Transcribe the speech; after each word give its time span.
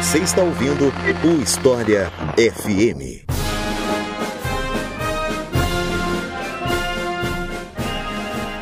Você 0.00 0.20
está 0.20 0.40
ouvindo 0.40 0.90
o 1.22 1.42
História 1.42 2.10
FM. 2.34 3.20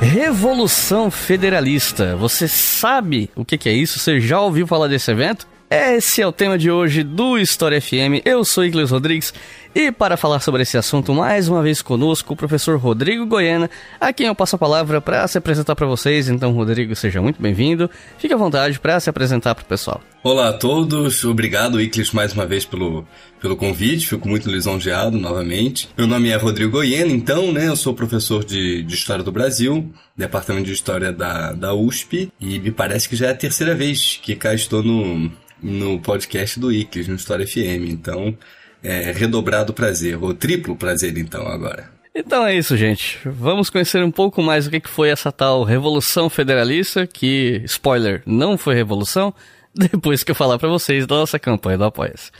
Revolução 0.00 1.12
Federalista. 1.12 2.16
Você 2.16 2.48
sabe 2.48 3.30
o 3.36 3.44
que 3.44 3.68
é 3.68 3.72
isso? 3.72 4.00
Você 4.00 4.20
já 4.20 4.40
ouviu 4.40 4.66
falar 4.66 4.88
desse 4.88 5.12
evento? 5.12 5.46
Esse 5.70 6.20
é 6.20 6.26
o 6.26 6.32
tema 6.32 6.58
de 6.58 6.72
hoje 6.72 7.04
do 7.04 7.38
História 7.38 7.80
FM. 7.80 8.24
Eu 8.24 8.44
sou 8.44 8.64
Igles 8.64 8.90
Rodrigues 8.90 9.32
e 9.74 9.92
para 9.92 10.16
falar 10.16 10.40
sobre 10.40 10.62
esse 10.62 10.76
assunto 10.76 11.14
mais 11.14 11.48
uma 11.48 11.62
vez 11.62 11.82
conosco, 11.82 12.32
o 12.32 12.36
professor 12.36 12.78
Rodrigo 12.78 13.26
Goiana, 13.26 13.70
a 14.00 14.12
quem 14.12 14.26
eu 14.26 14.34
passo 14.34 14.56
a 14.56 14.58
palavra 14.58 15.00
para 15.00 15.26
se 15.28 15.38
apresentar 15.38 15.76
para 15.76 15.86
vocês. 15.86 16.28
Então, 16.28 16.52
Rodrigo, 16.52 16.94
seja 16.96 17.20
muito 17.20 17.40
bem-vindo. 17.40 17.90
Fique 18.18 18.32
à 18.32 18.36
vontade 18.36 18.78
para 18.80 18.98
se 18.98 19.10
apresentar 19.10 19.54
para 19.54 19.62
o 19.62 19.66
pessoal. 19.66 20.00
Olá 20.22 20.48
a 20.48 20.52
todos, 20.52 21.24
obrigado 21.24 21.80
Iclis 21.80 22.12
mais 22.12 22.32
uma 22.32 22.44
vez 22.44 22.64
pelo, 22.64 23.06
pelo 23.40 23.56
convite, 23.56 24.08
fico 24.08 24.28
muito 24.28 24.50
lisonjeado 24.50 25.16
novamente. 25.16 25.88
Meu 25.96 26.06
nome 26.06 26.28
é 26.28 26.36
Rodrigo 26.36 26.72
Goiena, 26.72 27.12
então, 27.12 27.52
né, 27.52 27.68
eu 27.68 27.76
sou 27.76 27.94
professor 27.94 28.44
de, 28.44 28.82
de 28.82 28.94
História 28.94 29.22
do 29.22 29.30
Brasil, 29.30 29.90
Departamento 30.16 30.66
de 30.66 30.72
História 30.72 31.12
da, 31.12 31.52
da 31.52 31.72
USP, 31.72 32.32
e 32.40 32.58
me 32.58 32.72
parece 32.72 33.08
que 33.08 33.14
já 33.14 33.28
é 33.28 33.30
a 33.30 33.34
terceira 33.34 33.74
vez 33.74 34.18
que 34.20 34.34
cá 34.34 34.52
estou 34.52 34.82
no, 34.82 35.30
no 35.62 36.00
podcast 36.00 36.58
do 36.58 36.72
Iclis, 36.72 37.06
no 37.06 37.14
História 37.14 37.46
FM. 37.46 37.88
Então, 37.88 38.36
é 38.82 39.12
redobrado 39.12 39.72
prazer, 39.72 40.22
ou 40.22 40.34
triplo 40.34 40.76
prazer 40.76 41.16
então 41.18 41.46
agora. 41.46 41.90
Então 42.14 42.44
é 42.44 42.56
isso, 42.56 42.76
gente. 42.76 43.18
Vamos 43.24 43.70
conhecer 43.70 44.02
um 44.02 44.10
pouco 44.10 44.42
mais 44.42 44.66
o 44.66 44.70
que 44.70 44.88
foi 44.88 45.08
essa 45.08 45.30
tal 45.30 45.62
Revolução 45.62 46.28
Federalista, 46.28 47.06
que, 47.06 47.62
spoiler, 47.64 48.22
não 48.26 48.58
foi 48.58 48.74
revolução, 48.74 49.32
depois 49.72 50.24
que 50.24 50.32
eu 50.32 50.34
falar 50.34 50.58
para 50.58 50.68
vocês 50.68 51.06
da 51.06 51.14
nossa 51.14 51.38
campanha 51.38 51.78
do 51.78 51.84
Apoia-se. 51.84 52.30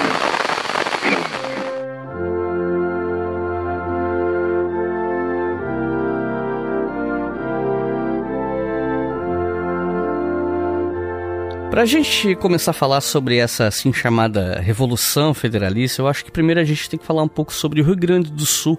Para 11.71 11.83
a 11.83 11.87
gente 11.87 12.35
começar 12.35 12.73
a 12.73 12.75
falar 12.75 13.01
sobre 13.01 13.37
essa 13.37 13.69
assim 13.69 13.93
chamada 13.93 14.59
Revolução 14.59 15.33
Federalista, 15.33 16.03
eu 16.03 16.09
acho 16.09 16.25
que 16.25 16.31
primeiro 16.33 16.61
a 16.61 16.65
gente 16.65 16.91
tem 16.91 16.99
que 16.99 17.07
falar 17.07 17.23
um 17.23 17.29
pouco 17.29 17.53
sobre 17.53 17.81
o 17.81 17.85
Rio 17.85 17.95
Grande 17.95 18.33
do 18.33 18.45
Sul 18.45 18.77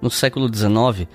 no 0.00 0.10
século 0.10 0.52
XIX, 0.52 1.08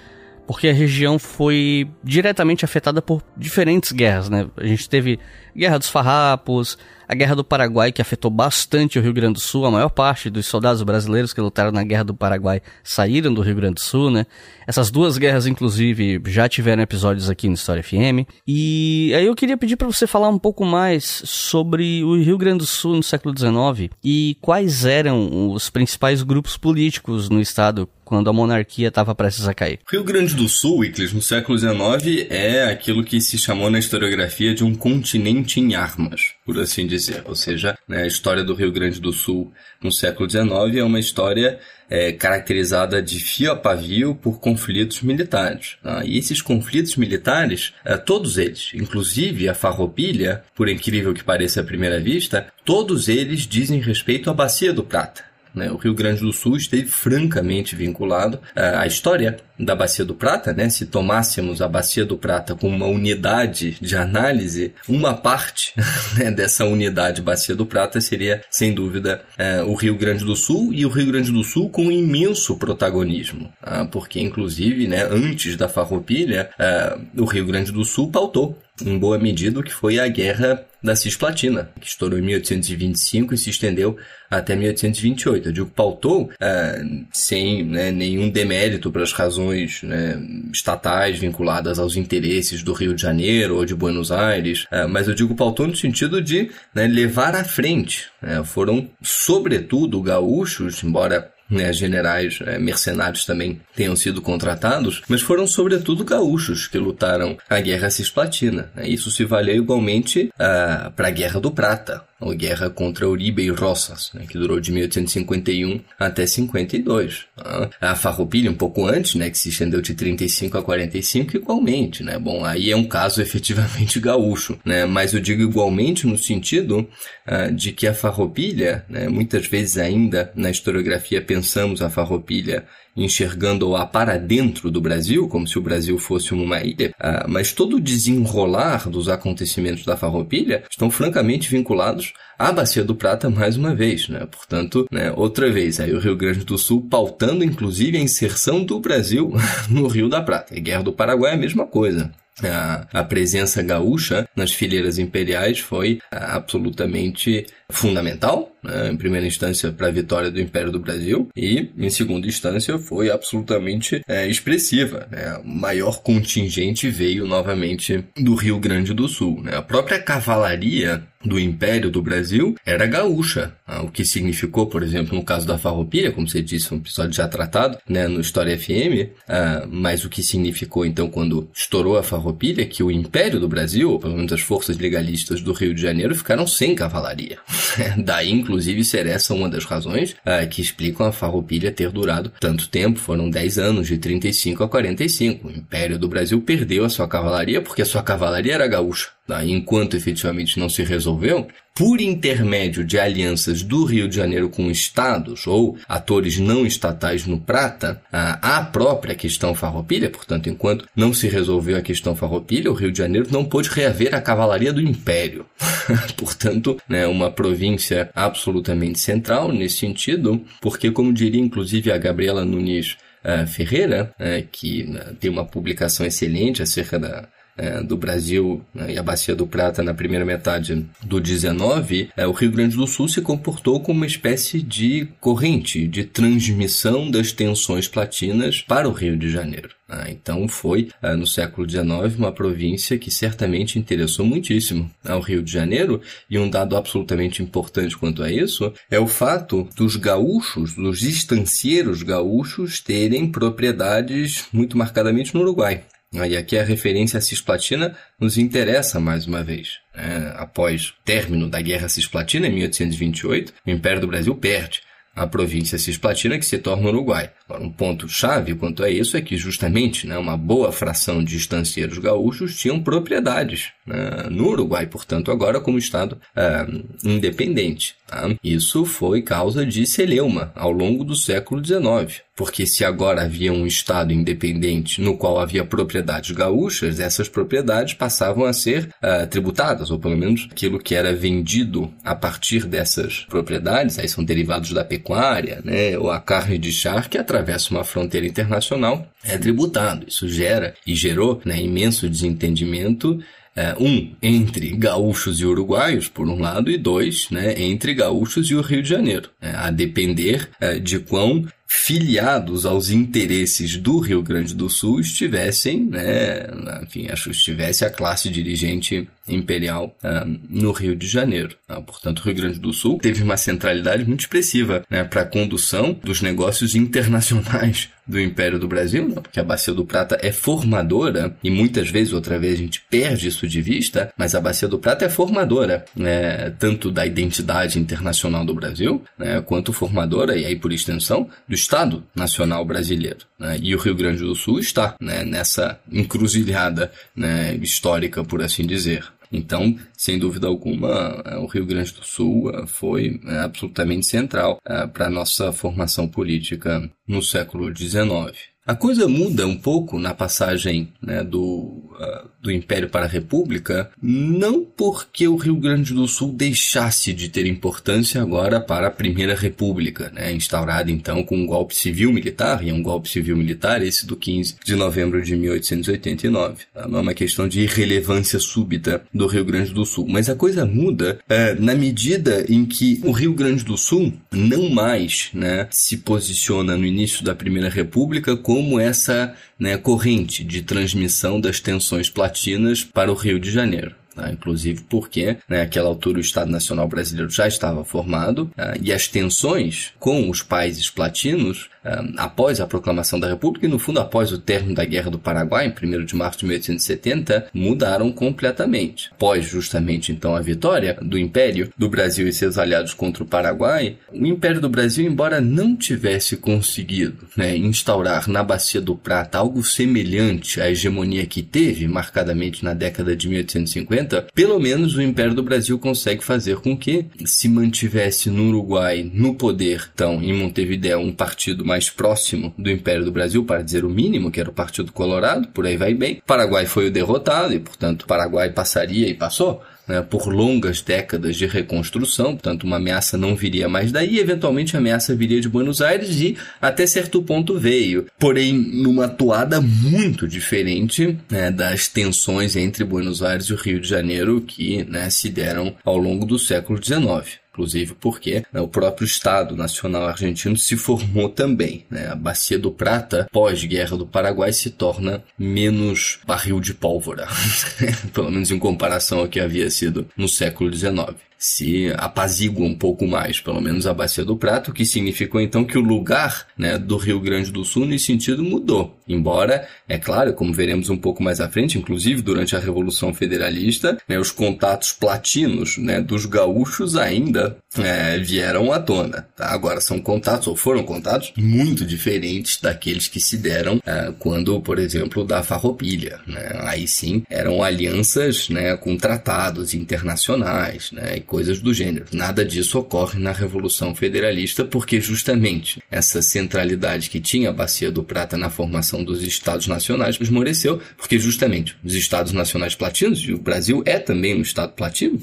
porque 0.48 0.70
a 0.70 0.74
região 0.74 1.20
foi 1.20 1.92
diretamente 2.02 2.64
afetada 2.64 3.02
por 3.02 3.22
diferentes 3.36 3.92
guerras, 3.92 4.30
né? 4.30 4.48
A 4.56 4.66
gente 4.66 4.88
teve 4.88 5.20
Guerra 5.58 5.80
dos 5.80 5.90
Farrapos, 5.90 6.78
a 7.08 7.16
Guerra 7.16 7.36
do 7.36 7.44
Paraguai, 7.44 7.92
que 7.92 8.02
afetou 8.02 8.30
bastante 8.30 9.00
o 9.00 9.02
Rio 9.02 9.14
Grande 9.14 9.36
do 9.36 9.40
Sul. 9.40 9.66
A 9.66 9.72
maior 9.72 9.90
parte 9.90 10.30
dos 10.30 10.46
soldados 10.46 10.84
brasileiros 10.84 11.34
que 11.34 11.42
lutaram 11.42 11.72
na 11.72 11.84
Guerra 11.84 12.04
do 12.04 12.14
Paraguai 12.14 12.62
saíram 12.84 13.34
do 13.34 13.42
Rio 13.42 13.56
Grande 13.56 13.76
do 13.76 13.82
Sul, 13.82 14.12
né? 14.12 14.26
Essas 14.68 14.92
duas 14.92 15.18
guerras, 15.18 15.48
inclusive, 15.48 16.22
já 16.28 16.50
tiveram 16.50 16.84
episódios 16.84 17.30
aqui 17.30 17.48
no 17.48 17.54
História 17.56 17.82
FM. 17.82 18.28
E 18.46 19.14
aí 19.16 19.26
eu 19.26 19.36
queria 19.36 19.58
pedir 19.58 19.78
para 19.78 19.88
você 19.88 20.06
falar 20.06 20.30
um 20.30 20.38
pouco 20.38 20.66
mais 20.66 21.24
sobre 21.26 22.04
o 22.04 22.22
Rio 22.22 22.38
Grande 22.38 22.60
do 22.60 22.66
Sul 22.66 22.96
no 22.98 23.04
século 23.04 23.34
XIX 23.36 23.90
e 24.04 24.38
quais 24.42 24.86
eram 24.86 25.54
os 25.54 25.70
principais 25.70 26.22
grupos 26.22 26.58
políticos 26.58 27.30
no 27.30 27.40
estado 27.40 27.88
quando 28.04 28.30
a 28.30 28.34
monarquia 28.34 28.88
estava 28.88 29.14
prestes 29.14 29.50
a 29.50 29.54
cair. 29.54 29.80
Rio 29.92 30.02
Grande 30.02 30.34
do 30.34 30.48
Sul, 30.48 30.86
Iclis, 30.86 31.12
no 31.12 31.22
século 31.22 31.58
XIX, 31.58 32.28
é 32.30 32.64
aquilo 32.64 33.04
que 33.04 33.20
se 33.20 33.38
chamou 33.38 33.70
na 33.70 33.80
historiografia 33.80 34.56
de 34.56 34.64
um 34.64 34.74
continente 34.74 35.47
em 35.56 35.76
armas, 35.76 36.34
por 36.46 36.60
assim 36.60 36.86
dizer. 36.86 37.24
Ou 37.26 37.36
seja, 37.36 37.78
né, 37.88 38.04
a 38.04 38.08
história 38.08 38.44
do 38.44 38.54
Rio 38.54 38.72
Grande 38.72 39.00
do 39.00 39.14
Sul 39.14 39.54
no 39.82 39.92
século 39.92 40.30
XIX 40.30 40.76
é 40.76 40.84
uma 40.84 41.00
história 41.00 41.60
é, 41.90 42.12
caracterizada 42.12 43.02
de 43.02 43.20
fio 43.20 43.52
a 43.52 43.56
pavio 43.56 44.14
por 44.14 44.40
conflitos 44.40 45.02
militares. 45.02 45.78
Tá? 45.82 46.04
E 46.04 46.18
esses 46.18 46.42
conflitos 46.42 46.96
militares, 46.96 47.74
é, 47.86 47.96
todos 47.98 48.38
eles, 48.38 48.72
inclusive 48.74 49.48
a 49.48 49.54
farroupilha, 49.54 50.44
por 50.54 50.68
incrível 50.68 51.14
que 51.14 51.24
pareça 51.24 51.62
à 51.62 51.64
primeira 51.64 52.00
vista, 52.00 52.48
todos 52.66 53.08
eles 53.08 53.48
dizem 53.48 53.80
respeito 53.80 54.30
à 54.30 54.34
Bacia 54.34 54.74
do 54.74 54.84
Prata. 54.84 55.28
Né? 55.58 55.72
O 55.72 55.76
Rio 55.76 55.94
Grande 55.94 56.22
do 56.22 56.32
Sul 56.32 56.56
esteve 56.56 56.88
francamente 56.88 57.76
vinculado 57.76 58.40
à 58.56 58.86
história 58.88 59.38
da 59.60 59.76
Bacia 59.76 60.06
do 60.06 60.14
Prata, 60.14 60.54
né? 60.54 60.70
Se 60.70 60.86
tomássemos 60.86 61.62
a 61.62 61.68
Bacia 61.68 62.06
do 62.06 62.18
Prata 62.18 62.56
como 62.56 62.76
uma 62.76 62.86
unidade 62.86 63.78
de 63.82 63.96
análise, 63.96 64.74
uma 64.88 65.14
parte 65.14 65.74
né, 66.18 66.32
dessa 66.32 66.66
unidade 66.66 67.22
Bacia 67.22 67.56
do 67.56 67.66
Prata 67.66 68.00
seria, 68.00 68.44
sem 68.50 68.74
dúvida, 68.74 69.22
é, 69.38 69.64
o 69.64 69.74
Rio 69.74 69.96
Grande 69.96 70.24
do 70.24 70.36
Sul 70.36 70.74
e 70.74 70.86
o 70.86 70.90
Rio 70.90 71.08
Grande 71.08 71.32
do 71.32 71.44
Sul 71.44 71.70
com 71.70 71.86
um 71.86 71.92
imenso 71.92 72.58
protagonismo, 72.58 73.52
tá? 73.64 73.86
porque 73.86 74.20
inclusive, 74.20 74.88
né, 74.88 75.08
antes 75.10 75.56
da 75.56 75.68
Farroupilha, 75.68 76.50
é, 76.60 76.98
o 77.18 77.26
Rio 77.26 77.46
Grande 77.46 77.72
do 77.72 77.84
Sul 77.84 78.12
pautou 78.12 78.58
em 78.86 78.98
boa 78.98 79.18
medida 79.18 79.60
o 79.60 79.64
que 79.64 79.74
foi 79.74 80.00
a 80.00 80.08
Guerra 80.08 80.66
da 80.84 80.96
Cisplatina, 80.96 81.70
que 81.80 81.88
estourou 81.88 82.20
em 82.20 82.22
1825 82.22 83.34
e 83.34 83.38
se 83.38 83.50
estendeu 83.50 83.98
até 84.30 84.56
1828. 84.56 85.50
Eu 85.50 85.52
digo 85.52 85.72
pautou 85.76 86.30
é, 86.40 86.82
sem 87.12 87.64
né, 87.64 87.92
nenhum 87.92 88.30
demérito 88.30 88.92
para 88.92 89.04
as 89.04 89.12
razões 89.12 89.82
né, 89.84 90.22
estatais 90.54 91.20
vinculadas 91.20 91.80
aos 91.80 91.96
interesses 91.96 92.62
do 92.64 92.74
Rio 92.74 92.94
de 92.94 93.02
Janeiro 93.02 93.58
ou 93.58 93.66
de 93.66 93.76
Buenos 93.76 94.12
Aires, 94.12 94.66
é, 94.72 94.86
mas 94.86 95.08
eu 95.08 95.14
digo 95.14 95.36
pautou 95.36 95.68
no 95.68 95.76
sentido 95.76 96.22
de 96.22 96.52
né, 96.74 96.88
levar 96.88 97.36
à 97.36 97.44
frente. 97.44 98.10
É, 98.22 98.44
foram, 98.44 98.90
sobretudo, 99.02 100.02
gaúchos, 100.02 100.84
embora 100.84 101.32
né, 101.50 101.72
generais 101.74 102.40
é, 102.46 102.58
mercenários 102.60 103.26
também 103.26 103.62
tenham 103.76 103.96
sido 103.96 104.22
contratados, 104.22 105.02
mas 105.08 105.22
foram 105.22 105.48
sobretudo 105.48 106.04
gaúchos 106.04 106.68
que 106.68 106.78
lutaram 106.78 107.38
a 107.50 107.60
Guerra 107.60 107.90
Cisplatina. 107.90 108.70
Né? 108.76 108.90
Isso 108.90 109.10
se 109.12 109.24
valeu 109.24 109.56
igualmente 109.56 110.30
uh, 110.36 110.92
para 110.92 111.08
a 111.08 111.12
Guerra 111.12 111.40
do 111.40 111.52
Prata, 111.52 112.04
ou 112.20 112.36
guerra 112.36 112.70
contra 112.70 113.08
Uribe 113.08 113.44
e 113.44 113.50
Rosas, 113.50 114.12
né, 114.14 114.26
que 114.28 114.38
durou 114.38 114.60
de 114.60 114.72
1851 114.72 115.82
até 116.00 116.26
52. 116.26 117.26
Tá? 117.36 117.70
A 117.80 117.96
Farroupilha, 117.96 118.50
um 118.50 118.56
pouco 118.56 118.86
antes, 118.88 119.16
né, 119.16 119.30
que 119.30 119.38
se 119.38 119.50
estendeu 119.50 119.82
de 119.82 119.94
35 119.94 120.58
a 120.58 120.64
45, 120.64 121.38
igualmente. 121.38 122.04
Né? 122.04 122.18
Bom, 122.18 122.44
aí 122.44 122.72
é 122.72 122.76
um 122.76 122.86
caso 122.86 123.22
efetivamente 123.22 124.00
gaúcho, 124.00 124.60
né? 124.66 124.86
mas 124.86 125.14
eu 125.14 125.20
digo 125.20 125.44
igualmente 125.44 126.08
no 126.08 126.18
sentido 126.18 126.88
uh, 127.28 127.54
de 127.54 127.72
que 127.72 127.88
a 127.88 127.94
Farroupilha, 127.94 128.86
né, 128.90 129.08
muitas 129.08 129.48
vezes 129.48 129.78
ainda 129.78 130.32
na 130.36 130.50
historiografia 130.50 131.22
pensamos 131.22 131.82
a 131.82 131.90
Farroupilha 131.90 132.66
enxergando-a 132.98 133.86
para 133.86 134.18
dentro 134.18 134.72
do 134.72 134.82
Brasil, 134.82 135.28
como 135.30 135.48
se 135.48 135.60
o 135.60 135.62
Brasil 135.62 136.00
fosse 136.00 136.34
uma 136.34 136.62
ilha, 136.64 136.92
ah, 137.00 137.26
mas 137.30 137.54
todo 137.54 137.76
o 137.76 137.80
desenrolar 137.80 138.90
dos 138.90 139.08
acontecimentos 139.08 139.86
da 139.86 139.96
Farroupilha 139.96 140.64
estão 140.70 140.90
francamente 140.90 141.50
vinculados 141.50 142.07
à 142.38 142.52
Bacia 142.52 142.84
do 142.84 142.96
Prata 142.96 143.30
mais 143.30 143.58
uma 143.58 143.74
vez, 143.74 144.08
né? 144.10 144.26
Portanto, 144.26 144.88
né, 144.92 145.12
outra 145.16 145.52
vez, 145.52 145.80
aí 145.80 145.94
o 145.94 146.00
Rio 146.00 146.16
Grande 146.16 146.46
do 146.46 146.58
Sul 146.58 146.88
pautando 146.90 147.44
inclusive 147.44 147.98
a 147.98 148.02
inserção 148.02 148.64
do 148.64 148.80
Brasil 148.80 149.34
no 149.70 149.88
Rio 149.88 150.10
da 150.10 150.22
Prata. 150.22 150.56
A 150.56 150.60
Guerra 150.60 150.84
do 150.84 150.94
Paraguai 150.94 151.32
é 151.32 151.36
a 151.36 151.40
mesma 151.40 151.66
coisa. 151.66 152.12
A, 152.44 153.00
a, 153.00 153.04
presença 153.04 153.64
gaúcha 153.64 154.30
nas 154.36 154.52
fileiras 154.52 155.00
imperiais 155.00 155.58
foi 155.58 156.00
ah, 156.12 156.36
absolutamente 156.36 157.48
fundamental, 157.72 158.52
em 158.92 158.98
primeira 158.98 159.26
instância 159.26 159.72
para 159.72 159.88
a 159.88 159.92
vitória 159.92 160.32
do 160.32 160.42
Império 160.42 160.72
do 160.72 160.80
Brasil 160.80 161.30
e 161.36 161.70
em 161.78 161.90
segunda 161.90 162.28
instância 162.28 162.78
foi 162.78 163.10
absolutamente 163.10 164.02
é, 164.08 164.28
expressiva. 164.28 165.08
Né, 165.12 165.40
o 165.44 165.48
maior 165.48 166.02
contingente 166.02 166.90
veio 166.90 167.26
novamente 167.26 168.04
do 168.16 168.36
Rio 168.36 168.60
Grande 168.60 168.94
do 168.94 169.08
Sul. 169.08 169.42
Né, 169.44 169.56
a 169.56 169.62
própria 169.62 170.00
cavalaria 170.00 171.04
do 171.26 171.40
Império 171.40 171.90
do 171.90 172.02
Brasil 172.02 172.56
era 172.66 172.86
gaúcha, 172.86 173.54
né, 173.68 173.80
o 173.80 173.90
que 173.90 174.06
significou, 174.06 174.68
por 174.68 174.84
exemplo, 174.84 175.16
no 175.16 175.24
caso 175.24 175.48
da 175.48 175.58
Farroupilha, 175.58 176.12
como 176.12 176.28
você 176.28 176.42
disse, 176.42 176.74
um 176.74 176.78
episódio 176.78 177.14
já 177.14 177.28
tratado 177.28 177.78
né, 177.88 178.08
no 178.08 178.22
História 178.22 178.58
FM, 178.58 179.10
uh, 179.28 179.68
mas 179.70 180.06
o 180.06 180.10
que 180.10 180.24
significou 180.24 180.86
então 180.86 181.10
quando 181.10 181.50
estourou 181.54 181.98
a 181.98 182.04
Farroupilha 182.04 182.66
que 182.66 182.84
o 182.84 182.92
Império 182.92 183.40
do 183.40 183.48
Brasil, 183.48 183.92
ou 183.92 184.00
pelo 184.00 184.16
menos 184.16 184.32
as 184.32 184.42
forças 184.42 184.78
legalistas 184.78 185.42
do 185.42 185.54
Rio 185.54 185.74
de 185.74 185.82
Janeiro, 185.82 186.16
ficaram 186.16 186.46
sem 186.46 186.76
cavalaria. 186.76 187.38
Daí, 187.98 188.32
inclusive, 188.32 188.57
ser 188.84 189.06
essa 189.06 189.34
uma 189.34 189.50
das 189.50 189.66
razões 189.66 190.12
uh, 190.12 190.48
que 190.50 190.62
explicam 190.62 191.08
a 191.08 191.12
Farroupilha 191.12 191.72
ter 191.72 191.92
durado 191.92 192.32
tanto 192.40 192.68
tempo, 192.70 193.00
foram 193.00 193.30
10 193.30 193.58
anos, 193.58 193.88
de 193.88 193.98
35 193.98 194.64
a 194.64 194.70
45. 194.70 195.48
O 195.48 195.52
Império 195.52 195.98
do 195.98 196.08
Brasil 196.08 196.42
perdeu 196.42 196.86
a 196.86 196.90
sua 196.90 197.08
cavalaria 197.08 197.62
porque 197.62 197.82
a 197.82 197.86
sua 197.86 198.04
cavalaria 198.04 198.54
era 198.54 198.68
gaúcha. 198.68 199.17
Enquanto 199.46 199.96
efetivamente 199.96 200.60
não 200.60 200.70
se 200.70 200.84
resolveu, 200.84 201.48
por 201.76 202.02
intermédio 202.02 202.84
de 202.84 202.98
alianças 202.98 203.62
do 203.62 203.86
Rio 203.86 204.08
de 204.08 204.16
Janeiro 204.16 204.50
com 204.50 204.72
estados 204.72 205.46
ou 205.46 205.78
atores 205.88 206.40
não 206.40 206.66
estatais 206.66 207.28
no 207.28 207.40
Prata, 207.40 208.02
a 208.12 208.64
própria 208.64 209.14
questão 209.14 209.54
farroupilha, 209.54 210.10
portanto, 210.10 210.50
enquanto 210.50 210.88
não 210.96 211.14
se 211.14 211.28
resolveu 211.28 211.78
a 211.78 211.82
questão 211.82 212.16
farroupilha, 212.16 212.72
o 212.72 212.74
Rio 212.74 212.92
de 212.92 212.98
Janeiro 212.98 213.28
não 213.30 213.46
pôde 213.46 213.70
reaver 213.70 214.16
a 214.16 214.22
cavalaria 214.22 214.74
do 214.74 214.82
Império. 214.82 215.46
portanto, 216.18 216.78
né, 216.88 217.08
uma 217.08 217.32
província 217.32 218.10
absolutamente 218.16 219.00
central 219.00 219.52
nesse 219.52 219.78
sentido, 219.78 220.44
porque, 220.62 220.92
como 220.92 221.14
diria 221.14 221.42
inclusive 221.42 221.92
a 221.92 221.98
Gabriela 221.98 222.44
Nunes 222.44 222.98
uh, 223.24 223.48
Ferreira, 223.48 224.14
uh, 224.20 224.48
que 224.52 224.84
uh, 224.84 225.16
tem 225.16 225.30
uma 225.30 225.46
publicação 225.46 226.06
excelente 226.06 226.62
acerca 226.62 227.00
da, 227.00 227.28
é, 227.58 227.82
do 227.82 227.98
Brasil 227.98 228.62
né, 228.74 228.94
e 228.94 228.98
a 228.98 229.04
Bacia 229.04 229.36
do 229.36 229.48
Prata 229.48 229.82
na 229.82 229.94
primeira 229.94 230.24
metade 230.24 230.86
do 231.04 231.20
19, 231.20 232.10
é, 232.16 232.28
o 232.28 232.32
Rio 232.32 232.52
Grande 232.52 232.78
do 232.78 232.88
Sul 232.88 233.08
se 233.08 233.22
comportou 233.22 233.80
como 233.80 234.00
uma 234.00 234.06
espécie 234.06 234.62
de 234.62 235.08
corrente 235.20 235.88
de 235.88 236.04
transmissão 236.04 237.10
das 237.10 237.32
tensões 237.32 237.88
platinas 237.88 238.62
para 238.62 238.88
o 238.88 238.94
Rio 238.94 239.18
de 239.18 239.30
Janeiro. 239.30 239.78
Ah, 239.90 240.10
então 240.10 240.50
foi, 240.50 240.90
ah, 241.02 241.16
no 241.16 241.26
século 241.26 241.70
XIX, 241.70 242.18
uma 242.18 242.32
província 242.32 242.98
que 242.98 243.10
certamente 243.10 243.80
interessou 243.80 244.26
muitíssimo 244.26 244.92
ao 245.06 245.22
Rio 245.22 245.42
de 245.42 245.52
Janeiro, 245.52 246.02
e 246.30 246.38
um 246.38 246.50
dado 246.50 246.76
absolutamente 246.76 247.42
importante 247.42 247.98
quanto 247.98 248.22
a 248.22 248.30
isso 248.30 248.74
é 248.92 249.00
o 249.00 249.08
fato 249.08 249.68
dos 249.78 249.96
gaúchos, 249.96 250.74
dos 250.76 251.04
estancieiros 251.04 252.04
gaúchos, 252.04 252.82
terem 252.82 253.32
propriedades 253.32 254.46
muito 254.52 254.78
marcadamente 254.78 255.34
no 255.34 255.42
Uruguai. 255.42 255.84
E 256.14 256.38
aqui 256.38 256.58
a 256.58 256.64
referência 256.64 257.18
à 257.18 257.22
cisplatina 257.22 257.96
nos 258.20 258.38
interessa 258.38 259.00
mais 259.00 259.28
uma 259.28 259.44
vez. 259.44 259.80
É, 259.94 260.34
após 260.38 260.90
o 260.90 260.94
término 261.04 261.50
da 261.50 261.62
Guerra 261.62 261.90
Cisplatina, 261.90 262.48
em 262.48 262.52
1828, 262.52 263.54
o 263.66 263.70
Império 263.70 264.02
do 264.02 264.08
Brasil 264.08 264.34
perde 264.36 264.82
a 265.14 265.26
província 265.26 265.78
cisplatina 265.80 266.38
que 266.38 266.46
se 266.46 266.60
torna 266.60 266.88
Uruguai. 266.90 267.32
Agora, 267.48 267.64
um 267.64 267.72
ponto 267.72 268.10
chave 268.10 268.56
quanto 268.56 268.84
a 268.84 268.90
isso 268.90 269.16
é 269.16 269.22
que 269.22 269.38
justamente 269.38 270.06
né, 270.06 270.18
uma 270.18 270.36
boa 270.36 270.72
fração 270.72 271.24
de 271.24 271.38
estancieiros 271.38 271.98
gaúchos 271.98 272.58
tinham 272.58 272.82
propriedades 272.82 273.70
né, 273.86 274.28
no 274.30 274.50
Uruguai, 274.50 274.86
portanto 274.86 275.32
agora 275.32 275.62
como 275.62 275.78
Estado 275.78 276.20
é, 276.36 276.68
independente. 277.06 277.96
Tá? 278.06 278.30
Isso 278.44 278.86
foi 278.86 279.22
causa 279.22 279.66
de 279.66 279.86
celeuma 279.86 280.52
ao 280.56 280.72
longo 280.72 281.04
do 281.04 281.16
século 281.16 281.64
XIX, 281.64 282.22
porque 282.36 282.66
se 282.66 282.86
agora 282.86 283.24
havia 283.24 283.52
um 283.52 283.66
Estado 283.66 284.14
independente 284.14 285.02
no 285.02 285.18
qual 285.18 285.40
havia 285.40 285.66
propriedades 285.66 286.32
gaúchas, 286.32 287.00
essas 287.00 287.28
propriedades 287.28 287.94
passavam 287.94 288.46
a 288.46 288.54
ser 288.54 288.90
uh, 289.04 289.28
tributadas, 289.28 289.92
ou 289.92 290.00
pelo 290.00 290.16
menos 290.16 290.48
aquilo 290.50 290.80
que 290.80 290.96
era 290.96 291.14
vendido 291.14 291.92
a 292.04 292.16
partir 292.16 292.66
dessas 292.66 293.26
propriedades, 293.30 294.00
aí 294.00 294.08
são 294.08 294.24
derivados 294.24 294.72
da 294.72 294.86
pecuária, 294.86 295.62
né, 295.64 295.98
ou 295.98 296.10
a 296.10 296.20
carne 296.20 296.58
de 296.58 296.72
charque, 296.72 297.10
que 297.10 297.18
atravessa 297.38 297.72
uma 297.72 297.84
fronteira 297.84 298.26
internacional, 298.26 299.08
é 299.24 299.38
tributado. 299.38 300.06
Isso 300.08 300.28
gera 300.28 300.74
e 300.86 300.96
gerou 300.96 301.42
né, 301.46 301.62
imenso 301.62 302.10
desentendimento 302.10 303.20
é, 303.56 303.76
um, 303.80 304.14
entre 304.22 304.70
gaúchos 304.70 305.40
e 305.40 305.46
uruguaios, 305.46 306.08
por 306.08 306.28
um 306.28 306.40
lado, 306.40 306.70
e 306.70 306.78
dois, 306.78 307.30
né, 307.32 307.60
entre 307.60 307.94
gaúchos 307.94 308.50
e 308.50 308.56
o 308.56 308.62
Rio 308.62 308.84
de 308.84 308.90
Janeiro, 308.90 309.30
é, 309.42 309.50
a 309.50 309.72
depender 309.72 310.48
é, 310.60 310.78
de 310.78 311.00
quão 311.00 311.46
filiados 311.68 312.66
aos 312.66 312.90
interesses 312.90 313.76
do 313.76 314.00
Rio 314.00 314.24
Grande 314.24 314.56
do 314.56 314.70
Sul 314.70 315.02
estivessem, 315.02 315.86
né, 315.86 316.48
enfim, 316.82 317.08
acho 317.12 317.30
estivesse 317.30 317.84
a 317.84 317.90
classe 317.90 318.30
dirigente 318.30 319.08
imperial 319.28 319.96
uh, 320.04 320.40
no 320.50 320.72
Rio 320.72 320.96
de 320.96 321.08
Janeiro. 321.08 321.56
Uh, 321.70 321.82
portanto, 321.82 322.20
o 322.20 322.24
Rio 322.24 322.36
Grande 322.36 322.60
do 322.60 322.72
Sul 322.72 322.98
teve 323.00 323.22
uma 323.22 323.36
centralidade 323.36 324.06
muito 324.06 324.22
expressiva 324.22 324.84
né, 324.90 325.04
para 325.04 325.22
a 325.22 325.26
condução 325.26 325.98
dos 326.02 326.22
negócios 326.22 326.76
internacionais 326.76 327.90
do 328.08 328.22
Império 328.22 328.58
do 328.58 328.70
Brasil, 328.70 329.06
né, 329.10 329.16
porque 329.16 329.40
a 329.40 329.44
Bacia 329.44 329.74
do 329.74 329.86
Prata 329.86 330.18
é 330.22 330.32
formadora, 330.32 331.36
e 331.44 331.50
muitas 331.50 331.90
vezes, 331.90 332.14
outra 332.14 332.40
vez, 332.40 332.54
a 332.54 332.64
gente 332.64 332.82
perde 332.90 333.28
isso 333.28 333.46
de 333.46 333.62
vista, 333.62 334.14
mas 334.18 334.34
a 334.34 334.40
Bacia 334.40 334.68
do 334.68 334.80
Prata 334.80 335.04
é 335.04 335.10
formadora, 335.10 335.84
né, 335.94 336.50
tanto 336.52 336.90
da 336.90 337.06
identidade 337.06 337.78
internacional 337.78 338.46
do 338.46 338.56
Brasil, 338.56 339.04
né, 339.18 339.42
quanto 339.42 339.74
formadora, 339.74 340.38
e 340.38 340.46
aí 340.46 340.56
por 340.56 340.72
extensão, 340.72 341.30
do 341.48 341.57
Estado 341.58 342.04
Nacional 342.16 342.64
Brasileiro. 342.64 343.26
Né? 343.38 343.58
E 343.62 343.76
o 343.76 343.80
Rio 343.80 343.96
Grande 343.96 344.20
do 344.20 344.36
Sul 344.36 344.60
está 344.60 344.96
né, 345.02 345.24
nessa 345.24 345.80
encruzilhada 345.92 346.92
né, 347.16 347.56
histórica, 347.56 348.24
por 348.24 348.42
assim 348.42 348.66
dizer. 348.66 349.04
Então, 349.32 349.78
sem 349.98 350.18
dúvida 350.18 350.48
alguma, 350.48 351.22
o 351.40 351.48
Rio 351.48 351.66
Grande 351.66 351.94
do 351.94 352.06
Sul 352.06 352.50
eh, 352.50 352.66
foi 352.66 353.20
eh, 353.26 353.40
absolutamente 353.40 354.06
central 354.06 354.58
para 354.94 355.08
a 355.08 355.10
nossa 355.10 355.52
formação 355.52 356.08
política 356.08 356.90
no 357.06 357.22
século 357.22 357.76
XIX. 357.76 358.38
A 358.68 358.76
coisa 358.76 359.08
muda 359.08 359.48
um 359.48 359.56
pouco 359.56 359.98
na 359.98 360.14
passagem 360.14 360.90
né, 361.02 361.24
do, 361.24 361.40
uh, 361.40 362.28
do 362.42 362.52
Império 362.52 362.90
para 362.90 363.06
a 363.06 363.08
República, 363.08 363.90
não 364.02 364.62
porque 364.62 365.26
o 365.26 365.38
Rio 365.38 365.56
Grande 365.56 365.94
do 365.94 366.06
Sul 366.06 366.34
deixasse 366.34 367.14
de 367.14 367.30
ter 367.30 367.46
importância 367.46 368.22
agora 368.22 368.60
para 368.60 368.88
a 368.88 368.92
Primeira 368.92 369.34
República, 369.36 370.12
né, 370.14 370.34
instaurada 370.34 370.92
então 370.92 371.24
com 371.24 371.38
um 371.38 371.46
golpe 371.46 371.74
civil-militar, 371.74 372.62
e 372.62 372.70
é 372.70 372.74
um 372.74 372.84
golpe 372.84 373.08
civil-militar 373.08 373.82
esse 373.82 374.06
do 374.06 374.18
15 374.18 374.58
de 374.66 374.76
novembro 374.76 375.22
de 375.22 375.34
1889. 375.38 376.66
Tá? 376.74 376.90
Não 376.90 377.00
é 377.00 377.02
uma 377.04 377.14
questão 377.14 377.48
de 377.48 377.62
irrelevância 377.62 378.38
súbita 378.38 379.02
do 379.14 379.28
Rio 379.28 379.46
Grande 379.46 379.74
do 379.74 379.86
Sul, 379.86 380.06
mas 380.10 380.30
a 380.30 380.36
coisa 380.36 380.66
muda 380.66 381.20
uh, 381.24 381.64
na 381.64 381.74
medida 381.74 382.46
em 382.50 382.66
que 382.66 383.00
o 383.06 383.12
Rio 383.12 383.34
Grande 383.34 383.64
do 383.64 383.78
Sul 383.78 384.12
não 384.30 384.70
mais 384.70 385.30
né, 385.34 385.70
se 385.72 385.96
posiciona 385.96 386.76
no 386.76 386.86
início 386.86 387.24
da 387.24 387.34
Primeira 387.34 387.70
República 387.70 388.36
como 388.36 388.57
como 388.58 388.80
essa 388.80 389.36
né, 389.60 389.78
corrente 389.78 390.44
de 390.44 390.64
transmissão 390.64 391.40
das 391.40 391.60
tensões 391.60 392.10
platinas 392.10 392.84
para 392.84 393.12
o 393.12 393.16
Rio 393.16 393.40
de 393.40 393.52
Janeiro. 393.52 393.94
né? 394.16 394.32
inclusive 394.34 394.82
porque, 394.90 395.38
né, 395.48 395.60
naquela 395.60 395.90
altura, 395.90 396.18
o 396.18 396.22
Estado 396.22 396.50
Nacional 396.50 396.88
Brasileiro 396.88 397.30
já 397.30 397.48
estava 397.48 397.86
formado 397.86 398.50
uh, 398.58 398.82
e 398.82 398.92
as 398.92 399.08
tensões 399.08 399.94
com 400.00 400.28
os 400.28 400.42
países 400.42 400.90
platinos 400.90 401.70
após 402.18 402.60
a 402.60 402.68
proclamação 402.68 403.20
da 403.20 403.28
República 403.28 403.66
e, 403.66 403.70
no 403.70 403.80
fundo, 403.80 404.00
após 404.00 404.32
o 404.32 404.38
término 404.38 404.76
da 404.76 404.86
Guerra 404.86 405.12
do 405.12 405.20
Paraguai, 405.20 405.68
em 405.68 405.86
1 405.86 406.06
de 406.06 406.16
março 406.16 406.40
de 406.40 406.46
1870, 406.46 407.48
mudaram 407.54 408.12
completamente. 408.12 409.10
Após, 409.12 409.46
justamente, 409.46 410.12
então, 410.12 410.36
a 410.36 410.42
vitória 410.42 410.98
do 411.02 411.18
Império 411.18 411.72
do 411.78 411.90
Brasil 411.90 412.28
e 412.28 412.34
seus 412.34 412.58
aliados 412.58 412.94
contra 412.94 413.24
o 413.24 413.28
Paraguai, 413.28 413.98
o 414.12 414.26
Império 414.26 414.62
do 414.62 414.70
Brasil, 414.70 415.06
embora 415.06 415.42
não 415.42 415.76
tivesse 415.76 416.38
conseguido 416.38 417.28
né, 417.36 417.56
instaurar 417.56 418.30
na 418.30 418.44
Bacia 418.44 418.82
do 418.82 418.96
Prata 418.96 419.38
algo 419.38 419.64
semelhante 419.64 420.62
à 420.62 420.70
hegemonia 420.70 421.26
que 421.26 421.42
teve, 421.42 421.88
marcadamente 421.88 422.64
na 422.64 422.74
década 422.74 423.16
de 423.16 423.28
1850, 423.28 424.28
pelo 424.34 424.60
menos 424.60 424.96
o 424.96 425.02
Império 425.02 425.34
do 425.34 425.44
Brasil 425.44 425.78
consegue 425.80 426.24
fazer 426.24 426.58
com 426.58 426.78
que 426.78 427.06
se 427.26 427.48
mantivesse 427.48 428.30
no 428.30 428.48
Uruguai, 428.48 429.10
no 429.14 429.36
poder, 429.36 429.90
então, 429.94 430.22
em 430.22 430.34
Montevideo, 430.34 431.00
um 431.00 431.12
partido 431.12 431.66
mais 431.66 431.77
mais 431.78 431.92
próximo 431.92 432.54
do 432.58 432.72
Império 432.72 433.06
do 433.06 433.12
Brasil, 433.12 433.46
para 433.46 433.62
dizer 433.62 433.86
o 433.86 433.90
mínimo, 433.90 434.32
que 434.32 434.40
era 434.40 434.50
o 434.50 434.54
Partido 434.54 434.92
Colorado, 434.92 435.48
por 435.50 435.66
aí 435.68 435.78
vai 435.78 435.94
bem. 435.94 436.22
Paraguai 436.26 436.66
foi 436.66 436.88
o 436.88 436.92
derrotado 436.92 437.54
e, 437.54 437.60
portanto, 437.60 438.08
Paraguai 438.08 438.50
passaria 438.50 439.08
e 439.08 439.14
passou 439.14 439.62
né, 439.88 440.02
por 440.02 440.28
longas 440.28 440.82
décadas 440.82 441.36
de 441.36 441.46
reconstrução, 441.46 442.34
portanto, 442.34 442.64
uma 442.64 442.78
ameaça 442.78 443.16
não 443.16 443.36
viria 443.36 443.70
mais 443.70 443.92
daí, 443.92 444.20
eventualmente 444.20 444.76
a 444.76 444.80
ameaça 444.80 445.16
viria 445.16 445.40
de 445.40 445.48
Buenos 445.48 445.82
Aires 445.82 446.20
e 446.20 446.36
até 446.60 446.86
certo 446.88 447.22
ponto 447.22 447.58
veio, 447.58 448.08
porém 448.20 448.54
numa 448.54 449.08
toada 449.08 449.62
muito 449.62 450.28
diferente 450.28 451.18
né, 451.30 451.52
das 451.52 451.88
tensões 451.88 452.56
entre 452.56 452.84
Buenos 452.84 453.22
Aires 453.22 453.46
e 453.46 453.54
o 453.54 453.56
Rio 453.56 453.80
de 453.80 453.88
Janeiro 453.88 454.42
que 454.42 454.84
né, 454.86 455.10
se 455.10 455.30
deram 455.30 455.76
ao 455.86 455.98
longo 455.98 456.26
do 456.26 456.40
século 456.40 456.84
XIX 456.84 457.40
inclusive 457.58 457.96
porque 458.00 458.44
né, 458.54 458.62
o 458.62 458.68
próprio 458.68 459.06
Estado 459.06 459.56
Nacional 459.56 460.06
Argentino 460.06 460.56
se 460.56 460.78
formou 460.78 461.28
também. 461.28 461.84
Né? 461.90 462.08
A 462.08 462.16
Bacia 462.16 462.60
do 462.60 462.72
Prata, 462.72 463.28
pós-Guerra 463.32 463.98
do 463.98 464.06
Paraguai, 464.06 464.54
se 464.54 464.70
torna 464.70 465.24
menos 465.38 466.20
barril 466.26 466.60
de 466.60 466.74
pólvora, 466.74 467.28
pelo 468.14 468.32
menos 468.32 468.52
em 468.52 468.60
comparação 468.60 469.20
ao 469.20 469.28
que 469.28 469.40
havia 469.40 469.70
sido 469.72 470.08
no 470.16 470.28
século 470.28 470.74
XIX 470.74 471.16
se 471.40 471.94
apazigua 471.98 472.66
um 472.66 472.74
pouco 472.74 473.06
mais, 473.06 473.40
pelo 473.40 473.62
menos 473.62 473.86
a 473.86 473.94
Bacia 473.94 474.26
do 474.26 474.36
Prato, 474.36 474.74
que 474.74 474.84
significou 474.84 475.40
então 475.40 475.64
que 475.64 475.78
o 475.78 475.82
lugar 475.82 476.48
né, 476.58 476.80
do 476.80 476.98
Rio 476.98 477.20
Grande 477.20 477.52
do 477.52 477.64
Sul 477.64 477.86
nesse 477.86 478.08
sentido 478.08 478.44
mudou. 478.44 478.97
Embora, 479.08 479.68
é 479.88 479.98
claro, 479.98 480.34
como 480.34 480.54
veremos 480.54 480.90
um 480.90 480.98
pouco 480.98 481.24
mais 481.24 481.40
à 481.40 481.50
frente, 481.50 481.78
inclusive 481.78 482.22
durante 482.22 482.56
a 482.56 482.60
Revolução 482.60 483.14
Federalista, 483.14 483.98
né, 484.08 484.20
os 484.20 484.32
contatos 484.32 484.92
platinos 484.92 485.78
né, 485.78 486.02
dos 486.02 486.26
gaúchos 486.26 486.96
ainda 486.96 487.58
é, 487.78 488.18
vieram 488.20 488.72
à 488.72 488.80
tona. 488.80 489.28
Tá? 489.36 489.50
Agora 489.50 489.80
são 489.80 490.00
contatos, 490.00 490.48
ou 490.48 490.56
foram 490.56 490.84
contatos, 490.84 491.32
muito 491.38 491.86
diferentes 491.86 492.60
daqueles 492.60 493.08
que 493.08 493.20
se 493.20 493.38
deram 493.38 493.80
é, 493.86 494.12
quando, 494.20 494.60
por 494.62 494.80
exemplo, 494.80 495.24
da 495.24 495.44
Farroupilha. 495.44 496.20
Né? 496.28 496.60
Aí 496.64 496.88
sim, 496.88 497.24
eram 497.30 497.64
alianças 497.64 498.50
né, 498.50 498.76
com 498.76 498.98
tratados 498.98 499.74
internacionais, 499.74 500.92
né, 500.92 501.20
coisas 501.22 501.60
do 501.60 501.74
gênero. 501.74 502.06
Nada 502.12 502.44
disso 502.44 502.80
ocorre 502.80 503.20
na 503.20 503.32
Revolução 503.32 503.96
Federalista, 503.96 504.66
porque 504.66 505.00
justamente 505.00 505.82
essa 505.90 506.22
centralidade 506.22 507.10
que 507.10 507.20
tinha 507.20 507.50
a 507.50 507.54
Bacia 507.54 507.92
do 507.92 508.04
Prata 508.04 508.38
na 508.38 508.50
formação 508.50 508.97
dos 509.04 509.24
Estados 509.24 509.68
Nacionais 509.68 510.18
esmoreceu, 510.20 510.82
porque 510.98 511.20
justamente 511.20 511.76
os 511.84 511.94
Estados 511.94 512.34
Nacionais 512.34 512.76
platinos, 512.76 513.20
e 513.20 513.34
o 513.34 513.38
Brasil 513.38 513.84
é 513.86 514.00
também 514.00 514.36
um 514.36 514.42
Estado 514.42 514.74
platino, 514.74 515.20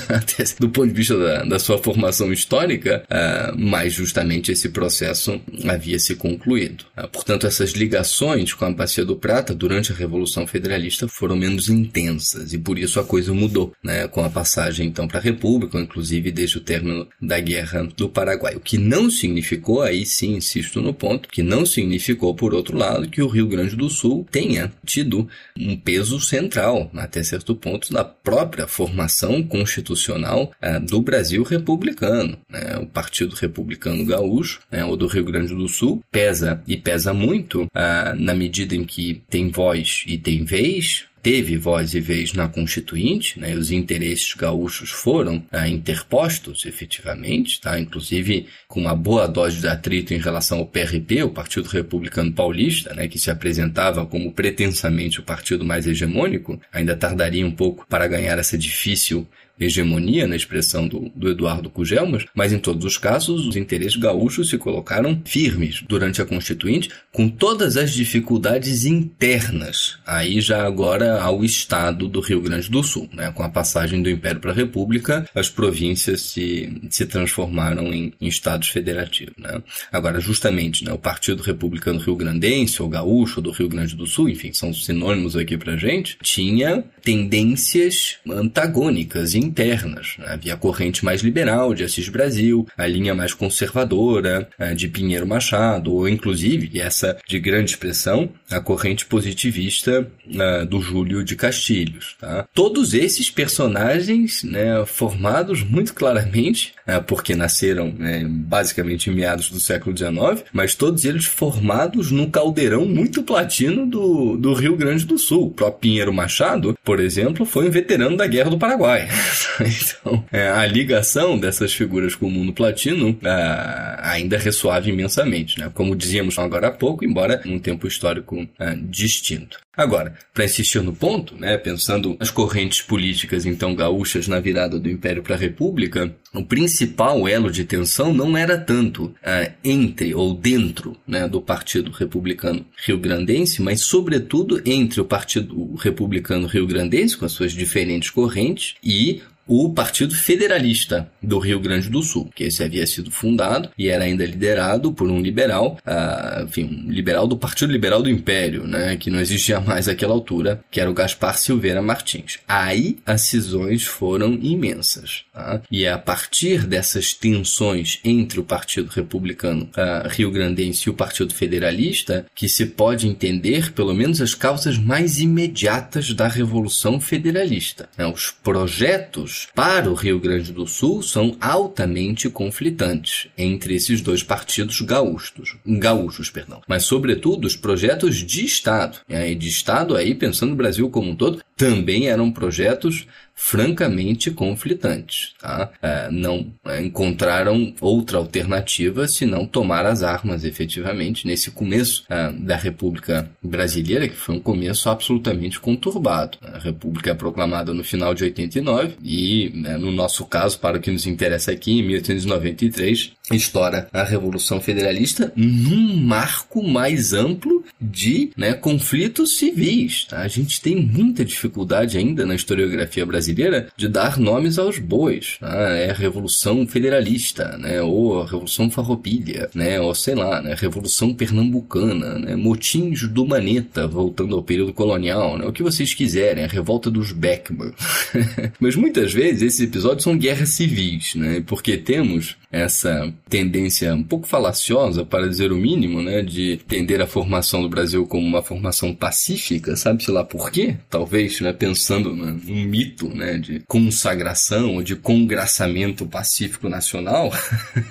do 0.58 0.68
ponto 0.68 0.88
de 0.88 0.94
vista 0.94 1.16
da, 1.16 1.44
da 1.44 1.58
sua 1.58 1.78
formação 1.78 2.32
histórica, 2.32 3.04
uh, 3.04 3.58
mas 3.58 3.92
justamente 3.92 4.52
esse 4.52 4.68
processo 4.68 5.40
havia 5.68 5.98
se 5.98 6.14
concluído. 6.14 6.84
Uh, 6.96 7.08
portanto, 7.08 7.46
essas 7.46 7.72
ligações 7.72 8.52
com 8.52 8.64
a 8.64 8.70
Bacia 8.70 9.04
do 9.04 9.16
Prata 9.16 9.54
durante 9.54 9.92
a 9.92 9.94
Revolução 9.94 10.46
Federalista 10.46 11.08
foram 11.08 11.36
menos 11.36 11.68
intensas, 11.68 12.52
e 12.52 12.58
por 12.58 12.78
isso 12.78 13.00
a 13.00 13.04
coisa 13.04 13.32
mudou, 13.32 13.72
né, 13.82 14.06
com 14.08 14.24
a 14.24 14.30
passagem 14.30 14.86
então 14.86 15.06
para 15.08 15.18
a 15.18 15.22
República, 15.22 15.78
inclusive 15.78 16.30
desde 16.30 16.58
o 16.58 16.60
término 16.60 17.06
da 17.20 17.40
Guerra 17.40 17.88
do 17.96 18.08
Paraguai. 18.08 18.56
O 18.56 18.60
que 18.60 18.78
não 18.78 19.10
significou, 19.10 19.82
aí 19.82 20.04
sim 20.04 20.34
insisto 20.36 20.80
no 20.80 20.92
ponto, 20.92 21.28
que 21.28 21.42
não 21.42 21.64
significou, 21.64 22.34
por 22.34 22.54
outro 22.54 22.76
lado, 22.76 23.08
que 23.12 23.22
o 23.22 23.28
Rio 23.28 23.46
Grande 23.46 23.76
do 23.76 23.88
Sul 23.88 24.26
tenha 24.30 24.72
tido 24.84 25.28
um 25.56 25.76
peso 25.76 26.18
central, 26.18 26.90
até 26.94 27.22
certo 27.22 27.54
ponto, 27.54 27.92
na 27.92 28.02
própria 28.02 28.66
formação 28.66 29.42
constitucional 29.42 30.50
uh, 30.62 30.80
do 30.80 31.00
Brasil 31.00 31.42
republicano. 31.42 32.36
Né? 32.48 32.78
O 32.78 32.86
Partido 32.86 33.36
Republicano 33.36 34.04
Gaúcho, 34.04 34.60
né, 34.70 34.84
ou 34.84 34.96
do 34.96 35.06
Rio 35.06 35.24
Grande 35.24 35.54
do 35.54 35.68
Sul, 35.68 36.02
pesa 36.10 36.62
e 36.66 36.76
pesa 36.76 37.12
muito 37.12 37.64
uh, 37.64 38.16
na 38.16 38.34
medida 38.34 38.74
em 38.74 38.84
que 38.84 39.22
tem 39.28 39.50
voz 39.50 40.04
e 40.06 40.16
tem 40.16 40.44
vez, 40.44 41.04
teve 41.22 41.56
voz 41.56 41.94
e 41.94 42.00
vez 42.00 42.32
na 42.32 42.48
Constituinte, 42.48 43.38
né, 43.38 43.54
os 43.54 43.70
interesses 43.70 44.34
gaúchos 44.34 44.90
foram 44.90 45.42
ah, 45.52 45.68
interpostos 45.68 46.66
efetivamente, 46.66 47.60
tá, 47.60 47.78
inclusive 47.78 48.48
com 48.66 48.80
uma 48.80 48.94
boa 48.94 49.28
dose 49.28 49.60
de 49.60 49.68
atrito 49.68 50.12
em 50.12 50.18
relação 50.18 50.58
ao 50.58 50.66
PRP, 50.66 51.22
o 51.22 51.30
Partido 51.30 51.68
Republicano 51.68 52.32
Paulista, 52.32 52.92
né, 52.92 53.06
que 53.06 53.18
se 53.18 53.30
apresentava 53.30 54.04
como 54.04 54.32
pretensamente 54.32 55.20
o 55.20 55.22
partido 55.22 55.64
mais 55.64 55.86
hegemônico, 55.86 56.60
ainda 56.72 56.96
tardaria 56.96 57.46
um 57.46 57.52
pouco 57.52 57.86
para 57.88 58.08
ganhar 58.08 58.38
essa 58.38 58.58
difícil 58.58 59.26
hegemonia 59.64 60.26
na 60.26 60.36
expressão 60.36 60.86
do, 60.86 61.10
do 61.14 61.30
Eduardo 61.30 61.70
Cugelmas, 61.70 62.24
mas 62.34 62.52
em 62.52 62.58
todos 62.58 62.84
os 62.84 62.98
casos 62.98 63.46
os 63.46 63.56
interesses 63.56 63.96
gaúchos 63.96 64.50
se 64.50 64.58
colocaram 64.58 65.20
firmes 65.24 65.82
durante 65.88 66.20
a 66.20 66.26
Constituinte, 66.26 66.90
com 67.12 67.28
todas 67.28 67.76
as 67.76 67.92
dificuldades 67.92 68.84
internas, 68.84 69.98
aí 70.06 70.40
já 70.40 70.66
agora 70.66 71.20
ao 71.20 71.44
Estado 71.44 72.08
do 72.08 72.20
Rio 72.20 72.40
Grande 72.40 72.70
do 72.70 72.82
Sul. 72.82 73.08
Né? 73.12 73.30
Com 73.32 73.42
a 73.42 73.48
passagem 73.48 74.02
do 74.02 74.10
Império 74.10 74.40
para 74.40 74.50
a 74.50 74.54
República, 74.54 75.28
as 75.34 75.48
províncias 75.48 76.22
se, 76.22 76.80
se 76.90 77.06
transformaram 77.06 77.92
em, 77.92 78.12
em 78.20 78.26
Estados 78.26 78.68
federativos. 78.68 79.34
Né? 79.38 79.62
Agora, 79.90 80.20
justamente, 80.20 80.84
né, 80.84 80.92
o 80.92 80.98
Partido 80.98 81.42
Republicano 81.42 81.98
Rio 81.98 82.16
Grandense, 82.16 82.82
ou 82.82 82.88
Gaúcho, 82.88 83.40
do 83.40 83.50
Rio 83.50 83.68
Grande 83.68 83.94
do 83.94 84.06
Sul, 84.06 84.28
enfim, 84.28 84.52
são 84.52 84.72
sinônimos 84.72 85.36
aqui 85.36 85.56
pra 85.56 85.76
gente, 85.76 86.16
tinha 86.22 86.84
tendências 87.02 88.16
antagônicas, 88.28 89.34
internas. 89.52 90.16
Né? 90.18 90.26
Havia 90.30 90.54
a 90.54 90.56
corrente 90.56 91.04
mais 91.04 91.20
liberal 91.20 91.74
de 91.74 91.84
Assis 91.84 92.08
Brasil, 92.08 92.66
a 92.76 92.86
linha 92.86 93.14
mais 93.14 93.34
conservadora 93.34 94.48
de 94.74 94.88
Pinheiro 94.88 95.26
Machado, 95.26 95.92
ou 95.92 96.08
inclusive, 96.08 96.80
essa 96.80 97.18
de 97.28 97.38
grande 97.38 97.70
expressão, 97.70 98.30
a 98.50 98.60
corrente 98.60 99.04
positivista 99.06 100.10
uh, 100.26 100.66
do 100.66 100.80
Júlio 100.80 101.22
de 101.22 101.36
Castilhos. 101.36 102.16
Tá? 102.18 102.46
Todos 102.54 102.94
esses 102.94 103.30
personagens 103.30 104.42
né, 104.42 104.84
formados 104.86 105.62
muito 105.62 105.94
claramente, 105.94 106.74
porque 107.06 107.34
nasceram 107.34 107.92
né, 107.96 108.24
basicamente 108.26 109.10
em 109.10 109.14
meados 109.14 109.50
do 109.50 109.60
século 109.60 109.96
XIX, 109.96 110.44
mas 110.52 110.74
todos 110.74 111.04
eles 111.04 111.26
formados 111.26 112.10
num 112.10 112.30
caldeirão 112.30 112.84
muito 112.84 113.22
platino 113.22 113.86
do, 113.86 114.36
do 114.36 114.52
Rio 114.54 114.76
Grande 114.76 115.04
do 115.04 115.18
Sul. 115.18 115.46
O 115.46 115.50
próprio 115.50 115.80
Pinheiro 115.80 116.12
Machado, 116.12 116.76
por 116.84 117.00
exemplo, 117.00 117.44
foi 117.44 117.68
um 117.68 117.70
veterano 117.70 118.16
da 118.16 118.26
Guerra 118.26 118.50
do 118.50 118.58
Paraguai. 118.58 119.08
então, 119.60 120.24
é, 120.32 120.48
a 120.48 120.66
ligação 120.66 121.38
dessas 121.38 121.72
figuras 121.72 122.14
com 122.14 122.26
o 122.26 122.30
mundo 122.30 122.52
platino 122.52 123.16
é, 123.22 123.96
ainda 124.02 124.38
ressoava 124.38 124.88
imensamente, 124.88 125.58
né? 125.58 125.70
como 125.72 125.96
dizíamos 125.96 126.38
agora 126.38 126.68
há 126.68 126.70
pouco, 126.70 127.04
embora 127.04 127.40
num 127.44 127.58
tempo 127.58 127.86
histórico 127.86 128.46
é, 128.58 128.76
distinto. 128.76 129.58
Agora, 129.74 130.14
para 130.34 130.44
insistir 130.44 130.82
no 130.82 130.92
ponto, 130.92 131.34
né, 131.34 131.56
pensando 131.56 132.14
nas 132.20 132.30
correntes 132.30 132.82
políticas 132.82 133.46
então 133.46 133.74
gaúchas 133.74 134.28
na 134.28 134.38
virada 134.38 134.78
do 134.78 134.90
Império 134.90 135.22
para 135.22 135.34
a 135.34 135.38
República, 135.38 136.14
o 136.34 136.44
principal 136.44 137.26
elo 137.26 137.50
de 137.50 137.64
tensão 137.64 138.12
não 138.12 138.36
era 138.36 138.58
tanto 138.58 139.04
uh, 139.04 139.52
entre 139.64 140.14
ou 140.14 140.34
dentro 140.34 140.94
né, 141.06 141.26
do 141.26 141.40
Partido 141.40 141.90
Republicano 141.90 142.66
Rio-Grandense, 142.84 143.62
mas 143.62 143.82
sobretudo 143.82 144.60
entre 144.66 145.00
o 145.00 145.06
Partido 145.06 145.74
Republicano 145.76 146.46
Rio-Grandense, 146.46 147.16
com 147.16 147.24
as 147.24 147.32
suas 147.32 147.52
diferentes 147.52 148.10
correntes, 148.10 148.74
e 148.84 149.22
o 149.54 149.68
Partido 149.68 150.14
Federalista 150.14 151.10
do 151.22 151.38
Rio 151.38 151.60
Grande 151.60 151.90
do 151.90 152.02
Sul, 152.02 152.30
que 152.34 152.44
esse 152.44 152.64
havia 152.64 152.86
sido 152.86 153.10
fundado 153.10 153.68
e 153.76 153.88
era 153.88 154.04
ainda 154.04 154.24
liderado 154.24 154.94
por 154.94 155.10
um 155.10 155.20
liberal, 155.20 155.76
uh, 155.86 156.44
enfim, 156.44 156.86
um 156.86 156.90
liberal 156.90 157.26
do 157.26 157.36
Partido 157.36 157.70
Liberal 157.70 158.02
do 158.02 158.08
Império, 158.08 158.66
né, 158.66 158.96
que 158.96 159.10
não 159.10 159.20
existia 159.20 159.60
mais 159.60 159.88
àquela 159.88 160.14
altura, 160.14 160.64
que 160.70 160.80
era 160.80 160.90
o 160.90 160.94
Gaspar 160.94 161.36
Silveira 161.36 161.82
Martins. 161.82 162.38
Aí 162.48 162.96
as 163.04 163.22
cisões 163.22 163.84
foram 163.84 164.38
imensas. 164.40 165.24
Tá? 165.34 165.60
E 165.70 165.84
é 165.84 165.92
a 165.92 165.98
partir 165.98 166.66
dessas 166.66 167.12
tensões 167.12 168.00
entre 168.02 168.40
o 168.40 168.44
Partido 168.44 168.88
Republicano 168.88 169.68
uh, 169.76 170.08
Rio-Grandense 170.08 170.88
e 170.88 170.90
o 170.90 170.94
Partido 170.94 171.34
Federalista 171.34 172.24
que 172.34 172.48
se 172.48 172.64
pode 172.64 173.06
entender 173.06 173.72
pelo 173.72 173.92
menos 173.92 174.22
as 174.22 174.34
causas 174.34 174.78
mais 174.78 175.20
imediatas 175.20 176.14
da 176.14 176.26
Revolução 176.26 176.98
Federalista. 176.98 177.90
Né? 177.98 178.06
Os 178.06 178.30
projetos 178.30 179.41
para 179.54 179.90
o 179.90 179.94
Rio 179.94 180.18
Grande 180.18 180.52
do 180.52 180.66
Sul 180.66 181.02
são 181.02 181.36
altamente 181.40 182.28
conflitantes 182.28 183.28
entre 183.36 183.74
esses 183.74 184.00
dois 184.00 184.22
partidos 184.22 184.80
gaúchos, 184.80 185.56
gaúchos, 185.66 186.30
perdão. 186.30 186.62
Mas 186.66 186.84
sobretudo 186.84 187.46
os 187.46 187.56
projetos 187.56 188.16
de 188.16 188.44
Estado, 188.44 188.98
e 189.08 189.34
de 189.34 189.48
Estado 189.48 189.96
aí 189.96 190.14
pensando 190.14 190.50
no 190.50 190.56
Brasil 190.56 190.88
como 190.90 191.10
um 191.10 191.16
todo, 191.16 191.42
também 191.56 192.08
eram 192.08 192.30
projetos 192.30 193.06
francamente 193.44 194.30
conflitantes. 194.30 195.32
Tá? 195.38 195.70
É, 195.82 196.08
não 196.12 196.46
é, 196.64 196.80
encontraram 196.80 197.74
outra 197.80 198.16
alternativa 198.18 199.08
senão 199.08 199.44
tomar 199.44 199.84
as 199.84 200.04
armas 200.04 200.44
efetivamente 200.44 201.26
nesse 201.26 201.50
começo 201.50 202.04
é, 202.08 202.30
da 202.32 202.56
República 202.56 203.28
Brasileira, 203.42 204.08
que 204.08 204.14
foi 204.14 204.36
um 204.36 204.40
começo 204.40 204.88
absolutamente 204.88 205.58
conturbado. 205.58 206.38
A 206.40 206.58
República 206.58 207.10
é 207.10 207.14
proclamada 207.14 207.74
no 207.74 207.82
final 207.82 208.14
de 208.14 208.22
89 208.22 208.94
e, 209.02 209.50
né, 209.54 209.76
no 209.76 209.90
nosso 209.90 210.24
caso, 210.24 210.58
para 210.60 210.78
o 210.78 210.80
que 210.80 210.92
nos 210.92 211.06
interessa 211.06 211.50
aqui, 211.50 211.80
em 211.80 211.82
1893, 211.82 213.12
estoura 213.32 213.88
a 213.92 214.04
Revolução 214.04 214.60
Federalista 214.60 215.32
num 215.34 215.96
marco 215.96 216.62
mais 216.62 217.12
amplo 217.12 217.64
de 217.80 218.30
né, 218.36 218.54
conflitos 218.54 219.36
civis. 219.36 220.04
Tá? 220.04 220.20
A 220.20 220.28
gente 220.28 220.60
tem 220.60 220.76
muita 220.76 221.24
dificuldade 221.24 221.98
ainda 221.98 222.24
na 222.24 222.36
historiografia 222.36 223.04
brasileira 223.04 223.31
de 223.76 223.88
dar 223.88 224.18
nomes 224.18 224.58
aos 224.58 224.78
bois. 224.78 225.36
Tá? 225.40 225.52
É 225.70 225.92
Revolução 225.92 226.66
Federalista, 226.66 227.56
né? 227.58 227.82
ou 227.82 228.22
Revolução 228.22 228.70
Farroupilha, 228.70 229.48
né? 229.54 229.80
ou 229.80 229.94
sei 229.94 230.14
lá, 230.14 230.40
né? 230.40 230.54
Revolução 230.58 231.14
Pernambucana, 231.14 232.18
né? 232.18 232.36
motins 232.36 233.08
do 233.08 233.26
Maneta, 233.26 233.86
voltando 233.86 234.34
ao 234.34 234.42
período 234.42 234.72
colonial, 234.72 235.38
né? 235.38 235.46
o 235.46 235.52
que 235.52 235.62
vocês 235.62 235.94
quiserem, 235.94 236.44
a 236.44 236.48
revolta 236.48 236.90
dos 236.90 237.12
Beckman. 237.12 237.72
Mas 238.60 238.76
muitas 238.76 239.12
vezes 239.12 239.42
esses 239.42 239.60
episódios 239.60 240.04
são 240.04 240.16
guerras 240.16 240.50
civis, 240.50 241.14
né? 241.14 241.42
porque 241.46 241.76
temos 241.76 242.36
essa 242.52 243.12
tendência 243.30 243.94
um 243.94 244.02
pouco 244.02 244.26
falaciosa, 244.26 245.04
para 245.04 245.26
dizer 245.26 245.50
o 245.50 245.56
mínimo, 245.56 246.02
né, 246.02 246.20
de 246.20 246.52
entender 246.52 247.00
a 247.00 247.06
formação 247.06 247.62
do 247.62 247.68
Brasil 247.68 248.06
como 248.06 248.26
uma 248.26 248.42
formação 248.42 248.94
pacífica, 248.94 249.74
sabe-se 249.74 250.10
lá 250.10 250.22
por 250.22 250.50
quê? 250.50 250.76
Talvez, 250.90 251.40
né, 251.40 251.52
pensando 251.52 252.14
num 252.14 252.64
mito, 252.64 253.08
né, 253.14 253.38
de 253.38 253.60
consagração 253.66 254.76
ou 254.76 254.82
de 254.82 254.96
congraçamento 254.96 256.06
pacífico 256.06 256.68
nacional. 256.68 257.32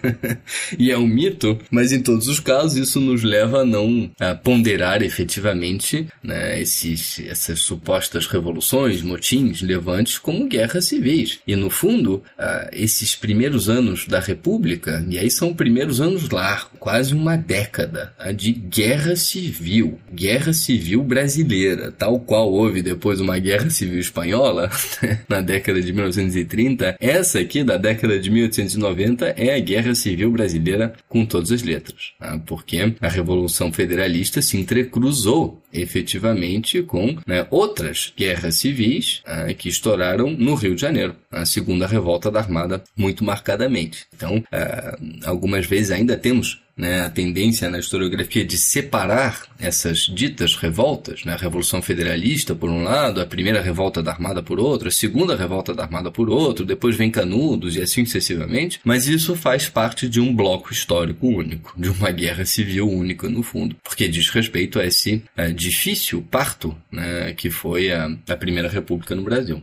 e 0.78 0.92
é 0.92 0.98
um 0.98 1.08
mito, 1.08 1.58
mas 1.70 1.92
em 1.92 2.02
todos 2.02 2.28
os 2.28 2.40
casos 2.40 2.78
isso 2.78 3.00
nos 3.00 3.24
leva 3.24 3.62
a 3.62 3.66
não 3.66 4.12
a 4.20 4.36
ponderar 4.36 5.02
efetivamente, 5.02 6.08
né, 6.24 6.62
esses, 6.62 7.20
essas 7.20 7.62
supostas 7.62 8.28
revoluções, 8.28 9.02
motins, 9.02 9.62
levantes 9.62 10.18
como 10.18 10.48
guerras 10.48 10.86
civis. 10.86 11.40
E 11.48 11.56
no 11.56 11.70
fundo, 11.70 12.24
uh, 12.38 12.70
esses 12.72 13.16
primeiros 13.16 13.70
anos 13.70 14.08
da 14.08 14.20
República 14.20 15.06
e 15.08 15.18
aí 15.18 15.30
são 15.30 15.54
primeiros 15.54 16.02
anos 16.02 16.30
largos, 16.30 16.72
quase 16.80 17.14
uma 17.14 17.36
década, 17.36 18.14
a 18.18 18.32
de 18.32 18.52
guerra 18.52 19.16
civil, 19.16 20.00
guerra 20.14 20.54
civil 20.54 21.04
brasileira, 21.04 21.92
tal 21.92 22.20
qual 22.20 22.52
houve 22.52 22.82
depois 22.82 23.20
uma 23.20 23.38
guerra 23.38 23.70
civil 23.70 24.00
espanhola, 24.00 24.70
na 25.30 25.42
década 25.42 25.82
de 25.82 25.92
1930, 25.92 26.98
essa 27.00 27.40
aqui 27.40 27.64
da 27.64 27.78
década 27.78 28.20
de 28.20 28.30
1890 28.30 29.34
é 29.38 29.56
a 29.56 29.60
guerra 29.60 29.96
civil 29.96 30.32
brasileira 30.32 30.94
com 31.08 31.26
todas 31.26 31.52
as 31.52 31.62
letras, 31.62 32.14
tá? 32.20 32.40
porque 32.46 32.96
a 33.00 33.08
Revolução 33.08 33.72
Federalista 33.72 34.42
se 34.42 34.58
entrecruzou 34.58 35.62
efetivamente 35.74 36.82
com 36.82 37.18
né, 37.26 37.48
outras 37.50 38.14
guerras 38.16 38.56
civis 38.56 39.22
ah, 39.26 39.54
que 39.54 39.70
estouraram 39.70 40.30
no 40.30 40.56
Rio 40.56 40.76
de 40.76 40.82
Janeiro, 40.82 41.16
a 41.32 41.46
segunda 41.46 41.88
revolta 41.88 42.30
da 42.30 42.40
Armada 42.40 42.84
muito 42.96 43.24
marcadamente. 43.24 44.06
Então, 44.14 44.44
ah, 44.52 44.98
algumas 45.26 45.66
vezes 45.66 45.92
ainda 45.92 46.18
temos 46.18 46.61
né, 46.82 47.02
a 47.02 47.10
tendência 47.12 47.70
na 47.70 47.78
historiografia 47.78 48.44
de 48.44 48.58
separar 48.58 49.44
essas 49.60 50.00
ditas 50.00 50.56
revoltas, 50.56 51.24
né, 51.24 51.34
a 51.34 51.38
Revolução 51.38 51.80
Federalista 51.80 52.56
por 52.56 52.72
um 52.72 52.82
lado, 52.82 53.22
a 53.22 53.26
primeira 53.26 53.62
revolta 53.62 54.02
da 54.02 54.12
Armada 54.12 54.42
por 54.42 54.60
outro, 54.60 54.88
a 54.88 54.92
segunda 54.92 55.36
revolta 55.36 55.76
da 55.76 55.84
Armada 55.84 56.10
por 56.10 56.28
outro, 56.28 56.66
depois 56.66 56.96
vem 56.96 57.12
Canudos 57.12 57.76
e 57.76 57.82
assim 57.82 58.04
sucessivamente, 58.04 58.80
mas 58.84 59.08
isso 59.08 59.36
faz 59.36 59.70
parte 59.70 60.10
de 60.10 60.20
um 60.20 60.36
bloco 60.36 60.74
histórico 60.74 61.28
único, 61.28 61.72
de 61.78 61.88
uma 61.88 62.10
guerra 62.10 62.46
civil 62.46 62.90
única 62.90 63.30
no 63.30 63.44
fundo, 63.44 63.76
porque 63.84 64.08
diz 64.08 64.30
respeito 64.30 64.80
a 64.80 64.86
esse 64.86 65.24
é, 65.38 65.52
difícil 65.52 66.26
parto 66.32 66.76
né, 66.92 67.32
que 67.34 67.52
foi 67.52 67.92
a, 67.92 68.10
a 68.28 68.36
Primeira 68.36 68.68
República 68.68 69.14
no 69.14 69.22
Brasil. 69.22 69.62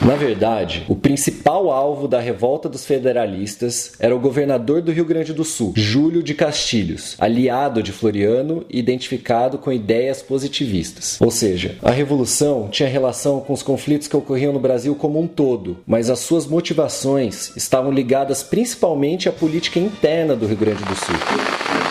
Na 0.00 0.14
verdade, 0.14 0.84
o 0.88 0.94
principal 0.94 1.70
alvo 1.70 2.06
da 2.06 2.20
revolta 2.20 2.68
dos 2.68 2.84
federalistas 2.84 3.92
era 3.98 4.14
o 4.14 4.20
governador 4.20 4.80
do 4.80 4.92
Rio 4.92 5.04
Grande 5.04 5.32
do 5.32 5.44
Sul, 5.44 5.72
Júlio 5.76 6.22
de 6.22 6.34
Castilhos, 6.34 7.16
aliado 7.18 7.82
de 7.82 7.90
Floriano 7.90 8.64
e 8.70 8.78
identificado 8.78 9.58
com 9.58 9.72
ideias 9.72 10.22
positivistas. 10.22 11.20
Ou 11.20 11.32
seja, 11.32 11.76
a 11.82 11.90
revolução 11.90 12.68
tinha 12.68 12.88
relação 12.88 13.40
com 13.40 13.52
os 13.52 13.62
conflitos 13.62 14.06
que 14.06 14.16
ocorriam 14.16 14.52
no 14.52 14.60
Brasil 14.60 14.94
como 14.94 15.20
um 15.20 15.26
todo, 15.26 15.78
mas 15.84 16.08
as 16.08 16.20
suas 16.20 16.46
motivações 16.46 17.54
estavam 17.56 17.90
ligadas 17.90 18.42
principalmente 18.42 19.28
à 19.28 19.32
política 19.32 19.80
interna 19.80 20.36
do 20.36 20.46
Rio 20.46 20.56
Grande 20.56 20.84
do 20.84 20.94
Sul. 20.94 21.87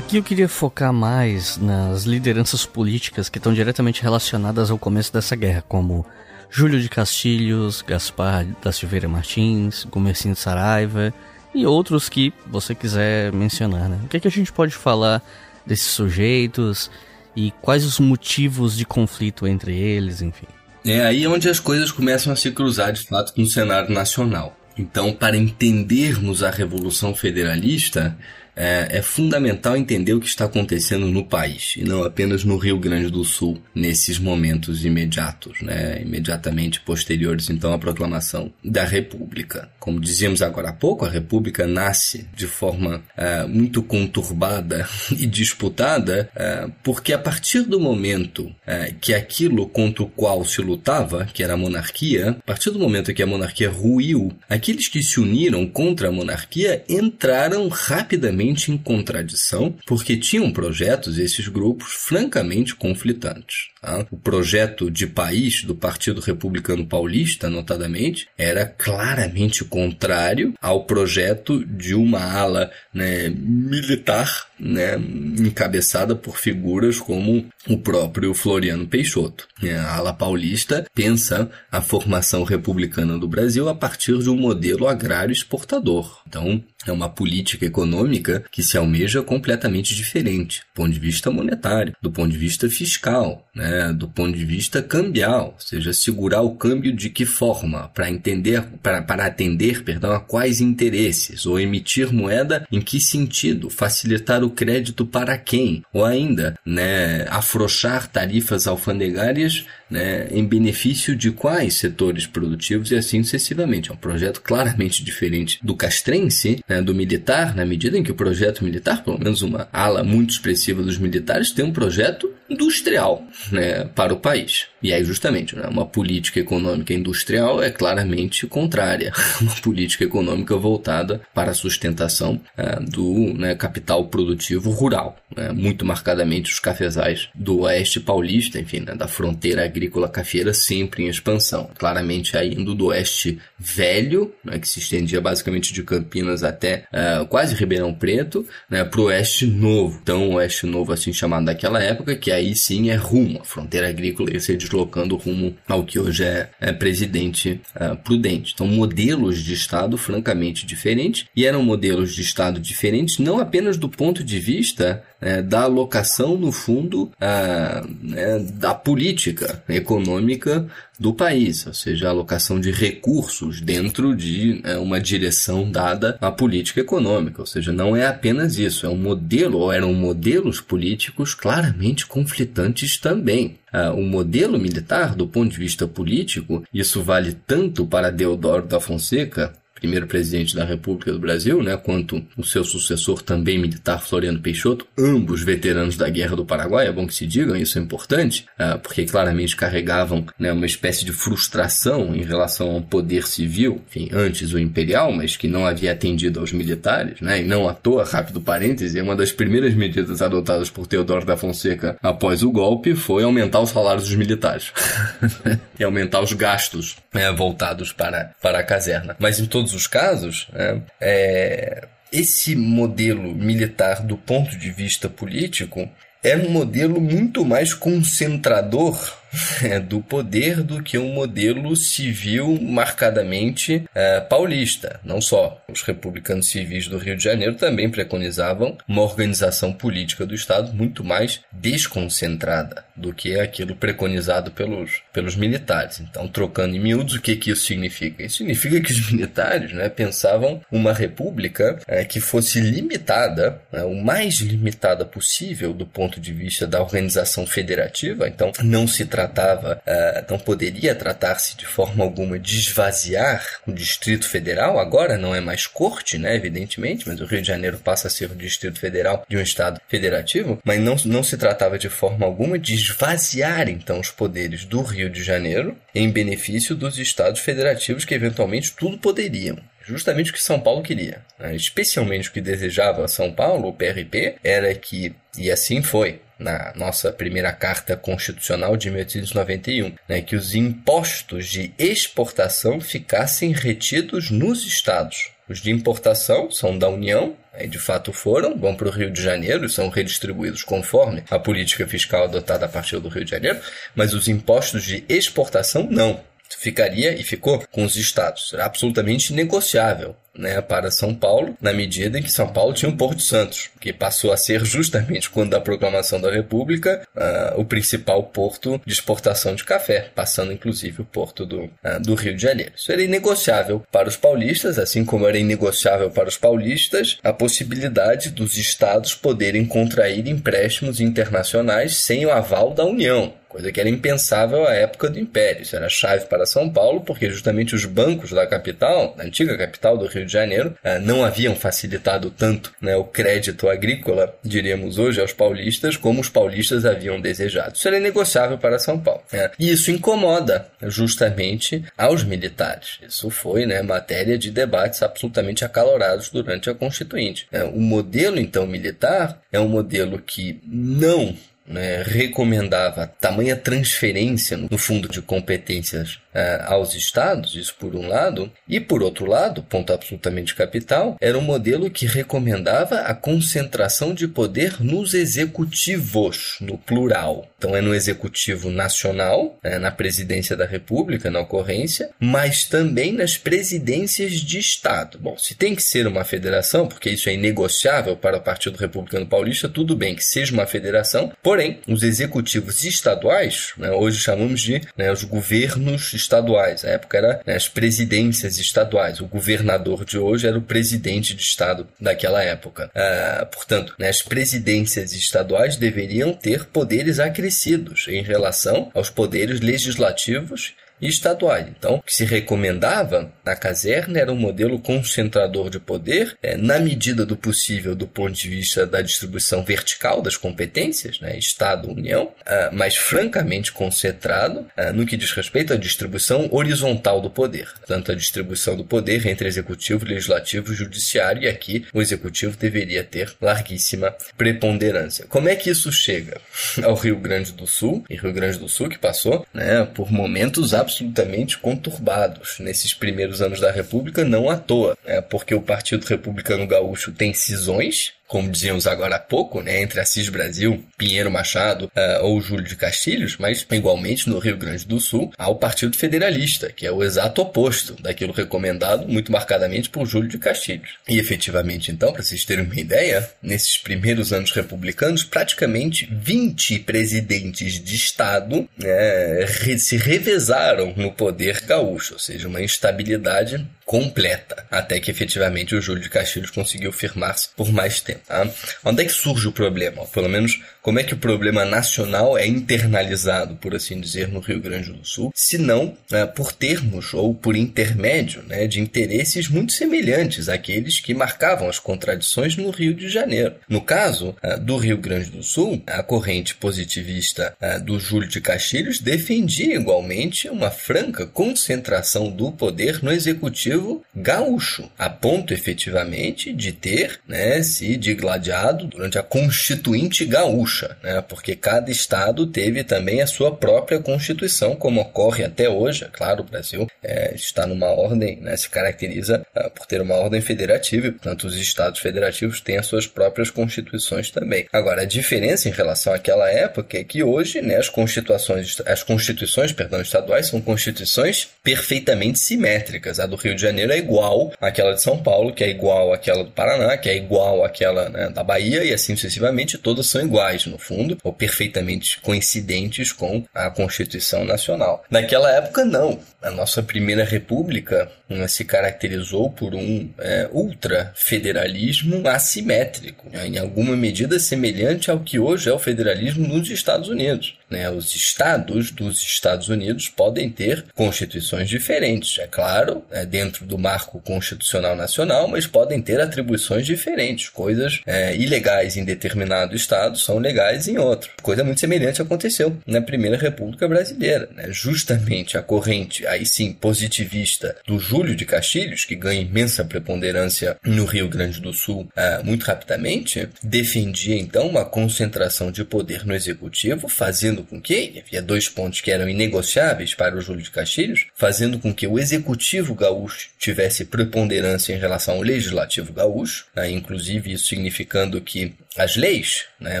Aqui 0.06 0.18
eu 0.18 0.22
queria 0.22 0.48
focar 0.48 0.92
mais 0.92 1.56
nas 1.56 2.04
lideranças 2.04 2.64
políticas 2.64 3.28
que 3.28 3.38
estão 3.38 3.52
diretamente 3.52 4.00
relacionadas 4.00 4.70
ao 4.70 4.78
começo 4.78 5.12
dessa 5.12 5.34
guerra, 5.34 5.64
como 5.66 6.06
Júlio 6.48 6.80
de 6.80 6.88
Castilhos, 6.88 7.82
Gaspar 7.82 8.46
da 8.62 8.70
Silveira 8.70 9.08
Martins, 9.08 9.82
Gomercinho 9.82 10.36
Saraiva 10.36 11.12
e 11.52 11.66
outros 11.66 12.08
que 12.08 12.32
você 12.46 12.72
quiser 12.72 13.32
mencionar. 13.32 13.88
Né? 13.88 13.98
O 14.04 14.06
que, 14.06 14.16
é 14.16 14.20
que 14.20 14.28
a 14.28 14.30
gente 14.30 14.52
pode 14.52 14.76
falar 14.76 15.20
desses 15.66 15.88
sujeitos 15.88 16.88
e 17.34 17.50
quais 17.60 17.84
os 17.84 17.98
motivos 17.98 18.76
de 18.76 18.86
conflito 18.86 19.44
entre 19.44 19.76
eles, 19.76 20.22
enfim? 20.22 20.46
É 20.84 21.04
aí 21.04 21.26
onde 21.26 21.48
as 21.48 21.58
coisas 21.58 21.90
começam 21.90 22.32
a 22.32 22.36
se 22.36 22.52
cruzar 22.52 22.92
de 22.92 23.02
fato 23.02 23.34
com 23.34 23.42
o 23.42 23.48
cenário 23.48 23.92
nacional. 23.92 24.56
Então, 24.78 25.12
para 25.12 25.36
entendermos 25.36 26.44
a 26.44 26.50
Revolução 26.50 27.12
Federalista, 27.12 28.16
é, 28.56 28.88
é, 28.90 29.02
fundamental 29.02 29.76
entender 29.76 30.14
o 30.14 30.20
que 30.20 30.26
está 30.26 30.46
acontecendo 30.46 31.06
no 31.06 31.24
país 31.24 31.74
e 31.76 31.84
não 31.84 32.02
apenas 32.02 32.42
no 32.42 32.56
Rio 32.56 32.78
Grande 32.78 33.10
do 33.10 33.22
Sul 33.22 33.62
nesses 33.74 34.18
momentos 34.18 34.84
imediatos, 34.84 35.60
né, 35.60 36.00
imediatamente 36.00 36.80
posteriores 36.80 37.50
então 37.50 37.72
à 37.72 37.78
proclamação 37.78 38.50
da 38.64 38.84
República. 38.84 39.68
Como 39.78 40.00
dizíamos 40.00 40.40
agora 40.40 40.70
há 40.70 40.72
pouco, 40.72 41.04
a 41.04 41.10
República 41.10 41.66
nasce 41.66 42.26
de 42.34 42.46
forma 42.46 43.02
é, 43.16 43.46
muito 43.46 43.82
conturbada 43.82 44.88
e 45.12 45.26
disputada 45.26 46.30
é, 46.34 46.68
porque 46.82 47.12
a 47.12 47.18
partir 47.18 47.62
do 47.62 47.78
momento 47.78 48.50
é, 48.66 48.94
que 48.98 49.12
aquilo 49.12 49.68
contra 49.68 50.02
o 50.02 50.08
qual 50.08 50.44
se 50.44 50.62
lutava, 50.62 51.26
que 51.26 51.42
era 51.42 51.54
a 51.54 51.56
monarquia, 51.58 52.30
a 52.30 52.46
partir 52.46 52.70
do 52.70 52.78
momento 52.78 53.12
que 53.12 53.22
a 53.22 53.26
monarquia 53.26 53.68
ruiu, 53.68 54.32
aqueles 54.48 54.88
que 54.88 55.02
se 55.02 55.20
uniram 55.20 55.66
contra 55.66 56.08
a 56.08 56.12
monarquia 56.12 56.82
entraram 56.88 57.68
rapidamente 57.68 58.45
em 58.50 58.78
contradição, 58.78 59.74
porque 59.86 60.16
tinham 60.16 60.50
projetos, 60.50 61.18
esses 61.18 61.48
grupos, 61.48 61.92
francamente 61.92 62.74
conflitantes. 62.74 63.68
Tá? 63.86 64.04
O 64.10 64.16
projeto 64.16 64.90
de 64.90 65.06
país 65.06 65.62
do 65.62 65.72
Partido 65.72 66.20
Republicano 66.20 66.84
Paulista, 66.84 67.48
notadamente, 67.48 68.28
era 68.36 68.66
claramente 68.66 69.64
contrário 69.64 70.54
ao 70.60 70.84
projeto 70.84 71.64
de 71.64 71.94
uma 71.94 72.20
ala 72.20 72.68
né, 72.92 73.28
militar 73.28 74.48
né, 74.58 74.96
encabeçada 75.38 76.16
por 76.16 76.36
figuras 76.36 76.98
como 76.98 77.46
o 77.68 77.78
próprio 77.78 78.34
Floriano 78.34 78.86
Peixoto. 78.86 79.46
A 79.62 79.96
ala 79.96 80.12
paulista 80.12 80.84
pensa 80.94 81.48
a 81.70 81.80
formação 81.80 82.42
republicana 82.42 83.18
do 83.18 83.28
Brasil 83.28 83.68
a 83.68 83.74
partir 83.74 84.18
de 84.18 84.30
um 84.30 84.36
modelo 84.36 84.88
agrário 84.88 85.32
exportador. 85.32 86.22
Então, 86.26 86.62
é 86.86 86.92
uma 86.92 87.08
política 87.08 87.66
econômica 87.66 88.44
que 88.50 88.62
se 88.62 88.76
almeja 88.76 89.22
completamente 89.22 89.94
diferente, 89.94 90.60
do 90.60 90.74
ponto 90.74 90.92
de 90.92 91.00
vista 91.00 91.30
monetário, 91.30 91.94
do 92.00 92.10
ponto 92.10 92.30
de 92.30 92.38
vista 92.38 92.68
fiscal, 92.68 93.46
né, 93.54 93.75
do 93.92 94.08
ponto 94.08 94.36
de 94.36 94.44
vista 94.44 94.82
cambial, 94.82 95.54
ou 95.54 95.60
seja, 95.60 95.92
segurar 95.92 96.42
o 96.42 96.56
câmbio 96.56 96.92
de 96.92 97.10
que 97.10 97.24
forma, 97.24 97.88
para 97.94 98.10
entender, 98.10 98.62
para 98.82 99.26
atender, 99.26 99.82
perdão, 99.82 100.12
a 100.12 100.20
quais 100.20 100.60
interesses, 100.60 101.46
ou 101.46 101.58
emitir 101.58 102.12
moeda? 102.12 102.66
Em 102.70 102.80
que 102.80 103.00
sentido, 103.00 103.70
facilitar 103.70 104.42
o 104.44 104.50
crédito 104.50 105.06
para 105.06 105.36
quem, 105.38 105.82
ou 105.92 106.04
ainda, 106.04 106.58
né, 106.64 107.26
afrouxar 107.28 108.08
tarifas 108.08 108.66
alfandegárias 108.66 109.64
né, 109.90 110.28
em 110.30 110.44
benefício 110.44 111.14
de 111.14 111.30
quais 111.30 111.74
setores 111.74 112.26
produtivos 112.26 112.90
e 112.90 112.96
assim 112.96 113.22
sucessivamente. 113.22 113.90
É 113.90 113.94
um 113.94 113.96
projeto 113.96 114.40
claramente 114.40 115.04
diferente 115.04 115.58
do 115.62 115.76
castrense, 115.76 116.62
né, 116.68 116.82
do 116.82 116.94
militar, 116.94 117.54
na 117.54 117.64
medida 117.64 117.96
em 117.96 118.02
que 118.02 118.10
o 118.10 118.16
projeto 118.16 118.64
militar, 118.64 119.04
pelo 119.04 119.18
menos 119.18 119.42
uma 119.42 119.68
ala 119.72 120.02
muito 120.02 120.30
expressiva 120.30 120.82
dos 120.82 120.98
militares, 120.98 121.50
tem 121.50 121.64
um 121.64 121.72
projeto 121.72 122.32
industrial 122.48 123.24
né, 123.50 123.65
para 123.94 124.14
o 124.14 124.20
país. 124.20 124.68
E 124.86 124.92
aí, 124.92 125.02
justamente, 125.02 125.56
né, 125.56 125.66
uma 125.68 125.84
política 125.84 126.38
econômica 126.38 126.94
industrial 126.94 127.60
é 127.60 127.70
claramente 127.70 128.46
contrária. 128.46 129.12
Uma 129.42 129.56
política 129.56 130.04
econômica 130.04 130.56
voltada 130.56 131.20
para 131.34 131.50
a 131.50 131.54
sustentação 131.54 132.40
é, 132.56 132.78
do 132.78 133.34
né, 133.34 133.56
capital 133.56 134.06
produtivo 134.06 134.70
rural. 134.70 135.16
Né, 135.36 135.50
muito 135.50 135.84
marcadamente 135.84 136.52
os 136.52 136.60
cafezais 136.60 137.28
do 137.34 137.62
oeste 137.62 137.98
paulista, 137.98 138.60
enfim, 138.60 138.78
né, 138.78 138.94
da 138.94 139.08
fronteira 139.08 139.64
agrícola 139.64 140.08
cafeira 140.08 140.54
sempre 140.54 141.02
em 141.02 141.08
expansão. 141.08 141.68
Claramente 141.76 142.36
aí 142.36 142.54
indo 142.54 142.72
do 142.72 142.86
oeste 142.86 143.40
velho, 143.58 144.32
né, 144.44 144.56
que 144.60 144.68
se 144.68 144.78
estendia 144.78 145.20
basicamente 145.20 145.72
de 145.72 145.82
Campinas 145.82 146.44
até 146.44 146.84
é, 146.92 147.24
quase 147.28 147.56
Ribeirão 147.56 147.92
Preto, 147.92 148.46
né, 148.70 148.84
para 148.84 149.00
o 149.00 149.04
oeste 149.06 149.46
novo. 149.46 149.98
Então, 150.00 150.28
o 150.28 150.34
oeste 150.34 150.64
novo, 150.64 150.92
assim 150.92 151.12
chamado 151.12 151.46
daquela 151.46 151.82
época, 151.82 152.14
que 152.14 152.30
aí 152.30 152.54
sim 152.54 152.90
é 152.90 152.94
rumo. 152.94 153.40
A 153.40 153.44
fronteira 153.44 153.88
agrícola 153.88 154.30
ia 154.32 154.38
se 154.38 154.52
deslocando 154.76 155.16
rumo 155.16 155.56
ao 155.66 155.84
que 155.84 155.98
hoje 155.98 156.24
é, 156.24 156.50
é 156.60 156.72
presidente 156.72 157.60
é, 157.74 157.94
prudente. 157.94 158.52
Então, 158.54 158.66
modelos 158.66 159.42
de 159.42 159.54
Estado 159.54 159.96
francamente 159.96 160.66
diferentes, 160.66 161.26
e 161.34 161.46
eram 161.46 161.62
modelos 161.62 162.14
de 162.14 162.20
Estado 162.20 162.60
diferentes 162.60 163.18
não 163.18 163.38
apenas 163.38 163.76
do 163.76 163.88
ponto 163.88 164.22
de 164.22 164.38
vista 164.38 165.02
é, 165.20 165.42
da 165.42 165.62
alocação 165.62 166.36
no 166.36 166.52
fundo 166.52 167.10
é, 167.20 167.82
né, 168.02 168.38
da 168.54 168.74
política 168.74 169.62
econômica 169.68 170.66
do 170.98 171.12
país, 171.12 171.66
ou 171.66 171.74
seja, 171.74 172.06
a 172.06 172.10
alocação 172.10 172.58
de 172.58 172.70
recursos 172.70 173.60
dentro 173.60 174.16
de 174.16 174.60
é, 174.64 174.78
uma 174.78 174.98
direção 174.98 175.70
dada 175.70 176.16
à 176.20 176.30
política 176.30 176.80
econômica, 176.80 177.42
ou 177.42 177.46
seja, 177.46 177.72
não 177.72 177.94
é 177.94 178.06
apenas 178.06 178.58
isso, 178.58 178.86
é 178.86 178.88
um 178.88 178.96
modelo, 178.96 179.58
ou 179.58 179.72
eram 179.72 179.92
modelos 179.92 180.60
políticos 180.60 181.34
claramente 181.34 182.06
conflitantes 182.06 182.98
também. 182.98 183.58
Uh, 183.74 183.92
o 183.94 184.02
modelo 184.02 184.58
militar, 184.58 185.14
do 185.14 185.26
ponto 185.26 185.50
de 185.50 185.58
vista 185.58 185.86
político, 185.86 186.64
isso 186.72 187.02
vale 187.02 187.36
tanto 187.46 187.84
para 187.84 188.10
Deodoro 188.10 188.66
da 188.66 188.80
Fonseca, 188.80 189.52
primeiro 189.76 190.06
presidente 190.06 190.56
da 190.56 190.64
República 190.64 191.12
do 191.12 191.18
Brasil, 191.18 191.62
né, 191.62 191.76
quanto 191.76 192.24
o 192.36 192.42
seu 192.42 192.64
sucessor 192.64 193.22
também 193.22 193.58
militar 193.58 194.00
Floriano 194.00 194.40
Peixoto, 194.40 194.86
ambos 194.98 195.42
veteranos 195.42 195.96
da 195.96 196.08
Guerra 196.08 196.34
do 196.34 196.44
Paraguai, 196.44 196.88
é 196.88 196.92
bom 196.92 197.06
que 197.06 197.14
se 197.14 197.26
digam, 197.26 197.54
isso 197.54 197.78
é 197.78 197.82
importante, 197.82 198.46
uh, 198.58 198.78
porque 198.78 199.04
claramente 199.04 199.54
carregavam 199.54 200.26
né, 200.38 200.50
uma 200.52 200.66
espécie 200.66 201.04
de 201.04 201.12
frustração 201.12 202.16
em 202.16 202.22
relação 202.22 202.70
ao 202.70 202.80
poder 202.80 203.26
civil, 203.26 203.82
enfim, 203.86 204.08
antes 204.12 204.52
o 204.52 204.58
imperial, 204.58 205.12
mas 205.12 205.36
que 205.36 205.46
não 205.46 205.66
havia 205.66 205.92
atendido 205.92 206.40
aos 206.40 206.52
militares, 206.52 207.20
né, 207.20 207.42
e 207.42 207.44
não 207.44 207.68
à 207.68 207.74
toa, 207.74 208.04
rápido 208.04 208.40
parêntese, 208.40 209.00
uma 209.00 209.14
das 209.14 209.30
primeiras 209.30 209.74
medidas 209.74 210.22
adotadas 210.22 210.70
por 210.70 210.86
Teodoro 210.86 211.26
da 211.26 211.36
Fonseca 211.36 211.98
após 212.02 212.42
o 212.42 212.50
golpe 212.50 212.94
foi 212.94 213.22
aumentar 213.22 213.60
os 213.60 213.70
salários 213.70 214.08
dos 214.08 214.16
militares 214.16 214.72
e 215.78 215.84
aumentar 215.84 216.22
os 216.22 216.32
gastos 216.32 216.96
né, 217.12 217.30
voltados 217.32 217.92
para, 217.92 218.32
para 218.40 218.60
a 218.60 218.62
caserna. 218.62 219.14
Mas 219.18 219.38
em 219.38 219.46
todo 219.46 219.65
todos 219.66 219.74
os 219.74 219.86
casos, 219.88 220.46
né, 220.52 220.80
é, 221.00 221.88
esse 222.12 222.54
modelo 222.54 223.34
militar, 223.34 224.00
do 224.00 224.16
ponto 224.16 224.56
de 224.56 224.70
vista 224.70 225.08
político, 225.08 225.88
é 226.22 226.36
um 226.36 226.50
modelo 226.50 227.00
muito 227.00 227.44
mais 227.44 227.74
concentrador 227.74 228.96
do 229.88 230.00
poder 230.00 230.62
do 230.62 230.82
que 230.82 230.98
um 230.98 231.12
modelo 231.12 231.74
civil 231.76 232.58
marcadamente 232.60 233.84
é, 233.94 234.20
paulista. 234.20 235.00
Não 235.04 235.20
só. 235.20 235.62
Os 235.68 235.82
republicanos 235.82 236.48
civis 236.48 236.88
do 236.88 236.98
Rio 236.98 237.16
de 237.16 237.24
Janeiro 237.24 237.54
também 237.54 237.90
preconizavam 237.90 238.76
uma 238.88 239.02
organização 239.02 239.72
política 239.72 240.26
do 240.26 240.34
Estado 240.34 240.72
muito 240.72 241.04
mais 241.04 241.40
desconcentrada 241.52 242.84
do 242.96 243.12
que 243.12 243.38
aquilo 243.38 243.76
preconizado 243.76 244.50
pelos, 244.50 245.02
pelos 245.12 245.36
militares. 245.36 246.00
Então, 246.00 246.26
trocando 246.26 246.74
em 246.74 246.80
miúdos, 246.80 247.14
o 247.14 247.20
que, 247.20 247.36
que 247.36 247.50
isso 247.50 247.66
significa? 247.66 248.22
Isso 248.22 248.38
significa 248.38 248.80
que 248.80 248.92
os 248.92 249.10
militares 249.12 249.72
né, 249.72 249.88
pensavam 249.88 250.60
uma 250.70 250.92
república 250.92 251.78
é, 251.86 252.04
que 252.04 252.20
fosse 252.20 252.60
limitada, 252.60 253.60
né, 253.70 253.82
o 253.84 253.94
mais 253.94 254.40
limitada 254.40 255.04
possível 255.04 255.72
do 255.72 255.86
ponto 255.86 256.20
de 256.20 256.32
vista 256.32 256.66
da 256.66 256.80
organização 256.80 257.46
federativa. 257.46 258.28
Então, 258.28 258.50
não 258.62 258.86
se 258.86 259.04
tratava, 259.04 259.25
uh, 259.26 260.26
não 260.30 260.38
poderia 260.38 260.94
tratar-se 260.94 261.56
de 261.56 261.66
forma 261.66 262.04
alguma 262.04 262.38
de 262.38 262.58
esvaziar 262.58 263.44
o 263.66 263.72
Distrito 263.72 264.28
Federal. 264.28 264.78
Agora 264.78 265.18
não 265.18 265.34
é 265.34 265.40
mais 265.40 265.66
corte, 265.66 266.18
né, 266.18 266.34
evidentemente, 266.34 267.08
mas 267.08 267.20
o 267.20 267.26
Rio 267.26 267.40
de 267.40 267.48
Janeiro 267.48 267.78
passa 267.78 268.08
a 268.08 268.10
ser 268.10 268.30
o 268.30 268.34
Distrito 268.34 268.78
Federal 268.78 269.24
de 269.28 269.36
um 269.36 269.40
Estado 269.40 269.80
federativo, 269.88 270.58
mas 270.64 270.80
não, 270.80 270.96
não 271.04 271.22
se 271.22 271.36
tratava 271.36 271.78
de 271.78 271.88
forma 271.88 272.26
alguma 272.26 272.58
de 272.58 272.74
esvaziar 272.74 273.68
então 273.68 274.00
os 274.00 274.10
poderes 274.10 274.64
do 274.64 274.82
Rio 274.82 275.10
de 275.10 275.22
Janeiro 275.22 275.76
em 275.94 276.10
benefício 276.10 276.74
dos 276.74 276.98
Estados 276.98 277.40
federativos 277.40 278.04
que 278.04 278.14
eventualmente 278.14 278.74
tudo 278.74 278.98
poderiam 278.98 279.58
justamente 279.86 280.30
o 280.30 280.34
que 280.34 280.42
São 280.42 280.58
Paulo 280.58 280.82
queria. 280.82 281.22
Né? 281.38 281.54
Especialmente 281.54 282.28
o 282.28 282.32
que 282.32 282.40
desejava 282.40 283.06
São 283.06 283.32
Paulo, 283.32 283.68
o 283.68 283.72
PRP, 283.72 284.36
era 284.42 284.74
que, 284.74 285.14
e 285.38 285.50
assim 285.50 285.82
foi, 285.82 286.20
na 286.38 286.72
nossa 286.76 287.12
primeira 287.12 287.52
carta 287.52 287.96
constitucional 287.96 288.76
de 288.76 288.90
1891, 288.90 289.94
né, 290.08 290.20
que 290.20 290.36
os 290.36 290.54
impostos 290.54 291.46
de 291.46 291.72
exportação 291.78 292.80
ficassem 292.80 293.52
retidos 293.52 294.30
nos 294.30 294.64
estados. 294.64 295.30
Os 295.48 295.60
de 295.60 295.70
importação 295.70 296.50
são 296.50 296.76
da 296.76 296.88
União, 296.88 297.36
e 297.58 297.68
de 297.68 297.78
fato 297.78 298.12
foram, 298.12 298.58
vão 298.58 298.74
para 298.74 298.88
o 298.88 298.90
Rio 298.90 299.10
de 299.10 299.22
Janeiro 299.22 299.64
e 299.64 299.70
são 299.70 299.88
redistribuídos 299.88 300.62
conforme 300.62 301.22
a 301.30 301.38
política 301.38 301.86
fiscal 301.86 302.24
adotada 302.24 302.66
a 302.66 302.68
partir 302.68 302.98
do 302.98 303.08
Rio 303.08 303.24
de 303.24 303.30
Janeiro, 303.30 303.60
mas 303.94 304.12
os 304.12 304.28
impostos 304.28 304.84
de 304.84 305.04
exportação 305.08 305.86
não 305.90 306.20
ficaria 306.58 307.12
e 307.12 307.22
ficou 307.22 307.64
com 307.70 307.84
os 307.84 307.96
estados. 307.96 308.54
Absolutamente 308.54 309.32
negociável 309.32 310.16
né, 310.38 310.60
para 310.60 310.90
São 310.90 311.14
Paulo, 311.14 311.56
na 311.60 311.72
medida 311.72 312.18
em 312.18 312.22
que 312.22 312.32
São 312.32 312.48
Paulo 312.48 312.72
tinha 312.72 312.90
um 312.90 312.96
Porto 312.96 313.22
Santos, 313.22 313.70
que 313.80 313.92
passou 313.92 314.32
a 314.32 314.36
ser 314.36 314.64
justamente 314.64 315.30
quando 315.30 315.50
da 315.50 315.60
proclamação 315.60 316.20
da 316.20 316.30
República 316.30 317.02
uh, 317.14 317.60
o 317.60 317.64
principal 317.64 318.22
porto 318.24 318.80
de 318.84 318.92
exportação 318.92 319.54
de 319.54 319.64
café, 319.64 320.10
passando 320.14 320.52
inclusive 320.52 321.02
o 321.02 321.04
porto 321.04 321.46
do, 321.46 321.64
uh, 321.64 322.00
do 322.00 322.14
Rio 322.14 322.34
de 322.34 322.42
Janeiro. 322.42 322.72
Isso 322.76 322.92
era 322.92 323.02
inegociável 323.02 323.82
para 323.90 324.08
os 324.08 324.16
paulistas, 324.16 324.78
assim 324.78 325.04
como 325.04 325.26
era 325.26 325.38
inegociável 325.38 326.10
para 326.10 326.28
os 326.28 326.36
paulistas 326.36 327.18
a 327.22 327.32
possibilidade 327.32 328.30
dos 328.30 328.56
estados 328.56 329.14
poderem 329.14 329.64
contrair 329.64 330.26
empréstimos 330.26 331.00
internacionais 331.00 331.96
sem 331.96 332.26
o 332.26 332.30
aval 332.30 332.72
da 332.72 332.84
União 332.84 333.32
coisa 333.56 333.72
que 333.72 333.80
era 333.80 333.88
impensável 333.88 334.66
à 334.66 334.74
época 334.74 335.08
do 335.08 335.18
Império. 335.18 335.62
Isso 335.62 335.74
era 335.74 335.88
chave 335.88 336.26
para 336.26 336.44
São 336.44 336.68
Paulo, 336.68 337.00
porque 337.00 337.30
justamente 337.30 337.74
os 337.74 337.86
bancos 337.86 338.30
da 338.30 338.46
capital, 338.46 339.14
da 339.16 339.24
antiga 339.24 339.56
capital 339.56 339.96
do 339.96 340.06
Rio 340.06 340.26
de 340.26 340.32
Janeiro, 340.32 340.76
eh, 340.84 340.98
não 340.98 341.24
haviam 341.24 341.56
facilitado 341.56 342.30
tanto 342.30 342.72
né, 342.80 342.94
o 342.96 343.04
crédito 343.04 343.68
agrícola, 343.68 344.34
diríamos 344.44 344.98
hoje, 344.98 345.20
aos 345.20 345.32
paulistas, 345.32 345.96
como 345.96 346.20
os 346.20 346.28
paulistas 346.28 346.84
haviam 346.84 347.18
desejado. 347.18 347.74
Isso 347.74 347.88
era 347.88 347.98
negociável 347.98 348.58
para 348.58 348.78
São 348.78 348.98
Paulo. 348.98 349.22
Né? 349.32 349.50
E 349.58 349.70
isso 349.70 349.90
incomoda 349.90 350.68
justamente 350.82 351.82
aos 351.96 352.22
militares. 352.22 352.98
Isso 353.08 353.30
foi 353.30 353.64
né, 353.64 353.80
matéria 353.80 354.36
de 354.36 354.50
debates 354.50 355.02
absolutamente 355.02 355.64
acalorados 355.64 356.28
durante 356.28 356.68
a 356.68 356.74
Constituinte. 356.74 357.48
É, 357.50 357.64
o 357.64 357.80
modelo, 357.80 358.38
então, 358.38 358.66
militar 358.66 359.40
é 359.50 359.58
um 359.58 359.68
modelo 359.68 360.18
que 360.18 360.60
não 360.66 361.34
né, 361.66 362.02
recomendava 362.02 363.06
tamanha 363.20 363.56
transferência 363.56 364.56
no 364.56 364.78
fundo 364.78 365.08
de 365.08 365.20
competências 365.20 366.14
uh, 366.34 366.64
aos 366.66 366.94
estados, 366.94 367.54
isso 367.54 367.74
por 367.78 367.94
um 367.94 368.06
lado, 368.06 368.50
e 368.68 368.78
por 368.78 369.02
outro 369.02 369.26
lado, 369.26 369.62
ponto 369.62 369.92
absolutamente 369.92 370.54
capital, 370.54 371.16
era 371.20 371.38
um 371.38 371.42
modelo 371.42 371.90
que 371.90 372.06
recomendava 372.06 373.00
a 373.00 373.14
concentração 373.14 374.14
de 374.14 374.28
poder 374.28 374.76
nos 374.80 375.14
executivos, 375.14 376.56
no 376.60 376.78
plural. 376.78 377.48
Então 377.58 377.74
é 377.74 377.80
no 377.80 377.94
executivo 377.94 378.70
nacional, 378.70 379.58
né, 379.62 379.78
na 379.78 379.90
presidência 379.90 380.56
da 380.56 380.66
República, 380.66 381.30
na 381.30 381.40
ocorrência, 381.40 382.10
mas 382.20 382.64
também 382.64 383.12
nas 383.12 383.36
presidências 383.36 384.32
de 384.32 384.58
estado. 384.58 385.18
Bom, 385.18 385.36
se 385.38 385.54
tem 385.54 385.74
que 385.74 385.82
ser 385.82 386.06
uma 386.06 386.24
federação, 386.24 386.86
porque 386.86 387.10
isso 387.10 387.28
é 387.28 387.34
inegociável 387.34 388.16
para 388.16 388.36
o 388.36 388.42
Partido 388.42 388.76
Republicano 388.76 389.26
Paulista, 389.26 389.68
tudo 389.68 389.96
bem 389.96 390.14
que 390.14 390.22
seja 390.22 390.52
uma 390.52 390.66
federação, 390.66 391.32
porém, 391.56 391.78
os 391.88 392.02
executivos 392.02 392.84
estaduais, 392.84 393.72
né, 393.78 393.90
hoje 393.90 394.18
chamamos 394.18 394.60
de 394.60 394.82
né, 394.94 395.10
os 395.10 395.24
governos 395.24 396.12
estaduais. 396.12 396.82
Na 396.82 396.90
época 396.90 397.16
era 397.16 397.40
né, 397.46 397.54
as 397.54 397.66
presidências 397.66 398.58
estaduais. 398.58 399.20
O 399.20 399.26
governador 399.26 400.04
de 400.04 400.18
hoje 400.18 400.46
era 400.46 400.58
o 400.58 400.62
presidente 400.62 401.34
de 401.34 401.42
estado 401.42 401.88
daquela 401.98 402.42
época. 402.42 402.90
Ah, 402.94 403.48
portanto, 403.50 403.94
né, 403.98 404.10
as 404.10 404.20
presidências 404.20 405.14
estaduais 405.14 405.76
deveriam 405.76 406.34
ter 406.34 406.66
poderes 406.66 407.18
acrescidos 407.18 408.04
em 408.08 408.22
relação 408.22 408.90
aos 408.92 409.08
poderes 409.08 409.60
legislativos 409.60 410.74
e 411.00 411.08
estaduais. 411.08 411.66
Então, 411.68 411.96
o 411.96 412.02
que 412.02 412.14
se 412.14 412.24
recomendava 412.24 413.32
na 413.44 413.54
caserna 413.54 414.18
era 414.18 414.32
um 414.32 414.36
modelo 414.36 414.78
concentrador 414.78 415.70
de 415.70 415.78
poder, 415.78 416.36
é, 416.42 416.56
na 416.56 416.78
medida 416.78 417.24
do 417.24 417.36
possível 417.36 417.94
do 417.94 418.06
ponto 418.06 418.32
de 418.32 418.48
vista 418.48 418.86
da 418.86 419.00
distribuição 419.00 419.64
vertical 419.64 420.22
das 420.22 420.36
competências, 420.36 421.20
né, 421.20 421.38
Estado-União, 421.38 422.24
uh, 422.24 422.32
mas 422.72 422.96
francamente 422.96 423.72
concentrado 423.72 424.60
uh, 424.60 424.92
no 424.92 425.06
que 425.06 425.16
diz 425.16 425.32
respeito 425.32 425.72
à 425.72 425.76
distribuição 425.76 426.48
horizontal 426.50 427.20
do 427.20 427.30
poder, 427.30 427.68
tanto 427.86 428.12
a 428.12 428.14
distribuição 428.14 428.76
do 428.76 428.84
poder 428.84 429.26
entre 429.26 429.48
executivo, 429.48 430.04
legislativo 430.04 430.72
e 430.72 430.76
judiciário, 430.76 431.42
e 431.42 431.48
aqui 431.48 431.86
o 431.92 432.00
executivo 432.00 432.56
deveria 432.56 433.04
ter 433.04 433.34
larguíssima 433.40 434.14
preponderância. 434.36 435.26
Como 435.28 435.48
é 435.48 435.56
que 435.56 435.70
isso 435.70 435.92
chega 435.92 436.40
ao 436.82 436.94
Rio 436.94 437.16
Grande 437.16 437.52
do 437.52 437.66
Sul, 437.66 438.04
e 438.08 438.16
Rio 438.16 438.32
Grande 438.32 438.58
do 438.58 438.68
Sul 438.68 438.88
que 438.88 438.98
passou 438.98 439.46
né, 439.52 439.84
por 439.94 440.10
momentos 440.10 440.74
absolutamente 440.86 441.58
conturbados 441.58 442.58
nesses 442.60 442.94
primeiros 442.94 443.42
anos 443.42 443.60
da 443.60 443.70
República, 443.70 444.24
não 444.24 444.48
à 444.48 444.56
toa, 444.56 444.96
né? 445.04 445.20
porque 445.20 445.54
o 445.54 445.60
Partido 445.60 446.04
Republicano 446.04 446.66
Gaúcho 446.66 447.12
tem 447.12 447.34
cisões 447.34 448.15
como 448.26 448.50
dizíamos 448.50 448.86
agora 448.86 449.16
há 449.16 449.18
pouco, 449.18 449.62
né, 449.62 449.82
entre 449.82 450.00
Assis 450.00 450.28
Brasil, 450.28 450.84
Pinheiro 450.96 451.30
Machado 451.30 451.86
uh, 451.86 452.24
ou 452.24 452.40
Júlio 452.40 452.64
de 452.64 452.76
Castilhos, 452.76 453.36
mas 453.38 453.66
igualmente 453.70 454.28
no 454.28 454.38
Rio 454.38 454.56
Grande 454.56 454.86
do 454.86 454.98
Sul 454.98 455.32
há 455.38 455.48
o 455.48 455.56
Partido 455.56 455.96
Federalista, 455.96 456.70
que 456.70 456.86
é 456.86 456.92
o 456.92 457.02
exato 457.02 457.42
oposto 457.42 458.00
daquilo 458.02 458.32
recomendado 458.32 459.06
muito 459.08 459.30
marcadamente 459.30 459.88
por 459.88 460.06
Júlio 460.06 460.28
de 460.28 460.38
Castilhos. 460.38 460.90
E 461.08 461.18
efetivamente, 461.18 461.90
então, 461.90 462.12
para 462.12 462.22
vocês 462.22 462.44
terem 462.44 462.64
uma 462.64 462.80
ideia, 462.80 463.28
nesses 463.42 463.78
primeiros 463.78 464.32
anos 464.32 464.52
republicanos, 464.52 465.22
praticamente 465.22 466.08
20 466.10 466.80
presidentes 466.80 467.82
de 467.82 467.94
Estado 467.94 468.68
né, 468.78 469.46
se 469.78 469.96
revezaram 469.96 470.92
no 470.96 471.12
poder 471.12 471.60
gaúcho, 471.60 472.14
ou 472.14 472.18
seja, 472.18 472.48
uma 472.48 472.62
instabilidade 472.62 473.66
completa, 473.86 474.66
até 474.68 474.98
que 474.98 475.12
efetivamente 475.12 475.76
o 475.76 475.80
Júlio 475.80 476.02
de 476.02 476.10
Castilhos 476.10 476.50
conseguiu 476.50 476.90
firmar-se 476.90 477.48
por 477.56 477.72
mais 477.72 478.00
tempo. 478.00 478.20
Tá? 478.26 478.44
Onde 478.84 479.02
é 479.02 479.06
que 479.06 479.12
surge 479.12 479.46
o 479.46 479.52
problema? 479.52 480.04
Pelo 480.08 480.28
menos 480.28 480.60
como 480.86 481.00
é 481.00 481.02
que 481.02 481.14
o 481.14 481.18
problema 481.18 481.64
nacional 481.64 482.38
é 482.38 482.46
internalizado, 482.46 483.56
por 483.56 483.74
assim 483.74 484.00
dizer, 484.00 484.28
no 484.28 484.38
Rio 484.38 484.60
Grande 484.60 484.92
do 484.92 485.04
Sul, 485.04 485.32
se 485.34 485.58
não 485.58 485.96
é, 486.12 486.24
por 486.24 486.52
termos 486.52 487.12
ou 487.12 487.34
por 487.34 487.56
intermédio 487.56 488.44
né, 488.46 488.68
de 488.68 488.80
interesses 488.80 489.48
muito 489.48 489.72
semelhantes 489.72 490.48
àqueles 490.48 491.00
que 491.00 491.12
marcavam 491.12 491.68
as 491.68 491.80
contradições 491.80 492.56
no 492.56 492.70
Rio 492.70 492.94
de 492.94 493.08
Janeiro. 493.08 493.56
No 493.68 493.80
caso 493.80 494.36
é, 494.40 494.56
do 494.56 494.76
Rio 494.76 494.96
Grande 494.96 495.28
do 495.28 495.42
Sul, 495.42 495.82
a 495.88 496.04
corrente 496.04 496.54
positivista 496.54 497.56
é, 497.60 497.80
do 497.80 497.98
Júlio 497.98 498.28
de 498.28 498.40
Castilhos 498.40 499.00
defendia 499.00 499.74
igualmente 499.74 500.48
uma 500.48 500.70
franca 500.70 501.26
concentração 501.26 502.30
do 502.30 502.52
poder 502.52 503.02
no 503.02 503.10
executivo 503.10 504.04
gaúcho, 504.14 504.88
a 504.96 505.10
ponto 505.10 505.52
efetivamente 505.52 506.52
de 506.52 506.70
ter 506.70 507.18
né, 507.26 507.60
se 507.64 507.96
digladiado 507.96 508.86
durante 508.86 509.18
a 509.18 509.22
Constituinte 509.24 510.24
Gaúcha 510.24 510.75
gaúcha, 510.76 510.96
né? 511.02 511.22
porque 511.22 511.56
cada 511.56 511.90
estado 511.90 512.46
teve 512.46 512.84
também 512.84 513.22
a 513.22 513.26
sua 513.26 513.54
própria 513.54 513.98
constituição, 514.00 514.76
como 514.76 515.00
ocorre 515.00 515.44
até 515.44 515.68
hoje. 515.68 516.04
É 516.04 516.08
claro, 516.08 516.42
o 516.42 516.44
Brasil 516.44 516.86
é, 517.02 517.34
está 517.34 517.66
numa 517.66 517.86
ordem, 517.86 518.38
né? 518.40 518.56
se 518.56 518.68
caracteriza 518.68 519.44
uh, 519.56 519.70
por 519.70 519.86
ter 519.86 520.00
uma 520.00 520.14
ordem 520.14 520.40
federativa, 520.40 521.06
e 521.06 521.12
portanto 521.12 521.44
os 521.44 521.56
estados 521.56 522.00
federativos 522.00 522.60
têm 522.60 522.76
as 522.76 522.86
suas 522.86 523.06
próprias 523.06 523.50
constituições 523.50 524.30
também. 524.30 524.66
Agora, 524.72 525.02
a 525.02 525.06
diferença 525.06 525.68
em 525.68 525.72
relação 525.72 526.12
àquela 526.12 526.50
época 526.50 526.98
é 526.98 527.04
que 527.04 527.22
hoje 527.22 527.60
né, 527.60 527.76
as 527.76 527.88
constituições, 527.88 528.76
as 528.84 529.02
constituições 529.02 529.72
perdão, 529.72 530.00
estaduais 530.00 530.46
são 530.48 530.60
constituições 530.60 531.48
perfeitamente 531.62 532.38
simétricas. 532.38 533.18
A 533.20 533.26
do 533.26 533.36
Rio 533.36 533.54
de 533.54 533.62
Janeiro 533.62 533.92
é 533.92 533.98
igual 533.98 534.52
àquela 534.60 534.92
de 534.92 535.02
São 535.02 535.18
Paulo, 535.22 535.52
que 535.52 535.64
é 535.64 535.70
igual 535.70 536.12
àquela 536.12 536.44
do 536.44 536.50
Paraná, 536.50 536.96
que 536.96 537.08
é 537.08 537.16
igual 537.16 537.64
àquela 537.64 538.08
né, 538.08 538.28
da 538.28 538.42
Bahia, 538.42 538.84
e 538.84 538.92
assim 538.92 539.14
sucessivamente, 539.14 539.78
todas 539.78 540.06
são 540.06 540.20
iguais 540.20 540.65
no 540.66 540.78
fundo, 540.78 541.18
ou 541.22 541.32
perfeitamente 541.32 542.20
coincidentes 542.20 543.12
com 543.12 543.44
a 543.54 543.70
Constituição 543.70 544.44
Nacional. 544.44 545.04
Naquela 545.10 545.50
época, 545.50 545.84
não. 545.84 546.18
A 546.42 546.50
nossa 546.50 546.82
primeira 546.82 547.24
república 547.24 548.10
né, 548.28 548.46
se 548.48 548.64
caracterizou 548.64 549.50
por 549.50 549.74
um 549.74 550.08
é, 550.18 550.48
ultrafederalismo 550.52 552.26
assimétrico, 552.28 553.28
né, 553.30 553.46
em 553.46 553.58
alguma 553.58 553.96
medida 553.96 554.38
semelhante 554.38 555.10
ao 555.10 555.20
que 555.20 555.38
hoje 555.38 555.68
é 555.68 555.72
o 555.72 555.78
federalismo 555.78 556.46
nos 556.46 556.70
Estados 556.70 557.08
Unidos. 557.08 557.58
Né? 557.68 557.90
Os 557.90 558.14
estados 558.14 558.90
dos 558.90 559.22
Estados 559.22 559.68
Unidos 559.68 560.08
podem 560.08 560.48
ter 560.50 560.84
constituições 560.94 561.68
diferentes, 561.68 562.38
é 562.38 562.46
claro, 562.46 563.04
é 563.10 563.24
dentro 563.26 563.64
do 563.64 563.78
marco 563.78 564.20
constitucional 564.20 564.94
nacional, 564.94 565.48
mas 565.48 565.66
podem 565.66 566.00
ter 566.00 566.20
atribuições 566.20 566.86
diferentes. 566.86 567.48
Coisas 567.48 568.00
é, 568.06 568.36
ilegais 568.36 568.96
em 568.96 569.04
determinado 569.04 569.74
estado 569.74 570.18
são 570.18 570.38
legais 570.38 570.55
em 570.88 570.98
outro. 570.98 571.30
Coisa 571.42 571.64
muito 571.64 571.80
semelhante 571.80 572.22
aconteceu 572.22 572.76
na 572.86 573.00
Primeira 573.00 573.36
República 573.36 573.88
Brasileira. 573.88 574.48
Né? 574.54 574.68
Justamente 574.70 575.56
a 575.56 575.62
corrente, 575.62 576.26
aí 576.26 576.44
sim, 576.44 576.72
positivista 576.72 577.76
do 577.86 577.98
Júlio 577.98 578.36
de 578.36 578.44
Castilhos, 578.44 579.04
que 579.04 579.16
ganha 579.16 579.40
imensa 579.40 579.84
preponderância 579.84 580.76
no 580.84 581.04
Rio 581.04 581.28
Grande 581.28 581.60
do 581.60 581.72
Sul 581.72 582.08
é, 582.16 582.42
muito 582.42 582.64
rapidamente, 582.64 583.48
defendia 583.62 584.36
então 584.36 584.68
uma 584.68 584.84
concentração 584.84 585.70
de 585.70 585.84
poder 585.84 586.24
no 586.24 586.34
executivo, 586.34 587.08
fazendo 587.08 587.56
fazendo 587.56 587.62
com 587.62 587.80
que, 587.80 588.22
havia 588.24 588.42
dois 588.42 588.68
pontos 588.68 589.00
que 589.00 589.10
eram 589.10 589.28
inegociáveis 589.28 590.14
para 590.14 590.36
o 590.36 590.40
Júlio 590.40 590.62
de 590.62 590.70
Castilhos, 590.70 591.26
fazendo 591.34 591.78
com 591.78 591.94
que 591.94 592.06
o 592.06 592.18
executivo 592.18 592.94
gaúcho 592.94 593.50
tivesse 593.58 594.04
preponderância 594.04 594.92
em 594.92 594.98
relação 594.98 595.34
ao 595.34 595.42
legislativo 595.42 596.12
gaúcho, 596.12 596.66
né, 596.74 596.90
inclusive 596.90 597.52
isso 597.52 597.66
significando 597.66 598.40
que 598.40 598.74
as 598.96 599.16
leis, 599.16 599.66
né, 599.78 600.00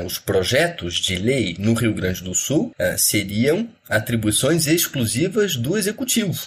os 0.00 0.18
projetos 0.18 0.45
de 0.94 1.16
lei 1.16 1.56
no 1.58 1.74
Rio 1.74 1.92
Grande 1.92 2.22
do 2.22 2.34
Sul 2.34 2.72
uh, 2.78 2.96
seriam 2.96 3.68
atribuições 3.88 4.66
exclusivas 4.66 5.56
do 5.56 5.76
executivo. 5.76 6.38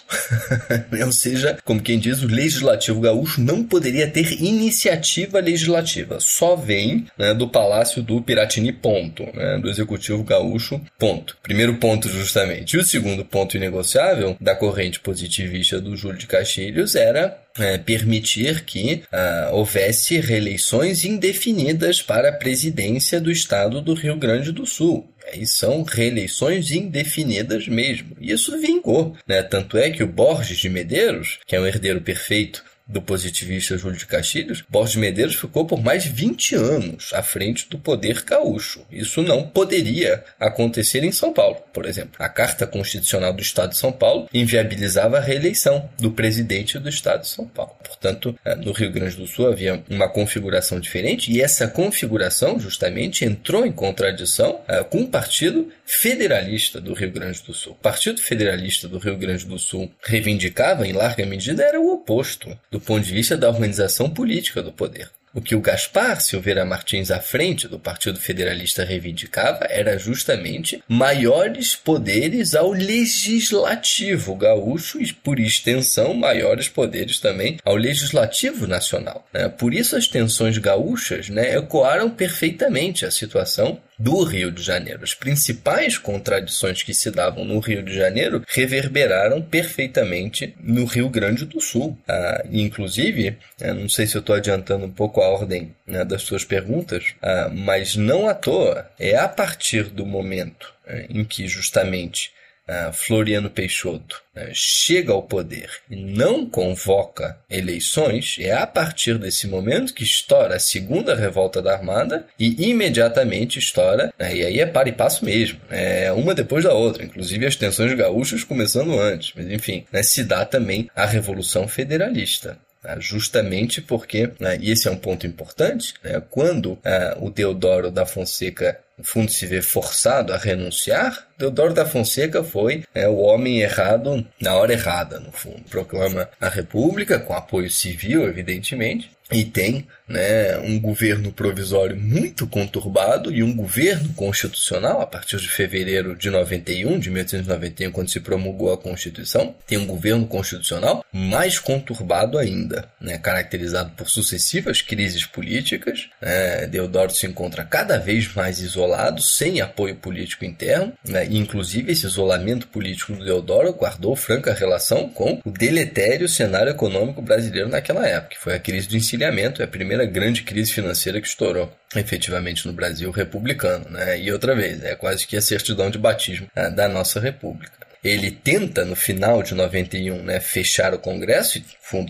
Ou 1.05 1.11
seja, 1.11 1.57
como 1.63 1.81
quem 1.81 1.99
diz, 1.99 2.21
o 2.21 2.27
legislativo 2.27 3.01
gaúcho 3.01 3.41
não 3.41 3.63
poderia 3.63 4.07
ter 4.07 4.41
iniciativa 4.41 5.39
legislativa. 5.39 6.17
Só 6.19 6.55
vem 6.55 7.05
né, 7.17 7.33
do 7.33 7.47
Palácio 7.47 8.01
do 8.01 8.21
Piratini, 8.21 8.71
ponto. 8.71 9.23
Né, 9.33 9.59
do 9.59 9.69
executivo 9.69 10.23
gaúcho, 10.23 10.81
ponto. 10.97 11.37
Primeiro 11.41 11.75
ponto, 11.75 12.09
justamente. 12.09 12.75
E 12.75 12.79
o 12.79 12.83
segundo 12.83 13.23
ponto 13.25 13.57
inegociável 13.57 14.35
da 14.39 14.55
corrente 14.55 14.99
positivista 14.99 15.79
do 15.79 15.95
Júlio 15.95 16.17
de 16.17 16.27
Castilhos 16.27 16.95
era 16.95 17.37
é, 17.57 17.77
permitir 17.77 18.63
que 18.63 19.03
uh, 19.11 19.55
houvesse 19.55 20.19
reeleições 20.19 21.03
indefinidas 21.03 22.01
para 22.01 22.29
a 22.29 22.33
presidência 22.33 23.19
do 23.19 23.31
estado 23.31 23.81
do 23.81 23.93
Rio 23.93 24.15
Grande 24.15 24.51
do 24.51 24.65
Sul. 24.65 25.09
E 25.33 25.45
são 25.45 25.83
reeleições 25.83 26.71
indefinidas 26.71 27.67
mesmo. 27.67 28.15
E 28.19 28.31
isso 28.31 28.59
vingou. 28.59 29.15
Né? 29.27 29.41
Tanto 29.43 29.77
é 29.77 29.89
que 29.89 30.03
o 30.03 30.07
Borges 30.07 30.57
de 30.57 30.69
Medeiros, 30.69 31.39
que 31.45 31.55
é 31.55 31.59
um 31.59 31.65
herdeiro 31.65 32.01
perfeito 32.01 32.63
do 32.89 33.01
positivista 33.01 33.77
Júlio 33.77 33.97
de 33.97 34.07
Castilhos, 34.07 34.63
Borges 34.67 34.93
de 34.93 34.99
Medeiros 34.99 35.35
ficou 35.35 35.65
por 35.65 35.81
mais 35.81 36.03
de 36.03 36.09
20 36.09 36.55
anos 36.55 37.11
à 37.13 37.21
frente 37.21 37.69
do 37.69 37.77
poder 37.77 38.23
gaúcho. 38.23 38.85
Isso 38.91 39.21
não 39.21 39.47
poderia 39.47 40.23
acontecer 40.39 41.03
em 41.03 41.11
São 41.11 41.31
Paulo, 41.31 41.57
por 41.71 41.85
exemplo. 41.85 42.13
A 42.17 42.27
Carta 42.27 42.65
Constitucional 42.65 43.31
do 43.31 43.41
Estado 43.41 43.71
de 43.71 43.77
São 43.77 43.91
Paulo 43.91 44.27
inviabilizava 44.33 45.17
a 45.17 45.21
reeleição 45.21 45.87
do 45.99 46.11
presidente 46.11 46.79
do 46.79 46.89
Estado 46.89 47.21
de 47.21 47.27
São 47.27 47.45
Paulo. 47.45 47.75
Portanto, 47.83 48.37
eh, 48.43 48.55
no 48.55 48.71
Rio 48.71 48.91
Grande 48.91 49.15
do 49.15 49.27
Sul 49.27 49.47
havia 49.47 49.83
uma 49.89 50.09
configuração 50.09 50.79
diferente 50.79 51.31
e 51.31 51.41
essa 51.41 51.67
configuração 51.67 52.59
justamente 52.59 53.23
entrou 53.23 53.65
em 53.65 53.71
contradição 53.71 54.61
uh, 54.67 54.83
com 54.85 55.01
o 55.01 55.07
Partido 55.07 55.69
Federalista 55.85 56.81
do 56.81 56.93
Rio 56.93 57.11
Grande 57.11 57.41
do 57.43 57.53
Sul. 57.53 57.73
O 57.73 57.83
Partido 57.83 58.21
Federalista 58.21 58.87
do 58.87 58.97
Rio 58.97 59.17
Grande 59.17 59.45
do 59.45 59.59
Sul 59.59 59.91
reivindicava, 60.01 60.87
em 60.87 60.93
larga 60.93 61.25
medida, 61.25 61.63
era 61.63 61.79
o 61.79 61.93
oposto 61.93 62.57
do 62.71 62.78
ponto 62.79 63.05
de 63.05 63.13
vista 63.13 63.37
da 63.37 63.49
organização 63.49 64.09
política 64.09 64.61
do 64.61 64.71
poder. 64.71 65.09
O 65.31 65.41
que 65.41 65.55
o 65.55 65.61
Gaspar 65.61 66.19
Silveira 66.21 66.65
Martins 66.65 67.11
à 67.11 67.19
frente 67.19 67.67
do 67.67 67.77
Partido 67.77 68.19
Federalista 68.19 68.83
reivindicava 68.83 69.67
era 69.69 69.97
justamente 69.97 70.83
maiores 70.87 71.75
poderes 71.75 72.55
ao 72.55 72.71
legislativo 72.71 74.35
gaúcho 74.35 74.99
e, 74.99 75.13
por 75.13 75.39
extensão, 75.39 76.15
maiores 76.15 76.67
poderes 76.67 77.19
também 77.19 77.59
ao 77.63 77.75
legislativo 77.75 78.65
nacional. 78.65 79.27
Né? 79.31 79.47
Por 79.49 79.71
isso 79.71 79.95
as 79.95 80.07
tensões 80.07 80.57
gaúchas 80.57 81.29
né, 81.29 81.55
ecoaram 81.55 82.09
perfeitamente 82.09 83.05
a 83.05 83.11
situação 83.11 83.79
do 83.99 84.23
Rio 84.23 84.51
de 84.51 84.63
Janeiro. 84.63 85.03
As 85.03 85.13
principais 85.13 85.97
contradições 85.97 86.81
que 86.81 86.93
se 86.93 87.11
davam 87.11 87.43
no 87.43 87.59
Rio 87.59 87.83
de 87.83 87.93
Janeiro 87.93 88.41
reverberaram 88.47 89.41
perfeitamente 89.41 90.55
no 90.59 90.85
Rio 90.85 91.09
Grande 91.09 91.45
do 91.45 91.59
Sul. 91.59 91.97
Ah, 92.07 92.43
inclusive, 92.49 93.37
não 93.75 93.89
sei 93.89 94.07
se 94.07 94.15
eu 94.15 94.21
estou 94.21 94.35
adiantando 94.35 94.85
um 94.85 94.91
pouco 94.91 95.21
a 95.21 95.27
ordem 95.27 95.75
né, 95.85 96.05
das 96.05 96.21
suas 96.21 96.45
perguntas, 96.45 97.13
ah, 97.21 97.51
mas 97.53 97.95
não 97.97 98.29
à 98.29 98.33
toa, 98.33 98.89
é 98.97 99.17
a 99.17 99.27
partir 99.27 99.83
do 99.83 100.05
momento 100.05 100.73
eh, 100.87 101.07
em 101.09 101.25
que 101.25 101.47
justamente 101.47 102.31
uh, 102.69 102.93
Floriano 102.93 103.49
Peixoto 103.49 104.21
uh, 104.35 104.49
chega 104.53 105.11
ao 105.11 105.23
poder 105.23 105.69
e 105.89 105.95
não 105.95 106.45
convoca 106.45 107.37
eleições, 107.49 108.37
é 108.39 108.53
a 108.53 108.67
partir 108.67 109.17
desse 109.17 109.47
momento 109.47 109.93
que 109.93 110.03
estoura 110.03 110.55
a 110.55 110.59
segunda 110.59 111.15
revolta 111.15 111.61
da 111.61 111.73
Armada 111.73 112.27
e 112.39 112.69
imediatamente 112.69 113.57
estoura, 113.57 114.13
né, 114.17 114.35
e 114.35 114.45
aí 114.45 114.59
é 114.59 114.65
para 114.65 114.89
e 114.89 114.93
passo 114.93 115.25
mesmo, 115.25 115.59
né, 115.69 116.05
é 116.05 116.11
uma 116.11 116.35
depois 116.35 116.63
da 116.63 116.73
outra, 116.73 117.03
inclusive 117.03 117.45
as 117.45 117.55
tensões 117.55 117.93
gaúchas 117.93 118.43
começando 118.43 118.99
antes, 118.99 119.33
mas 119.35 119.49
enfim, 119.49 119.85
né, 119.91 120.03
se 120.03 120.23
dá 120.23 120.45
também 120.45 120.89
a 120.95 121.05
Revolução 121.05 121.67
Federalista. 121.67 122.57
Né, 122.81 122.95
justamente 122.99 123.81
porque, 123.81 124.31
né, 124.39 124.57
e 124.61 124.71
esse 124.71 124.87
é 124.87 124.91
um 124.91 124.95
ponto 124.95 125.27
importante, 125.27 125.93
né, 126.01 126.21
quando 126.29 126.73
uh, 126.73 126.79
o 127.19 127.29
Deodoro 127.29 127.91
da 127.91 128.05
Fonseca 128.05 128.79
fundo 129.03 129.31
se 129.31 129.45
vê 129.45 129.61
forçado 129.61 130.33
a 130.33 130.37
renunciar, 130.37 131.27
Deodoro 131.37 131.73
da 131.73 131.85
Fonseca 131.85 132.43
foi 132.43 132.83
é, 132.93 133.07
o 133.07 133.15
homem 133.15 133.61
errado 133.61 134.25
na 134.41 134.55
hora 134.55 134.73
errada, 134.73 135.21
no 135.21 135.31
fundo. 135.31 135.63
Proclama 135.69 136.29
a 136.39 136.49
República, 136.49 137.17
com 137.17 137.33
apoio 137.33 137.69
civil, 137.69 138.27
evidentemente, 138.27 139.09
e 139.31 139.45
tem 139.45 139.87
né, 140.07 140.57
um 140.57 140.79
governo 140.79 141.31
provisório 141.31 141.95
muito 141.95 142.47
conturbado 142.47 143.31
e 143.31 143.43
um 143.43 143.55
governo 143.55 144.11
constitucional 144.13 145.01
a 145.01 145.05
partir 145.05 145.37
de 145.37 145.47
fevereiro 145.47 146.15
de 146.15 146.31
91, 146.31 146.97
de 146.97 147.11
1891, 147.11 147.91
quando 147.91 148.09
se 148.09 148.19
promulgou 148.19 148.73
a 148.73 148.77
Constituição, 148.77 149.55
tem 149.67 149.77
um 149.77 149.85
governo 149.85 150.25
constitucional 150.25 151.05
mais 151.13 151.59
conturbado 151.59 152.39
ainda, 152.39 152.89
né, 152.99 153.19
caracterizado 153.19 153.91
por 153.91 154.09
sucessivas 154.09 154.81
crises 154.81 155.25
políticas. 155.25 156.09
Né, 156.19 156.65
Deodoro 156.65 157.11
se 157.11 157.27
encontra 157.27 157.63
cada 157.63 157.99
vez 157.99 158.33
mais 158.33 158.59
isolado, 158.59 158.88
sem 159.21 159.61
apoio 159.61 159.95
político 159.95 160.45
interno, 160.45 160.93
né, 161.07 161.25
e 161.27 161.37
inclusive 161.37 161.91
esse 161.91 162.05
isolamento 162.05 162.67
político 162.67 163.13
do 163.13 163.23
Deodoro 163.23 163.73
guardou 163.73 164.15
franca 164.15 164.53
relação 164.53 165.09
com 165.09 165.41
o 165.45 165.51
deletério 165.51 166.27
cenário 166.27 166.71
econômico 166.71 167.21
brasileiro 167.21 167.69
naquela 167.69 168.07
época, 168.07 168.35
que 168.35 168.39
foi 168.39 168.55
a 168.55 168.59
crise 168.59 168.87
do 168.87 168.97
encilhamento, 168.97 169.61
é 169.61 169.65
a 169.65 169.67
primeira 169.67 170.05
grande 170.05 170.43
crise 170.43 170.73
financeira 170.73 171.21
que 171.21 171.27
estourou 171.27 171.71
efetivamente 171.95 172.67
no 172.67 172.73
Brasil 172.73 173.09
republicano, 173.09 173.89
né? 173.89 174.19
E 174.19 174.31
outra 174.31 174.55
vez, 174.55 174.83
é 174.83 174.95
quase 174.95 175.25
que 175.25 175.35
a 175.35 175.41
certidão 175.41 175.89
de 175.89 175.97
batismo 175.97 176.47
né, 176.55 176.69
da 176.69 176.87
nossa 176.87 177.19
república 177.19 177.79
ele 178.03 178.31
tenta 178.31 178.85
no 178.85 178.95
final 178.95 179.43
de 179.43 179.53
91 179.53 180.23
né, 180.23 180.39
fechar 180.39 180.93
o 180.93 180.99
Congresso 180.99 181.57
e 181.57 181.65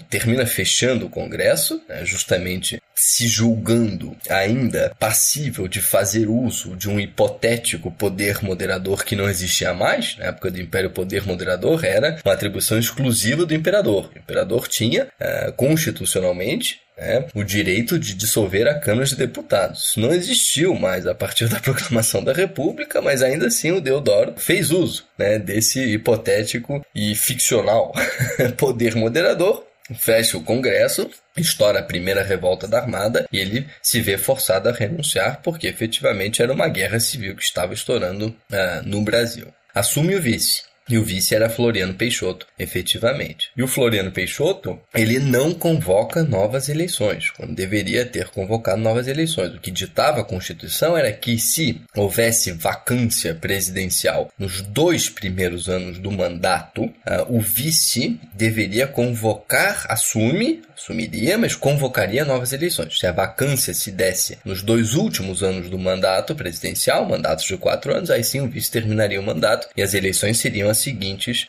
termina 0.10 0.46
fechando 0.46 1.08
o 1.08 1.10
Congresso, 1.10 1.82
né, 1.90 2.06
justamente 2.06 2.82
se 3.00 3.28
julgando 3.28 4.16
ainda 4.30 4.94
passível 5.00 5.68
de 5.68 5.82
fazer 5.82 6.28
uso 6.28 6.76
de 6.76 6.90
um 6.90 7.00
hipotético 7.00 7.90
poder 7.90 8.44
moderador 8.44 9.06
que 9.06 9.16
não 9.16 9.30
existia 9.30 9.74
mais. 9.74 10.18
Na 10.18 10.26
época 10.26 10.52
do 10.52 10.60
Império, 10.60 10.90
o 10.90 10.94
poder 10.94 11.26
moderador 11.26 11.86
era 11.86 12.20
uma 12.26 12.34
atribuição 12.34 12.78
exclusiva 12.78 13.46
do 13.46 13.54
imperador. 13.54 14.12
O 14.14 14.20
imperador 14.20 14.68
tinha, 14.68 15.06
uh, 15.06 15.54
constitucionalmente, 15.54 16.82
né, 16.98 17.26
o 17.34 17.44
direito 17.44 17.98
de 17.98 18.14
dissolver 18.14 18.68
a 18.68 18.78
Câmara 18.78 19.06
de 19.06 19.16
Deputados. 19.16 19.94
Não 19.96 20.12
existiu 20.12 20.76
mais 20.76 21.08
a 21.08 21.16
partir 21.16 21.48
da 21.48 21.60
proclamação 21.62 22.22
da 22.22 22.34
República, 22.34 23.02
mas 23.02 23.22
ainda 23.24 23.48
assim 23.48 23.72
o 23.72 23.80
Deodoro 23.80 24.34
fez 24.36 24.72
uso 24.72 25.06
né, 25.18 25.40
desse 25.40 25.80
hipotético 25.80 26.86
e 26.94 27.16
ficcional 27.16 27.94
poder 28.58 28.96
moderador 28.96 29.70
fecha 29.96 30.38
o 30.38 30.44
Congresso, 30.44 31.10
estoura 31.42 31.80
a 31.80 31.84
primeira 31.84 32.24
revolta 32.24 32.68
da 32.68 32.80
Armada 32.80 33.28
e 33.32 33.38
ele 33.38 33.68
se 33.82 34.02
vê 34.02 34.18
forçado 34.18 34.70
a 34.70 34.72
renunciar 34.72 35.42
porque 35.44 35.68
efetivamente 35.68 36.42
era 36.42 36.54
uma 36.54 36.68
guerra 36.68 37.00
civil 37.00 37.36
que 37.36 37.44
estava 37.44 37.74
estourando 37.74 38.28
uh, 38.28 38.86
no 38.86 39.02
Brasil. 39.02 39.48
Assume 39.74 40.16
o 40.16 40.22
vice. 40.22 40.70
E 40.90 40.98
o 40.98 41.04
vice 41.04 41.36
era 41.36 41.50
Floriano 41.50 41.94
Peixoto, 41.94 42.48
efetivamente. 42.58 43.52
E 43.56 43.62
o 43.62 43.68
Floriano 43.68 44.12
Peixoto, 44.12 44.80
ele 44.92 45.20
não 45.20 45.54
convoca 45.54 46.24
novas 46.24 46.68
eleições, 46.68 47.30
quando 47.30 47.54
deveria 47.54 48.08
ter 48.08 48.30
convocado 48.30 48.82
novas 48.82 49.08
eleições. 49.08 49.54
O 49.54 49.60
que 49.60 49.70
ditava 49.70 50.22
a 50.22 50.26
Constituição 50.26 50.98
era 50.98 51.12
que 51.12 51.38
se 51.38 51.80
houvesse 51.96 52.52
vacância 52.54 53.36
presidencial 53.36 54.32
nos 54.40 54.64
dois 54.64 55.08
primeiros 55.08 55.70
anos 55.70 56.00
do 56.00 56.12
mandato, 56.12 56.86
uh, 56.86 56.94
o 57.30 57.40
vice 57.40 58.20
deveria 58.34 58.88
convocar, 58.88 59.86
assume, 59.90 60.64
assumiria, 60.80 61.38
mas 61.38 61.56
convocaria 61.56 62.24
novas 62.24 62.54
eleições. 62.54 62.98
Se 62.98 63.06
a 63.06 63.12
vacância 63.12 63.74
se 63.74 63.92
desse 63.92 64.40
nos 64.46 64.64
dois 64.64 64.96
últimos 64.96 65.44
anos 65.44 65.70
do 65.70 65.78
mandato 65.78 66.34
presidencial, 66.34 67.06
mandatos 67.06 67.46
de 67.46 67.58
quatro 67.58 67.96
anos, 67.96 68.10
aí 68.10 68.24
sim 68.24 68.40
o 68.40 68.48
vice 68.48 68.72
terminaria 68.72 69.20
o 69.20 69.24
mandato 69.24 69.68
e 69.76 69.82
as 69.82 69.94
eleições 69.94 70.40
seriam 70.40 70.70
as 70.70 70.78
seguintes 70.78 71.48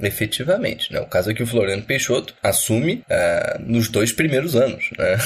efetivamente. 0.00 0.92
Né? 0.92 1.00
O 1.00 1.06
caso 1.06 1.30
é 1.30 1.34
que 1.34 1.42
o 1.42 1.46
Floriano 1.46 1.82
Peixoto 1.82 2.34
assume 2.42 3.04
uh, 3.08 3.62
nos 3.62 3.88
dois 3.88 4.12
primeiros 4.12 4.56
anos 4.56 4.90
né? 4.98 5.18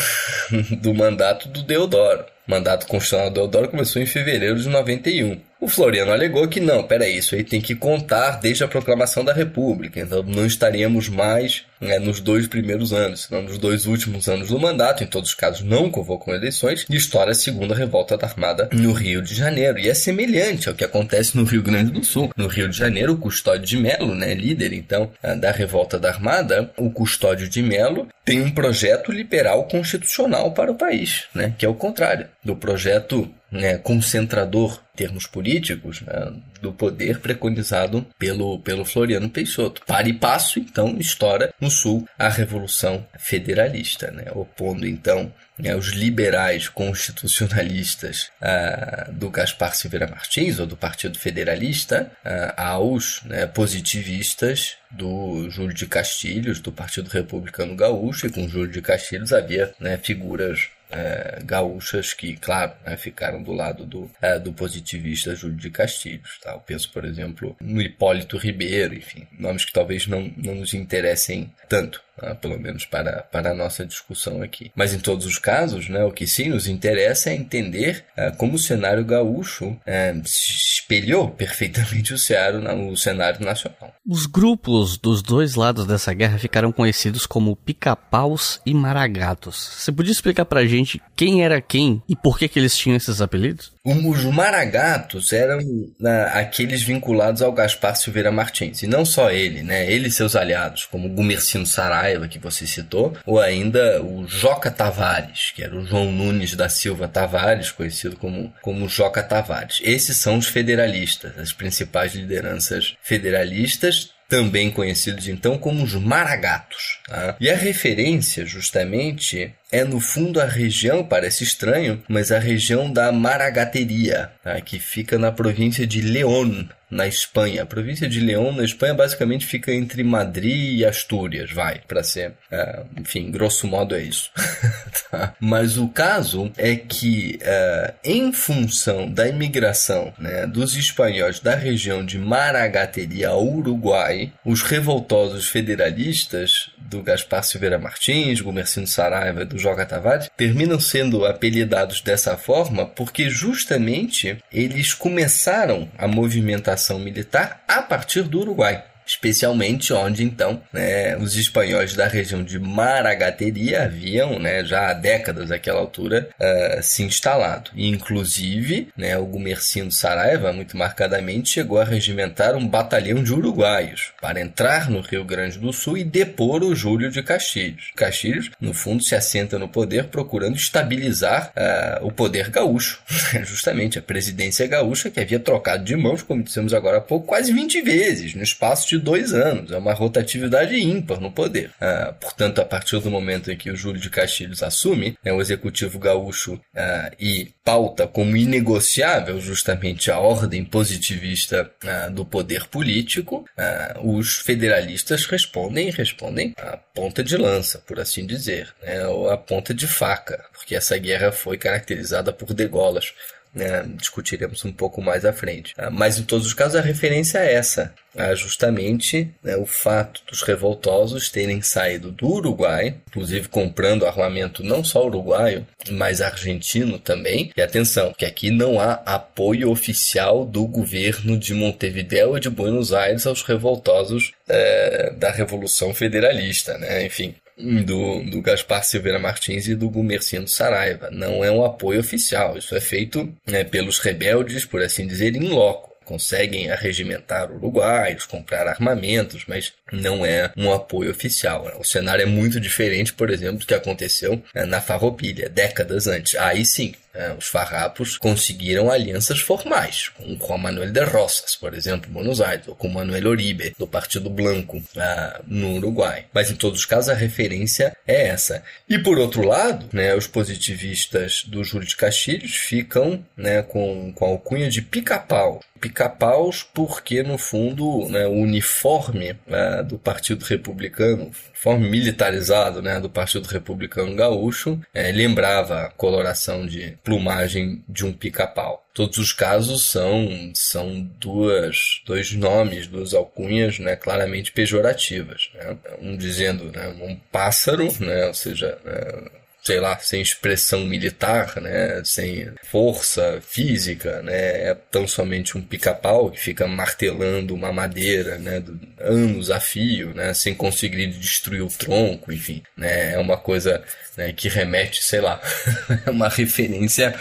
do 0.79 0.93
mandato 0.93 1.49
do 1.49 1.63
Deodoro. 1.63 2.25
O 2.47 2.51
mandato 2.51 2.87
constitucional 2.87 3.31
do 3.31 3.35
Deodoro 3.35 3.69
começou 3.69 4.01
em 4.01 4.07
fevereiro 4.07 4.61
de 4.61 4.69
91. 4.69 5.41
O 5.59 5.69
Floriano 5.69 6.13
alegou 6.13 6.47
que 6.47 6.61
não, 6.61 6.83
peraí, 6.83 7.17
isso 7.17 7.35
aí 7.35 7.43
tem 7.43 7.61
que 7.61 7.75
contar 7.75 8.33
desde 8.41 8.63
a 8.63 8.69
proclamação 8.69 9.25
da 9.25 9.33
República, 9.33 10.01
então 10.01 10.23
não 10.23 10.45
estaríamos 10.45 11.09
mais 11.09 11.65
né, 11.81 11.99
nos 11.99 12.21
dois 12.21 12.47
primeiros 12.47 12.93
anos, 12.93 13.23
senão 13.23 13.43
nos 13.43 13.59
dois 13.59 13.87
últimos 13.87 14.29
anos 14.29 14.49
do 14.49 14.59
mandato, 14.59 15.03
em 15.03 15.07
todos 15.07 15.31
os 15.31 15.35
casos 15.35 15.63
não 15.63 15.91
convocam 15.91 16.35
eleições, 16.35 16.85
e 16.89 16.97
estoura 16.97 17.31
a 17.31 17.35
segunda 17.35 17.75
revolta 17.75 18.17
da 18.17 18.27
Armada 18.27 18.69
no 18.73 18.93
Rio 18.93 19.23
de 19.23 19.35
Janeiro. 19.35 19.79
E 19.79 19.89
é 19.89 19.95
semelhante 19.95 20.69
ao 20.69 20.75
que 20.75 20.85
acontece 20.85 21.37
no 21.37 21.45
Rio 21.45 21.63
Grande 21.63 21.91
do 21.91 22.05
Sul. 22.05 22.31
No 22.37 22.47
Rio 22.47 22.69
de 22.69 22.77
Janeiro, 22.77 23.15
o 23.15 23.19
Custódio 23.19 23.67
de 23.67 23.77
Melo, 23.77 24.15
né, 24.15 24.35
líder 24.35 24.73
então 24.73 25.11
da 25.39 25.51
revolta 25.51 25.99
da 25.99 26.11
Armada, 26.11 26.71
o 26.77 26.91
Custódio 26.91 27.49
de 27.49 27.63
Melo 27.63 28.09
tem 28.25 28.43
um 28.43 28.51
projeto 28.51 29.11
liberal 29.13 29.65
constitucional 29.65 30.53
para 30.53 30.71
o 30.71 30.75
país, 30.75 31.25
né, 31.35 31.55
que 31.57 31.65
é 31.65 31.69
o 31.69 31.75
contrário 31.75 32.29
do 32.45 32.57
projeto 32.57 33.31
né, 33.51 33.79
concentrador, 33.79 34.81
em 34.95 34.97
termos 34.97 35.27
políticos, 35.27 36.01
né, 36.01 36.33
do 36.61 36.73
poder 36.73 37.21
preconizado 37.21 38.07
pelo, 38.19 38.59
pelo 38.61 38.85
Floriano 38.85 39.29
Peixoto. 39.29 39.83
Para 39.87 40.09
e 40.09 40.13
passo, 40.13 40.59
então, 40.59 40.97
estoura 40.99 41.53
no 41.61 41.71
Sul 41.71 42.09
a 42.19 42.29
Revolução 42.29 43.07
Federalista, 43.19 44.11
né, 44.11 44.25
opondo, 44.35 44.87
então, 44.87 45.33
né, 45.59 45.75
os 45.75 45.89
liberais 45.89 46.69
constitucionalistas 46.69 48.31
ah, 48.41 49.09
do 49.13 49.31
Gaspar 49.31 49.75
Silveira 49.75 50.07
Martins, 50.07 50.59
ou 50.59 50.67
do 50.67 50.77
Partido 50.77 51.19
Federalista, 51.19 52.11
ah, 52.25 52.71
aos 52.71 53.23
né, 53.25 53.47
positivistas 53.47 54.77
do 54.91 55.49
Júlio 55.51 55.75
de 55.75 55.87
Castilhos, 55.87 56.61
do 56.61 56.73
Partido 56.73 57.09
Republicano 57.09 57.77
Gaúcho, 57.77 58.27
e 58.27 58.31
com 58.31 58.49
Júlio 58.49 58.71
de 58.71 58.81
Castilhos 58.81 59.33
havia 59.33 59.73
né, 59.79 59.97
figuras 59.97 60.69
é, 60.91 61.41
gaúchas 61.45 62.13
que, 62.15 62.37
claro, 62.37 62.73
né, 62.85 62.97
ficaram 62.97 63.43
do 63.43 63.53
lado 63.53 63.85
do, 63.85 64.11
é, 64.21 64.39
do 64.39 64.53
positivista 64.53 65.35
Júlio 65.35 65.57
de 65.57 65.71
Castilhos. 65.71 66.39
Tá? 66.43 66.53
Eu 66.53 66.61
penso, 66.61 66.91
por 66.93 67.05
exemplo, 67.05 67.57
no 67.61 67.81
Hipólito 67.81 68.37
Ribeiro, 68.37 68.95
enfim, 68.95 69.27
nomes 69.39 69.65
que 69.65 69.73
talvez 69.73 70.07
não, 70.07 70.33
não 70.37 70.55
nos 70.55 70.75
interessem 70.75 71.53
tanto. 71.69 72.06
Ah, 72.23 72.35
pelo 72.35 72.59
menos 72.59 72.87
para, 72.87 73.23
para 73.23 73.51
a 73.51 73.55
nossa 73.55 73.85
discussão 73.85 74.43
aqui. 74.43 74.73
Mas 74.75 74.95
em 74.95 74.99
todos 74.99 75.27
os 75.27 75.39
casos, 75.39 75.89
né, 75.89 76.03
o 76.05 76.11
que 76.11 76.27
sim 76.27 76.49
nos 76.49 76.67
interessa 76.67 77.31
é 77.31 77.35
entender 77.35 78.05
ah, 78.17 78.31
como 78.31 78.55
o 78.55 78.59
cenário 78.59 79.05
gaúcho 79.05 79.77
ah, 79.87 80.15
espelhou 80.25 81.29
perfeitamente 81.31 82.15
o 82.15 82.19
cenário, 82.19 82.91
o 82.91 82.97
cenário 82.97 83.45
nacional. 83.45 83.95
Os 84.07 84.27
grupos 84.27 84.97
dos 84.97 85.23
dois 85.23 85.55
lados 85.55 85.87
dessa 85.87 86.15
guerra 86.15 86.39
ficaram 86.39 86.73
conhecidos 86.73 87.27
como 87.27 87.57
pica-paus 87.57 88.61
e 88.65 88.73
maragatos. 88.73 89.57
Você 89.79 89.93
podia 89.93 90.13
explicar 90.13 90.45
pra 90.45 90.65
gente 90.65 91.01
quem 91.15 91.45
era 91.45 91.61
quem 91.61 92.03
e 92.09 92.17
por 92.17 92.39
que, 92.39 92.49
que 92.49 92.59
eles 92.59 92.77
tinham 92.77 92.97
esses 92.97 93.21
apelidos? 93.21 93.73
Os 93.85 94.25
maragatos 94.25 95.33
eram 95.33 95.61
né, 96.01 96.31
aqueles 96.35 96.83
vinculados 96.83 97.41
ao 97.41 97.53
Gaspar 97.53 97.95
Silveira 97.95 98.33
Martins. 98.33 98.83
E 98.83 98.87
não 98.87 99.05
só 99.05 99.31
ele, 99.31 99.63
né? 99.63 99.91
Ele 99.91 100.09
e 100.09 100.11
seus 100.11 100.35
aliados, 100.35 100.87
como 100.87 101.09
Gumercino 101.09 101.65
Saraiva, 102.07 102.29
que 102.29 102.39
você 102.39 102.67
citou, 102.67 103.17
ou 103.27 103.41
ainda 103.41 104.03
o 104.03 104.27
Joca 104.27 104.71
Tavares, 104.71 105.53
que 105.55 105.63
era 105.63 105.75
o 105.75 105.85
João 105.85 106.13
Nunes 106.13 106.55
da 106.55 106.69
Silva 106.69 107.09
Tavares, 107.09 107.71
conhecido 107.71 108.17
como, 108.17 108.53
como 108.63 108.89
Joca 108.89 109.23
Tavares. 109.23 109.81
Esses 109.83 110.17
são 110.19 110.39
os 110.39 110.47
federalistas, 110.47 111.37
as 111.39 111.53
principais 111.53 112.15
lideranças 112.15 112.97
federalistas 113.03 114.15
também 114.29 114.73
conhecidos 114.73 115.29
então 115.29 115.57
como 115.57 115.85
os 115.85 115.95
maragatos. 115.95 116.99
Tá? 117.07 117.37
E 117.39 117.49
a 117.49 117.57
referência, 117.57 118.45
justamente, 118.45 119.55
é 119.77 119.85
no 119.85 120.01
fundo 120.01 120.41
a 120.41 120.47
região, 120.47 121.05
parece 121.05 121.45
estranho, 121.45 122.03
mas 122.09 122.33
a 122.33 122.39
região 122.39 122.91
da 122.91 123.13
Maragateria, 123.13 124.31
tá? 124.43 124.59
que 124.61 124.79
fica 124.79 125.19
na 125.19 125.31
província 125.31 125.87
de 125.87 126.01
León, 126.01 126.65
na 126.91 127.07
Espanha. 127.07 127.63
A 127.63 127.67
província 127.67 128.09
de 128.09 128.21
León, 128.21 128.53
na 128.53 128.65
Espanha, 128.65 128.95
basicamente 128.95 129.45
fica 129.45 129.73
entre 129.73 130.03
Madrid 130.03 130.79
e 130.79 130.85
Astúrias, 130.85 131.51
vai, 131.51 131.81
para 131.87 132.03
ser, 132.03 132.31
uh, 132.31 132.87
enfim, 132.99 133.31
grosso 133.31 133.67
modo 133.67 133.95
é 133.95 134.03
isso. 134.03 134.31
tá? 135.11 135.35
Mas 135.41 135.77
o 135.77 135.89
caso 135.89 136.51
é 136.57 136.77
que, 136.77 137.39
uh, 137.43 137.95
em 138.05 138.33
função 138.33 139.11
da 139.11 139.29
imigração 139.29 140.13
né, 140.19 140.47
dos 140.47 140.77
espanhóis 140.77 141.41
da 141.41 141.55
região 141.55 142.05
de 142.05 142.19
Maragateria 142.19 143.29
ao 143.31 143.45
Uruguai, 143.45 144.33
os 144.45 144.63
revoltosos 144.63 145.49
federalistas 145.49 146.71
do 146.89 147.03
Gaspar 147.03 147.43
Silveira 147.43 147.79
Martins, 147.79 148.41
Gumercino 148.41 148.87
Saraiva 148.87 149.43
e 149.43 149.45
do 149.45 149.59
Joga 149.59 149.85
Tavares 149.87 150.31
terminam 150.37 150.81
sendo 150.81 151.25
apelidados 151.25 152.01
dessa 152.01 152.37
forma 152.37 152.87
porque 152.87 153.29
justamente 153.29 154.39
eles 154.53 154.95
começaram 154.95 155.89
a 155.99 156.07
movimentação 156.09 156.99
militar 156.99 157.63
a 157.69 157.83
partir 157.83 158.23
do 158.23 158.41
Uruguai 158.41 158.85
especialmente 159.07 159.93
onde 159.93 160.25
então 160.25 160.61
né, 160.73 161.17
os 161.17 161.37
espanhóis 161.37 161.95
da 161.95 162.09
região 162.09 162.43
de 162.43 162.59
Maragateria 162.59 163.85
haviam 163.85 164.39
né, 164.39 164.65
já 164.65 164.91
há 164.91 164.93
décadas 164.93 165.51
naquela 165.51 165.81
altura 165.81 166.29
uh, 166.41 166.83
se 166.83 167.03
instalado. 167.03 167.71
E, 167.75 167.89
inclusive, 167.89 168.89
né, 168.97 169.17
o 169.17 169.25
Gumercindo 169.25 169.93
Saraiva, 169.93 170.53
muito 170.53 170.77
marcadamente, 170.77 171.51
chegou 171.51 171.81
a 171.81 171.85
regimentar 171.85 172.57
um 172.57 172.67
batalhão 172.67 173.23
de 173.23 173.33
uruguaios 173.33 174.13
para 174.21 174.41
entrar 174.41 174.91
no 174.91 175.01
Rio 175.01 175.25
Grande 175.25 175.59
do 175.59 175.73
Sul 175.73 175.99
e 175.99 176.05
depor 176.05 176.63
o 176.63 176.75
Júlio 176.75 177.11
de 177.11 177.23
Castilhos. 177.23 177.93
Castilhos, 177.95 178.51
no 178.61 178.75
fundo, 178.75 179.03
se 179.03 179.15
assenta 179.15 179.59
no 179.59 179.69
poder 179.69 180.05
procurando 180.05 180.57
estabilizar 180.57 181.53
uh, 181.57 182.07
o 182.07 182.11
poder 182.11 182.51
gaúcho, 182.51 183.01
justamente 183.45 183.99
a 183.99 184.03
presidência 184.03 184.67
gaúcha 184.67 185.11
que 185.11 185.21
havia 185.21 185.39
trocado 185.39 185.85
de 185.85 185.95
mãos, 185.97 186.23
como 186.23 186.43
dissemos 186.43 186.75
agora 186.75 186.99
há 186.99 187.01
pouco, 187.01 187.27
quase 187.27 187.53
20 187.53 187.83
vezes 187.83 188.35
no 188.35 188.43
espaço 188.43 188.89
de 188.89 188.96
de 188.97 189.05
dois 189.05 189.33
anos. 189.33 189.71
É 189.71 189.77
uma 189.77 189.93
rotatividade 189.93 190.77
ímpar 190.77 191.21
no 191.21 191.31
poder. 191.31 191.71
Ah, 191.81 192.15
portanto, 192.21 192.61
a 192.61 192.65
partir 192.65 192.99
do 193.01 193.11
momento 193.11 193.51
em 193.51 193.57
que 193.57 193.71
o 193.71 193.77
Júlio 193.77 194.01
de 194.01 194.11
Castilhos 194.11 194.63
assume 194.63 195.17
né, 195.25 195.33
o 195.33 195.41
executivo 195.41 195.99
gaúcho 195.99 196.61
ah, 196.75 197.11
e 197.19 197.53
pauta 197.65 198.07
como 198.07 198.37
inegociável 198.37 199.41
justamente 199.41 200.11
a 200.11 200.19
ordem 200.19 200.65
positivista 200.65 201.71
ah, 201.85 202.09
do 202.09 202.25
poder 202.25 202.67
político, 202.69 203.45
ah, 203.57 203.99
os 204.03 204.37
federalistas 204.39 205.27
respondem 205.27 205.91
respondem 205.91 206.55
a 206.57 206.77
ponta 206.77 207.23
de 207.23 207.37
lança, 207.37 207.79
por 207.87 207.99
assim 208.01 208.27
dizer, 208.27 208.73
né, 208.83 209.07
ou 209.07 209.31
a 209.31 209.37
ponta 209.37 209.75
de 209.75 209.87
faca, 209.87 210.45
porque 210.53 210.75
essa 210.75 210.97
guerra 210.99 211.33
foi 211.33 211.59
caracterizada 211.59 212.33
por 212.33 212.53
degolas 212.55 213.13
né, 213.57 213.85
discutiremos 213.97 214.65
um 214.65 214.73
pouco 214.73 215.01
mais 215.01 215.25
à 215.25 215.33
frente. 215.33 215.75
Ah, 215.79 215.91
mas 215.91 216.19
em 216.19 216.23
todos 216.23 216.47
os 216.47 216.55
casos 216.55 216.77
a 216.77 216.83
referência 216.83 217.39
é 217.39 217.55
essa, 217.55 217.95
ah, 218.15 218.35
justamente 218.35 219.31
né, 219.43 219.57
o 219.57 219.67
fato 219.67 220.23
dos 220.31 220.43
revoltosos 220.43 221.31
terem 221.31 221.63
saído 221.63 222.13
do 222.13 222.29
Uruguai, 222.29 222.95
inclusive 223.09 223.49
comprando 223.49 224.07
armamento 224.07 224.63
não 224.63 224.85
só 224.85 225.07
uruguaio, 225.07 225.67
mas 225.91 226.21
argentino 226.21 226.99
também. 226.99 227.51
E 227.57 227.63
atenção, 227.63 228.13
que 228.17 228.25
aqui 228.25 228.51
não 228.51 228.79
há 228.79 228.93
apoio 229.07 229.71
oficial 229.71 230.45
do 230.45 230.67
governo 230.67 231.39
de 231.39 231.55
Montevideo 231.55 232.37
e 232.37 232.41
de 232.41 232.51
Buenos 232.51 232.93
Aires 232.93 233.27
aos 233.27 233.43
revoltosos 233.43 234.33
é, 234.49 235.13
da 235.17 235.31
Revolução 235.31 235.95
Federalista, 235.95 236.77
né? 236.79 237.05
Enfim, 237.07 237.35
do, 237.59 238.23
do 238.25 238.43
Gaspar 238.43 238.85
Silveira 238.85 239.19
Martins 239.19 239.67
e 239.67 239.75
do 239.75 239.89
Gumercindo 239.89 240.49
Saraiva. 240.49 241.11
Não 241.11 241.45
é 241.45 241.51
um 241.51 241.65
apoio 241.65 242.01
oficial. 242.01 242.57
Isso 242.59 242.75
é 242.77 242.81
feito 242.81 243.33
né, 243.47 243.65
pelos 243.65 243.99
rebeldes, 243.99 244.65
por 244.65 244.83
assim 244.83 245.07
dizer, 245.07 245.35
em 245.35 245.49
loco 245.49 245.97
conseguem 246.07 246.71
arregimentar 246.71 247.51
uruguaios, 247.51 248.25
comprar 248.25 248.67
armamentos, 248.69 249.45
mas 249.47 249.73
não 249.93 250.25
é 250.25 250.51
um 250.57 250.73
apoio 250.73 251.11
oficial. 251.11 251.71
O 251.79 251.85
cenário 251.85 252.23
é 252.23 252.27
muito 252.27 252.61
diferente, 252.61 253.13
por 253.13 253.31
exemplo, 253.31 253.59
do 253.59 253.67
que 253.67 253.75
aconteceu 253.75 254.43
né, 254.55 254.65
na 254.65 254.81
Farroupilha, 254.81 255.49
décadas 255.49 256.07
antes. 256.07 256.35
Aí 256.37 256.65
sim, 256.65 256.95
é, 257.17 257.33
os 257.33 257.49
farrapos 257.49 258.19
conseguiram 258.19 258.91
alianças 258.91 259.41
formais, 259.41 260.11
com 260.11 260.37
Juan 260.37 260.59
Manuel 260.59 260.93
de 260.93 261.03
Rosas, 261.03 261.57
por 261.57 261.73
exemplo, 261.73 262.11
em 262.11 262.13
Buenos 262.13 262.43
Aires, 262.43 262.69
ou 262.69 262.75
com 262.75 262.89
Manuel 262.89 263.29
Oribe, 263.29 263.75
do 263.79 263.87
Partido 263.87 264.29
Blanco, 264.29 264.77
uh, 264.77 265.43
no 265.47 265.77
Uruguai. 265.77 266.27
Mas 266.33 266.51
em 266.51 266.55
todos 266.55 266.81
os 266.81 266.85
casos 266.85 267.09
a 267.09 267.15
referência 267.15 267.97
é 268.07 268.29
essa. 268.29 268.63
E 268.87 268.99
por 268.99 269.19
outro 269.19 269.43
lado, 269.43 269.89
né, 269.95 270.15
os 270.15 270.27
positivistas 270.27 271.43
do 271.47 271.65
Júlio 271.65 271.89
de 271.89 271.97
Castilhos 271.97 272.55
ficam 272.55 273.25
né, 273.35 273.63
com, 273.63 274.13
com 274.13 274.27
a 274.27 274.29
alcunha 274.29 274.69
de 274.69 274.83
pica-pau. 274.83 275.63
Pica-paus 275.81 276.63
porque, 276.63 277.23
no 277.23 277.39
fundo, 277.39 278.09
né, 278.11 278.27
o 278.27 278.33
uniforme 278.33 279.37
do 279.83 279.99
Partido 279.99 280.45
Republicano, 280.45 281.31
uniforme 281.49 281.89
militarizado 281.89 282.83
né, 282.83 283.01
do 283.01 283.09
Partido 283.11 283.47
Republicano 283.47 284.15
Gaúcho, 284.15 284.81
é, 284.95 285.11
lembrava 285.11 285.83
a 285.83 285.91
coloração 285.91 286.67
de 286.67 286.97
plumagem 287.03 287.85
de 287.89 288.05
um 288.05 288.13
pica-pau. 288.13 288.85
Todos 288.95 289.19
os 289.19 289.33
casos 289.33 289.83
são, 289.83 290.53
são 290.55 291.03
duas, 291.21 292.03
dois 292.07 292.33
nomes, 292.33 292.87
duas 292.87 293.13
alcunhas 293.13 293.79
né, 293.79 293.97
claramente 293.97 294.53
pejorativas. 294.53 295.51
Né? 295.55 295.77
Um 296.01 296.17
dizendo 296.17 296.71
né, 296.73 296.89
um 297.01 297.17
pássaro, 297.31 297.89
né, 298.01 298.27
ou 298.27 298.35
seja, 298.35 298.79
né, 298.85 299.31
sei 299.67 299.81
lá, 299.81 299.99
sem 299.99 300.23
expressão 300.23 300.85
militar, 300.87 301.61
né, 301.61 302.01
sem 302.05 302.49
força 302.63 303.41
física, 303.43 304.23
né, 304.23 304.69
é 304.69 304.77
tão 304.93 305.09
somente 305.09 305.59
um 305.59 305.61
pica-pau 305.63 306.31
que 306.31 306.39
fica 306.39 306.69
martelando 306.69 307.53
uma 307.53 307.73
madeira, 307.73 308.39
né, 308.39 308.63
anos 309.01 309.51
a 309.51 309.59
fio, 309.59 310.15
né, 310.15 310.33
sem 310.35 310.55
conseguir 310.55 311.09
destruir 311.09 311.63
o 311.63 311.69
tronco, 311.69 312.33
enfim, 312.33 312.63
né, 312.77 313.15
é 313.15 313.19
uma 313.19 313.37
coisa 313.37 313.83
né, 314.17 314.33
que 314.33 314.49
remete, 314.49 315.03
sei 315.03 315.21
lá, 315.21 315.41
é 316.07 316.11
uma 316.11 316.29
referência 316.29 317.13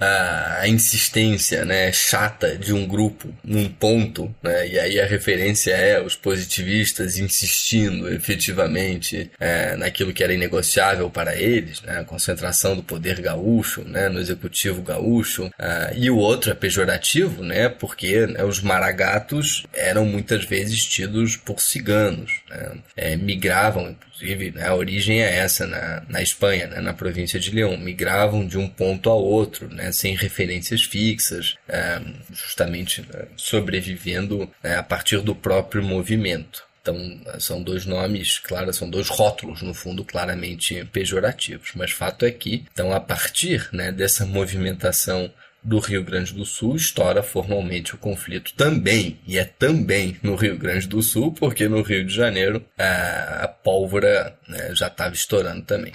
a, 0.00 0.60
a, 0.60 0.68
insistência 0.68 1.64
né, 1.64 1.92
chata 1.92 2.56
de 2.56 2.72
um 2.72 2.86
grupo 2.86 3.32
num 3.42 3.68
ponto, 3.68 4.34
né, 4.42 4.68
e 4.68 4.78
aí 4.78 5.00
a 5.00 5.06
referência 5.06 5.72
é 5.72 6.00
os 6.00 6.16
positivistas 6.16 7.18
insistindo 7.18 8.08
efetivamente 8.12 9.30
é, 9.38 9.76
naquilo 9.76 10.12
que 10.12 10.22
era 10.22 10.32
inegociável 10.32 11.10
para 11.10 11.36
eles, 11.36 11.82
né, 11.82 12.00
a 12.00 12.04
concentração 12.04 12.76
do 12.76 12.82
poder 12.82 13.20
gaúcho 13.20 13.82
né, 13.82 14.08
no 14.08 14.20
executivo 14.20 14.82
gaúcho, 14.82 15.50
e 15.96 16.10
o 16.10 16.16
outro 16.16 16.50
é 16.50 16.54
pejorativo, 16.54 17.42
né, 17.42 17.68
porque 17.68 18.26
né, 18.26 18.44
os 18.44 18.60
maragatos 18.60 19.64
eram 19.72 20.04
muitas 20.04 20.44
vezes 20.44 20.84
tidos 20.84 21.36
por 21.36 21.60
ciganos, 21.60 22.32
né, 22.48 22.72
é, 22.96 23.16
migravam 23.16 23.96
inclusive 24.14 24.52
né, 24.52 24.66
a 24.66 24.74
origem 24.74 25.22
é 25.22 25.38
essa 25.38 25.66
na, 25.66 26.02
na 26.08 26.22
Espanha, 26.22 26.66
né, 26.66 26.80
na 26.80 26.94
província 26.94 27.38
de 27.38 27.50
León, 27.50 27.76
migravam 27.76 28.46
de 28.46 28.56
um 28.56 28.68
ponto 28.68 29.10
ao 29.10 29.22
outro, 29.22 29.68
né, 29.68 29.83
sem 29.92 30.14
referências 30.14 30.82
fixas, 30.82 31.56
é, 31.68 32.00
justamente 32.32 33.02
né, 33.02 33.26
sobrevivendo 33.36 34.50
né, 34.62 34.76
a 34.76 34.82
partir 34.82 35.20
do 35.20 35.34
próprio 35.34 35.82
movimento. 35.82 36.64
Então, 36.80 37.20
são 37.40 37.62
dois 37.62 37.86
nomes, 37.86 38.38
claro, 38.38 38.70
são 38.74 38.90
dois 38.90 39.08
rótulos, 39.08 39.62
no 39.62 39.72
fundo, 39.72 40.04
claramente 40.04 40.84
pejorativos. 40.92 41.70
Mas 41.74 41.92
fato 41.92 42.26
é 42.26 42.30
que, 42.30 42.66
então, 42.70 42.92
a 42.92 43.00
partir 43.00 43.70
né, 43.72 43.90
dessa 43.90 44.26
movimentação 44.26 45.32
do 45.62 45.78
Rio 45.78 46.04
Grande 46.04 46.34
do 46.34 46.44
Sul 46.44 46.76
estoura 46.76 47.22
formalmente 47.22 47.94
o 47.94 47.98
conflito 47.98 48.52
também, 48.52 49.18
e 49.26 49.38
é 49.38 49.44
também 49.44 50.18
no 50.22 50.36
Rio 50.36 50.58
Grande 50.58 50.86
do 50.86 51.02
Sul, 51.02 51.32
porque 51.32 51.66
no 51.66 51.80
Rio 51.80 52.04
de 52.04 52.14
Janeiro 52.14 52.62
a, 52.78 53.44
a 53.44 53.48
pólvora 53.48 54.36
né, 54.46 54.74
já 54.74 54.88
estava 54.88 55.14
estourando 55.14 55.62
também. 55.62 55.94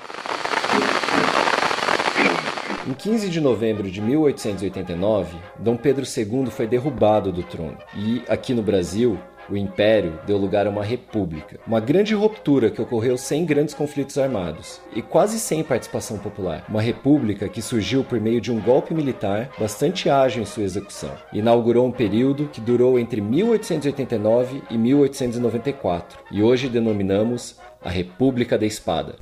Em 2.89 2.93
15 2.95 3.29
de 3.29 3.39
novembro 3.39 3.87
de 3.91 4.01
1889, 4.01 5.37
Dom 5.59 5.77
Pedro 5.77 6.03
II 6.03 6.47
foi 6.47 6.65
derrubado 6.65 7.31
do 7.31 7.43
trono 7.43 7.77
e, 7.95 8.23
aqui 8.27 8.51
no 8.51 8.63
Brasil, 8.63 9.15
o 9.47 9.55
Império 9.55 10.19
deu 10.25 10.37
lugar 10.37 10.65
a 10.65 10.71
uma 10.71 10.83
república. 10.83 11.59
Uma 11.67 11.79
grande 11.79 12.15
ruptura 12.15 12.71
que 12.71 12.81
ocorreu 12.81 13.15
sem 13.15 13.45
grandes 13.45 13.75
conflitos 13.75 14.17
armados 14.17 14.81
e 14.95 15.03
quase 15.03 15.37
sem 15.39 15.63
participação 15.63 16.17
popular. 16.17 16.65
Uma 16.67 16.81
república 16.81 17.47
que 17.47 17.61
surgiu 17.61 18.03
por 18.03 18.19
meio 18.19 18.41
de 18.41 18.51
um 18.51 18.59
golpe 18.59 18.91
militar 18.91 19.51
bastante 19.59 20.09
ágil 20.09 20.41
em 20.41 20.45
sua 20.47 20.63
execução. 20.63 21.11
Inaugurou 21.31 21.85
um 21.85 21.91
período 21.91 22.49
que 22.51 22.59
durou 22.59 22.97
entre 22.97 23.21
1889 23.21 24.63
e 24.67 24.77
1894 24.79 26.17
e 26.31 26.41
hoje 26.41 26.67
denominamos 26.67 27.55
a 27.85 27.89
República 27.91 28.57
da 28.57 28.65
Espada. 28.65 29.13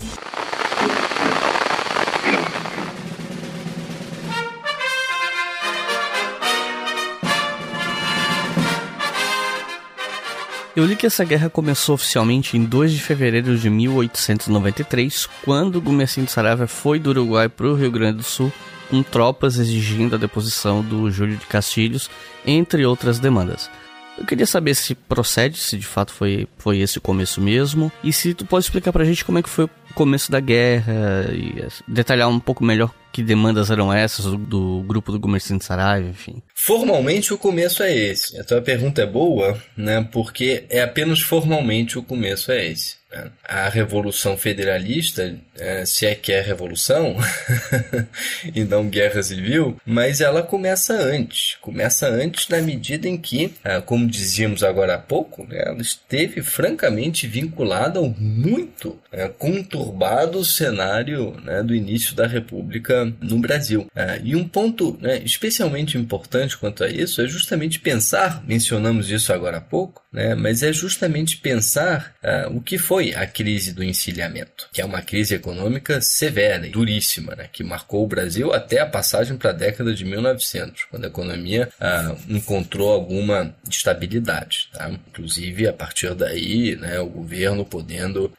Eu 10.77 10.85
li 10.85 10.95
que 10.95 11.07
essa 11.07 11.25
guerra 11.25 11.49
começou 11.49 11.95
oficialmente 11.95 12.55
em 12.55 12.63
2 12.63 12.91
de 12.91 13.01
fevereiro 13.01 13.57
de 13.57 13.67
1893, 13.67 15.27
quando 15.43 15.81
Gumercindo 15.81 16.29
Saravia 16.29 16.67
foi 16.67 16.99
do 16.99 17.09
Uruguai 17.09 17.49
para 17.49 17.65
o 17.65 17.73
Rio 17.73 17.89
Grande 17.89 18.17
do 18.17 18.23
Sul 18.23 18.53
com 18.87 19.01
tropas 19.01 19.57
exigindo 19.57 20.13
a 20.13 20.19
deposição 20.19 20.83
do 20.83 21.09
Júlio 21.09 21.35
de 21.35 21.47
Castilhos, 21.47 22.11
entre 22.45 22.85
outras 22.85 23.17
demandas. 23.17 23.71
Eu 24.19 24.25
queria 24.27 24.45
saber 24.45 24.75
se 24.75 24.93
procede, 24.93 25.57
se 25.57 25.77
de 25.77 25.85
fato 25.87 26.13
foi, 26.13 26.47
foi 26.59 26.77
esse 26.77 26.99
o 26.99 27.01
começo 27.01 27.41
mesmo, 27.41 27.91
e 28.03 28.13
se 28.13 28.35
tu 28.35 28.45
pode 28.45 28.65
explicar 28.65 28.93
pra 28.93 29.03
gente 29.03 29.25
como 29.25 29.39
é 29.39 29.41
que 29.41 29.49
foi 29.49 29.65
o 29.65 29.69
começo 29.95 30.31
da 30.31 30.39
guerra, 30.39 30.93
e 31.33 31.67
detalhar 31.87 32.29
um 32.29 32.39
pouco 32.39 32.63
melhor 32.63 32.91
que 33.17 33.23
demandas 33.23 33.71
eram 33.71 33.91
essas 33.91 34.25
do, 34.25 34.83
grupo 34.83 35.11
do 35.11 35.19
Comerciante 35.19 35.65
Saraiva, 35.65 36.07
enfim. 36.07 36.39
Formalmente 36.53 37.33
o 37.33 37.37
começo 37.37 37.81
é 37.81 37.91
esse. 37.91 38.39
A 38.39 38.43
tua 38.43 38.61
pergunta 38.61 39.01
é 39.01 39.07
boa, 39.07 39.59
né? 39.75 40.07
Porque 40.11 40.65
é 40.69 40.83
apenas 40.83 41.19
formalmente 41.19 41.97
o 41.97 42.03
começo 42.03 42.51
é 42.51 42.67
esse. 42.67 42.97
Né? 43.11 43.31
A 43.43 43.69
Revolução 43.69 44.37
Federalista, 44.37 45.35
é, 45.57 45.85
se 45.85 46.05
é 46.05 46.13
que 46.13 46.31
é 46.31 46.41
revolução, 46.41 47.15
e 48.53 48.63
não 48.63 48.87
guerra 48.87 49.23
civil, 49.23 49.77
mas 49.85 50.21
ela 50.21 50.43
começa 50.43 50.93
antes. 50.93 51.57
Começa 51.61 52.07
antes 52.07 52.47
na 52.49 52.61
medida 52.61 53.07
em 53.07 53.17
que, 53.17 53.53
ah, 53.63 53.81
como 53.81 54.07
dizíamos 54.07 54.63
agora 54.63 54.95
há 54.95 54.99
pouco, 54.99 55.45
né, 55.45 55.63
ela 55.65 55.81
esteve 55.81 56.41
francamente 56.43 57.27
vinculada 57.27 57.99
ao 57.99 58.09
muito 58.09 58.99
né, 59.11 59.29
conturbado 59.37 60.43
cenário 60.43 61.31
né, 61.43 61.63
do 61.63 61.73
início 61.73 62.13
da 62.13 62.27
República 62.27 63.06
no 63.21 63.39
Brasil. 63.39 63.87
Ah, 63.95 64.17
e 64.23 64.35
um 64.35 64.47
ponto 64.47 64.97
né, 65.01 65.21
especialmente 65.23 65.97
importante 65.97 66.57
quanto 66.57 66.83
a 66.83 66.89
isso 66.89 67.21
é 67.21 67.27
justamente 67.27 67.79
pensar, 67.79 68.43
mencionamos 68.45 69.09
isso 69.09 69.31
agora 69.31 69.57
há 69.57 69.61
pouco, 69.61 70.03
né, 70.11 70.35
mas 70.35 70.63
é 70.63 70.73
justamente 70.73 71.37
pensar 71.37 72.15
uh, 72.23 72.57
o 72.57 72.61
que 72.61 72.77
foi 72.77 73.13
a 73.13 73.27
crise 73.27 73.71
do 73.71 73.83
encilhamento, 73.83 74.67
que 74.71 74.81
é 74.81 74.85
uma 74.85 75.01
crise 75.01 75.35
econômica 75.35 76.01
severa 76.01 76.65
e 76.65 76.71
duríssima, 76.71 77.35
né, 77.35 77.49
que 77.51 77.63
marcou 77.63 78.03
o 78.03 78.07
Brasil 78.07 78.53
até 78.53 78.79
a 78.79 78.85
passagem 78.85 79.37
para 79.37 79.51
a 79.51 79.53
década 79.53 79.93
de 79.93 80.03
1900, 80.03 80.85
quando 80.89 81.05
a 81.05 81.07
economia 81.07 81.69
uh, 81.79 82.17
encontrou 82.33 82.91
alguma 82.91 83.55
estabilidade. 83.69 84.69
Tá? 84.73 84.89
Inclusive, 84.89 85.67
a 85.67 85.73
partir 85.73 86.15
daí, 86.15 86.75
né, 86.75 86.99
o 86.99 87.07
governo 87.07 87.65
podendo, 87.65 88.31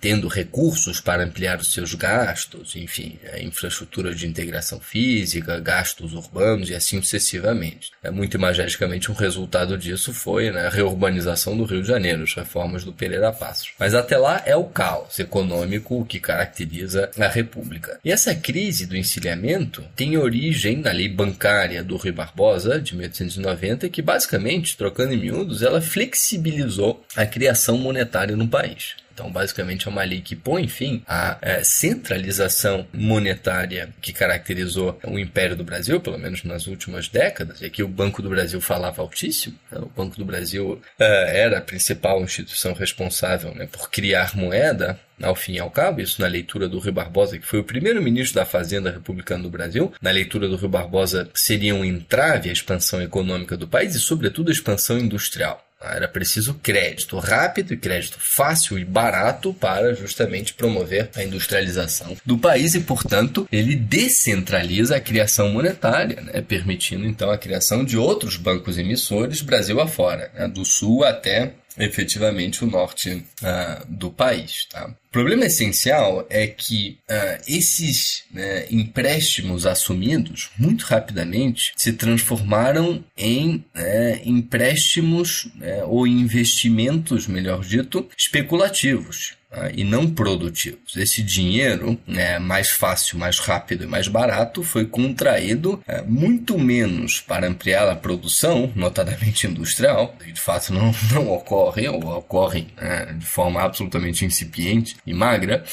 tendo 0.00 0.28
recursos 0.28 1.00
para 1.00 1.24
ampliar 1.24 1.58
os 1.58 1.72
seus 1.72 1.94
gastos, 1.94 2.76
enfim, 2.76 3.18
a 3.32 3.40
infraestrutura 3.40 4.13
de 4.16 4.26
integração 4.26 4.80
física, 4.80 5.60
gastos 5.60 6.12
urbanos 6.12 6.70
e 6.70 6.74
assim 6.74 7.00
sucessivamente. 7.00 7.90
É, 8.02 8.10
muito 8.10 8.36
imageticamente, 8.36 9.10
um 9.10 9.14
resultado 9.14 9.76
disso 9.76 10.12
foi 10.12 10.50
né, 10.50 10.66
a 10.66 10.70
reurbanização 10.70 11.56
do 11.56 11.64
Rio 11.64 11.82
de 11.82 11.88
Janeiro, 11.88 12.22
as 12.22 12.34
reformas 12.34 12.84
do 12.84 12.92
Pereira 12.92 13.32
Passos. 13.32 13.70
Mas 13.78 13.94
até 13.94 14.16
lá 14.16 14.42
é 14.44 14.56
o 14.56 14.64
caos 14.64 15.18
econômico 15.18 16.04
que 16.06 16.20
caracteriza 16.20 17.10
a 17.18 17.28
República. 17.28 17.98
E 18.04 18.10
essa 18.10 18.34
crise 18.34 18.86
do 18.86 18.96
encilhamento 18.96 19.84
tem 19.96 20.16
origem 20.16 20.78
na 20.78 20.92
lei 20.92 21.08
bancária 21.08 21.82
do 21.82 21.96
Rui 21.96 22.12
Barbosa, 22.12 22.80
de 22.80 22.96
1890, 22.96 23.88
que 23.88 24.02
basicamente, 24.02 24.76
trocando 24.76 25.12
em 25.12 25.18
miúdos, 25.18 25.62
ela 25.62 25.80
flexibilizou 25.80 27.04
a 27.16 27.26
criação 27.26 27.78
monetária 27.78 28.36
no 28.36 28.48
país. 28.48 28.96
Então, 29.14 29.30
basicamente, 29.30 29.86
é 29.86 29.90
uma 29.90 30.02
lei 30.02 30.20
que 30.20 30.34
põe 30.34 30.66
fim 30.66 31.02
à 31.06 31.38
é, 31.40 31.62
centralização 31.62 32.86
monetária 32.92 33.88
que 34.02 34.12
caracterizou 34.12 34.98
o 35.04 35.18
Império 35.18 35.56
do 35.56 35.62
Brasil, 35.62 36.00
pelo 36.00 36.18
menos 36.18 36.42
nas 36.42 36.66
últimas 36.66 37.08
décadas. 37.08 37.60
E 37.60 37.64
aqui 37.64 37.82
o 37.82 37.88
Banco 37.88 38.20
do 38.20 38.28
Brasil 38.28 38.60
falava 38.60 39.00
altíssimo. 39.00 39.56
Né? 39.70 39.78
O 39.78 39.86
Banco 39.86 40.16
do 40.16 40.24
Brasil 40.24 40.82
é, 40.98 41.40
era 41.40 41.58
a 41.58 41.62
principal 41.62 42.20
instituição 42.22 42.74
responsável 42.74 43.54
né, 43.54 43.68
por 43.70 43.88
criar 43.88 44.36
moeda 44.36 44.98
ao 45.22 45.34
fim 45.36 45.54
e 45.54 45.58
ao 45.60 45.70
cabo, 45.70 46.00
isso 46.00 46.20
na 46.20 46.26
leitura 46.26 46.68
do 46.68 46.80
Rio 46.80 46.92
Barbosa, 46.92 47.38
que 47.38 47.46
foi 47.46 47.60
o 47.60 47.64
primeiro 47.64 48.02
ministro 48.02 48.34
da 48.34 48.44
Fazenda 48.44 48.90
republicana 48.90 49.44
do 49.44 49.50
Brasil, 49.50 49.92
na 50.02 50.10
leitura 50.10 50.48
do 50.48 50.56
Rio 50.56 50.68
Barbosa 50.68 51.30
seria 51.34 51.74
um 51.74 51.84
entrave 51.84 52.50
à 52.50 52.52
expansão 52.52 53.00
econômica 53.00 53.56
do 53.56 53.68
país 53.68 53.94
e, 53.94 54.00
sobretudo, 54.00 54.48
a 54.48 54.52
expansão 54.52 54.98
industrial. 54.98 55.64
Era 55.92 56.08
preciso 56.08 56.54
crédito 56.54 57.18
rápido 57.18 57.74
e 57.74 57.76
crédito 57.76 58.18
fácil 58.20 58.78
e 58.78 58.84
barato 58.84 59.52
para 59.52 59.94
justamente 59.94 60.54
promover 60.54 61.10
a 61.14 61.22
industrialização 61.22 62.16
do 62.24 62.38
país 62.38 62.74
e, 62.74 62.80
portanto, 62.80 63.48
ele 63.50 63.76
descentraliza 63.76 64.96
a 64.96 65.00
criação 65.00 65.50
monetária, 65.50 66.20
né, 66.20 66.40
permitindo 66.40 67.06
então 67.06 67.30
a 67.30 67.38
criação 67.38 67.84
de 67.84 67.96
outros 67.96 68.36
bancos 68.36 68.78
emissores 68.78 69.40
Brasil 69.40 69.80
afora, 69.80 70.30
né, 70.34 70.48
do 70.48 70.64
sul 70.64 71.04
até 71.04 71.52
efetivamente 71.78 72.64
o 72.64 72.66
norte 72.66 73.10
uh, 73.12 73.86
do 73.88 74.10
país. 74.10 74.66
Tá? 74.70 74.88
O 74.88 75.12
problema 75.12 75.46
essencial 75.46 76.26
é 76.28 76.46
que 76.46 76.98
uh, 77.08 77.42
esses 77.46 78.24
né, 78.32 78.66
empréstimos 78.70 79.66
assumidos 79.66 80.50
muito 80.58 80.82
rapidamente 80.82 81.72
se 81.76 81.92
transformaram 81.92 83.04
em 83.16 83.64
né, 83.74 84.20
empréstimos 84.24 85.48
né, 85.56 85.84
ou 85.84 86.06
investimentos, 86.06 87.26
melhor 87.26 87.64
dito, 87.64 88.08
especulativos. 88.16 89.36
Ah, 89.56 89.70
e 89.72 89.84
não 89.84 90.10
produtivos. 90.10 90.96
Esse 90.96 91.22
dinheiro, 91.22 91.98
né, 92.06 92.38
mais 92.40 92.70
fácil, 92.70 93.18
mais 93.18 93.38
rápido 93.38 93.84
e 93.84 93.86
mais 93.86 94.08
barato, 94.08 94.64
foi 94.64 94.84
contraído 94.84 95.80
é, 95.86 96.02
muito 96.02 96.58
menos 96.58 97.20
para 97.20 97.46
ampliar 97.46 97.88
a 97.88 97.94
produção, 97.94 98.72
notadamente 98.74 99.46
industrial, 99.46 100.16
que 100.18 100.32
de 100.32 100.40
fato 100.40 100.72
não, 100.72 100.92
não 101.12 101.30
ocorre, 101.30 101.88
ou 101.88 102.04
ocorre 102.04 102.66
né, 102.76 103.14
de 103.16 103.26
forma 103.26 103.62
absolutamente 103.62 104.24
incipiente 104.24 104.96
e 105.06 105.14
magra, 105.14 105.64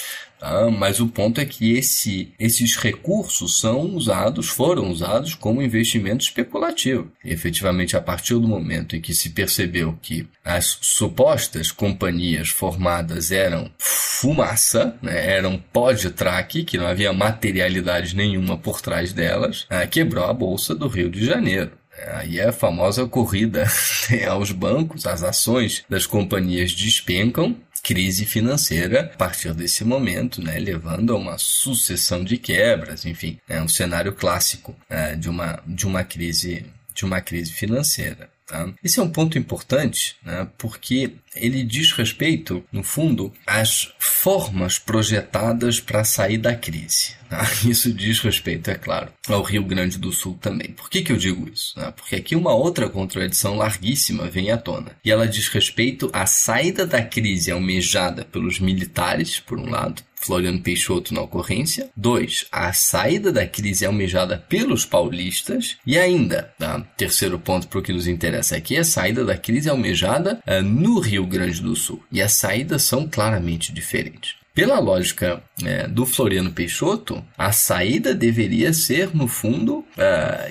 Tá? 0.42 0.72
Mas 0.72 1.00
o 1.00 1.08
ponto 1.08 1.40
é 1.40 1.46
que 1.46 1.78
esse, 1.78 2.34
esses 2.40 2.76
recursos 2.76 3.60
são 3.60 3.82
usados, 3.96 4.50
foram 4.50 4.90
usados 4.90 5.36
como 5.36 5.62
investimento 5.62 6.24
especulativo. 6.24 7.12
E, 7.24 7.32
efetivamente, 7.32 7.96
a 7.96 8.02
partir 8.02 8.34
do 8.34 8.48
momento 8.48 8.96
em 8.96 9.02
que 9.02 9.14
se 9.14 9.30
percebeu 9.30 9.96
que 10.02 10.28
as 10.44 10.80
supostas 10.82 11.72
companhias 11.72 12.50
formadas 12.50 13.32
eram 13.32 13.70
fumaça, 13.78 14.98
né, 15.00 15.32
eram 15.32 15.62
pó 15.72 15.92
de 15.92 16.10
traque, 16.10 16.64
que 16.64 16.76
não 16.76 16.88
havia 16.88 17.14
materialidade 17.14 18.16
nenhuma 18.16 18.58
por 18.58 18.82
trás 18.82 19.14
delas, 19.14 19.68
ah, 19.70 19.86
quebrou 19.86 20.26
a 20.26 20.34
bolsa 20.34 20.74
do 20.74 20.88
Rio 20.88 21.12
de 21.12 21.24
Janeiro. 21.24 21.74
Aí 22.14 22.40
é 22.40 22.48
a 22.48 22.54
famosa 22.54 23.06
corrida 23.06 23.68
aos 24.28 24.52
bancos, 24.52 25.06
as 25.06 25.22
ações 25.22 25.84
das 25.88 26.08
companhias 26.08 26.74
despencam 26.74 27.56
crise 27.84 28.26
financeira 28.26 29.12
a 29.14 29.18
partir 29.18 29.54
desse 29.54 29.84
momento, 29.84 30.42
né, 30.42 30.60
levando 30.60 31.14
a 31.14 31.18
uma 31.18 31.38
sucessão 31.38 32.24
de 32.24 32.38
quebras, 32.38 33.06
enfim, 33.06 33.40
é 33.48 33.62
um 33.62 33.68
cenário 33.68 34.14
clássico 34.14 34.76
é, 34.90 35.16
de, 35.16 35.30
uma, 35.30 35.62
de 35.66 35.86
uma 35.86 36.04
crise 36.04 36.66
de 36.94 37.06
uma 37.06 37.22
crise 37.22 37.52
financeira. 37.52 38.30
Tá? 38.52 38.70
Esse 38.84 39.00
é 39.00 39.04
um 39.04 39.10
ponto 39.10 39.38
importante, 39.38 40.18
né, 40.26 40.46
porque 40.58 41.14
ele 41.34 41.64
diz 41.64 41.94
respeito, 41.94 42.62
no 42.70 42.84
fundo, 42.84 43.32
às 43.48 43.94
formas 43.98 44.78
projetadas 44.78 45.80
para 45.80 46.04
sair 46.04 46.38
da 46.38 46.54
crise. 46.54 47.16
Tá? 47.30 47.42
Isso 47.66 47.94
diz 47.94 48.20
respeito, 48.20 48.70
é 48.70 48.76
claro, 48.76 49.08
ao 49.30 49.42
Rio 49.42 49.64
Grande 49.64 49.98
do 49.98 50.12
Sul 50.12 50.38
também. 50.42 50.74
Por 50.74 50.90
que, 50.90 51.02
que 51.02 51.14
eu 51.14 51.18
digo 51.18 51.48
isso? 51.48 51.74
Tá? 51.76 51.94
Porque 51.94 52.18
aqui 52.18 52.36
uma 52.36 52.54
outra 52.54 52.90
contradição 52.90 53.56
larguíssima 53.56 54.30
vem 54.30 54.52
à 54.52 54.58
tona. 54.58 54.98
E 55.06 55.10
ela 55.10 55.26
diz 55.26 55.48
respeito 55.48 56.10
à 56.12 56.26
saída 56.26 56.86
da 56.86 57.02
crise 57.02 57.52
almejada 57.52 58.26
pelos 58.26 58.60
militares, 58.60 59.40
por 59.40 59.58
um 59.58 59.70
lado, 59.70 60.04
Floriano 60.22 60.62
Peixoto 60.62 61.14
na 61.14 61.22
ocorrência. 61.22 61.90
Dois, 61.96 62.46
a 62.52 62.72
saída 62.74 63.32
da 63.32 63.46
crise 63.46 63.86
almejada 63.86 64.38
pelos 64.38 64.86
paulistas. 64.86 65.78
E 65.86 65.98
ainda, 65.98 66.54
tá? 66.58 66.80
terceiro 66.96 67.40
ponto 67.40 67.68
para 67.68 67.80
o 67.80 67.82
que 67.82 67.94
nos 67.94 68.08
interessa 68.08 68.56
aqui, 68.56 68.78
a 68.78 68.84
saída 68.84 69.26
da 69.26 69.38
crise 69.38 69.70
almejada 69.70 70.40
uh, 70.48 70.62
no 70.62 71.00
Rio 71.00 71.26
Grande 71.26 71.62
do 71.62 71.76
Sul. 71.76 72.04
E 72.12 72.22
as 72.22 72.34
saídas 72.34 72.84
são 72.84 73.08
claramente 73.08 73.74
diferentes. 73.74 74.36
Pela 74.54 74.80
lógica 74.80 75.42
é, 75.64 75.88
do 75.88 76.06
Floriano 76.06 76.52
Peixoto, 76.52 77.24
a 77.38 77.54
saída 77.54 78.14
deveria 78.14 78.74
ser, 78.74 79.16
no 79.16 79.26
fundo, 79.26 79.78
uh, 79.78 79.86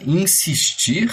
insistir 0.06 1.10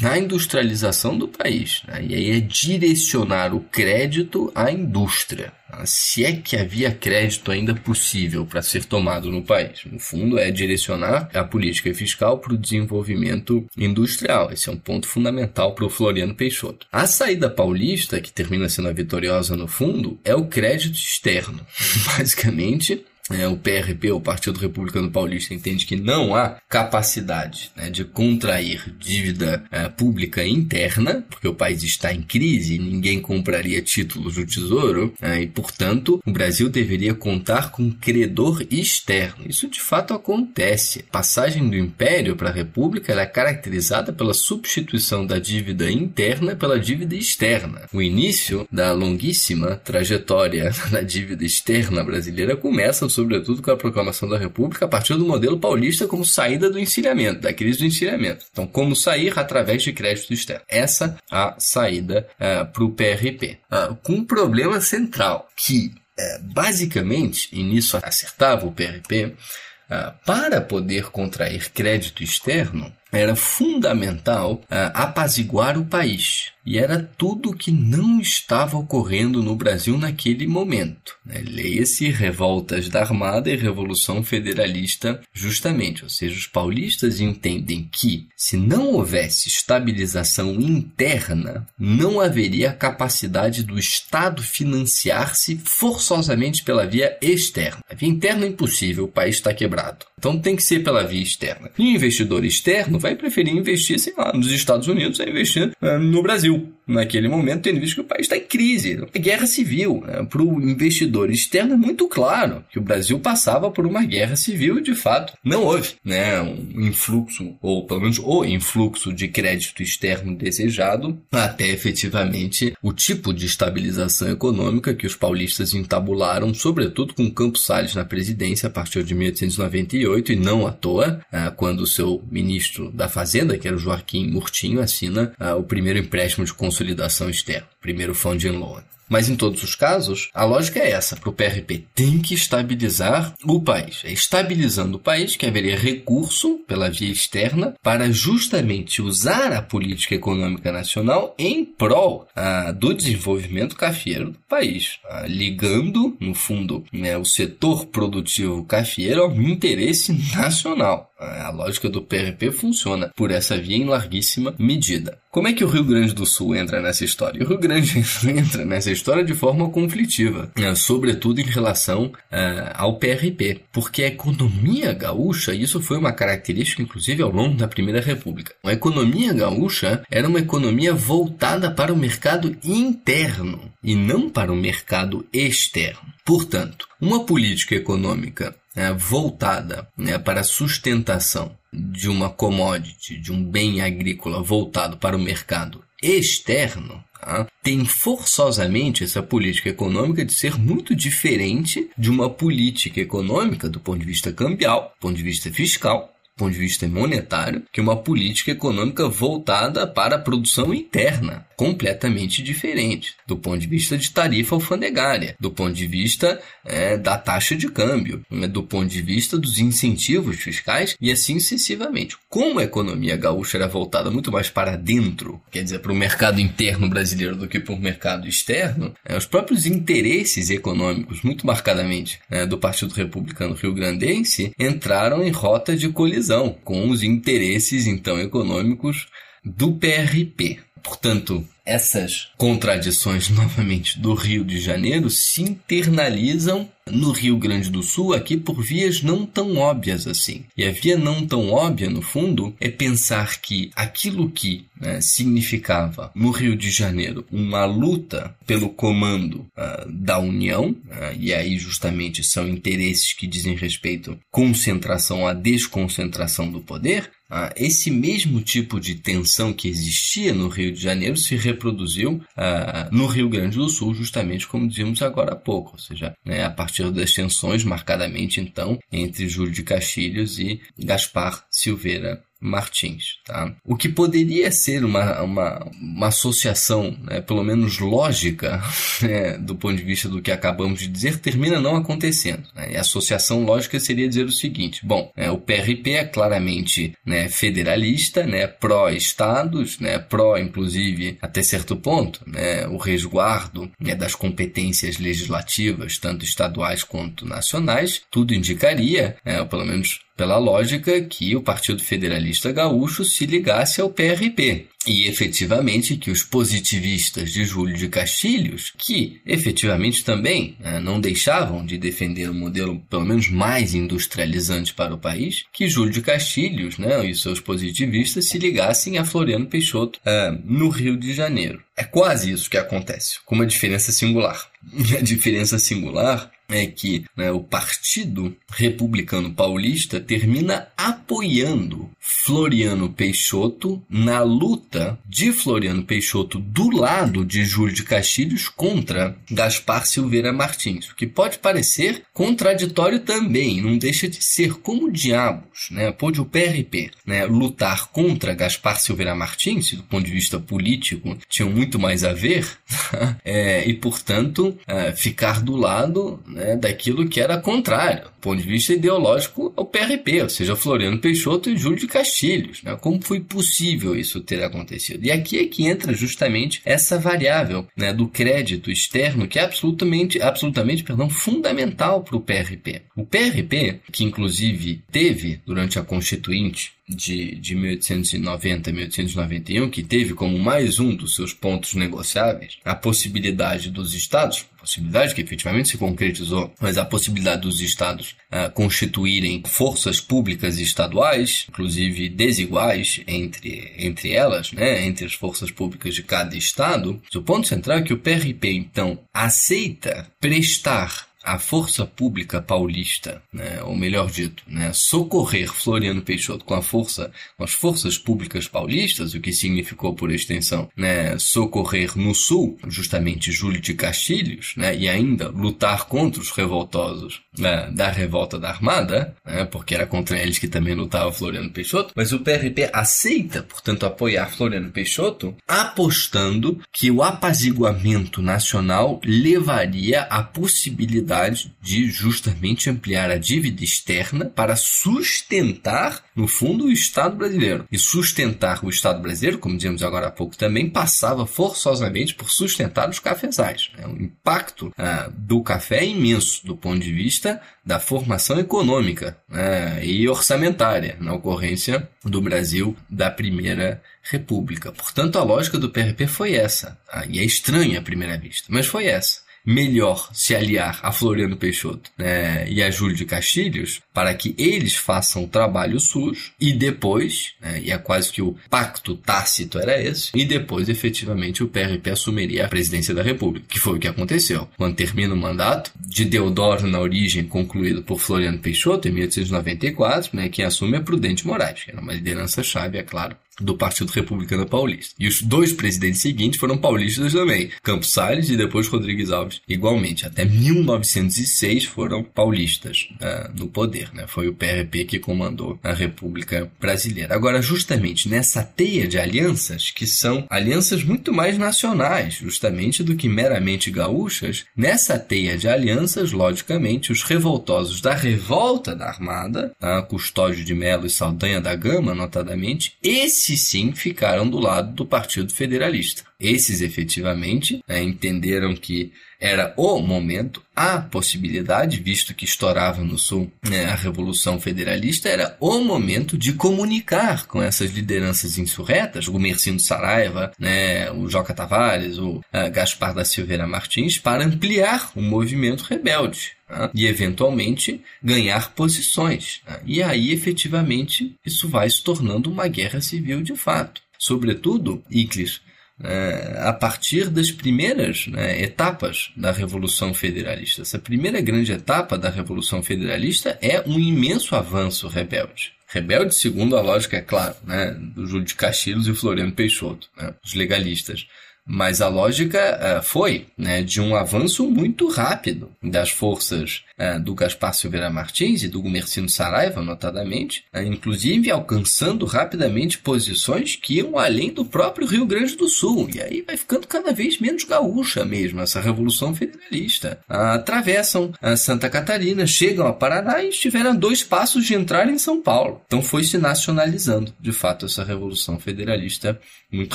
na 0.00 0.18
industrialização 0.18 1.16
do 1.16 1.28
país. 1.28 1.82
Né? 1.86 2.06
E 2.08 2.14
aí 2.14 2.30
é 2.30 2.40
direcionar 2.40 3.54
o 3.54 3.60
crédito 3.60 4.50
à 4.54 4.70
indústria. 4.70 5.52
Tá? 5.68 5.84
Se 5.84 6.24
é 6.24 6.32
que 6.32 6.56
havia 6.56 6.90
crédito 6.90 7.50
ainda 7.50 7.74
possível 7.74 8.46
para 8.46 8.62
ser 8.62 8.84
tomado 8.84 9.30
no 9.30 9.42
país. 9.42 9.80
No 9.90 9.98
fundo, 9.98 10.38
é 10.38 10.50
direcionar 10.50 11.28
a 11.34 11.44
política 11.44 11.92
fiscal 11.92 12.38
para 12.38 12.54
o 12.54 12.58
desenvolvimento 12.58 13.66
industrial. 13.76 14.52
Esse 14.52 14.68
é 14.68 14.72
um 14.72 14.78
ponto 14.78 15.06
fundamental 15.06 15.74
para 15.74 15.84
o 15.84 15.90
Floriano 15.90 16.34
Peixoto. 16.34 16.86
A 16.90 17.06
saída 17.06 17.50
paulista, 17.50 18.20
que 18.20 18.32
termina 18.32 18.68
sendo 18.68 18.88
a 18.88 18.92
vitoriosa 18.92 19.56
no 19.56 19.66
fundo, 19.66 20.18
é 20.24 20.34
o 20.34 20.46
crédito 20.46 20.94
externo. 20.94 21.60
Basicamente, 22.16 23.04
é, 23.30 23.46
o 23.48 23.56
PRP, 23.56 24.12
o 24.12 24.20
Partido 24.20 24.58
Republicano 24.58 25.10
Paulista, 25.10 25.54
entende 25.54 25.86
que 25.86 25.96
não 25.96 26.34
há 26.34 26.56
capacidade 26.68 27.70
né, 27.76 27.90
de 27.90 28.04
contrair 28.04 28.94
dívida 28.98 29.64
é, 29.70 29.88
pública 29.88 30.44
interna, 30.44 31.24
porque 31.28 31.48
o 31.48 31.54
país 31.54 31.82
está 31.82 32.12
em 32.12 32.22
crise 32.22 32.78
ninguém 32.78 33.20
compraria 33.20 33.82
títulos 33.82 34.34
do 34.34 34.46
Tesouro, 34.46 35.14
é, 35.20 35.40
e, 35.40 35.46
portanto, 35.46 36.20
o 36.24 36.30
Brasil 36.30 36.68
deveria 36.68 37.14
contar 37.14 37.70
com 37.70 37.90
credor 37.90 38.64
externo. 38.70 39.44
Isso 39.48 39.68
de 39.68 39.80
fato 39.80 40.14
acontece. 40.14 41.04
A 41.08 41.12
passagem 41.12 41.68
do 41.68 41.76
Império 41.76 42.36
para 42.36 42.50
a 42.50 42.52
República 42.52 43.12
é 43.12 43.26
caracterizada 43.26 44.12
pela 44.12 44.34
substituição 44.34 45.26
da 45.26 45.38
dívida 45.38 45.90
interna 45.90 46.54
pela 46.54 46.78
dívida 46.78 47.14
externa. 47.14 47.82
O 47.92 48.00
início 48.00 48.66
da 48.70 48.92
longuíssima 48.92 49.76
trajetória 49.76 50.70
da 50.90 51.00
dívida 51.00 51.44
externa 51.44 52.04
brasileira 52.04 52.56
começa 52.56 53.06
sobretudo 53.16 53.62
com 53.62 53.70
a 53.70 53.76
proclamação 53.76 54.28
da 54.28 54.38
República, 54.38 54.84
a 54.84 54.88
partir 54.88 55.14
do 55.14 55.26
modelo 55.26 55.58
paulista 55.58 56.06
como 56.06 56.24
saída 56.24 56.70
do 56.70 56.78
encilhamento, 56.78 57.40
da 57.40 57.52
crise 57.52 57.78
do 57.78 57.86
encilhamento. 57.86 58.44
Então, 58.52 58.66
como 58.66 58.94
sair 58.94 59.32
através 59.38 59.82
de 59.82 59.92
crédito 59.92 60.32
externo. 60.32 60.62
Essa 60.68 61.18
a 61.30 61.54
saída 61.58 62.28
é, 62.38 62.64
para 62.64 62.84
o 62.84 62.90
PRP. 62.90 63.58
Uh, 63.70 63.96
com 63.96 64.12
um 64.14 64.24
problema 64.24 64.80
central, 64.80 65.48
que 65.56 65.92
uh, 66.18 66.42
basicamente, 66.54 67.48
e 67.52 67.62
nisso 67.62 67.98
acertava 68.02 68.66
o 68.66 68.72
PRP, 68.72 69.24
uh, 69.26 70.12
para 70.24 70.60
poder 70.60 71.10
contrair 71.10 71.70
crédito 71.72 72.22
externo, 72.22 72.92
era 73.10 73.34
fundamental 73.34 74.60
apaziguar 74.92 75.78
o 75.78 75.86
país. 75.86 76.52
E 76.66 76.78
era 76.78 77.08
tudo 77.16 77.50
o 77.50 77.56
que 77.56 77.70
não 77.70 78.20
estava 78.20 78.76
ocorrendo 78.76 79.40
no 79.40 79.54
Brasil 79.54 79.96
naquele 79.96 80.48
momento. 80.48 81.16
Né? 81.24 81.40
Leia-se 81.46 82.10
revoltas 82.10 82.88
da 82.88 83.02
Armada 83.02 83.48
e 83.48 83.56
Revolução 83.56 84.20
Federalista, 84.24 85.20
justamente. 85.32 86.02
Ou 86.02 86.10
seja, 86.10 86.34
os 86.34 86.48
paulistas 86.48 87.20
entendem 87.20 87.88
que, 87.92 88.26
se 88.36 88.56
não 88.56 88.94
houvesse 88.94 89.48
estabilização 89.48 90.54
interna, 90.54 91.68
não 91.78 92.20
haveria 92.20 92.72
capacidade 92.72 93.62
do 93.62 93.78
Estado 93.78 94.42
financiar-se 94.42 95.60
forçosamente 95.62 96.64
pela 96.64 96.84
via 96.84 97.16
externa. 97.22 97.78
A 97.88 97.94
via 97.94 98.08
interna 98.08 98.44
é 98.44 98.48
impossível, 98.48 99.04
o 99.04 99.08
país 99.08 99.36
está 99.36 99.54
quebrado. 99.54 100.04
Então 100.18 100.36
tem 100.36 100.56
que 100.56 100.62
ser 100.62 100.82
pela 100.82 101.06
via 101.06 101.22
externa. 101.22 101.70
E 101.78 101.82
o 101.82 101.96
investidor 101.96 102.44
externo 102.44 102.98
vai 102.98 103.14
preferir 103.14 103.54
investir, 103.54 104.00
sei 104.00 104.14
lá, 104.16 104.32
nos 104.32 104.50
Estados 104.50 104.88
Unidos 104.88 105.20
a 105.20 105.24
investir 105.24 105.70
uh, 105.80 105.98
no 105.98 106.22
Brasil 106.22 106.55
you 106.56 106.75
naquele 106.86 107.28
momento, 107.28 107.62
tendo 107.62 107.80
visto 107.80 107.96
que 107.96 108.00
o 108.00 108.04
país 108.04 108.22
está 108.22 108.36
em 108.36 108.44
crise, 108.44 108.98
guerra 109.18 109.46
civil. 109.46 110.02
Né? 110.06 110.24
Para 110.24 110.42
o 110.42 110.60
investidor 110.62 111.30
externo 111.30 111.74
é 111.74 111.76
muito 111.76 112.08
claro 112.08 112.64
que 112.70 112.78
o 112.78 112.82
Brasil 112.82 113.18
passava 113.18 113.70
por 113.70 113.86
uma 113.86 114.04
guerra 114.04 114.36
civil 114.36 114.78
e, 114.78 114.82
de 114.82 114.94
fato, 114.94 115.32
não 115.44 115.64
houve 115.64 115.94
né? 116.04 116.40
um 116.40 116.80
influxo, 116.82 117.56
ou 117.60 117.86
pelo 117.86 118.00
menos 118.00 118.18
o 118.18 118.44
influxo 118.44 119.12
de 119.12 119.28
crédito 119.28 119.82
externo 119.82 120.36
desejado, 120.36 121.18
até 121.32 121.68
efetivamente 121.68 122.72
o 122.82 122.92
tipo 122.92 123.32
de 123.32 123.46
estabilização 123.46 124.30
econômica 124.30 124.94
que 124.94 125.06
os 125.06 125.16
paulistas 125.16 125.74
entabularam, 125.74 126.54
sobretudo 126.54 127.14
com 127.14 127.30
Campos 127.30 127.64
Salles 127.64 127.94
na 127.94 128.04
presidência 128.04 128.68
a 128.68 128.70
partir 128.70 129.02
de 129.02 129.14
1898, 129.14 130.32
e 130.32 130.36
não 130.36 130.66
à 130.66 130.72
toa, 130.72 131.20
né? 131.32 131.52
quando 131.56 131.80
o 131.80 131.86
seu 131.86 132.22
ministro 132.30 132.90
da 132.92 133.08
Fazenda, 133.08 133.58
que 133.58 133.66
era 133.66 133.76
o 133.76 133.80
Joaquim 133.80 134.28
Murtinho, 134.30 134.80
assina 134.80 135.32
né? 135.38 135.54
o 135.54 135.62
primeiro 135.62 135.98
empréstimo 135.98 136.44
de 136.44 136.54
consolidação 136.76 137.30
externa, 137.30 137.68
primeiro 137.80 138.14
funding 138.14 138.50
loan. 138.50 138.82
Mas 139.08 139.28
em 139.28 139.36
todos 139.36 139.62
os 139.62 139.74
casos, 139.74 140.30
a 140.34 140.44
lógica 140.44 140.80
é 140.80 140.90
essa: 140.90 141.16
para 141.16 141.30
o 141.30 141.32
PRP 141.32 141.84
tem 141.94 142.18
que 142.20 142.34
estabilizar 142.34 143.32
o 143.44 143.60
país. 143.62 144.02
É 144.04 144.12
estabilizando 144.12 144.96
o 144.96 145.00
país 145.00 145.36
que 145.36 145.46
haveria 145.46 145.78
recurso 145.78 146.58
pela 146.66 146.90
via 146.90 147.12
externa 147.12 147.74
para 147.82 148.10
justamente 148.10 149.00
usar 149.00 149.52
a 149.52 149.62
política 149.62 150.16
econômica 150.16 150.72
nacional 150.72 151.34
em 151.38 151.64
prol 151.64 152.26
ah, 152.34 152.72
do 152.72 152.92
desenvolvimento 152.92 153.76
cafeiro 153.76 154.32
do 154.32 154.38
país, 154.48 154.98
ah, 155.08 155.24
ligando, 155.26 156.16
no 156.18 156.34
fundo, 156.34 156.84
né, 156.92 157.16
o 157.16 157.24
setor 157.24 157.86
produtivo 157.86 158.64
cafeiro 158.64 159.22
ao 159.22 159.40
interesse 159.40 160.12
nacional. 160.34 161.12
A 161.18 161.50
lógica 161.50 161.88
do 161.88 162.02
PRP 162.02 162.52
funciona 162.52 163.10
por 163.16 163.30
essa 163.30 163.56
via 163.56 163.76
em 163.76 163.86
larguíssima 163.86 164.54
medida. 164.58 165.18
Como 165.30 165.48
é 165.48 165.52
que 165.52 165.64
o 165.64 165.68
Rio 165.68 165.84
Grande 165.84 166.14
do 166.14 166.26
Sul 166.26 166.54
entra 166.54 166.80
nessa 166.80 167.04
história? 167.04 167.42
O 167.42 167.46
Rio 167.46 167.58
Grande 167.58 167.98
entra 168.28 168.64
nessa 168.64 168.90
história 168.90 169.24
de 169.24 169.34
forma 169.34 169.68
conflitiva, 169.70 170.50
né? 170.56 170.74
sobretudo 170.74 171.40
em 171.40 171.44
relação 171.44 172.06
uh, 172.06 172.72
ao 172.74 172.98
PRP, 172.98 173.62
porque 173.72 174.02
a 174.02 174.08
economia 174.08 174.92
gaúcha, 174.92 175.54
isso 175.54 175.80
foi 175.80 175.98
uma 175.98 176.12
característica 176.12 176.82
inclusive 176.82 177.22
ao 177.22 177.30
longo 177.30 177.56
da 177.56 177.68
Primeira 177.68 178.00
República, 178.00 178.54
a 178.64 178.72
economia 178.72 179.32
gaúcha 179.32 180.02
era 180.10 180.28
uma 180.28 180.40
economia 180.40 180.94
voltada 180.94 181.70
para 181.70 181.92
o 181.92 181.96
mercado 181.96 182.56
interno 182.64 183.72
e 183.82 183.94
não 183.94 184.28
para 184.28 184.52
o 184.52 184.56
mercado 184.56 185.26
externo. 185.32 186.15
Portanto, 186.26 186.88
uma 187.00 187.24
política 187.24 187.76
econômica 187.76 188.52
né, 188.74 188.92
voltada 188.92 189.88
né, 189.96 190.18
para 190.18 190.40
a 190.40 190.44
sustentação 190.44 191.56
de 191.72 192.08
uma 192.08 192.28
commodity, 192.28 193.16
de 193.16 193.32
um 193.32 193.44
bem 193.44 193.80
agrícola 193.80 194.42
voltado 194.42 194.96
para 194.96 195.16
o 195.16 195.20
mercado 195.20 195.84
externo, 196.02 197.02
tá, 197.20 197.46
tem 197.62 197.84
forçosamente 197.84 199.04
essa 199.04 199.22
política 199.22 199.68
econômica 199.68 200.24
de 200.24 200.32
ser 200.32 200.58
muito 200.58 200.96
diferente 200.96 201.88
de 201.96 202.10
uma 202.10 202.28
política 202.28 203.00
econômica 203.00 203.68
do 203.68 203.78
ponto 203.78 204.00
de 204.00 204.06
vista 204.06 204.32
cambial, 204.32 204.94
do 204.96 205.00
ponto 205.00 205.16
de 205.16 205.22
vista 205.22 205.48
fiscal, 205.52 206.12
ponto 206.36 206.52
de 206.52 206.58
vista 206.58 206.86
monetário, 206.86 207.62
que 207.72 207.80
uma 207.80 207.96
política 207.96 208.50
econômica 208.50 209.08
voltada 209.08 209.86
para 209.86 210.16
a 210.16 210.18
produção 210.18 210.74
interna, 210.74 211.45
completamente 211.56 212.42
diferente, 212.42 213.14
do 213.26 213.36
ponto 213.36 213.58
de 213.58 213.66
vista 213.66 213.96
de 213.96 214.10
tarifa 214.10 214.54
alfandegária, 214.54 215.34
do 215.40 215.50
ponto 215.50 215.72
de 215.72 215.86
vista 215.86 216.40
é, 216.64 216.96
da 216.96 217.16
taxa 217.16 217.56
de 217.56 217.68
câmbio, 217.68 218.22
né, 218.30 218.46
do 218.46 218.62
ponto 218.62 218.86
de 218.86 219.02
vista 219.02 219.38
dos 219.38 219.58
incentivos 219.58 220.36
fiscais 220.36 220.96
e 221.00 221.10
assim 221.10 221.40
sucessivamente. 221.40 222.16
Como 222.28 222.58
a 222.58 222.64
economia 222.64 223.16
gaúcha 223.16 223.56
era 223.56 223.66
voltada 223.66 224.10
muito 224.10 224.30
mais 224.30 224.50
para 224.50 224.76
dentro, 224.76 225.40
quer 225.50 225.62
dizer, 225.62 225.78
para 225.80 225.92
o 225.92 225.96
mercado 225.96 226.40
interno 226.40 226.88
brasileiro 226.88 227.36
do 227.36 227.48
que 227.48 227.60
para 227.60 227.74
o 227.74 227.80
mercado 227.80 228.28
externo, 228.28 228.94
é, 229.04 229.16
os 229.16 229.26
próprios 229.26 229.66
interesses 229.66 230.50
econômicos, 230.50 231.22
muito 231.22 231.46
marcadamente 231.46 232.20
é, 232.30 232.44
do 232.46 232.58
Partido 232.58 232.92
Republicano 232.92 233.54
Rio 233.54 233.72
Grandense, 233.72 234.52
entraram 234.58 235.22
em 235.22 235.30
rota 235.30 235.76
de 235.76 235.88
colisão 235.88 236.56
com 236.64 236.88
os 236.90 237.02
interesses 237.02 237.86
então 237.86 238.18
econômicos 238.18 239.06
do 239.44 239.72
PRP. 239.72 240.65
Portanto, 240.86 241.44
essas 241.64 242.28
contradições 242.38 243.28
novamente 243.34 243.98
do 243.98 244.14
Rio 244.14 244.44
de 244.44 244.60
Janeiro 244.60 245.10
se 245.10 245.42
internalizam 245.42 246.70
no 246.88 247.10
Rio 247.10 247.36
Grande 247.36 247.68
do 247.68 247.82
Sul 247.82 248.14
aqui 248.14 248.36
por 248.36 248.62
vias 248.62 249.02
não 249.02 249.26
tão 249.26 249.56
óbvias 249.56 250.06
assim. 250.06 250.44
E 250.56 250.64
a 250.64 250.70
via 250.70 250.96
não 250.96 251.26
tão 251.26 251.50
óbvia, 251.50 251.90
no 251.90 252.00
fundo, 252.00 252.54
é 252.60 252.68
pensar 252.68 253.40
que 253.40 253.72
aquilo 253.74 254.30
que 254.30 254.66
né, 254.80 255.00
significava 255.00 256.12
no 256.14 256.30
Rio 256.30 256.56
de 256.56 256.70
Janeiro 256.70 257.26
uma 257.32 257.64
luta 257.64 258.36
pelo 258.46 258.68
comando 258.68 259.40
uh, 259.56 259.90
da 259.90 260.20
União, 260.20 260.70
uh, 260.70 261.16
e 261.18 261.34
aí 261.34 261.58
justamente 261.58 262.22
são 262.22 262.46
interesses 262.46 263.12
que 263.12 263.26
dizem 263.26 263.56
respeito 263.56 264.12
à 264.12 264.16
concentração, 264.30 265.26
à 265.26 265.34
desconcentração 265.34 266.48
do 266.48 266.60
poder, 266.60 267.10
ah, 267.30 267.52
esse 267.56 267.90
mesmo 267.90 268.40
tipo 268.40 268.80
de 268.80 268.94
tensão 268.96 269.52
que 269.52 269.68
existia 269.68 270.32
no 270.32 270.48
Rio 270.48 270.72
de 270.72 270.80
Janeiro 270.80 271.16
se 271.16 271.36
reproduziu 271.36 272.22
ah, 272.36 272.88
no 272.92 273.06
Rio 273.06 273.28
Grande 273.28 273.56
do 273.56 273.68
Sul, 273.68 273.94
justamente 273.94 274.46
como 274.46 274.68
dizíamos 274.68 275.02
agora 275.02 275.32
há 275.32 275.36
pouco, 275.36 275.72
ou 275.72 275.78
seja, 275.78 276.14
né, 276.24 276.44
a 276.44 276.50
partir 276.50 276.90
das 276.90 277.12
tensões 277.12 277.64
marcadamente 277.64 278.40
então 278.40 278.78
entre 278.92 279.28
Júlio 279.28 279.52
de 279.52 279.62
Castilhos 279.62 280.38
e 280.38 280.60
Gaspar 280.78 281.44
Silveira 281.50 282.22
Martins. 282.40 283.18
Tá? 283.24 283.54
O 283.64 283.76
que 283.76 283.88
poderia 283.88 284.50
ser 284.52 284.84
uma, 284.84 285.22
uma, 285.22 285.70
uma 285.80 286.08
associação, 286.08 286.96
né, 287.02 287.20
pelo 287.20 287.42
menos 287.42 287.78
lógica, 287.78 288.62
né, 289.02 289.38
do 289.38 289.56
ponto 289.56 289.76
de 289.76 289.82
vista 289.82 290.08
do 290.08 290.20
que 290.20 290.30
acabamos 290.30 290.80
de 290.80 290.88
dizer, 290.88 291.18
termina 291.18 291.60
não 291.60 291.76
acontecendo. 291.76 292.46
Né? 292.54 292.72
E 292.72 292.76
a 292.76 292.82
associação 292.82 293.44
lógica 293.44 293.80
seria 293.80 294.08
dizer 294.08 294.26
o 294.26 294.32
seguinte: 294.32 294.84
bom, 294.84 295.10
né, 295.16 295.30
o 295.30 295.38
PRP 295.38 295.92
é 295.92 296.04
claramente 296.04 296.92
né, 297.04 297.28
federalista, 297.28 298.26
né, 298.26 298.46
pró-estados, 298.46 299.78
né, 299.78 299.98
pró, 299.98 300.36
inclusive, 300.36 301.18
até 301.20 301.42
certo 301.42 301.76
ponto, 301.76 302.20
né, 302.26 302.66
o 302.68 302.76
resguardo 302.76 303.70
né, 303.80 303.94
das 303.94 304.14
competências 304.14 304.98
legislativas, 304.98 305.98
tanto 305.98 306.24
estaduais 306.24 306.82
quanto 306.82 307.26
nacionais, 307.26 308.02
tudo 308.10 308.34
indicaria, 308.34 309.16
né, 309.24 309.40
ou 309.40 309.46
pelo 309.46 309.64
menos 309.64 310.00
pela 310.16 310.38
lógica 310.38 311.00
que 311.02 311.36
o 311.36 311.42
Partido 311.42 311.82
Federalista 311.82 312.50
Gaúcho 312.50 313.04
se 313.04 313.26
ligasse 313.26 313.80
ao 313.80 313.90
PRP. 313.90 314.66
E 314.86 315.08
efetivamente 315.08 315.96
que 315.96 316.12
os 316.12 316.22
positivistas 316.22 317.32
de 317.32 317.44
Júlio 317.44 317.76
de 317.76 317.88
Castilhos, 317.88 318.72
que 318.78 319.20
efetivamente 319.26 320.04
também 320.04 320.56
né, 320.60 320.78
não 320.78 321.00
deixavam 321.00 321.66
de 321.66 321.76
defender 321.76 322.30
um 322.30 322.34
modelo 322.34 322.80
pelo 322.88 323.04
menos 323.04 323.28
mais 323.28 323.74
industrializante 323.74 324.72
para 324.72 324.94
o 324.94 324.98
país, 324.98 325.44
que 325.52 325.68
Júlio 325.68 325.92
de 325.92 326.02
Castilhos 326.02 326.78
né, 326.78 327.04
e 327.04 327.16
seus 327.16 327.40
positivistas 327.40 328.28
se 328.28 328.38
ligassem 328.38 328.96
a 328.96 329.04
Floriano 329.04 329.46
Peixoto 329.46 329.98
uh, 330.06 330.40
no 330.44 330.68
Rio 330.68 330.96
de 330.96 331.12
Janeiro. 331.12 331.60
É 331.76 331.82
quase 331.82 332.30
isso 332.30 332.48
que 332.48 332.56
acontece, 332.56 333.18
com 333.26 333.34
uma 333.34 333.46
diferença 333.46 333.90
singular. 333.90 334.48
A 334.96 335.00
diferença 335.02 335.58
singular 335.58 336.30
é 336.48 336.66
que 336.66 337.04
né, 337.16 337.30
o 337.30 337.40
Partido 337.40 338.36
Republicano 338.50 339.32
Paulista 339.32 340.00
termina 340.00 340.68
apoiando 340.76 341.90
Floriano 341.98 342.90
Peixoto 342.90 343.82
na 343.88 344.22
luta 344.22 344.98
de 345.08 345.32
Floriano 345.32 345.82
Peixoto 345.84 346.38
do 346.38 346.70
lado 346.70 347.24
de 347.24 347.44
Júlio 347.44 347.74
de 347.74 347.82
Castilhos 347.82 348.48
contra 348.48 349.16
Gaspar 349.30 349.86
Silveira 349.86 350.32
Martins, 350.32 350.88
o 350.88 350.94
que 350.94 351.06
pode 351.06 351.38
parecer 351.38 352.02
contraditório 352.12 353.00
também, 353.00 353.60
não 353.60 353.76
deixa 353.76 354.08
de 354.08 354.22
ser 354.24 354.54
como 354.54 354.90
diabos, 354.90 355.68
né? 355.70 355.90
Pode 355.92 356.20
o 356.20 356.24
PRP 356.24 356.90
né, 357.04 357.26
lutar 357.26 357.88
contra 357.88 358.34
Gaspar 358.34 358.80
Silveira 358.80 359.14
Martins, 359.14 359.72
do 359.72 359.82
ponto 359.82 360.06
de 360.06 360.12
vista 360.12 360.38
político, 360.38 361.16
tinham 361.28 361.50
muito 361.50 361.78
mais 361.78 362.04
a 362.04 362.12
ver, 362.12 362.46
é, 363.24 363.66
e 363.68 363.74
portanto 363.74 364.56
é, 364.66 364.92
ficar 364.92 365.42
do 365.42 365.56
lado 365.56 366.22
né, 366.36 366.54
daquilo 366.54 367.08
que 367.08 367.18
era 367.18 367.38
contrário, 367.38 368.04
do 368.04 368.20
ponto 368.20 368.42
de 368.42 368.48
vista 368.48 368.74
ideológico, 368.74 369.52
ao 369.56 369.64
PRP, 369.64 370.22
ou 370.22 370.28
seja, 370.28 370.54
Floriano 370.54 370.98
Peixoto 370.98 371.48
e 371.48 371.56
Júlio 371.56 371.78
de 371.78 371.86
Castilhos. 371.86 372.62
Né? 372.62 372.76
Como 372.76 373.00
foi 373.00 373.20
possível 373.20 373.96
isso 373.96 374.20
ter 374.20 374.42
acontecido? 374.42 375.02
E 375.04 375.10
aqui 375.10 375.38
é 375.38 375.46
que 375.46 375.66
entra 375.66 375.94
justamente 375.94 376.60
essa 376.64 376.98
variável 376.98 377.66
né, 377.74 377.92
do 377.92 378.06
crédito 378.06 378.70
externo, 378.70 379.26
que 379.26 379.38
é 379.38 379.42
absolutamente, 379.42 380.20
absolutamente 380.20 380.84
perdão, 380.84 381.08
fundamental 381.08 382.02
para 382.02 382.16
o 382.16 382.20
PRP. 382.20 382.82
O 382.94 383.04
PRP, 383.04 383.80
que 383.90 384.04
inclusive 384.04 384.82
teve 384.92 385.40
durante 385.46 385.78
a 385.78 385.82
Constituinte 385.82 386.75
de, 386.88 387.34
de 387.36 387.54
1890 387.54 388.70
a 388.70 388.72
1891, 388.72 389.70
que 389.70 389.82
teve 389.82 390.14
como 390.14 390.38
mais 390.38 390.78
um 390.78 390.94
dos 390.94 391.16
seus 391.16 391.32
pontos 391.32 391.74
negociáveis 391.74 392.58
a 392.64 392.74
possibilidade 392.74 393.70
dos 393.70 393.94
estados, 393.94 394.46
possibilidade 394.60 395.14
que 395.14 395.20
efetivamente 395.20 395.68
se 395.68 395.78
concretizou, 395.78 396.52
mas 396.60 396.76
a 396.76 396.84
possibilidade 396.84 397.42
dos 397.42 397.60
estados 397.60 398.16
uh, 398.32 398.50
constituírem 398.52 399.42
forças 399.46 400.00
públicas 400.00 400.58
estaduais, 400.58 401.46
inclusive 401.48 402.08
desiguais 402.08 403.00
entre, 403.06 403.72
entre 403.78 404.12
elas, 404.12 404.52
né, 404.52 404.84
entre 404.84 405.06
as 405.06 405.14
forças 405.14 405.50
públicas 405.50 405.94
de 405.94 406.02
cada 406.02 406.36
estado. 406.36 407.00
O 407.14 407.22
ponto 407.22 407.46
central 407.46 407.78
é 407.78 407.82
que 407.82 407.92
o 407.92 407.98
PRP, 407.98 408.50
então, 408.50 408.98
aceita 409.14 410.08
prestar 410.20 411.06
a 411.26 411.40
força 411.40 411.84
pública 411.84 412.40
paulista, 412.40 413.20
né, 413.32 413.60
ou 413.64 413.74
melhor 413.74 414.08
dito, 414.08 414.44
né, 414.46 414.72
socorrer 414.72 415.52
Floriano 415.52 416.00
Peixoto 416.00 416.44
com 416.44 416.54
a 416.54 416.62
força, 416.62 417.10
com 417.36 417.42
as 417.42 417.52
forças 417.52 417.98
públicas 417.98 418.46
paulistas, 418.46 419.12
o 419.12 419.20
que 419.20 419.32
significou 419.32 419.92
por 419.92 420.12
extensão, 420.12 420.68
né, 420.76 421.18
socorrer 421.18 421.98
no 421.98 422.14
sul, 422.14 422.56
justamente 422.68 423.32
Júlio 423.32 423.60
de 423.60 423.74
Castilhos, 423.74 424.54
né, 424.56 424.76
e 424.76 424.88
ainda 424.88 425.28
lutar 425.28 425.86
contra 425.86 426.22
os 426.22 426.30
revoltosos 426.30 427.22
né, 427.36 427.68
da 427.72 427.90
revolta 427.90 428.38
da 428.38 428.50
Armada, 428.50 429.16
né, 429.24 429.44
porque 429.46 429.74
era 429.74 429.86
contra 429.86 430.16
eles 430.16 430.38
que 430.38 430.46
também 430.46 430.74
lutava 430.74 431.12
Floriano 431.12 431.50
Peixoto, 431.50 431.92
mas 431.96 432.12
o 432.12 432.20
PRP 432.20 432.70
aceita, 432.72 433.42
portanto, 433.42 433.84
apoiar 433.84 434.30
Floriano 434.30 434.70
Peixoto, 434.70 435.34
apostando 435.48 436.60
que 436.72 436.88
o 436.88 437.02
apaziguamento 437.02 438.22
nacional 438.22 439.00
levaria 439.04 440.02
à 440.02 440.22
possibilidade 440.22 441.15
necessidade 441.16 441.54
de 441.60 441.90
justamente 441.90 442.68
ampliar 442.68 443.10
a 443.10 443.16
dívida 443.16 443.64
externa 443.64 444.26
para 444.26 444.56
sustentar, 444.56 446.04
no 446.14 446.28
fundo, 446.28 446.66
o 446.66 446.72
Estado 446.72 447.16
brasileiro. 447.16 447.66
E 447.70 447.78
sustentar 447.78 448.64
o 448.64 448.68
Estado 448.68 449.00
brasileiro, 449.00 449.38
como 449.38 449.56
dizemos 449.56 449.82
agora 449.82 450.08
há 450.08 450.10
pouco 450.10 450.36
também, 450.36 450.68
passava 450.68 451.26
forçosamente 451.26 452.14
por 452.14 452.30
sustentar 452.30 452.88
os 452.88 452.98
cafezais. 452.98 453.70
Né? 453.76 453.86
O 453.86 454.02
impacto 454.02 454.72
ah, 454.76 455.10
do 455.12 455.42
café 455.42 455.78
é 455.78 455.88
imenso 455.88 456.46
do 456.46 456.56
ponto 456.56 456.80
de 456.80 456.92
vista 456.92 457.40
da 457.64 457.80
formação 457.80 458.38
econômica 458.38 459.16
né? 459.28 459.84
e 459.84 460.08
orçamentária 460.08 460.96
na 461.00 461.14
ocorrência 461.14 461.88
do 462.04 462.20
Brasil 462.20 462.76
da 462.88 463.10
Primeira 463.10 463.82
República. 464.02 464.70
Portanto, 464.70 465.18
a 465.18 465.24
lógica 465.24 465.58
do 465.58 465.70
PRP 465.70 466.06
foi 466.06 466.34
essa. 466.34 466.78
Ah, 466.90 467.04
e 467.08 467.18
é 467.18 467.24
estranha 467.24 467.78
à 467.78 467.82
primeira 467.82 468.16
vista, 468.16 468.46
mas 468.48 468.66
foi 468.66 468.86
essa 468.86 469.25
melhor 469.46 470.10
se 470.12 470.34
aliar 470.34 470.80
a 470.82 470.90
Floriano 470.90 471.36
Peixoto 471.36 471.90
né, 471.96 472.48
e 472.50 472.62
a 472.62 472.70
Júlio 472.70 472.96
de 472.96 473.04
Castilhos 473.04 473.80
para 473.94 474.12
que 474.12 474.34
eles 474.36 474.74
façam 474.74 475.24
o 475.24 475.28
trabalho 475.28 475.78
sujo 475.78 476.32
e 476.40 476.52
depois, 476.52 477.34
né, 477.40 477.60
e 477.62 477.70
é 477.70 477.78
quase 477.78 478.12
que 478.12 478.20
o 478.20 478.36
pacto 478.50 478.96
tácito 478.96 479.58
era 479.58 479.80
esse, 479.80 480.10
e 480.14 480.24
depois 480.24 480.68
efetivamente 480.68 481.44
o 481.44 481.48
PRP 481.48 481.90
assumiria 481.90 482.44
a 482.44 482.48
presidência 482.48 482.92
da 482.92 483.02
República, 483.02 483.46
que 483.48 483.60
foi 483.60 483.76
o 483.76 483.78
que 483.78 483.88
aconteceu. 483.88 484.48
Quando 484.56 484.74
termina 484.74 485.14
o 485.14 485.16
mandato 485.16 485.70
de 485.78 486.04
Deodoro 486.04 486.66
na 486.66 486.80
origem 486.80 487.24
concluído 487.24 487.82
por 487.82 488.00
Floriano 488.00 488.38
Peixoto 488.38 488.88
em 488.88 488.92
1894, 488.92 490.16
né, 490.16 490.28
quem 490.28 490.44
assume 490.44 490.76
é 490.76 490.80
Prudente 490.80 491.26
Moraes, 491.26 491.62
que 491.62 491.70
era 491.70 491.80
uma 491.80 491.92
liderança 491.92 492.42
chave, 492.42 492.78
é 492.78 492.82
claro, 492.82 493.16
do 493.40 493.56
Partido 493.56 493.90
Republicano 493.90 494.46
Paulista. 494.46 494.94
E 494.98 495.06
os 495.06 495.22
dois 495.22 495.52
presidentes 495.52 496.00
seguintes 496.00 496.40
foram 496.40 496.56
paulistas 496.56 497.12
também, 497.12 497.50
Campos 497.62 497.92
Salles 497.92 498.30
e 498.30 498.36
depois 498.36 498.68
Rodrigues 498.68 499.10
Alves, 499.10 499.40
igualmente. 499.48 500.06
Até 500.06 500.24
1906 500.24 501.64
foram 501.64 502.02
paulistas 502.02 502.88
uh, 502.94 503.38
no 503.38 503.48
poder, 503.48 503.92
né? 503.92 504.06
Foi 504.06 504.28
o 504.28 504.34
PRP 504.34 504.84
que 504.84 504.98
comandou 504.98 505.58
a 505.62 505.72
República 505.72 506.50
Brasileira. 506.60 507.14
Agora, 507.14 507.42
justamente 507.42 508.08
nessa 508.08 508.42
teia 508.42 508.86
de 508.86 508.98
alianças, 508.98 509.70
que 509.70 509.86
são 509.86 510.26
alianças 510.30 510.82
muito 510.82 511.12
mais 511.12 511.38
nacionais, 511.38 512.14
justamente 512.14 512.82
do 512.82 512.96
que 512.96 513.08
meramente 513.08 513.70
gaúchas, 513.70 514.44
nessa 514.56 514.98
teia 514.98 515.36
de 515.36 515.48
alianças, 515.48 516.12
logicamente, 516.12 516.92
os 516.92 517.02
revoltosos 517.02 517.80
da 517.80 517.94
revolta 517.94 518.74
da 518.74 518.86
Armada, 518.86 519.52
a 519.60 519.82
Custódio 519.82 520.44
de 520.44 520.54
Melo 520.54 520.86
e 520.86 520.90
Saldanha 520.90 521.40
da 521.40 521.54
Gama, 521.54 521.94
notadamente, 521.94 522.76
esses 522.82 523.25
esses 523.26 523.42
sim 523.42 523.72
ficaram 523.72 524.28
do 524.28 524.38
lado 524.38 524.72
do 524.72 524.86
Partido 524.86 525.32
Federalista. 525.32 526.04
Esses 526.18 526.60
efetivamente 526.60 527.60
né, 527.68 527.82
entenderam 527.82 528.54
que 528.54 528.92
era 529.20 529.52
o 529.56 529.80
momento, 529.80 530.42
a 530.54 530.78
possibilidade, 530.78 531.80
visto 531.80 532.14
que 532.14 532.24
estourava 532.24 532.82
no 532.82 532.98
Sul 532.98 533.30
né, 533.48 533.66
a 533.66 533.74
Revolução 533.74 534.40
Federalista, 534.40 535.08
era 535.08 535.36
o 535.40 535.60
momento 535.60 536.16
de 536.16 536.32
comunicar 536.32 537.26
com 537.26 537.42
essas 537.42 537.70
lideranças 537.70 538.38
insurretas, 538.38 539.08
o 539.08 539.18
Mercino 539.18 539.60
Saraiva, 539.60 540.32
né, 540.38 540.90
o 540.92 541.08
Joca 541.08 541.34
Tavares, 541.34 541.98
o 541.98 542.16
uh, 542.18 542.50
Gaspar 542.52 542.94
da 542.94 543.04
Silveira 543.04 543.46
Martins, 543.46 543.98
para 543.98 544.24
ampliar 544.24 544.90
o 544.94 545.02
movimento 545.02 545.62
rebelde. 545.62 546.36
Né, 546.48 546.70
e 546.74 546.86
eventualmente 546.86 547.82
ganhar 548.02 548.52
posições. 548.54 549.40
Né, 549.46 549.60
e 549.64 549.82
aí, 549.82 550.12
efetivamente, 550.12 551.16
isso 551.24 551.48
vai 551.48 551.68
se 551.68 551.82
tornando 551.82 552.30
uma 552.30 552.48
guerra 552.48 552.80
civil 552.80 553.22
de 553.22 553.34
fato. 553.34 553.82
Sobretudo, 553.98 554.82
Iclis, 554.90 555.40
é, 555.82 556.38
a 556.40 556.52
partir 556.52 557.08
das 557.08 557.30
primeiras 557.30 558.06
né, 558.06 558.40
etapas 558.42 559.10
da 559.16 559.30
Revolução 559.30 559.92
Federalista. 559.92 560.62
Essa 560.62 560.78
primeira 560.78 561.20
grande 561.20 561.52
etapa 561.52 561.98
da 561.98 562.08
Revolução 562.08 562.62
Federalista 562.62 563.38
é 563.42 563.62
um 563.66 563.78
imenso 563.78 564.34
avanço 564.34 564.88
rebelde. 564.88 565.52
Rebelde, 565.68 566.14
segundo 566.14 566.56
a 566.56 566.62
lógica, 566.62 566.96
é 566.96 567.02
claro, 567.02 567.34
né, 567.44 567.76
do 567.78 568.06
Júlio 568.06 568.24
de 568.24 568.34
Castilhos 568.34 568.86
e 568.88 568.94
Floriano 568.94 569.32
Peixoto, 569.32 569.88
né, 569.96 570.14
os 570.24 570.34
legalistas. 570.34 571.06
Mas 571.46 571.80
a 571.80 571.86
lógica 571.86 572.80
uh, 572.80 572.82
foi 572.82 573.26
né, 573.38 573.62
de 573.62 573.80
um 573.80 573.94
avanço 573.94 574.50
muito 574.50 574.88
rápido 574.88 575.52
das 575.62 575.90
forças 575.90 576.64
uh, 576.76 577.00
do 577.00 577.14
Gaspar 577.14 577.54
Silveira 577.54 577.88
Martins 577.88 578.42
e 578.42 578.48
do 578.48 578.60
Gumercino 578.60 579.08
Saraiva, 579.08 579.62
notadamente, 579.62 580.44
uh, 580.52 580.58
inclusive 580.60 581.30
alcançando 581.30 582.04
rapidamente 582.04 582.78
posições 582.78 583.54
que 583.54 583.74
iam 583.74 583.96
além 583.96 584.32
do 584.32 584.44
próprio 584.44 584.88
Rio 584.88 585.06
Grande 585.06 585.36
do 585.36 585.48
Sul. 585.48 585.88
E 585.94 586.02
aí 586.02 586.22
vai 586.22 586.36
ficando 586.36 586.66
cada 586.66 586.92
vez 586.92 587.20
menos 587.20 587.44
gaúcha 587.44 588.04
mesmo 588.04 588.40
essa 588.40 588.60
Revolução 588.60 589.14
Federalista. 589.14 590.00
atravessam 590.08 591.12
Santa 591.36 591.70
Catarina, 591.70 592.26
chegam 592.26 592.66
a 592.66 592.72
Paraná 592.72 593.22
e 593.22 593.28
estiveram 593.28 593.70
a 593.70 593.74
dois 593.74 594.02
passos 594.02 594.44
de 594.44 594.54
entrar 594.54 594.88
em 594.88 594.98
São 594.98 595.22
Paulo. 595.22 595.62
Então 595.66 595.82
foi 595.82 596.02
se 596.02 596.18
nacionalizando, 596.18 597.14
de 597.20 597.32
fato, 597.32 597.66
essa 597.66 597.84
Revolução 597.84 598.38
Federalista 598.40 599.20
muito 599.52 599.74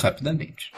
rapidamente. 0.00 0.70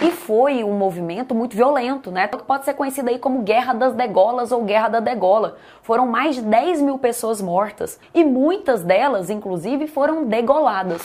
E 0.00 0.12
foi 0.12 0.62
um 0.62 0.74
movimento 0.74 1.34
muito 1.34 1.56
violento, 1.56 2.10
né? 2.12 2.28
Que 2.28 2.38
pode 2.38 2.64
ser 2.64 2.74
conhecido 2.74 3.08
aí 3.08 3.18
como 3.18 3.42
Guerra 3.42 3.72
das 3.72 3.94
Degolas 3.94 4.52
ou 4.52 4.62
Guerra 4.62 4.88
da 4.88 5.00
Degola. 5.00 5.56
Foram 5.82 6.06
mais 6.06 6.36
de 6.36 6.42
10 6.42 6.82
mil 6.82 6.98
pessoas 6.98 7.42
mortas 7.42 7.98
e 8.14 8.24
muitas 8.24 8.84
delas, 8.84 9.28
inclusive, 9.28 9.88
foram 9.88 10.24
degoladas. 10.24 11.02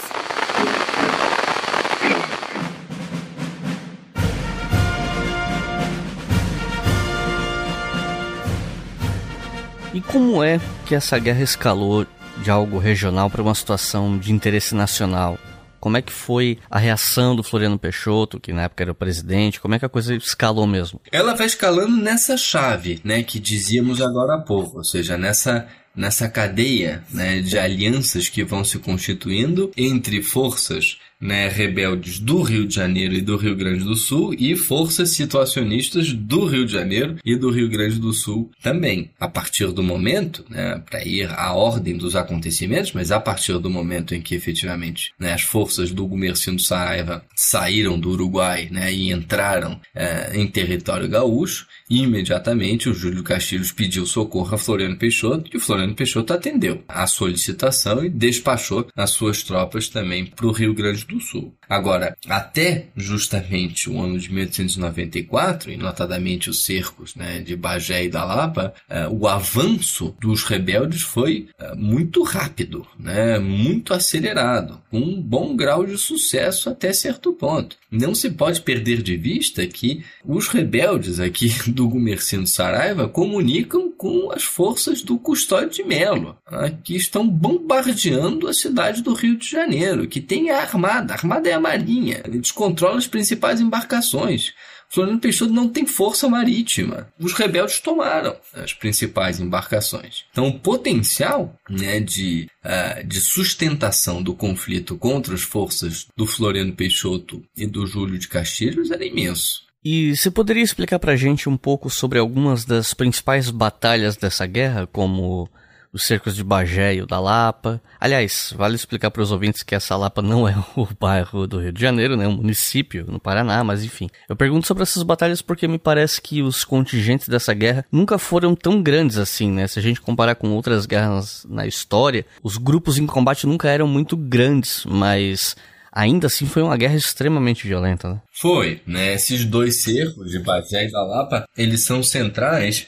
E 9.91 10.01
como 10.01 10.43
é 10.43 10.59
que 10.85 10.93
essa 10.93 11.17
guerra 11.17 11.41
escalou 11.41 12.05
de 12.37 12.51
algo 12.51 12.77
regional 12.77 13.29
para 13.29 13.41
uma 13.41 13.55
situação 13.55 14.17
de 14.17 14.31
interesse 14.31 14.75
nacional? 14.75 15.37
Como 15.83 15.97
é 15.97 16.01
que 16.01 16.13
foi 16.13 16.59
a 16.71 16.79
reação 16.79 17.35
do 17.35 17.43
Floriano 17.43 17.77
Peixoto, 17.77 18.39
que 18.39 18.53
na 18.53 18.61
época 18.61 18.85
era 18.85 18.93
o 18.93 18.95
presidente? 18.95 19.59
Como 19.59 19.75
é 19.75 19.79
que 19.79 19.83
a 19.83 19.89
coisa 19.89 20.15
escalou 20.15 20.65
mesmo? 20.65 21.01
Ela 21.11 21.35
vai 21.35 21.45
escalando 21.45 21.97
nessa 21.97 22.37
chave, 22.37 23.01
né, 23.03 23.21
que 23.21 23.37
dizíamos 23.37 24.01
agora 24.01 24.35
há 24.35 24.37
pouco, 24.39 24.77
ou 24.77 24.83
seja, 24.85 25.17
nessa 25.17 25.67
nessa 25.93 26.27
cadeia 26.29 27.03
né, 27.11 27.39
de 27.41 27.57
alianças 27.57 28.27
que 28.27 28.43
vão 28.43 28.63
se 28.63 28.79
constituindo 28.79 29.71
entre 29.77 30.23
forças 30.23 30.97
né, 31.23 31.47
rebeldes 31.47 32.19
do 32.19 32.41
Rio 32.41 32.67
de 32.67 32.75
Janeiro 32.75 33.13
e 33.13 33.21
do 33.21 33.37
Rio 33.37 33.55
Grande 33.55 33.83
do 33.83 33.95
Sul 33.95 34.35
e 34.37 34.55
forças 34.55 35.15
situacionistas 35.15 36.11
do 36.11 36.45
Rio 36.45 36.65
de 36.65 36.73
Janeiro 36.73 37.15
e 37.23 37.35
do 37.35 37.49
Rio 37.49 37.69
Grande 37.69 37.97
do 37.97 38.11
Sul 38.11 38.51
também. 38.61 39.09
A 39.19 39.27
partir 39.27 39.71
do 39.71 39.81
momento, 39.81 40.43
né, 40.49 40.81
para 40.89 41.05
ir 41.05 41.29
à 41.31 41.53
ordem 41.53 41.95
dos 41.95 42.15
acontecimentos, 42.15 42.91
mas 42.91 43.11
a 43.11 43.19
partir 43.19 43.57
do 43.57 43.69
momento 43.69 44.13
em 44.13 44.21
que 44.21 44.35
efetivamente 44.35 45.13
né, 45.17 45.33
as 45.33 45.41
forças 45.41 45.91
do 45.91 46.05
Gumercindo 46.05 46.61
Saraiva 46.61 47.23
saíram 47.35 47.97
do 47.97 48.11
Uruguai 48.11 48.67
né, 48.69 48.93
e 48.93 49.11
entraram 49.11 49.79
é, 49.95 50.37
em 50.37 50.45
território 50.45 51.07
gaúcho, 51.07 51.67
imediatamente 51.89 52.89
o 52.89 52.93
Júlio 52.93 53.23
Castilhos 53.23 53.71
pediu 53.71 54.05
socorro 54.05 54.53
a 54.53 54.57
Floriano 54.57 54.97
Peixoto 54.97 55.49
e 55.53 55.57
o 55.57 55.59
Floriano 55.59 55.95
Peixoto 55.95 56.33
atendeu 56.33 56.83
a 56.87 57.07
solicitação 57.07 58.03
e 58.03 58.09
despachou 58.09 58.87
as 58.95 59.11
suas 59.11 59.43
tropas 59.43 59.87
também 59.87 60.25
para 60.25 60.47
o 60.47 60.51
Rio 60.51 60.73
Grande 60.73 61.05
do 61.05 61.12
do 61.13 61.21
Sul. 61.21 61.53
Agora, 61.69 62.15
até 62.27 62.87
justamente 62.95 63.89
o 63.89 63.99
ano 64.01 64.19
de 64.19 64.31
1894, 64.31 65.71
e 65.71 65.77
notadamente 65.77 66.49
os 66.49 66.65
cercos 66.65 67.15
né, 67.15 67.39
de 67.39 67.55
Bagé 67.55 68.05
e 68.05 68.09
da 68.09 68.23
Lapa, 68.23 68.73
uh, 68.89 69.13
o 69.13 69.27
avanço 69.27 70.15
dos 70.19 70.43
rebeldes 70.43 71.01
foi 71.01 71.47
uh, 71.59 71.75
muito 71.75 72.23
rápido, 72.23 72.85
né, 72.99 73.39
muito 73.39 73.93
acelerado, 73.93 74.81
com 74.89 74.99
um 74.99 75.21
bom 75.21 75.55
grau 75.55 75.85
de 75.85 75.97
sucesso 75.97 76.69
até 76.69 76.91
certo 76.93 77.33
ponto. 77.33 77.77
Não 77.89 78.13
se 78.15 78.29
pode 78.31 78.61
perder 78.61 79.01
de 79.01 79.15
vista 79.15 79.65
que 79.67 80.03
os 80.25 80.47
rebeldes 80.47 81.19
aqui 81.19 81.49
do 81.71 81.87
Gumercindo 81.87 82.47
Saraiva 82.47 83.07
comunicam 83.07 83.91
com 83.91 84.31
as 84.31 84.43
forças 84.43 85.01
do 85.01 85.17
Custódio 85.17 85.69
de 85.69 85.83
Melo, 85.83 86.37
né, 86.51 86.77
que 86.83 86.95
estão 86.95 87.27
bombardeando 87.27 88.47
a 88.47 88.53
cidade 88.53 89.01
do 89.01 89.13
Rio 89.13 89.37
de 89.37 89.49
Janeiro, 89.49 90.07
que 90.07 90.19
tem 90.19 90.49
a 90.49 90.61
armada 90.61 91.02
armada. 91.03 91.13
A 91.13 91.17
armada 91.17 91.49
é 91.49 91.53
a 91.53 91.59
marinha. 91.59 92.21
Ele 92.25 92.39
descontrola 92.39 92.97
as 92.97 93.07
principais 93.07 93.59
embarcações. 93.59 94.53
Floriano 94.89 95.19
Peixoto 95.19 95.51
não 95.51 95.67
tem 95.67 95.87
força 95.87 96.29
marítima. 96.29 97.11
Os 97.19 97.33
rebeldes 97.33 97.79
tomaram 97.79 98.35
as 98.53 98.73
principais 98.73 99.39
embarcações. 99.39 100.25
Então, 100.31 100.47
o 100.47 100.59
potencial 100.59 101.55
né, 101.67 101.99
de, 101.99 102.47
uh, 102.63 103.05
de 103.05 103.19
sustentação 103.19 104.21
do 104.21 104.35
conflito 104.35 104.95
contra 104.95 105.33
as 105.33 105.41
forças 105.41 106.05
do 106.15 106.27
Floriano 106.27 106.73
Peixoto 106.73 107.43
e 107.57 107.65
do 107.65 107.87
Júlio 107.87 108.19
de 108.19 108.27
Castilhos 108.27 108.91
era 108.91 109.03
imenso. 109.03 109.63
E 109.83 110.15
você 110.15 110.29
poderia 110.29 110.63
explicar 110.63 110.99
pra 110.99 111.15
gente 111.15 111.49
um 111.49 111.57
pouco 111.57 111.89
sobre 111.89 112.19
algumas 112.19 112.63
das 112.63 112.93
principais 112.93 113.49
batalhas 113.49 114.15
dessa 114.15 114.45
guerra, 114.45 114.87
como 114.87 115.49
os 115.93 116.03
cercos 116.03 116.35
de 116.35 116.43
Bagé 116.43 116.95
e 116.95 117.01
o 117.01 117.05
da 117.05 117.19
Lapa. 117.19 117.79
Aliás, 117.99 118.53
vale 118.57 118.75
explicar 118.75 119.11
para 119.11 119.21
os 119.21 119.31
ouvintes 119.31 119.61
que 119.61 119.75
essa 119.75 119.95
Lapa 119.95 120.21
não 120.21 120.47
é 120.49 120.55
o 120.75 120.87
bairro 120.99 121.45
do 121.45 121.59
Rio 121.59 121.71
de 121.71 121.79
Janeiro, 121.79 122.17
né? 122.17 122.25
É 122.25 122.27
um 122.27 122.37
município 122.37 123.05
no 123.07 123.19
Paraná, 123.19 123.63
mas 123.63 123.83
enfim. 123.83 124.09
Eu 124.27 124.35
pergunto 124.35 124.65
sobre 124.65 124.81
essas 124.83 125.03
batalhas 125.03 125.41
porque 125.41 125.67
me 125.67 125.77
parece 125.77 126.19
que 126.19 126.41
os 126.41 126.65
contingentes 126.65 127.29
dessa 127.29 127.53
guerra 127.53 127.85
nunca 127.91 128.17
foram 128.17 128.55
tão 128.55 128.81
grandes 128.81 129.17
assim, 129.17 129.51
né? 129.51 129.67
Se 129.67 129.77
a 129.77 129.81
gente 129.81 130.01
comparar 130.01 130.35
com 130.35 130.49
outras 130.49 130.85
guerras 130.85 131.45
na 131.47 131.67
história, 131.67 132.25
os 132.41 132.57
grupos 132.57 132.97
em 132.97 133.05
combate 133.05 133.45
nunca 133.45 133.69
eram 133.69 133.87
muito 133.87 134.17
grandes, 134.17 134.83
mas 134.85 135.55
ainda 135.91 136.25
assim 136.25 136.47
foi 136.47 136.63
uma 136.63 136.75
guerra 136.75 136.95
extremamente 136.95 137.67
violenta, 137.67 138.09
né? 138.09 138.21
Foi, 138.31 138.81
né? 138.87 139.13
Esses 139.13 139.45
dois 139.45 139.83
cercos 139.83 140.31
de 140.31 140.39
Bagé 140.39 140.87
e 140.87 140.91
da 140.91 141.03
Lapa, 141.03 141.45
eles 141.55 141.85
são 141.85 142.01
centrais 142.01 142.87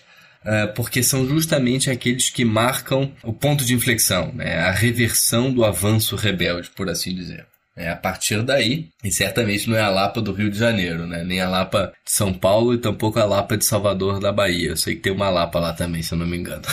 porque 0.75 1.01
são 1.01 1.27
justamente 1.27 1.89
aqueles 1.89 2.29
que 2.29 2.45
marcam 2.45 3.11
o 3.23 3.33
ponto 3.33 3.65
de 3.65 3.73
inflexão, 3.73 4.31
né? 4.33 4.59
a 4.59 4.71
reversão 4.71 5.51
do 5.51 5.65
avanço 5.65 6.15
rebelde, 6.15 6.69
por 6.75 6.89
assim 6.89 7.13
dizer. 7.13 7.45
É, 7.77 7.89
a 7.89 7.95
partir 7.95 8.41
daí, 8.41 8.87
e 9.03 9.11
certamente 9.11 9.69
não 9.69 9.75
é 9.75 9.81
a 9.81 9.89
Lapa 9.89 10.21
do 10.21 10.31
Rio 10.31 10.49
de 10.49 10.57
Janeiro, 10.57 11.05
né? 11.05 11.25
nem 11.25 11.41
a 11.41 11.49
Lapa 11.49 11.91
de 12.05 12.11
São 12.11 12.33
Paulo 12.33 12.73
e 12.73 12.77
tampouco 12.77 13.19
a 13.19 13.25
Lapa 13.25 13.57
de 13.57 13.65
Salvador 13.65 14.19
da 14.19 14.31
Bahia. 14.31 14.69
Eu 14.69 14.77
sei 14.77 14.95
que 14.95 15.01
tem 15.01 15.11
uma 15.11 15.29
Lapa 15.29 15.59
lá 15.59 15.73
também, 15.73 16.01
se 16.01 16.13
eu 16.13 16.17
não 16.17 16.25
me 16.25 16.37
engano. 16.37 16.63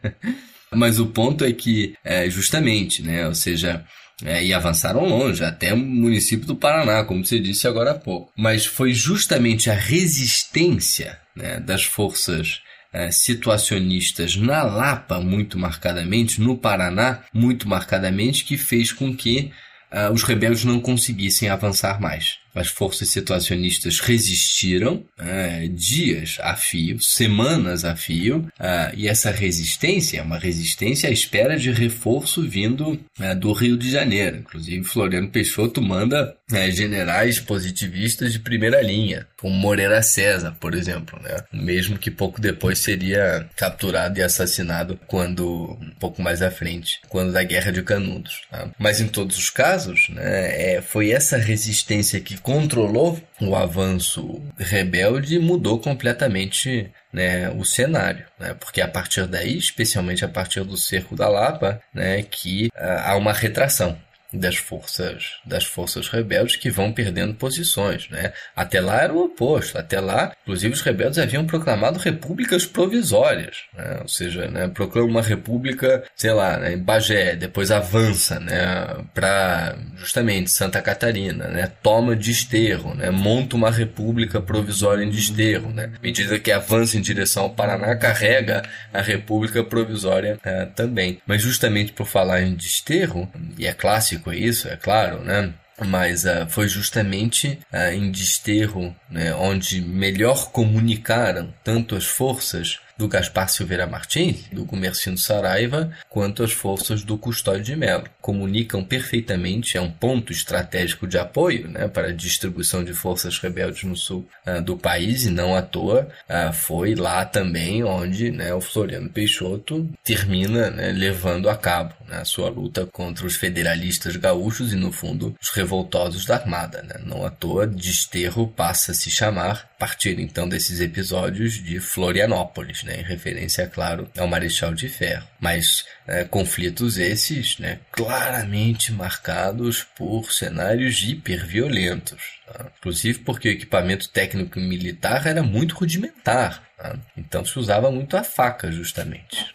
Mas 0.72 0.98
o 0.98 1.06
ponto 1.06 1.44
é 1.44 1.52
que, 1.52 1.94
é, 2.02 2.30
justamente, 2.30 3.02
né? 3.02 3.26
ou 3.26 3.34
seja, 3.34 3.84
é, 4.24 4.42
e 4.42 4.54
avançaram 4.54 5.04
longe, 5.04 5.44
até 5.44 5.74
o 5.74 5.76
município 5.76 6.46
do 6.46 6.56
Paraná, 6.56 7.04
como 7.04 7.24
você 7.24 7.38
disse 7.38 7.68
agora 7.68 7.90
há 7.90 7.94
pouco. 7.94 8.32
Mas 8.36 8.64
foi 8.64 8.94
justamente 8.94 9.68
a 9.68 9.74
resistência 9.74 11.18
né, 11.36 11.60
das 11.60 11.84
forças 11.84 12.60
é, 12.92 13.10
situacionistas 13.10 14.36
na 14.36 14.62
Lapa, 14.62 15.20
muito 15.20 15.58
marcadamente, 15.58 16.40
no 16.40 16.56
Paraná, 16.56 17.22
muito 17.32 17.68
marcadamente, 17.68 18.44
que 18.44 18.56
fez 18.56 18.92
com 18.92 19.14
que 19.14 19.50
uh, 19.92 20.12
os 20.12 20.22
rebeldes 20.22 20.64
não 20.64 20.80
conseguissem 20.80 21.48
avançar 21.48 22.00
mais. 22.00 22.38
as 22.54 22.68
forças 22.68 23.08
situacionistas 23.10 24.00
resistiram 24.00 25.04
é, 25.16 25.68
dias 25.68 26.38
a 26.40 26.56
fio, 26.56 27.00
semanas 27.00 27.84
a 27.84 27.94
fio, 27.94 28.48
é, 28.58 28.92
e 28.96 29.06
essa 29.06 29.30
resistência 29.30 30.18
é 30.18 30.22
uma 30.22 30.38
resistência 30.38 31.08
à 31.08 31.12
espera 31.12 31.56
de 31.56 31.70
reforço 31.70 32.42
vindo 32.42 32.98
do 33.38 33.52
Rio 33.52 33.76
de 33.76 33.90
Janeiro. 33.90 34.38
Inclusive, 34.38 34.82
Floriano 34.82 35.28
Peixoto 35.28 35.80
manda 35.80 36.37
é, 36.52 36.70
generais 36.70 37.38
positivistas 37.38 38.32
de 38.32 38.38
primeira 38.38 38.80
linha, 38.80 39.26
como 39.38 39.54
Moreira 39.54 40.02
César, 40.02 40.56
por 40.58 40.74
exemplo, 40.74 41.20
né? 41.22 41.36
mesmo 41.52 41.98
que 41.98 42.10
pouco 42.10 42.40
depois 42.40 42.78
seria 42.78 43.48
capturado 43.56 44.18
e 44.18 44.22
assassinado 44.22 44.98
quando 45.06 45.78
um 45.80 45.90
pouco 45.98 46.22
mais 46.22 46.40
à 46.42 46.50
frente, 46.50 47.00
quando 47.08 47.32
da 47.32 47.42
Guerra 47.42 47.70
de 47.70 47.82
Canudos. 47.82 48.42
Tá? 48.50 48.68
Mas 48.78 49.00
em 49.00 49.08
todos 49.08 49.36
os 49.36 49.50
casos, 49.50 50.08
né, 50.10 50.74
é, 50.74 50.82
foi 50.82 51.10
essa 51.10 51.36
resistência 51.36 52.20
que 52.20 52.38
controlou 52.38 53.20
o 53.40 53.54
avanço 53.54 54.42
rebelde 54.58 55.36
e 55.36 55.38
mudou 55.38 55.78
completamente 55.78 56.90
né, 57.12 57.48
o 57.50 57.64
cenário, 57.64 58.24
né, 58.38 58.54
porque 58.54 58.80
a 58.80 58.88
partir 58.88 59.26
daí, 59.26 59.56
especialmente 59.56 60.24
a 60.24 60.28
partir 60.28 60.64
do 60.64 60.76
cerco 60.76 61.14
da 61.14 61.28
Lapa, 61.28 61.80
né, 61.92 62.22
que 62.22 62.66
uh, 62.68 63.02
há 63.04 63.16
uma 63.16 63.32
retração 63.32 63.98
das 64.32 64.56
forças 64.56 65.38
das 65.44 65.64
forças 65.64 66.08
rebeldes 66.08 66.56
que 66.56 66.70
vão 66.70 66.92
perdendo 66.92 67.34
posições, 67.34 68.08
né? 68.10 68.32
Até 68.54 68.80
lá 68.80 69.02
era 69.02 69.12
o 69.12 69.24
oposto. 69.24 69.78
Até 69.78 70.00
lá, 70.00 70.32
inclusive 70.42 70.74
os 70.74 70.82
rebeldes 70.82 71.18
haviam 71.18 71.46
proclamado 71.46 71.98
repúblicas 71.98 72.66
provisórias, 72.66 73.64
né? 73.74 73.98
Ou 74.02 74.08
seja, 74.08 74.48
né, 74.48 74.68
proclama 74.68 75.08
uma 75.08 75.22
república, 75.22 76.04
sei 76.14 76.32
lá, 76.32 76.58
né, 76.58 76.74
em 76.74 76.78
Bagé, 76.78 77.36
depois 77.36 77.70
avança, 77.70 78.38
né, 78.38 79.04
para 79.14 79.76
justamente 79.96 80.50
Santa 80.50 80.82
Catarina, 80.82 81.48
né? 81.48 81.70
Toma 81.82 82.14
Desterro, 82.14 82.94
né? 82.94 83.10
Monta 83.10 83.56
uma 83.56 83.70
república 83.70 84.40
provisória 84.40 85.04
em 85.04 85.10
Desterro, 85.10 85.70
né? 85.70 85.92
À 85.96 86.02
medida 86.02 86.38
que 86.38 86.52
avança 86.52 86.96
em 86.98 87.00
direção 87.00 87.44
ao 87.44 87.50
Paraná, 87.50 87.96
carrega 87.96 88.62
a 88.92 89.00
república 89.00 89.64
provisória 89.64 90.38
é, 90.44 90.66
também. 90.66 91.20
Mas 91.26 91.42
justamente 91.42 91.92
por 91.92 92.06
falar 92.06 92.42
em 92.42 92.54
Desterro, 92.54 93.30
e 93.58 93.66
é 93.66 93.72
clássico 93.72 94.17
com 94.18 94.32
isso, 94.32 94.68
é 94.68 94.76
claro, 94.76 95.20
né? 95.20 95.52
Mas 95.86 96.24
uh, 96.24 96.46
foi 96.48 96.68
justamente 96.68 97.58
uh, 97.72 97.92
em 97.92 98.10
Desterro 98.10 98.94
né, 99.08 99.32
onde 99.34 99.80
melhor 99.80 100.50
comunicaram 100.50 101.54
tanto 101.62 101.94
as 101.94 102.04
forças 102.04 102.80
do 102.98 103.06
Gaspar 103.06 103.48
Silveira 103.48 103.86
Martins, 103.86 104.46
do 104.52 104.66
Comercindo 104.66 105.18
Saraiva, 105.18 105.90
quanto 106.08 106.42
as 106.42 106.52
forças 106.52 107.04
do 107.04 107.16
Custódio 107.16 107.62
de 107.62 107.76
Melo. 107.76 108.04
Comunicam 108.20 108.82
perfeitamente, 108.82 109.78
é 109.78 109.80
um 109.80 109.90
ponto 109.90 110.32
estratégico 110.32 111.06
de 111.06 111.16
apoio 111.16 111.68
né, 111.68 111.86
para 111.86 112.08
a 112.08 112.12
distribuição 112.12 112.82
de 112.82 112.92
forças 112.92 113.38
rebeldes 113.38 113.84
no 113.84 113.96
sul 113.96 114.28
uh, 114.44 114.60
do 114.60 114.76
país, 114.76 115.24
e 115.24 115.30
não 115.30 115.54
à 115.54 115.62
toa 115.62 116.08
uh, 116.28 116.52
foi 116.52 116.96
lá 116.96 117.24
também 117.24 117.84
onde 117.84 118.32
né, 118.32 118.52
o 118.52 118.60
Floriano 118.60 119.08
Peixoto 119.08 119.88
termina 120.02 120.68
né, 120.70 120.90
levando 120.90 121.48
a 121.48 121.56
cabo 121.56 121.94
né, 122.08 122.18
a 122.18 122.24
sua 122.24 122.48
luta 122.48 122.86
contra 122.86 123.26
os 123.26 123.36
federalistas 123.36 124.16
gaúchos 124.16 124.72
e, 124.72 124.76
no 124.76 124.90
fundo, 124.90 125.36
os 125.40 125.50
revoltosos 125.50 126.24
da 126.24 126.36
Armada. 126.36 126.82
Né? 126.82 126.96
Não 127.04 127.24
à 127.24 127.30
toa, 127.30 127.66
Desterro 127.66 128.48
passa 128.48 128.92
a 128.92 128.94
se 128.94 129.10
chamar, 129.10 129.70
partir 129.78 130.18
então 130.18 130.48
desses 130.48 130.80
episódios, 130.80 131.54
de 131.54 131.78
Florianópolis 131.78 132.82
né, 132.82 133.00
em 133.00 133.04
referência, 133.04 133.62
é 133.62 133.66
claro, 133.66 134.10
ao 134.18 134.26
Marechal 134.26 134.74
de 134.74 134.88
Ferro. 134.88 135.26
Mas 135.38 135.84
é, 136.06 136.24
conflitos 136.24 136.98
esses 136.98 137.58
né, 137.58 137.78
claramente 137.92 138.92
marcados 138.92 139.84
por 139.96 140.32
cenários 140.32 141.02
hiperviolentos. 141.02 142.38
Tá? 142.46 142.66
Inclusive 142.78 143.20
porque 143.20 143.48
o 143.48 143.52
equipamento 143.52 144.08
técnico 144.08 144.58
militar 144.58 145.26
era 145.26 145.42
muito 145.42 145.76
rudimentar. 145.76 146.62
Tá? 146.76 146.96
Então 147.16 147.44
se 147.44 147.58
usava 147.58 147.90
muito 147.90 148.16
a 148.16 148.24
faca, 148.24 148.72
justamente. 148.72 149.54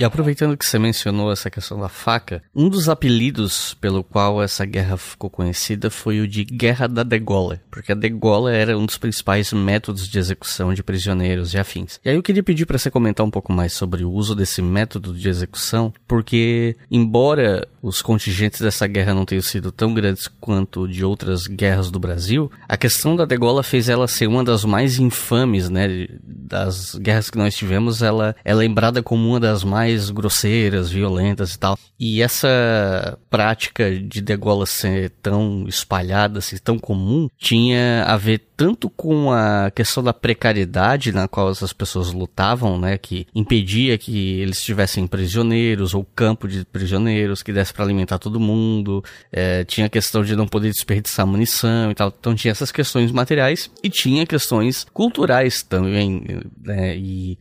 E 0.00 0.04
aproveitando 0.04 0.56
que 0.56 0.64
você 0.64 0.78
mencionou 0.78 1.30
essa 1.30 1.50
questão 1.50 1.78
da 1.78 1.90
faca, 1.90 2.42
um 2.56 2.70
dos 2.70 2.88
apelidos 2.88 3.74
pelo 3.74 4.02
qual 4.02 4.42
essa 4.42 4.64
guerra 4.64 4.96
ficou 4.96 5.28
conhecida 5.28 5.90
foi 5.90 6.20
o 6.20 6.26
de 6.26 6.42
Guerra 6.42 6.86
da 6.86 7.02
Degola, 7.02 7.60
porque 7.70 7.92
a 7.92 7.94
degola 7.94 8.50
era 8.50 8.78
um 8.78 8.86
dos 8.86 8.96
principais 8.96 9.52
métodos 9.52 10.08
de 10.08 10.18
execução 10.18 10.72
de 10.72 10.82
prisioneiros 10.82 11.52
e 11.52 11.58
afins. 11.58 12.00
E 12.02 12.08
aí 12.08 12.16
eu 12.16 12.22
queria 12.22 12.42
pedir 12.42 12.64
para 12.64 12.78
você 12.78 12.90
comentar 12.90 13.26
um 13.26 13.30
pouco 13.30 13.52
mais 13.52 13.74
sobre 13.74 14.02
o 14.02 14.10
uso 14.10 14.34
desse 14.34 14.62
método 14.62 15.12
de 15.12 15.28
execução, 15.28 15.92
porque 16.08 16.76
embora 16.90 17.68
os 17.82 18.02
contingentes 18.02 18.60
dessa 18.60 18.86
guerra 18.86 19.14
não 19.14 19.24
tenham 19.24 19.42
sido 19.42 19.72
tão 19.72 19.94
grandes 19.94 20.28
quanto 20.40 20.86
de 20.86 21.04
outras 21.04 21.46
guerras 21.46 21.90
do 21.90 21.98
Brasil, 21.98 22.50
a 22.68 22.76
questão 22.76 23.16
da 23.16 23.24
degola 23.24 23.62
fez 23.62 23.88
ela 23.88 24.06
ser 24.06 24.26
uma 24.26 24.44
das 24.44 24.64
mais 24.64 24.98
infames, 24.98 25.68
né, 25.68 26.06
das 26.22 26.94
guerras 26.96 27.30
que 27.30 27.38
nós 27.38 27.54
tivemos, 27.54 28.02
ela 28.02 28.34
é 28.44 28.54
lembrada 28.54 29.02
como 29.02 29.28
uma 29.28 29.40
das 29.40 29.64
mais 29.64 30.10
grosseiras, 30.10 30.90
violentas 30.90 31.54
e 31.54 31.58
tal. 31.58 31.78
E 31.98 32.22
essa 32.22 33.18
prática 33.28 33.90
de 33.98 34.20
degola 34.22 34.64
ser 34.64 35.10
tão 35.22 35.66
espalhada, 35.68 36.38
assim, 36.38 36.56
tão 36.56 36.78
comum, 36.78 37.28
tinha 37.38 38.04
a 38.04 38.16
ver 38.16 38.42
tanto 38.56 38.90
com 38.90 39.32
a 39.32 39.70
questão 39.70 40.02
da 40.02 40.12
precariedade 40.12 41.12
na 41.12 41.26
qual 41.26 41.50
essas 41.50 41.72
pessoas 41.72 42.12
lutavam, 42.12 42.78
né, 42.78 42.98
que 42.98 43.26
impedia 43.34 43.96
que 43.96 44.40
eles 44.40 44.62
tivessem 44.62 45.06
prisioneiros 45.06 45.94
ou 45.94 46.04
campo 46.04 46.46
de 46.46 46.64
prisioneiros 46.66 47.42
que 47.42 47.52
desse 47.52 47.69
para 47.72 47.84
alimentar 47.84 48.18
todo 48.18 48.40
mundo. 48.40 49.02
É, 49.32 49.64
tinha 49.64 49.86
a 49.86 49.90
questão 49.90 50.22
de 50.22 50.36
não 50.36 50.46
poder 50.46 50.70
desperdiçar 50.70 51.26
munição 51.26 51.90
e 51.90 51.94
tal. 51.94 52.14
Então 52.18 52.34
tinha 52.34 52.52
essas 52.52 52.72
questões 52.72 53.12
materiais 53.12 53.70
e 53.82 53.90
tinha 53.90 54.26
questões 54.26 54.86
culturais 54.92 55.62
também, 55.62 56.22
né, 56.62 56.96
e 56.96 57.38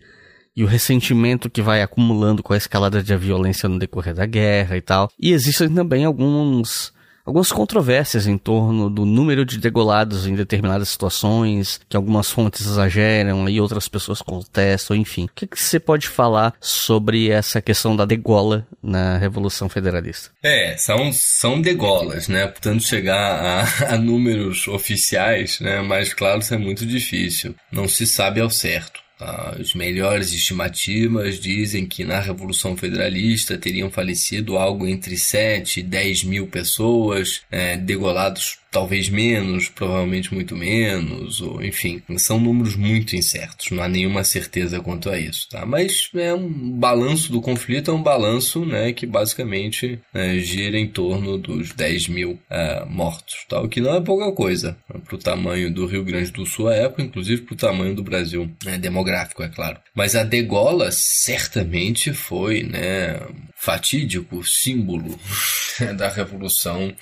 e 0.56 0.64
o 0.64 0.68
ressentimento 0.68 1.50
que 1.50 1.62
vai 1.62 1.82
acumulando 1.82 2.44
com 2.44 2.52
a 2.52 2.58
escalada 2.58 3.02
de 3.02 3.16
violência 3.16 3.70
no 3.70 3.80
decorrer 3.80 4.14
da 4.14 4.26
guerra 4.26 4.76
e 4.76 4.82
tal. 4.82 5.10
E 5.18 5.32
existem 5.32 5.70
também 5.70 6.04
alguns 6.04 6.92
algumas 7.30 7.52
controvérsias 7.52 8.28
em 8.28 8.38
torno 8.38 8.90
do 8.90 9.06
número 9.06 9.46
de 9.46 9.58
degolados 9.58 10.28
em 10.28 10.36
determinadas 10.36 10.90
situações, 10.90 11.80
que 11.88 11.96
algumas 11.96 12.30
fontes 12.30 12.66
exageram 12.66 13.48
e 13.48 13.62
outras 13.62 13.88
pessoas 13.88 14.22
contestam, 14.22 14.96
enfim. 14.96 15.26
O 15.26 15.30
que, 15.36 15.48
você 15.56 15.80
pode 15.80 16.08
falar 16.08 16.54
sobre 16.60 17.30
essa 17.30 17.62
questão 17.62 17.96
da 17.96 18.06
degola 18.06 18.68
na 18.82 19.18
Revolução 19.18 19.70
Federalista? 19.70 20.32
É, 20.44 20.76
são, 20.78 21.12
são 21.14 21.62
degolas, 21.62 22.28
né? 22.28 22.48
Portanto, 22.48 22.84
chegar 22.84 23.18
a, 23.18 23.94
a 23.94 23.98
números 23.98 24.68
oficiais, 24.68 25.60
né? 25.60 25.82
Mas 25.82 26.14
claro, 26.14 26.40
isso 26.40 26.54
é 26.54 26.58
muito 26.58 26.86
difícil. 26.86 27.56
Não 27.72 27.88
se 27.88 28.08
sabe 28.08 28.42
ao 28.42 28.50
certo. 28.50 29.00
As 29.20 29.74
melhores 29.74 30.34
estimativas 30.34 31.40
dizem 31.40 31.86
que 31.86 32.06
na 32.06 32.22
Revolução 32.22 32.78
Federalista 32.78 33.58
teriam 33.58 33.92
falecido 33.92 34.58
algo 34.58 34.88
entre 34.88 35.18
7 35.18 35.82
e 35.82 35.84
10 35.84 36.24
mil 36.24 36.48
pessoas, 36.48 37.42
é, 37.52 37.76
degolados 37.76 38.58
talvez 38.72 39.10
menos, 39.10 39.70
provavelmente 39.70 40.34
muito 40.34 40.56
menos, 40.56 41.42
ou 41.42 41.64
enfim, 41.64 42.02
são 42.18 42.40
números 42.40 42.76
muito 42.76 43.16
incertos, 43.16 43.72
não 43.72 43.84
há 43.84 43.90
nenhuma 43.90 44.24
certeza 44.24 44.80
quanto 44.80 45.10
a 45.10 45.20
isso, 45.20 45.48
tá? 45.50 45.66
Mas 45.66 46.10
é 46.16 46.34
um 46.34 46.72
balanço 46.72 47.32
do 47.32 47.42
conflito, 47.42 47.92
é 47.92 47.94
um 47.94 48.04
balanço, 48.04 48.66
né, 48.66 48.94
que 48.94 49.06
basicamente 49.06 50.00
né, 50.14 50.38
gira 50.40 50.78
em 50.78 50.88
torno 50.88 51.38
dos 51.38 51.74
10 51.74 52.08
mil 52.10 52.40
é, 52.50 52.86
mortos, 52.86 53.46
tá? 53.48 53.60
O 53.60 53.68
que 53.68 53.82
não 53.82 53.96
é 53.96 54.02
pouca 54.02 54.32
coisa 54.32 54.78
né, 54.94 55.02
para 55.04 55.16
o 55.16 55.20
tamanho 55.20 55.74
do 55.74 55.86
Rio 55.86 56.04
Grande 56.04 56.32
do 56.32 56.46
Sul 56.46 56.68
à 56.68 56.76
época, 56.76 57.02
inclusive 57.02 57.42
para 57.42 57.54
o 57.54 57.58
tamanho 57.58 57.96
do 57.96 58.04
Brasil 58.04 58.50
né, 58.64 58.78
demográfico, 58.78 59.44
é 59.44 59.50
claro. 59.50 59.80
Mas 59.96 60.16
a 60.16 60.24
degola 60.24 60.90
certamente 60.92 62.14
foi, 62.14 62.64
né, 62.64 63.20
fatídico 63.56 64.46
símbolo 64.46 65.20
da 65.98 66.08
Revolução 66.10 66.94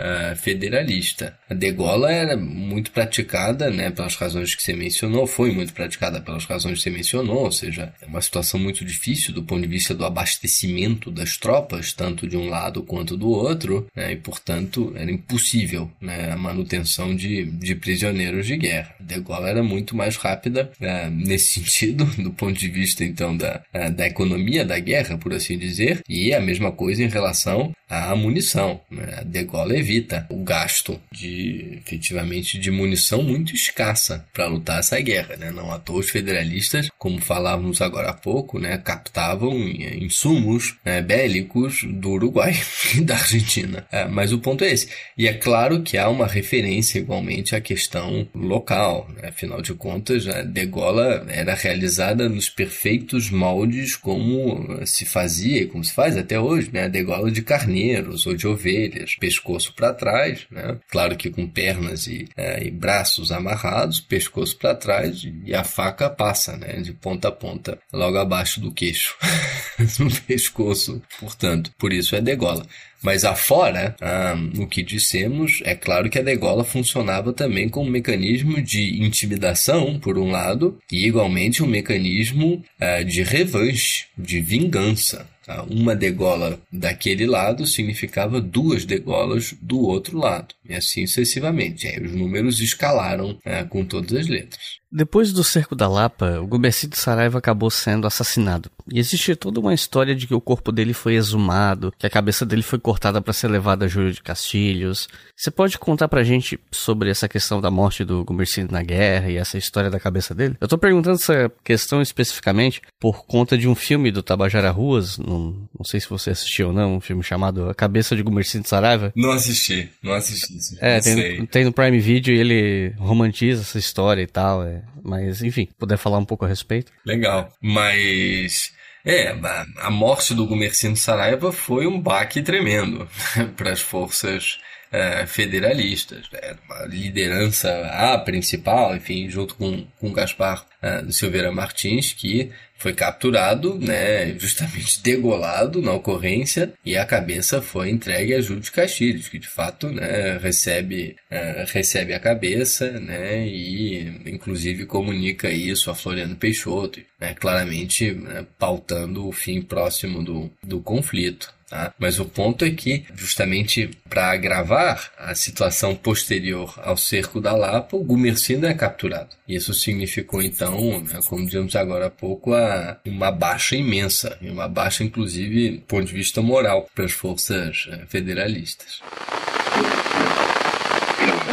uh, 0.00 0.36
federalista. 0.36 1.36
A 1.48 1.54
degola 1.54 2.10
era 2.10 2.36
muito 2.36 2.90
praticada, 2.90 3.70
né, 3.70 3.90
pelas 3.90 4.16
razões 4.16 4.54
que 4.54 4.62
você 4.62 4.72
mencionou, 4.72 5.26
foi 5.26 5.52
muito 5.52 5.72
praticada 5.72 6.20
pelas 6.20 6.44
razões 6.44 6.78
que 6.78 6.84
você 6.84 6.90
mencionou, 6.90 7.44
ou 7.44 7.52
seja, 7.52 7.92
é 8.00 8.06
uma 8.06 8.20
situação 8.20 8.58
muito 8.58 8.84
difícil 8.84 9.34
do 9.34 9.42
ponto 9.42 9.62
de 9.62 9.68
vista 9.68 9.94
do 9.94 10.04
abastecimento 10.04 11.10
das 11.10 11.36
tropas, 11.36 11.92
tanto 11.92 12.26
de 12.26 12.36
um 12.36 12.48
lado 12.48 12.82
quanto 12.82 13.16
do 13.16 13.28
outro, 13.28 13.86
né, 13.94 14.12
e 14.12 14.16
portanto 14.16 14.92
era 14.96 15.10
impossível 15.10 15.90
né, 16.00 16.30
a 16.32 16.36
manutenção 16.36 17.14
de, 17.14 17.44
de 17.44 17.74
prisioneiros 17.74 18.46
de 18.46 18.56
guerra. 18.56 18.94
A 19.00 19.02
degola 19.02 19.48
era 19.48 19.62
muito 19.62 19.96
mais 19.96 20.16
rápida 20.16 20.70
uh, 20.80 21.10
nesse 21.10 21.60
sentido, 21.60 22.04
do 22.22 22.30
ponto 22.30 22.58
de 22.58 22.68
vista 22.68 23.04
então 23.04 23.36
da, 23.36 23.62
uh, 23.74 23.90
da 23.92 24.06
economia 24.06 24.64
da 24.64 24.78
guerra, 24.78 25.18
por 25.18 25.32
assim 25.34 25.58
dizer, 25.58 26.00
e 26.08 26.32
a 26.32 26.40
mesma 26.40 26.72
coisa 26.72 27.02
em 27.02 27.08
relação 27.08 27.72
a 27.90 28.14
munição. 28.14 28.80
Né? 28.88 29.16
A 29.18 29.22
degola 29.24 29.76
evita 29.76 30.24
o 30.30 30.44
gasto 30.44 31.00
de, 31.12 31.80
efetivamente, 31.84 32.58
de 32.58 32.70
munição 32.70 33.22
muito 33.22 33.54
escassa 33.54 34.24
para 34.32 34.46
lutar 34.46 34.78
essa 34.78 34.98
guerra. 35.00 35.36
Né? 35.36 35.50
Não 35.50 35.72
à 35.72 35.78
toa 35.78 35.98
os 35.98 36.10
federalistas, 36.10 36.88
como 36.96 37.20
falávamos 37.20 37.82
agora 37.82 38.10
há 38.10 38.14
pouco, 38.14 38.58
né, 38.58 38.78
captavam 38.78 39.56
insumos 39.58 40.76
né, 40.84 41.02
bélicos 41.02 41.82
do 41.84 42.10
Uruguai 42.10 42.56
e 42.96 43.00
da 43.00 43.16
Argentina. 43.16 43.84
É, 43.90 44.06
mas 44.06 44.32
o 44.32 44.38
ponto 44.38 44.62
é 44.62 44.70
esse. 44.70 44.88
E 45.18 45.26
é 45.26 45.34
claro 45.34 45.82
que 45.82 45.98
há 45.98 46.08
uma 46.08 46.26
referência 46.26 46.98
igualmente 46.98 47.56
à 47.56 47.60
questão 47.60 48.28
local. 48.34 49.10
Né? 49.16 49.28
Afinal 49.28 49.60
de 49.60 49.74
contas, 49.74 50.28
a 50.28 50.42
degola 50.42 51.26
era 51.28 51.54
realizada 51.54 52.28
nos 52.28 52.48
perfeitos 52.48 53.30
moldes 53.30 53.96
como 53.96 54.86
se 54.86 55.04
fazia, 55.04 55.66
como 55.66 55.82
se 55.82 55.92
faz 55.92 56.16
até 56.16 56.38
hoje, 56.38 56.70
né? 56.72 56.84
a 56.84 56.88
degola 56.88 57.30
de 57.30 57.42
carneiros 57.80 58.26
ou 58.26 58.34
de 58.34 58.46
ovelhas, 58.46 59.16
pescoço 59.16 59.72
para 59.74 59.94
trás, 59.94 60.46
né? 60.50 60.76
claro 60.90 61.16
que 61.16 61.30
com 61.30 61.46
pernas 61.46 62.06
e, 62.06 62.28
é, 62.36 62.62
e 62.64 62.70
braços 62.70 63.32
amarrados, 63.32 64.00
pescoço 64.00 64.56
para 64.56 64.74
trás 64.74 65.26
e 65.44 65.54
a 65.54 65.64
faca 65.64 66.10
passa 66.10 66.56
né? 66.56 66.80
de 66.80 66.92
ponta 66.92 67.28
a 67.28 67.32
ponta, 67.32 67.78
logo 67.92 68.18
abaixo 68.18 68.60
do 68.60 68.72
queixo, 68.72 69.16
no 69.98 70.10
pescoço, 70.22 71.02
portanto, 71.18 71.72
por 71.78 71.92
isso 71.92 72.14
é 72.14 72.20
degola. 72.20 72.66
Mas 73.02 73.24
afora, 73.24 73.96
ah, 73.98 74.34
o 74.58 74.66
que 74.66 74.82
dissemos, 74.82 75.62
é 75.64 75.74
claro 75.74 76.10
que 76.10 76.18
a 76.18 76.22
degola 76.22 76.64
funcionava 76.64 77.32
também 77.32 77.66
como 77.66 77.88
um 77.88 77.90
mecanismo 77.90 78.60
de 78.60 79.02
intimidação, 79.02 79.98
por 79.98 80.18
um 80.18 80.30
lado, 80.30 80.78
e 80.92 81.06
igualmente 81.06 81.62
um 81.62 81.66
mecanismo 81.66 82.62
ah, 82.78 83.02
de 83.02 83.22
revanche, 83.22 84.04
de 84.18 84.40
vingança. 84.40 85.26
Tá? 85.50 85.64
Uma 85.64 85.96
degola 85.96 86.62
daquele 86.72 87.26
lado 87.26 87.66
significava 87.66 88.40
duas 88.40 88.84
degolas 88.84 89.52
do 89.60 89.80
outro 89.80 90.16
lado, 90.16 90.54
e 90.64 90.72
assim 90.72 91.08
sucessivamente. 91.08 91.88
Aí 91.88 92.00
os 92.00 92.12
números 92.12 92.60
escalaram 92.60 93.36
ah, 93.44 93.64
com 93.64 93.84
todas 93.84 94.12
as 94.12 94.28
letras. 94.28 94.79
Depois 94.92 95.32
do 95.32 95.44
cerco 95.44 95.76
da 95.76 95.88
Lapa, 95.88 96.40
o 96.40 96.46
Gumercindo 96.46 96.96
Saraiva 96.96 97.38
acabou 97.38 97.70
sendo 97.70 98.06
assassinado. 98.06 98.70
E 98.92 98.98
existe 98.98 99.36
toda 99.36 99.60
uma 99.60 99.72
história 99.72 100.14
de 100.16 100.26
que 100.26 100.34
o 100.34 100.40
corpo 100.40 100.72
dele 100.72 100.92
foi 100.92 101.14
exumado, 101.14 101.92
que 101.96 102.06
a 102.06 102.10
cabeça 102.10 102.44
dele 102.44 102.62
foi 102.62 102.78
cortada 102.78 103.22
para 103.22 103.32
ser 103.32 103.48
levada 103.48 103.84
a 103.84 103.88
Júlio 103.88 104.12
de 104.12 104.20
Castilhos. 104.20 105.08
Você 105.36 105.50
pode 105.50 105.78
contar 105.78 106.08
pra 106.08 106.24
gente 106.24 106.58
sobre 106.72 107.08
essa 107.08 107.28
questão 107.28 107.60
da 107.60 107.70
morte 107.70 108.04
do 108.04 108.24
Gumercindo 108.24 108.72
na 108.72 108.82
guerra 108.82 109.30
e 109.30 109.36
essa 109.36 109.56
história 109.56 109.90
da 109.90 110.00
cabeça 110.00 110.34
dele? 110.34 110.56
Eu 110.60 110.66
tô 110.66 110.76
perguntando 110.76 111.16
essa 111.16 111.50
questão 111.62 112.02
especificamente 112.02 112.82
por 112.98 113.24
conta 113.24 113.56
de 113.56 113.68
um 113.68 113.76
filme 113.76 114.10
do 114.10 114.22
Tabajara 114.24 114.70
Ruas, 114.70 115.18
não, 115.18 115.68
não 115.76 115.84
sei 115.84 116.00
se 116.00 116.10
você 116.10 116.30
assistiu 116.30 116.68
ou 116.68 116.72
não, 116.72 116.96
um 116.96 117.00
filme 117.00 117.22
chamado 117.22 117.70
A 117.70 117.74
Cabeça 117.74 118.16
de 118.16 118.22
Gumercindo 118.22 118.66
Saraiva. 118.66 119.12
Não 119.14 119.30
assisti, 119.30 119.88
não 120.02 120.14
assisti. 120.14 120.76
É, 120.80 121.00
tem, 121.00 121.46
tem, 121.46 121.64
no 121.64 121.72
Prime 121.72 122.00
Video 122.00 122.34
e 122.34 122.38
ele 122.38 122.94
romantiza 122.98 123.62
essa 123.62 123.78
história 123.78 124.22
e 124.22 124.26
tal, 124.26 124.64
é. 124.64 124.79
Mas, 125.02 125.42
enfim, 125.42 125.68
puder 125.78 125.96
falar 125.96 126.18
um 126.18 126.24
pouco 126.24 126.44
a 126.44 126.48
respeito. 126.48 126.92
Legal. 127.04 127.52
Mas. 127.60 128.72
É, 129.02 129.34
a 129.78 129.90
morte 129.90 130.34
do 130.34 130.46
Gumercindo 130.46 130.96
Saraiva 130.96 131.50
foi 131.50 131.86
um 131.86 131.98
baque 131.98 132.42
tremendo 132.42 133.08
para 133.56 133.72
as 133.72 133.80
forças 133.80 134.58
é, 134.92 135.26
federalistas. 135.26 136.26
Né? 136.32 136.56
Uma 136.66 136.84
liderança 136.86 137.70
a 137.86 138.18
principal, 138.18 138.96
enfim, 138.96 139.28
junto 139.28 139.54
com, 139.54 139.86
com 139.98 140.12
Gaspar 140.12 140.66
uh, 140.82 141.12
Silveira 141.12 141.52
Martins, 141.52 142.12
que 142.12 142.50
foi 142.76 142.94
capturado, 142.94 143.78
né, 143.78 144.34
justamente 144.38 145.00
degolado 145.04 145.82
na 145.82 145.92
ocorrência 145.92 146.72
e 146.82 146.96
a 146.96 147.04
cabeça 147.04 147.60
foi 147.60 147.90
entregue 147.90 148.34
a 148.34 148.40
Júlio 148.40 148.62
de 148.62 148.72
Castilhos, 148.72 149.28
que 149.28 149.38
de 149.38 149.46
fato, 149.46 149.90
né, 149.90 150.38
recebe, 150.38 151.14
uh, 151.30 151.70
recebe 151.70 152.14
a 152.14 152.18
cabeça, 152.18 152.90
né, 152.98 153.46
e 153.46 154.22
inclusive 154.24 154.86
comunica 154.86 155.50
isso 155.50 155.90
a 155.90 155.94
Floriano 155.94 156.36
Peixoto, 156.36 157.00
né, 157.20 157.34
claramente 157.34 158.12
né, 158.12 158.46
pautando 158.58 159.28
o 159.28 159.32
fim 159.32 159.60
próximo 159.60 160.24
do, 160.24 160.50
do 160.62 160.80
conflito. 160.80 161.52
Tá? 161.70 161.94
Mas 162.00 162.18
o 162.18 162.24
ponto 162.24 162.64
é 162.64 162.70
que, 162.70 163.04
justamente 163.14 163.88
para 164.08 164.32
agravar 164.32 165.12
a 165.16 165.36
situação 165.36 165.94
posterior 165.94 166.74
ao 166.82 166.96
cerco 166.96 167.40
da 167.40 167.54
Lapa, 167.54 167.96
o 167.96 168.02
Gumercindo 168.02 168.66
é 168.66 168.74
capturado. 168.74 169.36
Isso 169.46 169.72
significou, 169.72 170.42
então, 170.42 171.00
né, 171.00 171.20
como 171.28 171.46
dizemos 171.46 171.76
agora 171.76 172.06
há 172.06 172.10
pouco, 172.10 172.52
a, 172.54 172.96
uma 173.06 173.30
baixa 173.30 173.76
imensa, 173.76 174.36
e 174.42 174.50
uma 174.50 174.66
baixa, 174.66 175.04
inclusive, 175.04 175.78
do 175.78 175.82
ponto 175.82 176.06
de 176.06 176.12
vista 176.12 176.42
moral, 176.42 176.88
para 176.92 177.04
as 177.04 177.12
forças 177.12 177.88
eh, 177.88 178.04
federalistas. 178.08 179.00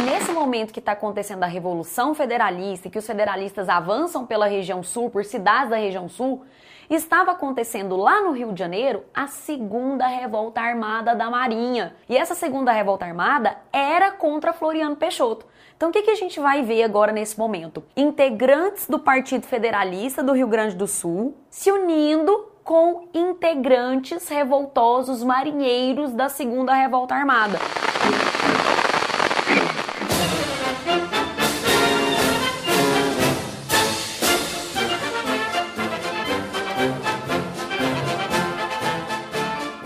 Nesse 0.04 0.32
momento 0.32 0.72
que 0.72 0.80
está 0.80 0.92
acontecendo 0.92 1.44
a 1.44 1.46
Revolução 1.46 2.12
Federalista 2.12 2.88
e 2.88 2.90
que 2.90 2.98
os 2.98 3.06
federalistas 3.06 3.68
avançam 3.68 4.26
pela 4.26 4.48
região 4.48 4.82
sul, 4.82 5.10
por 5.10 5.24
cidades 5.24 5.70
da 5.70 5.76
região 5.76 6.08
sul, 6.08 6.44
estava 6.94 7.32
acontecendo 7.32 7.96
lá 7.96 8.22
no 8.22 8.32
Rio 8.32 8.52
de 8.52 8.58
Janeiro 8.58 9.04
a 9.14 9.26
segunda 9.26 10.06
revolta 10.06 10.60
armada 10.60 11.14
da 11.14 11.30
Marinha. 11.30 11.94
E 12.08 12.16
essa 12.16 12.34
segunda 12.34 12.72
revolta 12.72 13.04
armada 13.04 13.56
era 13.72 14.10
contra 14.10 14.52
Floriano 14.52 14.96
Peixoto. 14.96 15.46
Então, 15.76 15.90
o 15.90 15.92
que, 15.92 16.02
que 16.02 16.10
a 16.10 16.16
gente 16.16 16.40
vai 16.40 16.62
ver 16.62 16.82
agora 16.82 17.12
nesse 17.12 17.38
momento? 17.38 17.84
Integrantes 17.96 18.88
do 18.88 18.98
Partido 18.98 19.46
Federalista 19.46 20.22
do 20.22 20.32
Rio 20.32 20.48
Grande 20.48 20.74
do 20.74 20.86
Sul 20.86 21.36
se 21.50 21.70
unindo 21.70 22.48
com 22.64 23.08
integrantes 23.14 24.28
revoltosos 24.28 25.22
marinheiros 25.22 26.12
da 26.12 26.28
Segunda 26.28 26.74
Revolta 26.74 27.14
Armada. 27.14 27.58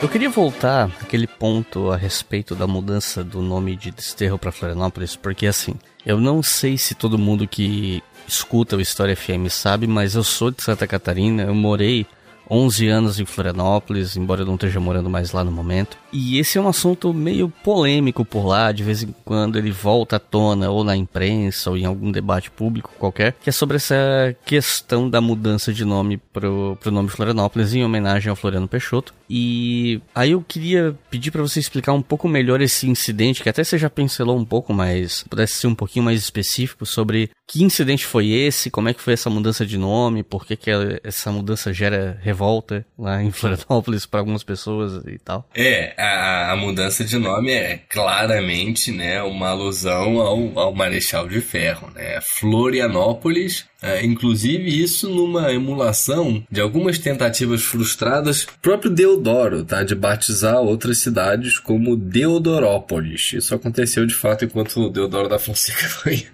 Eu 0.03 0.09
queria 0.09 0.29
voltar 0.29 0.91
aquele 1.01 1.29
ponto 1.29 1.93
a 1.93 1.97
respeito 1.97 2.57
da 2.57 2.67
mudança 2.67 3.23
do 3.23 3.41
nome 3.41 3.77
de 3.77 3.93
Desterro 3.93 4.37
para 4.37 4.51
Florianópolis, 4.51 5.15
porque 5.15 5.47
assim, 5.47 5.77
eu 6.05 6.19
não 6.21 6.43
sei 6.43 6.77
se 6.77 6.93
todo 6.93 7.17
mundo 7.17 7.47
que 7.47 8.03
escuta 8.27 8.77
o 8.77 8.81
História 8.81 9.15
FM 9.15 9.47
sabe, 9.49 9.87
mas 9.87 10.17
eu 10.17 10.25
sou 10.25 10.51
de 10.51 10.61
Santa 10.61 10.89
Catarina, 10.89 11.45
eu 11.45 11.55
morei 11.55 12.05
11 12.51 12.89
anos 12.89 13.21
em 13.21 13.25
Florianópolis, 13.25 14.17
embora 14.17 14.43
eu 14.43 14.47
não 14.47 14.57
esteja 14.57 14.81
morando 14.81 15.09
mais 15.09 15.31
lá 15.31 15.45
no 15.45 15.53
momento. 15.53 15.97
E 16.13 16.39
esse 16.39 16.59
é 16.59 16.61
um 16.61 16.69
assunto 16.69 17.13
meio 17.15 17.49
polêmico 17.49 18.25
por 18.25 18.47
lá, 18.47 18.71
de 18.71 18.83
vez 18.85 19.03
em 19.03 19.15
quando 19.25 19.59
ele 19.59 19.71
volta 19.71 20.17
à 20.17 20.19
tona, 20.19 20.71
ou 20.71 20.85
na 20.85 20.97
imprensa, 20.97 21.71
ou 21.71 21.77
em 21.77 21.87
algum 21.87 22.13
debate 22.13 22.51
público 22.51 22.93
qualquer, 22.99 23.35
que 23.43 23.49
é 23.49 23.53
sobre 23.53 23.77
essa 23.77 24.37
questão 24.45 25.09
da 25.09 25.21
mudança 25.21 25.73
de 25.73 25.85
nome 25.85 26.19
pro, 26.19 26.77
pro 26.81 26.91
nome 26.91 27.09
Florianópolis 27.09 27.75
em 27.75 27.85
homenagem 27.85 28.29
ao 28.29 28.37
Floriano 28.37 28.69
Peixoto. 28.69 29.15
E 29.35 30.03
aí 30.15 30.33
eu 30.33 30.45
queria 30.47 30.95
pedir 31.11 31.31
para 31.31 31.41
você 31.41 31.59
explicar 31.59 31.95
um 31.95 32.03
pouco 32.03 32.29
melhor 32.29 32.61
esse 32.61 32.87
incidente, 32.87 33.43
que 33.43 33.49
até 33.49 33.65
você 33.65 33.79
já 33.79 33.89
pincelou 33.89 34.37
um 34.37 34.45
pouco, 34.45 34.75
mas 34.75 35.23
pudesse 35.23 35.55
ser 35.55 35.67
um 35.69 35.75
pouquinho 35.75 36.05
mais 36.05 36.21
específico 36.21 36.85
sobre 36.85 37.31
que 37.49 37.65
incidente 37.65 38.05
foi 38.05 38.31
esse, 38.31 38.71
como 38.71 38.91
é 38.91 38.95
que 38.95 39.01
foi 39.01 39.15
essa 39.15 39.31
mudança 39.31 39.65
de 39.65 39.79
nome, 39.79 40.23
por 40.23 40.47
que, 40.47 40.57
que 40.57 40.71
essa 41.03 41.33
mudança 41.33 41.73
gera 41.73 42.19
revolta 42.23 42.85
lá 42.99 43.23
em 43.23 43.31
Florianópolis 43.31 44.05
para 44.05 44.21
algumas 44.21 44.45
pessoas 44.45 45.03
e 45.07 45.19
tal. 45.19 45.49
É, 45.55 45.95
a, 46.03 46.53
a, 46.53 46.57
mudança 46.57 47.05
de 47.05 47.19
nome 47.19 47.53
é 47.53 47.81
claramente 47.89 48.91
né, 48.91 49.23
uma 49.23 49.51
alusão 49.51 50.21
ao, 50.21 50.59
ao 50.59 50.75
Marechal 50.75 51.29
de 51.29 51.41
Ferro. 51.41 51.91
Né? 51.95 52.21
Florianópolis 52.21 53.67
é, 53.83 54.05
inclusive 54.05 54.83
isso 54.83 55.11
numa 55.11 55.53
emulação 55.53 56.43
de 56.51 56.61
algumas 56.61 56.99
tentativas 56.99 57.63
frustradas 57.63 58.47
próprio 58.61 58.91
Deodoro, 58.91 59.65
tá, 59.65 59.83
de 59.83 59.95
batizar 59.95 60.61
outras 60.61 60.99
cidades 60.99 61.59
como 61.59 61.97
Deodorópolis. 61.97 63.33
Isso 63.33 63.55
aconteceu 63.55 64.07
de 64.07 64.15
fato 64.15 64.45
enquanto 64.45 64.89
Deodoro 64.89 65.29
da 65.29 65.39
Fonseca 65.39 65.89
foi, 65.89 66.27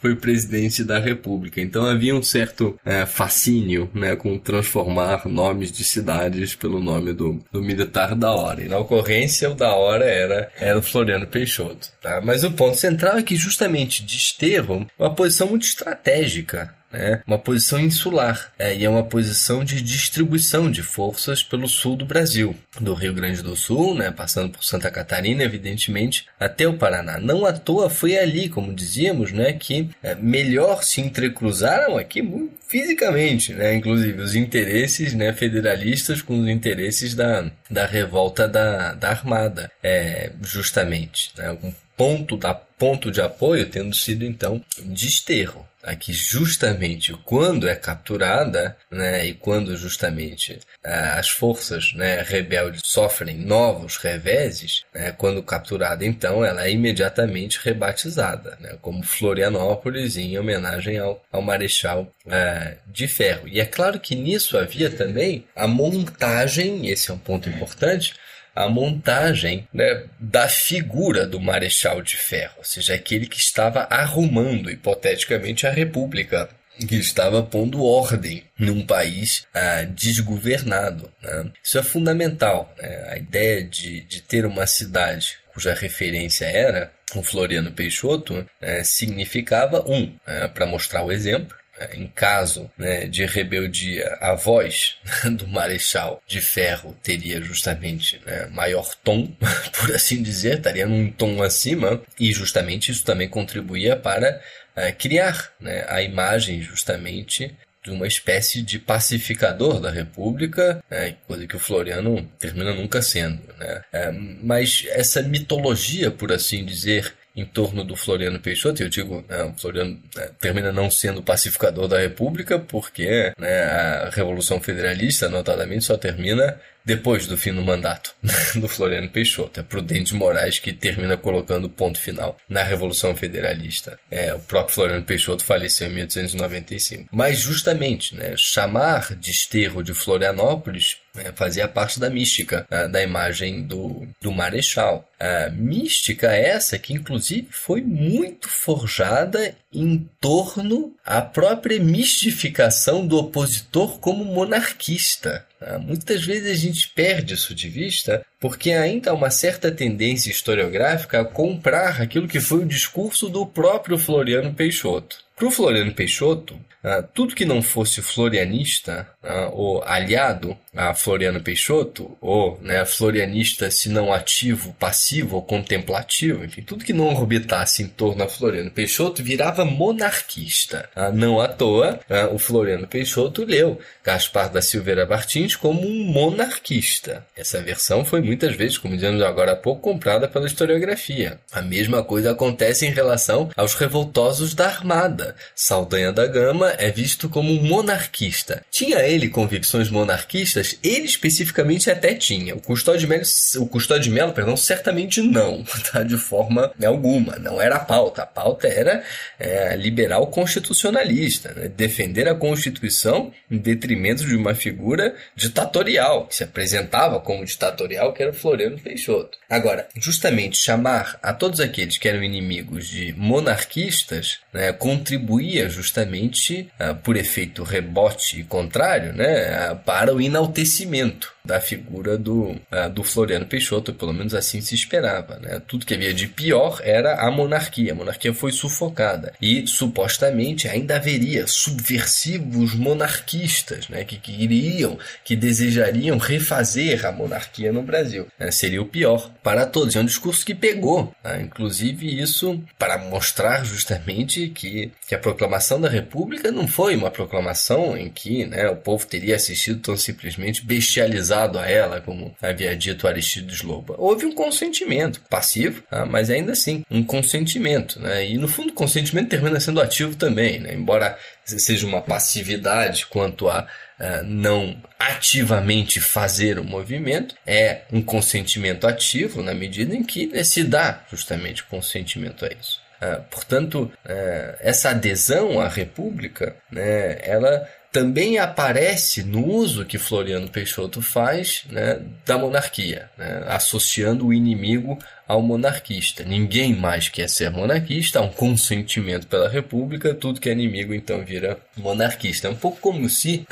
foi 0.00 0.16
presidente 0.16 0.84
da 0.84 0.98
República. 0.98 1.60
Então 1.60 1.86
havia 1.86 2.14
um 2.14 2.22
certo 2.22 2.78
é, 2.84 3.06
fascínio, 3.06 3.90
né, 3.94 4.14
com 4.14 4.38
transformar 4.38 5.26
nomes 5.26 5.72
de 5.72 5.82
cidades 5.84 6.54
pelo 6.54 6.80
nome 6.80 7.12
do, 7.12 7.40
do 7.50 7.62
militar 7.62 8.14
da 8.14 8.32
hora. 8.32 8.62
E 8.62 8.68
na 8.68 8.78
ocorrência 8.78 9.50
o 9.50 9.54
da 9.54 9.74
hora 9.74 10.04
era 10.04 10.50
era 10.58 10.78
o 10.78 10.82
Floriano 10.82 11.26
Peixoto, 11.26 11.88
tá? 12.00 12.20
Mas 12.22 12.44
o 12.44 12.50
ponto 12.50 12.76
central 12.76 13.18
é 13.18 13.22
que 13.22 13.36
justamente 13.36 14.02
Desterro 14.02 14.86
é 14.98 15.02
uma 15.02 15.14
posição 15.14 15.48
muito 15.48 15.64
estratégica 15.64 16.65
né? 16.92 17.22
uma 17.26 17.38
posição 17.38 17.78
insular, 17.78 18.52
é, 18.58 18.76
e 18.76 18.84
é 18.84 18.88
uma 18.90 19.04
posição 19.04 19.64
de 19.64 19.80
distribuição 19.80 20.70
de 20.70 20.82
forças 20.82 21.42
pelo 21.42 21.68
sul 21.68 21.96
do 21.96 22.04
Brasil, 22.06 22.54
do 22.80 22.94
Rio 22.94 23.14
Grande 23.14 23.42
do 23.42 23.56
Sul, 23.56 23.94
né? 23.94 24.10
passando 24.10 24.50
por 24.50 24.64
Santa 24.64 24.90
Catarina, 24.90 25.42
evidentemente, 25.42 26.26
até 26.38 26.66
o 26.66 26.76
Paraná. 26.76 27.18
Não 27.18 27.44
à 27.44 27.52
toa 27.52 27.90
foi 27.90 28.16
ali, 28.16 28.48
como 28.48 28.74
dizíamos, 28.74 29.32
né, 29.32 29.52
que 29.52 29.90
é, 30.02 30.14
melhor 30.14 30.82
se 30.82 31.00
entrecruzaram 31.00 31.96
aqui 31.96 32.22
fisicamente, 32.68 33.52
né? 33.52 33.74
inclusive 33.74 34.20
os 34.20 34.34
interesses 34.34 35.14
né, 35.14 35.32
federalistas 35.32 36.20
com 36.22 36.40
os 36.40 36.48
interesses 36.48 37.14
da, 37.14 37.50
da 37.70 37.86
revolta 37.86 38.48
da, 38.48 38.92
da 38.92 39.10
Armada, 39.10 39.70
é, 39.82 40.32
justamente. 40.42 41.30
Né? 41.36 41.56
Um 41.62 41.72
ponto 41.96 42.36
da 42.36 42.54
ponto 42.54 43.10
de 43.10 43.20
apoio 43.20 43.66
tendo 43.66 43.94
sido 43.94 44.24
então 44.24 44.62
desterro 44.84 45.66
aqui 45.86 46.12
justamente 46.12 47.12
quando 47.24 47.68
é 47.68 47.76
capturada, 47.76 48.76
né, 48.90 49.24
e 49.24 49.32
quando 49.32 49.76
justamente 49.76 50.54
uh, 50.84 51.18
as 51.18 51.28
forças 51.28 51.94
né, 51.94 52.22
rebeldes 52.22 52.82
sofrem 52.84 53.36
novos 53.38 53.96
reveses, 53.96 54.84
né, 54.92 55.12
quando 55.12 55.42
capturada 55.42 56.04
então 56.04 56.44
ela 56.44 56.66
é 56.66 56.72
imediatamente 56.72 57.60
rebatizada, 57.62 58.58
né, 58.60 58.76
como 58.82 59.04
Florianópolis 59.04 60.16
em 60.16 60.36
homenagem 60.36 60.98
ao, 60.98 61.24
ao 61.30 61.40
Marechal 61.40 62.12
uh, 62.26 62.76
de 62.86 63.06
Ferro. 63.06 63.46
E 63.46 63.60
é 63.60 63.64
claro 63.64 64.00
que 64.00 64.16
nisso 64.16 64.58
havia 64.58 64.90
também 64.90 65.46
a 65.54 65.68
montagem, 65.68 66.88
esse 66.88 67.10
é 67.10 67.14
um 67.14 67.18
ponto 67.18 67.48
importante, 67.48 68.14
a 68.56 68.68
montagem 68.68 69.68
né, 69.72 70.04
da 70.18 70.48
figura 70.48 71.26
do 71.26 71.38
Marechal 71.38 72.00
de 72.00 72.16
Ferro, 72.16 72.54
ou 72.58 72.64
seja, 72.64 72.94
aquele 72.94 73.26
que 73.26 73.38
estava 73.38 73.86
arrumando, 73.90 74.70
hipoteticamente, 74.70 75.66
a 75.66 75.70
República 75.70 76.48
que 76.88 76.96
estava 76.96 77.42
pondo 77.42 77.82
ordem 77.82 78.44
num 78.58 78.84
país 78.84 79.46
ah, 79.54 79.84
desgovernado. 79.84 81.10
Né? 81.22 81.50
Isso 81.62 81.78
é 81.78 81.82
fundamental. 81.82 82.74
Né? 82.78 83.08
A 83.12 83.16
ideia 83.16 83.62
de, 83.62 84.02
de 84.02 84.20
ter 84.20 84.44
uma 84.44 84.66
cidade 84.66 85.38
cuja 85.54 85.72
referência 85.72 86.44
era 86.44 86.92
o 87.14 87.22
Floriano 87.22 87.72
Peixoto 87.72 88.46
eh, 88.60 88.84
significava, 88.84 89.82
um, 89.88 90.14
eh, 90.26 90.48
para 90.48 90.66
mostrar 90.66 91.02
o 91.02 91.10
exemplo, 91.10 91.56
em 91.94 92.06
caso 92.06 92.70
né, 92.76 93.06
de 93.06 93.24
rebeldia, 93.24 94.16
a 94.20 94.34
voz 94.34 94.96
do 95.32 95.46
Marechal 95.48 96.22
de 96.26 96.40
Ferro 96.40 96.96
teria 97.02 97.40
justamente 97.40 98.20
né, 98.24 98.46
maior 98.52 98.94
tom, 99.02 99.26
por 99.78 99.94
assim 99.94 100.22
dizer, 100.22 100.56
estaria 100.56 100.86
num 100.86 101.10
tom 101.10 101.42
acima, 101.42 102.02
e 102.18 102.32
justamente 102.32 102.90
isso 102.90 103.04
também 103.04 103.28
contribuía 103.28 103.96
para 103.96 104.40
uh, 104.76 104.96
criar 104.98 105.52
né, 105.60 105.84
a 105.88 106.02
imagem 106.02 106.62
justamente 106.62 107.54
de 107.86 107.92
uma 107.92 108.06
espécie 108.08 108.62
de 108.62 108.80
pacificador 108.80 109.78
da 109.78 109.90
República, 109.90 110.82
né, 110.90 111.14
coisa 111.26 111.46
que 111.46 111.54
o 111.54 111.60
Floriano 111.60 112.28
termina 112.36 112.74
nunca 112.74 113.00
sendo. 113.00 113.40
Né? 113.56 113.82
É, 113.92 114.10
mas 114.10 114.84
essa 114.88 115.22
mitologia, 115.22 116.10
por 116.10 116.32
assim 116.32 116.64
dizer, 116.64 117.14
em 117.36 117.44
torno 117.44 117.84
do 117.84 117.94
Floriano 117.94 118.40
Peixoto, 118.40 118.82
eu 118.82 118.88
digo, 118.88 119.22
né, 119.28 119.52
Floriano 119.58 120.00
né, 120.14 120.30
termina 120.40 120.72
não 120.72 120.90
sendo 120.90 121.22
pacificador 121.22 121.86
da 121.86 122.00
República, 122.00 122.58
porque 122.58 123.30
né, 123.38 123.62
a 123.64 124.10
Revolução 124.10 124.58
Federalista, 124.58 125.28
notadamente, 125.28 125.84
só 125.84 125.98
termina 125.98 126.58
depois 126.86 127.26
do 127.26 127.36
fim 127.36 127.52
do 127.52 127.62
mandato 127.62 128.14
do 128.54 128.68
Floriano 128.68 129.08
Peixoto. 129.08 129.58
É 129.58 129.62
Prudente 129.64 130.14
Moraes 130.14 130.60
que 130.60 130.72
termina 130.72 131.16
colocando 131.16 131.68
ponto 131.68 131.98
final 131.98 132.38
na 132.48 132.62
Revolução 132.62 133.16
Federalista. 133.16 133.98
É, 134.08 134.32
o 134.32 134.38
próprio 134.38 134.76
Floriano 134.76 135.04
Peixoto 135.04 135.44
faleceu 135.44 135.88
em 135.88 135.94
1895. 135.94 137.08
Mas 137.10 137.40
justamente, 137.40 138.14
né, 138.14 138.34
chamar 138.36 139.16
de 139.16 139.32
esterro 139.32 139.82
de 139.82 139.92
Florianópolis 139.92 140.98
né, 141.16 141.32
fazia 141.34 141.66
parte 141.66 141.98
da 141.98 142.08
mística 142.08 142.66
né, 142.70 142.86
da 142.86 143.02
imagem 143.02 143.62
do, 143.62 144.06
do 144.20 144.30
Marechal. 144.30 145.08
A 145.18 145.50
mística 145.50 146.30
essa 146.30 146.78
que, 146.78 146.92
inclusive, 146.92 147.48
foi 147.50 147.80
muito 147.80 148.48
forjada 148.48 149.56
em 149.72 150.08
torno 150.20 150.94
à 151.04 151.22
própria 151.22 151.80
mistificação 151.80 153.06
do 153.06 153.16
opositor 153.16 153.98
como 153.98 154.24
monarquista. 154.24 155.46
Tá? 155.58 155.78
Muitas 155.78 156.24
vezes 156.24 156.50
a 156.50 156.54
gente 156.54 156.90
perde 156.94 157.34
isso 157.34 157.54
de 157.54 157.68
vista 157.68 158.24
porque 158.38 158.72
ainda 158.72 159.10
há 159.10 159.14
uma 159.14 159.30
certa 159.30 159.70
tendência 159.70 160.30
historiográfica 160.30 161.20
a 161.20 161.24
comprar 161.24 162.00
aquilo 162.00 162.28
que 162.28 162.40
foi 162.40 162.60
o 162.60 162.66
discurso 162.66 163.28
do 163.28 163.46
próprio 163.46 163.98
Floriano 163.98 164.54
Peixoto. 164.54 165.25
Para 165.36 165.48
o 165.48 165.50
Floriano 165.50 165.92
Peixoto, 165.92 166.58
ah, 166.88 167.02
tudo 167.02 167.34
que 167.34 167.44
não 167.44 167.60
fosse 167.60 168.00
florianista 168.00 169.08
uh, 169.20 169.50
ou 169.52 169.82
aliado 169.82 170.56
a 170.72 170.94
Floriano 170.94 171.40
Peixoto, 171.40 172.16
ou 172.20 172.60
né, 172.62 172.84
florianista 172.84 173.72
se 173.72 173.88
não 173.88 174.12
ativo, 174.12 174.72
passivo 174.78 175.34
ou 175.34 175.42
contemplativo, 175.42 176.44
enfim, 176.44 176.62
tudo 176.62 176.84
que 176.84 176.92
não 176.92 177.08
orbitasse 177.08 177.82
em 177.82 177.88
torno 177.88 178.22
a 178.22 178.28
Floriano 178.28 178.70
Peixoto 178.70 179.20
virava 179.20 179.64
monarquista. 179.64 180.88
Uh, 180.94 181.12
não 181.12 181.40
à 181.40 181.48
toa, 181.48 181.98
o 182.32 182.38
Floriano 182.38 182.86
Peixoto 182.86 183.44
leu 183.44 183.80
Gaspar 184.04 184.48
da 184.48 184.62
Silveira 184.62 185.06
Martins 185.06 185.56
como 185.56 185.84
um 185.84 186.04
monarquista. 186.04 187.26
Essa 187.34 187.60
versão 187.60 188.04
foi 188.04 188.20
muitas 188.20 188.54
vezes, 188.54 188.78
como 188.78 188.94
dizemos 188.94 189.22
agora 189.22 189.52
há 189.52 189.56
pouco, 189.56 189.80
comprada 189.80 190.28
pela 190.28 190.46
historiografia. 190.46 191.40
A 191.50 191.60
mesma 191.60 192.04
coisa 192.04 192.30
acontece 192.30 192.86
em 192.86 192.90
relação 192.90 193.50
aos 193.56 193.74
revoltosos 193.74 194.54
da 194.54 194.66
Armada. 194.66 195.25
Saldanha 195.54 196.12
da 196.12 196.26
Gama 196.26 196.74
é 196.78 196.90
visto 196.90 197.28
como 197.28 197.52
um 197.52 197.62
monarquista. 197.62 198.62
Tinha 198.70 199.00
ele 199.00 199.28
convicções 199.28 199.90
monarquistas? 199.90 200.78
Ele 200.82 201.04
especificamente 201.04 201.90
até 201.90 202.14
tinha. 202.14 202.54
O 202.54 202.60
Custódio 202.60 203.08
Melo, 203.08 203.22
o 203.58 203.66
Custódio 203.66 204.12
Melo 204.12 204.32
perdão, 204.32 204.56
certamente 204.56 205.22
não, 205.22 205.64
tá? 205.90 206.02
de 206.02 206.16
forma 206.16 206.72
alguma. 206.84 207.36
Não 207.36 207.60
era 207.60 207.76
a 207.76 207.80
pauta. 207.80 208.22
A 208.22 208.26
pauta 208.26 208.68
era 208.68 209.02
é, 209.38 209.76
liberal 209.76 210.26
constitucionalista, 210.28 211.52
né? 211.54 211.68
defender 211.68 212.28
a 212.28 212.34
Constituição 212.34 213.32
em 213.50 213.58
detrimento 213.58 214.24
de 214.24 214.36
uma 214.36 214.54
figura 214.54 215.14
ditatorial, 215.34 216.26
que 216.26 216.34
se 216.34 216.44
apresentava 216.44 217.20
como 217.20 217.44
ditatorial, 217.44 218.12
que 218.12 218.22
era 218.22 218.32
Floriano 218.32 218.78
Peixoto. 218.78 219.38
Agora, 219.48 219.88
justamente 219.96 220.58
chamar 220.58 221.18
a 221.22 221.32
todos 221.32 221.60
aqueles 221.60 221.98
que 221.98 222.08
eram 222.08 222.22
inimigos 222.22 222.88
de 222.88 223.12
monarquistas 223.16 224.38
né, 224.52 224.72
contribuía 225.16 225.70
justamente 225.70 226.68
ah, 226.78 226.94
por 226.94 227.16
efeito 227.16 227.64
rebote 227.64 228.44
contrário, 228.44 229.12
né, 229.12 229.54
ah, 229.54 229.74
para 229.74 230.14
o 230.14 230.20
enaltecimento 230.20 231.35
da 231.46 231.60
figura 231.60 232.18
do, 232.18 232.50
uh, 232.50 232.90
do 232.92 233.02
Floriano 233.02 233.46
Peixoto, 233.46 233.94
pelo 233.94 234.12
menos 234.12 234.34
assim 234.34 234.60
se 234.60 234.74
esperava. 234.74 235.38
Né? 235.38 235.62
Tudo 235.66 235.86
que 235.86 235.94
havia 235.94 236.12
de 236.12 236.26
pior 236.26 236.80
era 236.82 237.20
a 237.20 237.30
monarquia. 237.30 237.92
A 237.92 237.94
monarquia 237.94 238.34
foi 238.34 238.52
sufocada. 238.52 239.32
E 239.40 239.66
supostamente 239.66 240.68
ainda 240.68 240.96
haveria 240.96 241.46
subversivos 241.46 242.74
monarquistas 242.74 243.88
né? 243.88 244.04
que 244.04 244.16
queriam, 244.16 244.98
que 245.24 245.36
desejariam 245.36 246.18
refazer 246.18 247.06
a 247.06 247.12
monarquia 247.12 247.72
no 247.72 247.82
Brasil. 247.82 248.26
Né? 248.38 248.50
Seria 248.50 248.82
o 248.82 248.86
pior 248.86 249.30
para 249.42 249.64
todos. 249.64 249.94
É 249.94 250.00
um 250.00 250.04
discurso 250.04 250.44
que 250.44 250.54
pegou. 250.54 251.14
Né? 251.22 251.42
Inclusive, 251.42 252.20
isso 252.20 252.60
para 252.78 252.98
mostrar 252.98 253.64
justamente 253.64 254.48
que, 254.48 254.90
que 255.06 255.14
a 255.14 255.18
proclamação 255.18 255.80
da 255.80 255.88
República 255.88 256.50
não 256.50 256.66
foi 256.66 256.96
uma 256.96 257.10
proclamação 257.10 257.96
em 257.96 258.10
que 258.10 258.44
né, 258.44 258.68
o 258.68 258.76
povo 258.76 259.06
teria 259.06 259.36
assistido 259.36 259.80
tão 259.80 259.96
simplesmente 259.96 260.64
bestializado 260.64 261.35
a 261.58 261.70
ela, 261.70 262.00
como 262.00 262.34
havia 262.40 262.76
dito 262.76 263.06
Aristides 263.06 263.62
Loba. 263.62 263.94
Houve 263.98 264.26
um 264.26 264.34
consentimento 264.34 265.20
passivo, 265.28 265.82
tá? 265.82 266.06
mas 266.06 266.30
ainda 266.30 266.52
assim, 266.52 266.84
um 266.90 267.02
consentimento. 267.02 268.00
Né? 268.00 268.30
E 268.30 268.38
no 268.38 268.48
fundo, 268.48 268.70
o 268.70 268.74
consentimento 268.74 269.28
termina 269.28 269.60
sendo 269.60 269.80
ativo 269.80 270.16
também, 270.16 270.58
né? 270.58 270.74
embora 270.74 271.18
seja 271.44 271.86
uma 271.86 272.00
passividade 272.00 273.06
quanto 273.06 273.48
a 273.48 273.62
uh, 274.00 274.24
não 274.24 274.76
ativamente 274.98 276.00
fazer 276.00 276.58
o 276.58 276.64
movimento, 276.64 277.34
é 277.46 277.82
um 277.92 278.02
consentimento 278.02 278.86
ativo 278.86 279.42
na 279.42 279.54
medida 279.54 279.94
em 279.94 280.02
que 280.02 280.26
né, 280.26 280.42
se 280.42 280.64
dá 280.64 281.04
justamente 281.10 281.64
consentimento 281.64 282.44
a 282.44 282.48
isso. 282.48 282.80
Uh, 283.00 283.22
portanto, 283.30 283.92
uh, 284.04 284.56
essa 284.60 284.90
adesão 284.90 285.60
à 285.60 285.68
República, 285.68 286.56
né, 286.70 287.18
ela 287.22 287.68
também 287.96 288.36
aparece 288.36 289.22
no 289.22 289.42
uso 289.42 289.86
que 289.86 289.96
Floriano 289.96 290.50
Peixoto 290.50 291.00
faz 291.00 291.64
né, 291.70 291.98
da 292.26 292.36
monarquia, 292.36 293.08
né, 293.16 293.42
associando 293.48 294.26
o 294.26 294.34
inimigo 294.34 294.98
ao 295.26 295.42
monarquista. 295.42 296.24
Ninguém 296.24 296.74
mais 296.74 297.08
quer 297.08 297.28
ser 297.28 297.50
monarquista, 297.50 298.18
há 298.18 298.22
um 298.22 298.28
consentimento 298.28 299.26
pela 299.26 299.48
república, 299.48 300.14
tudo 300.14 300.40
que 300.40 300.48
é 300.48 300.52
inimigo 300.52 300.94
então 300.94 301.24
vira 301.24 301.58
monarquista. 301.76 302.48
É 302.48 302.50
um 302.50 302.56
pouco 302.56 302.78
como 302.80 303.08
se 303.08 303.46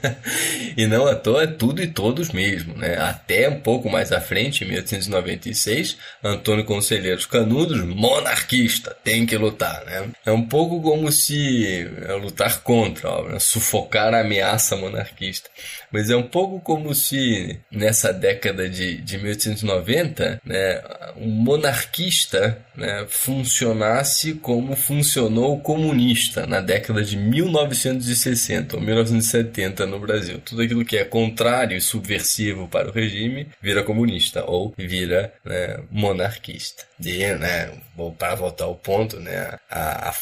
e 0.76 0.86
não 0.86 1.06
à 1.06 1.14
toa 1.14 1.44
é 1.44 1.46
tudo 1.46 1.82
e 1.82 1.86
todos 1.86 2.30
mesmo, 2.30 2.76
né? 2.76 2.96
Até 2.98 3.48
um 3.48 3.60
pouco 3.60 3.88
mais 3.88 4.12
à 4.12 4.20
frente, 4.20 4.64
em 4.64 4.68
1896, 4.68 5.96
Antônio 6.22 6.64
Conselheiros 6.64 7.26
Canudos, 7.26 7.80
monarquista, 7.82 8.96
tem 9.04 9.24
que 9.24 9.36
lutar, 9.36 9.84
né? 9.84 10.08
É 10.24 10.32
um 10.32 10.42
pouco 10.42 10.80
como 10.82 11.10
se 11.12 11.88
é, 12.06 12.12
lutar 12.14 12.60
contra, 12.62 13.08
ó, 13.10 13.22
né? 13.28 13.38
sufocar 13.38 14.12
a 14.12 14.20
ameaça 14.20 14.76
monarquista. 14.76 15.48
Mas 15.90 16.10
é 16.10 16.16
um 16.16 16.22
pouco 16.22 16.60
como 16.60 16.94
se 16.94 17.58
nessa 17.70 18.12
década 18.12 18.68
de, 18.68 18.98
de 18.98 19.18
1890, 19.18 20.40
né, 20.44 20.82
um 21.16 21.28
monarquista 21.28 22.58
né, 22.76 23.06
funcionasse 23.08 24.34
como 24.34 24.76
funcionou 24.76 25.54
o 25.54 25.60
comunista 25.60 26.46
na 26.46 26.60
década 26.60 27.02
de 27.02 27.16
1960 27.16 28.76
ou 28.76 28.82
1970 28.82 29.86
no 29.86 29.98
Brasil. 29.98 30.40
Tudo 30.44 30.62
aquilo 30.62 30.84
que 30.84 30.96
é 30.96 31.04
contrário 31.04 31.76
e 31.76 31.80
subversivo 31.80 32.68
para 32.68 32.88
o 32.88 32.92
regime 32.92 33.48
vira 33.60 33.82
comunista 33.82 34.44
ou 34.44 34.74
vira 34.76 35.32
né, 35.44 35.80
monarquista. 35.90 36.84
E, 37.04 37.26
né, 37.34 37.70
para 38.18 38.34
voltar 38.34 38.64
ao 38.64 38.74
ponto, 38.74 39.20
né, 39.20 39.58
a, 39.70 40.10
a 40.10 40.12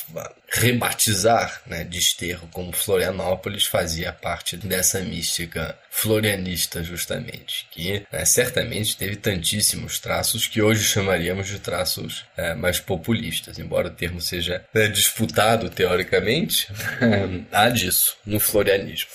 rebatizar 0.55 1.61
né, 1.67 1.83
Desterro 1.85 2.49
como 2.53 2.73
Florianópolis 2.73 3.67
fazia 3.67 4.13
parte 4.13 4.57
dessa 4.57 5.01
mística 5.01 5.77
florianista 5.91 6.83
justamente, 6.83 7.67
que 7.73 8.05
né, 8.13 8.25
certamente 8.25 8.97
teve 8.97 9.17
tantíssimos 9.17 9.99
traços 9.99 10.47
que 10.47 10.63
hoje 10.63 10.85
chamaríamos 10.85 11.49
de 11.49 11.59
traços 11.59 12.25
é, 12.37 12.55
mais 12.55 12.79
populistas, 12.79 13.59
embora 13.59 13.89
o 13.89 13.91
termo 13.91 14.21
seja 14.21 14.65
né, 14.73 14.87
disputado 14.87 15.69
teoricamente, 15.69 16.69
há 17.51 17.69
disso 17.69 18.17
no 18.25 18.39
florianismo. 18.39 19.11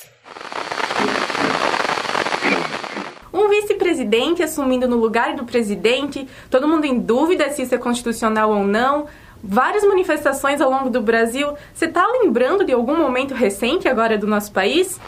Um 3.32 3.48
vice-presidente 3.48 4.44
assumindo 4.44 4.88
no 4.88 4.98
lugar 4.98 5.36
do 5.36 5.46
presidente, 5.46 6.28
todo 6.50 6.68
mundo 6.68 6.86
em 6.86 7.00
dúvida 7.00 7.50
se 7.52 7.62
isso 7.62 7.76
é 7.76 7.78
constitucional 7.78 8.52
ou 8.52 8.66
não 8.66 9.08
várias 9.44 9.84
manifestações 9.84 10.62
ao 10.62 10.70
longo 10.70 10.90
do 10.90 11.02
Brasil. 11.02 11.54
Você 11.74 11.86
está 11.86 12.06
lembrando 12.08 12.64
de 12.64 12.74
algum 12.74 12.98
momento 12.98 13.34
recente 13.34 13.88
agora 13.88 14.18
do 14.18 14.28
nosso 14.28 14.52
país? 14.52 15.00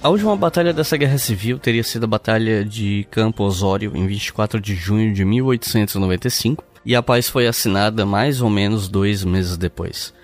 A 0.00 0.10
última 0.10 0.36
batalha 0.36 0.72
dessa 0.72 0.96
guerra 0.96 1.18
civil 1.18 1.58
teria 1.58 1.82
sido 1.82 2.04
a 2.04 2.06
Batalha 2.06 2.64
de 2.64 3.06
Campo 3.10 3.42
Osório, 3.42 3.92
em 3.94 4.06
24 4.06 4.60
de 4.60 4.74
junho 4.74 5.12
de 5.12 5.24
1895, 5.24 6.64
e 6.82 6.94
a 6.94 7.02
paz 7.02 7.28
foi 7.28 7.46
assinada 7.46 8.06
mais 8.06 8.40
ou 8.40 8.48
menos 8.48 8.88
dois 8.88 9.24
meses 9.24 9.56
depois. 9.56 10.14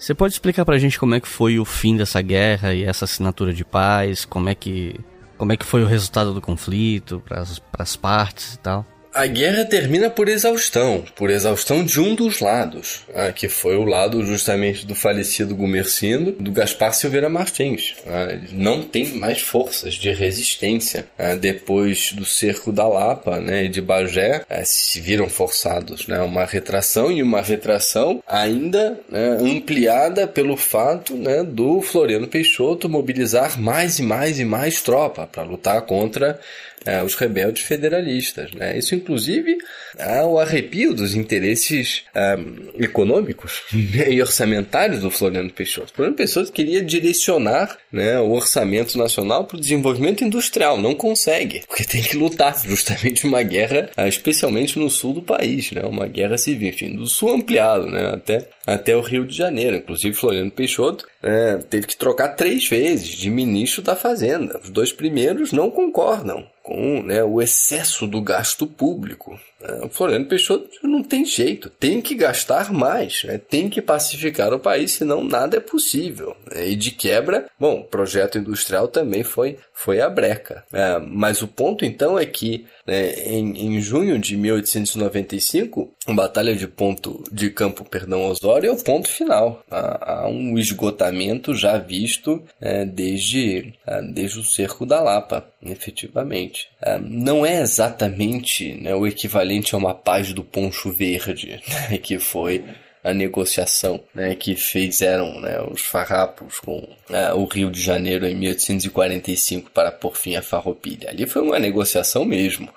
Você 0.00 0.14
pode 0.14 0.32
explicar 0.32 0.64
pra 0.64 0.78
gente 0.78 0.98
como 0.98 1.14
é 1.14 1.20
que 1.20 1.28
foi 1.28 1.58
o 1.58 1.64
fim 1.64 1.94
dessa 1.94 2.22
guerra 2.22 2.72
e 2.72 2.84
essa 2.84 3.04
assinatura 3.04 3.52
de 3.52 3.66
paz? 3.66 4.24
Como 4.24 4.48
é 4.48 4.54
que, 4.54 4.98
como 5.36 5.52
é 5.52 5.58
que 5.58 5.66
foi 5.66 5.82
o 5.82 5.86
resultado 5.86 6.32
do 6.32 6.40
conflito 6.40 7.22
para 7.28 7.44
as 7.78 7.96
partes 7.96 8.54
e 8.54 8.58
tal? 8.60 8.86
A 9.12 9.26
guerra 9.26 9.64
termina 9.64 10.08
por 10.08 10.28
exaustão, 10.28 11.04
por 11.16 11.30
exaustão 11.30 11.84
de 11.84 12.00
um 12.00 12.14
dos 12.14 12.38
lados, 12.38 13.00
ah, 13.12 13.32
que 13.32 13.48
foi 13.48 13.76
o 13.76 13.84
lado 13.84 14.24
justamente 14.24 14.86
do 14.86 14.94
falecido 14.94 15.54
Gumercindo, 15.56 16.30
do 16.32 16.52
Gaspar 16.52 16.94
Silveira 16.94 17.28
Martins. 17.28 17.96
Ah, 18.06 18.38
não 18.52 18.82
tem 18.82 19.08
mais 19.14 19.40
forças 19.40 19.94
de 19.94 20.12
resistência. 20.12 21.06
Ah, 21.18 21.34
depois 21.34 22.12
do 22.12 22.24
cerco 22.24 22.70
da 22.70 22.86
Lapa 22.86 23.40
né, 23.40 23.64
e 23.64 23.68
de 23.68 23.80
Bagé, 23.80 24.44
ah, 24.48 24.64
se 24.64 25.00
viram 25.00 25.28
forçados 25.28 26.06
né, 26.06 26.20
uma 26.20 26.44
retração 26.44 27.10
e 27.10 27.20
uma 27.20 27.42
retração 27.42 28.22
ainda 28.28 28.96
né, 29.08 29.38
ampliada 29.40 30.28
pelo 30.28 30.56
fato 30.56 31.16
né, 31.16 31.42
do 31.42 31.82
Floriano 31.82 32.28
Peixoto 32.28 32.88
mobilizar 32.88 33.60
mais 33.60 33.98
e 33.98 34.02
mais 34.04 34.38
e 34.38 34.44
mais 34.44 34.80
tropa 34.80 35.26
para 35.26 35.42
lutar 35.42 35.82
contra 35.82 36.38
é, 36.84 37.02
os 37.02 37.14
rebeldes 37.14 37.62
federalistas. 37.62 38.52
Né? 38.52 38.78
Isso, 38.78 38.94
inclusive, 39.00 39.58
é 39.98 40.22
o 40.22 40.38
arrepio 40.38 40.94
dos 40.94 41.14
interesses 41.14 42.04
é, 42.14 42.38
econômicos 42.78 43.62
e 43.72 44.20
orçamentários 44.20 45.00
do 45.00 45.10
Floriano 45.10 45.50
Peixoto. 45.50 45.92
O 45.92 45.96
Floriano 45.96 46.16
Peixoto 46.16 46.52
queria 46.52 46.82
direcionar 46.82 47.76
né, 47.92 48.18
o 48.20 48.30
orçamento 48.30 48.96
nacional 48.96 49.44
para 49.44 49.56
o 49.56 49.60
desenvolvimento 49.60 50.24
industrial. 50.24 50.80
Não 50.80 50.94
consegue, 50.94 51.62
porque 51.66 51.84
tem 51.84 52.02
que 52.02 52.16
lutar 52.16 52.56
justamente 52.64 53.26
uma 53.26 53.42
guerra, 53.42 53.90
é, 53.96 54.08
especialmente 54.08 54.78
no 54.78 54.88
sul 54.90 55.14
do 55.14 55.22
país, 55.22 55.72
né? 55.72 55.82
uma 55.82 56.06
guerra 56.06 56.38
civil, 56.38 56.68
enfim, 56.68 56.94
do 56.94 57.06
sul 57.06 57.34
ampliado, 57.34 57.86
né? 57.86 58.12
até, 58.14 58.48
até 58.66 58.96
o 58.96 59.00
Rio 59.00 59.26
de 59.26 59.36
Janeiro. 59.36 59.76
Inclusive, 59.76 60.14
Floriano 60.14 60.50
Peixoto 60.50 61.06
é, 61.22 61.56
teve 61.68 61.86
que 61.86 61.96
trocar 61.96 62.28
três 62.30 62.68
vezes 62.68 63.08
de 63.08 63.30
ministro 63.30 63.82
da 63.82 63.96
Fazenda. 63.96 64.60
Os 64.62 64.70
dois 64.70 64.92
primeiros 64.92 65.52
não 65.52 65.70
concordam 65.70 66.46
com 66.62 67.02
né, 67.02 67.22
o 67.24 67.40
excesso 67.40 68.06
do 68.06 68.20
gasto 68.20 68.66
público. 68.66 69.38
É, 69.62 69.84
o 69.84 69.88
Floriano 69.88 70.26
Peixoto 70.26 70.68
não 70.82 71.02
tem 71.02 71.24
jeito, 71.24 71.68
tem 71.70 72.00
que 72.00 72.14
gastar 72.14 72.72
mais, 72.72 73.24
né, 73.24 73.38
tem 73.38 73.68
que 73.68 73.82
pacificar 73.82 74.52
o 74.52 74.58
país, 74.58 74.92
senão 74.92 75.22
nada 75.22 75.56
é 75.56 75.60
possível. 75.60 76.36
Né, 76.50 76.70
e 76.70 76.76
de 76.76 76.90
quebra, 76.90 77.46
bom, 77.58 77.82
projeto 77.82 78.38
industrial 78.38 78.88
também 78.88 79.22
foi, 79.22 79.58
foi 79.72 80.00
a 80.00 80.08
breca. 80.08 80.64
É, 80.72 80.98
mas 80.98 81.42
o 81.42 81.48
ponto 81.48 81.84
então 81.84 82.18
é 82.18 82.24
que 82.24 82.66
né, 82.86 83.12
em, 83.24 83.66
em 83.66 83.80
junho 83.80 84.18
de 84.18 84.36
1895, 84.36 85.92
a 86.06 86.12
Batalha 86.12 86.56
de 86.56 86.66
Ponto 86.66 87.22
de 87.30 87.50
Campo 87.50 87.84
Perdão 87.84 88.26
Osório 88.26 88.70
é 88.70 88.72
o 88.72 88.82
ponto 88.82 89.08
final. 89.08 89.62
Há, 89.70 90.22
há 90.22 90.28
um 90.28 90.58
esgotamento 90.58 91.54
já 91.54 91.78
visto 91.78 92.42
é, 92.60 92.84
desde, 92.84 93.74
é, 93.86 94.02
desde 94.02 94.38
o 94.38 94.44
cerco 94.44 94.86
da 94.86 95.00
Lapa, 95.00 95.46
efetivamente. 95.62 96.69
Não 97.02 97.44
é 97.44 97.60
exatamente 97.60 98.74
né, 98.74 98.94
o 98.94 99.06
equivalente 99.06 99.74
a 99.74 99.78
uma 99.78 99.94
paz 99.94 100.32
do 100.32 100.42
poncho 100.42 100.90
verde, 100.90 101.60
né, 101.90 101.98
que 101.98 102.18
foi 102.18 102.64
a 103.02 103.14
negociação 103.14 104.00
né, 104.14 104.34
que 104.34 104.54
fizeram 104.54 105.40
né, 105.40 105.60
os 105.62 105.80
farrapos 105.80 106.60
com 106.60 106.86
né, 107.08 107.32
o 107.32 107.44
Rio 107.44 107.70
de 107.70 107.80
Janeiro 107.80 108.26
em 108.26 108.34
1845 108.34 109.70
para 109.70 109.90
por 109.90 110.16
fim 110.16 110.36
a 110.36 110.42
farroupilha. 110.42 111.10
Ali 111.10 111.26
foi 111.26 111.42
uma 111.42 111.58
negociação 111.58 112.24
mesmo. 112.24 112.68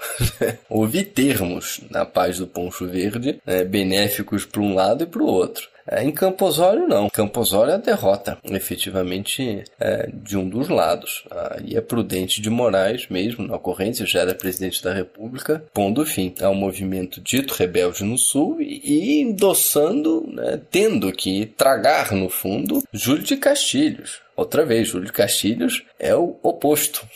Houve 0.69 1.03
termos 1.03 1.81
na 1.89 2.05
paz 2.05 2.37
do 2.37 2.47
Poncho 2.47 2.87
Verde, 2.87 3.41
né, 3.45 3.63
benéficos 3.63 4.45
para 4.45 4.61
um 4.61 4.73
lado 4.73 5.03
e 5.03 5.07
para 5.07 5.21
o 5.21 5.27
outro. 5.27 5.72
É, 5.87 6.03
em 6.03 6.11
Camposório, 6.11 6.87
não. 6.87 7.09
Camposório 7.09 7.71
é 7.71 7.75
a 7.75 7.77
derrota, 7.77 8.37
efetivamente, 8.45 9.63
é, 9.79 10.09
de 10.11 10.37
um 10.37 10.47
dos 10.47 10.69
lados. 10.69 11.25
Aí 11.29 11.75
é 11.75 11.81
Prudente 11.81 12.41
de 12.41 12.49
Moraes, 12.49 13.07
mesmo 13.09 13.45
na 13.45 13.55
ocorrência, 13.55 14.05
já 14.05 14.21
era 14.21 14.35
presidente 14.35 14.83
da 14.83 14.93
República, 14.93 15.63
pondo 15.73 16.05
fim 16.05 16.33
ao 16.41 16.55
movimento 16.55 17.21
dito 17.21 17.53
rebelde 17.53 18.03
no 18.03 18.17
Sul 18.17 18.57
e, 18.61 19.21
endossando, 19.21 20.25
né, 20.27 20.59
tendo 20.71 21.11
que 21.11 21.45
tragar, 21.45 22.11
no 22.13 22.29
fundo, 22.29 22.81
Júlio 22.91 23.23
de 23.23 23.37
Castilhos. 23.37 24.22
Outra 24.35 24.65
vez, 24.65 24.87
Júlio 24.87 25.11
Castilhos 25.13 25.83
é 25.99 26.15
o 26.15 26.37
oposto, 26.41 27.07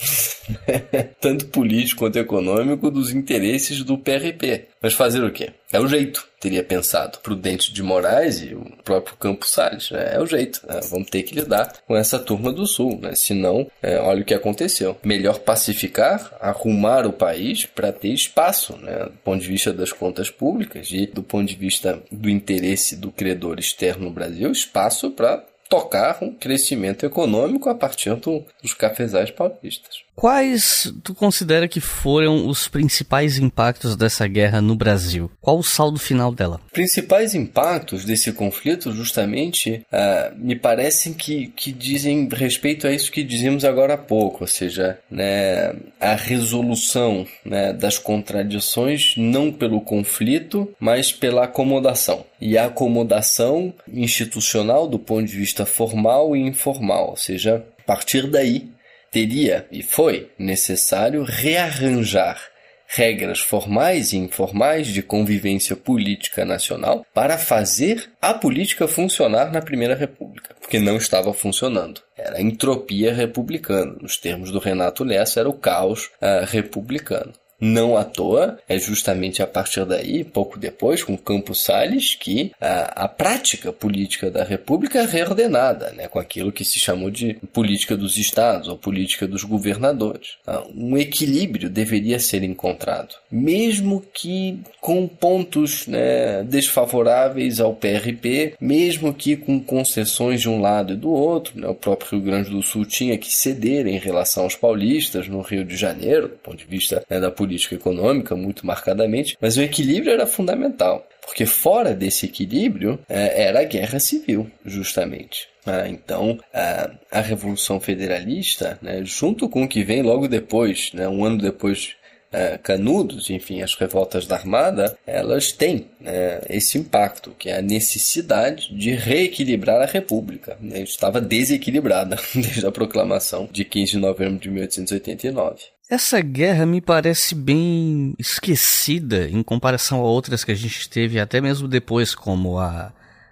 tanto 1.20 1.48
político 1.48 2.00
quanto 2.00 2.20
econômico, 2.20 2.92
dos 2.92 3.12
interesses 3.12 3.84
do 3.84 3.98
PRP. 3.98 4.68
Mas 4.82 4.94
fazer 4.94 5.24
o 5.24 5.32
quê? 5.32 5.52
É 5.72 5.80
o 5.80 5.88
jeito, 5.88 6.26
teria 6.40 6.64
pensado. 6.64 7.18
Prudente 7.20 7.74
de 7.74 7.84
Moraes 7.84 8.42
e 8.42 8.54
o 8.54 8.64
próprio 8.84 9.18
Campos 9.18 9.52
Salles. 9.52 9.92
Né? 9.92 10.12
É 10.14 10.20
o 10.20 10.26
jeito. 10.26 10.62
Né? 10.66 10.80
Vamos 10.90 11.10
ter 11.10 11.24
que 11.24 11.36
lidar 11.36 11.74
com 11.86 11.96
essa 11.96 12.20
turma 12.20 12.54
do 12.54 12.66
Sul. 12.66 13.00
Né? 13.02 13.14
Senão, 13.16 13.70
é, 13.82 13.98
olha 13.98 14.22
o 14.22 14.26
que 14.26 14.34
aconteceu. 14.34 14.96
Melhor 15.04 15.40
pacificar, 15.40 16.32
arrumar 16.40 17.06
o 17.06 17.12
país 17.12 17.66
para 17.66 17.92
ter 17.92 18.10
espaço, 18.10 18.78
né? 18.78 19.06
do 19.06 19.18
ponto 19.24 19.42
de 19.42 19.48
vista 19.48 19.74
das 19.74 19.92
contas 19.92 20.30
públicas 20.30 20.90
e 20.92 21.08
do 21.08 21.24
ponto 21.24 21.48
de 21.48 21.56
vista 21.56 22.02
do 22.12 22.30
interesse 22.30 22.96
do 22.96 23.12
credor 23.12 23.60
externo 23.60 24.06
no 24.06 24.12
Brasil, 24.12 24.52
espaço 24.52 25.12
para 25.12 25.44
tocar 25.70 26.24
um 26.24 26.34
crescimento 26.34 27.06
econômico 27.06 27.70
a 27.70 27.76
partir 27.76 28.16
do, 28.16 28.44
dos 28.62 28.74
cafezais 28.74 29.32
paulistas. 29.32 30.07
Quais 30.18 30.92
tu 31.04 31.14
considera 31.14 31.68
que 31.68 31.80
foram 31.80 32.48
os 32.48 32.68
principais 32.68 33.38
impactos 33.38 33.96
dessa 33.96 34.28
guerra 34.28 34.60
no 34.60 34.76
Brasil? 34.76 35.30
Qual 35.40 35.60
o 35.60 35.64
saldo 35.64 36.00
final 36.00 36.34
dela? 36.34 36.60
Principais 36.74 37.36
impactos 37.36 38.04
desse 38.04 38.34
conflito, 38.34 38.92
justamente, 38.92 39.86
uh, 39.94 40.36
me 40.36 40.56
parecem 40.56 41.14
que, 41.14 41.54
que 41.56 41.72
dizem 41.72 42.28
respeito 42.34 42.88
a 42.88 42.92
isso 42.92 43.12
que 43.12 43.24
dizemos 43.24 43.64
agora 43.64 43.94
há 43.94 43.98
pouco, 43.98 44.40
ou 44.42 44.48
seja, 44.48 44.98
né, 45.08 45.76
a 46.00 46.16
resolução 46.16 47.28
né, 47.46 47.72
das 47.72 48.00
contradições 48.00 49.14
não 49.18 49.52
pelo 49.52 49.82
conflito, 49.82 50.68
mas 50.80 51.12
pela 51.12 51.44
acomodação. 51.44 52.26
E 52.42 52.58
a 52.58 52.66
acomodação 52.66 53.72
institucional 53.88 54.88
do 54.88 54.98
ponto 54.98 55.28
de 55.28 55.38
vista 55.38 55.64
formal 55.64 56.36
e 56.36 56.40
informal, 56.40 57.12
ou 57.12 57.18
seja, 57.18 57.64
a 57.78 57.84
partir 57.84 58.28
daí 58.28 58.76
teria 59.18 59.66
e 59.72 59.82
foi 59.82 60.30
necessário 60.38 61.24
rearranjar 61.24 62.40
regras 62.86 63.40
formais 63.40 64.14
e 64.14 64.18
informais 64.18 64.88
de 64.88 65.02
convivência 65.02 65.76
política 65.76 66.46
nacional 66.46 67.04
para 67.16 67.36
fazer 67.36 68.12
a 68.22 68.32
política 68.32 68.88
funcionar 68.88 69.52
na 69.52 69.60
Primeira 69.60 69.96
República, 69.96 70.56
porque 70.62 70.80
não 70.80 70.98
estava 70.98 71.34
funcionando. 71.34 72.00
Era 72.16 72.38
a 72.38 72.42
entropia 72.42 73.12
republicana. 73.12 73.98
Nos 74.00 74.18
termos 74.18 74.52
do 74.52 74.60
Renato 74.60 75.04
Lessa, 75.04 75.40
era 75.40 75.50
o 75.50 75.54
caos 75.54 76.12
uh, 76.22 76.46
republicano. 76.46 77.34
Não 77.60 77.98
à 77.98 78.04
toa, 78.04 78.60
é 78.70 78.78
justamente 78.78 79.42
a 79.42 79.48
partir 79.48 79.84
daí, 79.84 80.24
pouco 80.24 80.60
depois, 80.60 81.04
com 81.04 81.18
Campos 81.18 81.64
Salles, 81.64 82.14
que 82.14 82.52
a, 82.62 83.06
a 83.06 83.08
prática 83.08 83.74
política 83.74 84.30
da 84.30 84.44
República 84.44 85.00
é 85.00 85.06
reordenada, 85.06 85.92
né, 85.94 86.08
com 86.08 86.20
aquilo 86.20 86.52
que 86.52 86.64
se 86.64 86.80
chamou 86.80 87.10
de 87.10 87.34
política 87.52 87.98
dos 87.98 88.16
estados 88.18 88.68
ou 88.68 88.78
política 88.78 89.28
dos 89.28 89.44
governadores. 89.44 90.36
Ah, 90.46 90.64
um 90.76 90.96
equilíbrio 90.96 91.68
deveria 91.68 92.20
ser 92.20 92.44
encontrado, 92.44 93.16
mesmo 93.32 94.04
que 94.14 94.60
com 94.80 95.08
pontos 95.08 95.88
né, 95.88 96.44
desfavoráveis 96.44 97.60
ao 97.60 97.74
PRP, 97.74 98.54
mesmo 98.62 99.14
que 99.14 99.36
com 99.36 99.60
concessões 99.60 100.42
de 100.42 100.50
um 100.50 100.62
lado 100.62 100.94
e 100.94 100.96
do 100.96 101.10
outro. 101.10 101.60
Né, 101.60 101.68
o 101.68 101.74
próprio 101.74 102.12
Rio 102.12 102.22
Grande 102.22 102.52
do 102.52 102.62
Sul 102.62 102.86
tinha 102.86 103.18
que 103.18 103.34
ceder 103.34 103.88
em 103.88 103.98
relação 103.98 104.44
aos 104.44 104.56
paulistas 104.56 105.28
no 105.28 105.42
Rio 105.42 105.66
de 105.66 105.76
Janeiro, 105.76 106.28
do 106.28 106.36
ponto 106.36 106.58
de 106.58 106.66
vista 106.66 107.04
né, 107.10 107.20
da 107.20 107.32
política 107.32 107.47
política 107.48 107.76
econômica 107.76 108.36
muito 108.36 108.68
marcadamente, 108.68 109.38
mas 109.40 109.56
o 109.56 109.62
equilíbrio 109.62 110.12
era 110.12 110.28
fundamental, 110.28 111.08
porque 111.26 111.46
fora 111.46 111.94
desse 111.94 112.26
equilíbrio 112.26 113.00
é, 113.08 113.44
era 113.44 113.62
a 113.62 113.64
guerra 113.64 114.00
civil, 114.00 114.52
justamente. 114.66 115.48
Ah, 115.66 115.88
então, 115.88 116.40
a, 116.54 117.22
Revolução 117.22 117.80
Federalista, 117.80 118.78
né, 118.82 119.02
junto 119.04 119.50
com 119.50 119.64
o 119.64 119.68
que 119.68 119.84
vem 119.84 120.02
logo 120.02 120.28
depois, 120.28 120.92
né, 120.94 121.08
um 121.08 121.26
ano 121.26 121.38
depois 121.38 121.96
é, 122.32 122.58
Canudos, 122.58 123.30
enfim, 123.30 123.62
as 123.62 123.76
revoltas 123.76 124.26
da 124.26 124.36
Armada, 124.36 124.98
elas 125.06 125.52
têm 125.52 125.88
né, 126.00 126.42
esse 126.50 126.78
impacto, 126.78 127.32
que 127.38 127.50
é 127.50 127.58
a 127.58 127.62
necessidade 127.62 128.74
de 128.76 128.92
reequilibrar 128.92 129.82
a 129.82 129.86
República. 129.86 130.58
Né, 130.60 130.82
estava 130.82 131.22
desequilibrada 131.22 132.18
desde 132.36 132.66
a 132.66 132.72
proclamação 132.72 133.48
de 133.52 133.64
15 133.64 133.94
de 133.94 133.98
novembro 133.98 134.40
de 134.40 134.50
1889. 134.50 135.77
Essa 135.90 136.20
guerra 136.20 136.66
me 136.66 136.82
parece 136.82 137.34
bem 137.34 138.14
esquecida 138.20 139.30
em 139.30 139.42
comparação 139.42 140.00
a 140.00 140.04
outras 140.04 140.44
que 140.44 140.52
a 140.52 140.56
gente 140.56 140.90
teve 140.90 141.18
até 141.18 141.40
mesmo 141.40 141.66
depois, 141.66 142.14
como 142.14 142.60
a 142.60 142.92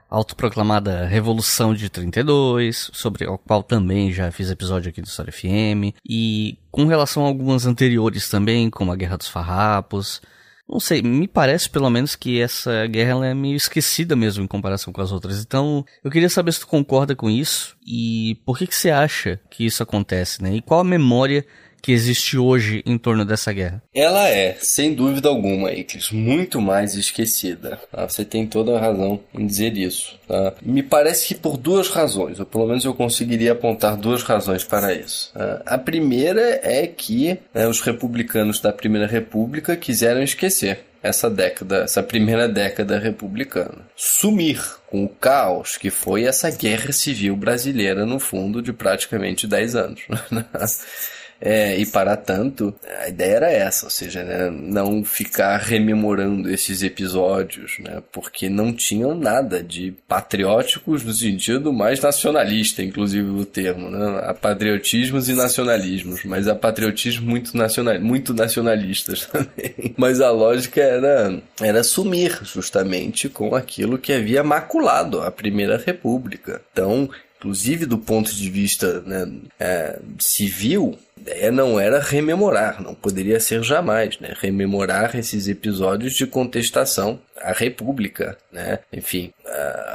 autoproclamada 0.10 1.06
Revolução 1.06 1.74
de 1.74 1.90
32, 1.90 2.92
sobre 2.94 3.28
o 3.28 3.38
qual 3.38 3.62
também 3.62 4.14
já 4.14 4.32
fiz 4.32 4.50
episódio 4.50 4.90
aqui 4.90 5.02
do 5.02 5.08
História 5.08 5.34
FM, 5.34 5.94
e 6.08 6.58
com 6.72 6.86
relação 6.86 7.26
a 7.26 7.28
algumas 7.28 7.66
anteriores 7.66 8.30
também, 8.30 8.70
como 8.70 8.90
a 8.90 8.96
Guerra 8.96 9.18
dos 9.18 9.28
Farrapos. 9.28 10.22
Não 10.68 10.80
sei, 10.80 11.02
me 11.02 11.28
parece 11.28 11.70
pelo 11.70 11.90
menos 11.90 12.16
que 12.16 12.40
essa 12.40 12.88
guerra 12.88 13.28
é 13.28 13.34
meio 13.34 13.58
esquecida 13.58 14.16
mesmo 14.16 14.46
em 14.46 14.48
comparação 14.48 14.94
com 14.94 15.02
as 15.02 15.12
outras. 15.12 15.42
Então, 15.42 15.86
eu 16.02 16.10
queria 16.10 16.30
saber 16.30 16.54
se 16.54 16.62
tu 16.62 16.68
concorda 16.68 17.16
com 17.18 17.30
isso 17.30 17.76
e 17.86 18.40
por 18.46 18.58
que 18.58 18.66
que 18.66 18.76
você 18.76 18.92
acha 18.92 19.40
que 19.50 19.66
isso 19.66 19.84
acontece, 19.84 20.42
né? 20.42 20.56
E 20.56 20.62
qual 20.62 20.80
a 20.80 20.86
memória 20.86 21.46
que 21.86 21.92
existe 21.92 22.36
hoje 22.36 22.82
em 22.84 22.98
torno 22.98 23.24
dessa 23.24 23.54
guerra? 23.54 23.80
Ela 23.94 24.28
é, 24.28 24.58
sem 24.60 24.96
dúvida 24.96 25.30
alguma, 25.30 25.72
Iclis, 25.72 26.10
muito 26.10 26.60
mais 26.60 26.96
esquecida. 26.96 27.80
Tá? 27.92 28.10
Você 28.10 28.26
tem 28.26 28.48
toda 28.48 28.76
a 28.76 28.80
razão 28.80 29.20
em 29.32 29.46
dizer 29.46 29.78
isso. 29.78 30.20
Tá? 30.28 30.56
Me 30.64 30.82
parece 30.82 31.28
que 31.28 31.36
por 31.36 31.58
duas 31.58 31.88
razões, 31.90 32.40
ou 32.40 32.46
pelo 32.48 32.66
menos 32.66 32.84
eu 32.84 32.96
conseguiria 32.96 33.52
apontar 33.52 33.96
duas 33.96 34.24
razões 34.24 34.64
para 34.64 34.96
isso. 34.96 35.32
Tá? 35.36 35.62
A 35.64 35.78
primeira 35.78 36.60
é 36.64 36.88
que 36.88 37.38
né, 37.54 37.68
os 37.68 37.82
republicanos 37.82 38.60
da 38.60 38.74
Primeira 38.74 39.06
República 39.06 39.78
quiseram 39.78 40.24
esquecer 40.24 40.80
essa 41.04 41.30
década, 41.30 41.84
essa 41.84 42.02
primeira 42.02 42.50
década 42.50 42.98
republicana. 42.98 43.86
Sumir 43.96 44.60
com 44.88 45.06
o 45.06 45.10
caos 45.10 45.78
que 45.78 45.92
foi 45.92 46.24
essa 46.24 46.50
guerra 46.50 46.92
civil 46.92 47.36
brasileira, 47.36 48.08
no 48.08 48.20
fundo, 48.20 48.60
de 48.60 48.74
praticamente 48.74 49.46
10 49.46 49.76
anos. 49.76 50.02
É, 51.40 51.78
e 51.78 51.86
para 51.86 52.16
tanto, 52.16 52.74
a 53.02 53.10
ideia 53.10 53.36
era 53.36 53.52
essa, 53.52 53.86
ou 53.86 53.90
seja, 53.90 54.24
né, 54.24 54.50
não 54.50 55.04
ficar 55.04 55.58
rememorando 55.58 56.50
esses 56.50 56.82
episódios, 56.82 57.78
né, 57.80 58.02
porque 58.12 58.50
não 58.50 58.74
tinham 58.74 59.14
nada 59.14 59.62
de 59.62 59.94
patrióticos 60.08 61.04
no 61.04 61.14
sentido 61.14 61.74
mais 61.74 62.00
nacionalista, 62.00 62.82
inclusive 62.82 63.30
o 63.30 63.46
termo, 63.46 63.90
né, 63.90 64.22
há 64.24 64.34
patriotismos 64.34 65.28
e 65.28 65.34
nacionalismos, 65.34 66.24
mas 66.24 66.48
há 66.48 66.56
patriotismos 66.56 67.28
muito, 67.28 67.58
nacional, 67.58 68.00
muito 68.00 68.34
nacionalistas 68.34 69.26
também. 69.32 69.94
Mas 69.98 70.22
a 70.22 70.32
lógica 70.32 70.82
era, 70.82 71.42
era 71.62 71.84
sumir 71.84 72.40
justamente 72.44 73.28
com 73.28 73.56
aquilo 73.56 73.98
que 73.98 74.14
havia 74.14 74.44
maculado 74.44 75.22
a 75.22 75.30
Primeira 75.30 75.78
República. 75.78 76.62
Então, 76.72 77.10
inclusive 77.38 77.86
do 77.86 77.98
ponto 77.98 78.34
de 78.34 78.50
vista 78.50 79.02
né, 79.02 79.32
é, 79.60 80.00
civil, 80.20 80.98
ideia 81.18 81.52
não 81.52 81.80
era 81.80 82.00
rememorar, 82.00 82.82
não 82.82 82.94
poderia 82.94 83.40
ser 83.40 83.64
jamais, 83.64 84.20
né? 84.20 84.34
Rememorar 84.40 85.16
esses 85.16 85.48
episódios 85.48 86.14
de 86.14 86.28
contestação 86.28 87.20
à 87.42 87.52
República, 87.52 88.38
né? 88.52 88.80
Enfim, 88.92 89.34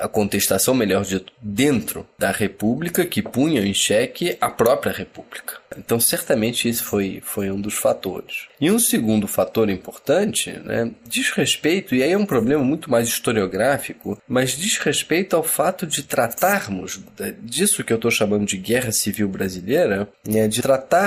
a 0.00 0.08
contestação, 0.08 0.74
melhor 0.74 1.04
dito, 1.04 1.32
dentro 1.40 2.06
da 2.18 2.30
República 2.30 3.04
que 3.04 3.22
punha 3.22 3.60
em 3.60 3.74
xeque 3.74 4.36
a 4.40 4.50
própria 4.50 4.92
República. 4.92 5.60
Então, 5.76 6.00
certamente 6.00 6.68
esse 6.68 6.82
foi, 6.82 7.20
foi 7.24 7.50
um 7.50 7.60
dos 7.60 7.74
fatores. 7.74 8.48
E 8.60 8.70
um 8.70 8.78
segundo 8.78 9.28
fator 9.28 9.70
importante, 9.70 10.50
né, 10.64 10.90
diz 11.06 11.30
respeito, 11.30 11.94
e 11.94 12.02
aí 12.02 12.12
é 12.12 12.18
um 12.18 12.26
problema 12.26 12.64
muito 12.64 12.90
mais 12.90 13.08
historiográfico, 13.08 14.20
mas 14.26 14.56
diz 14.56 14.78
respeito 14.78 15.36
ao 15.36 15.44
fato 15.44 15.86
de 15.86 16.02
tratarmos 16.02 17.00
disso 17.42 17.84
que 17.84 17.92
eu 17.92 17.96
estou 17.96 18.10
chamando 18.10 18.46
de 18.46 18.56
guerra 18.56 18.90
civil 18.90 19.28
brasileira, 19.28 20.08
né, 20.26 20.48
de 20.48 20.60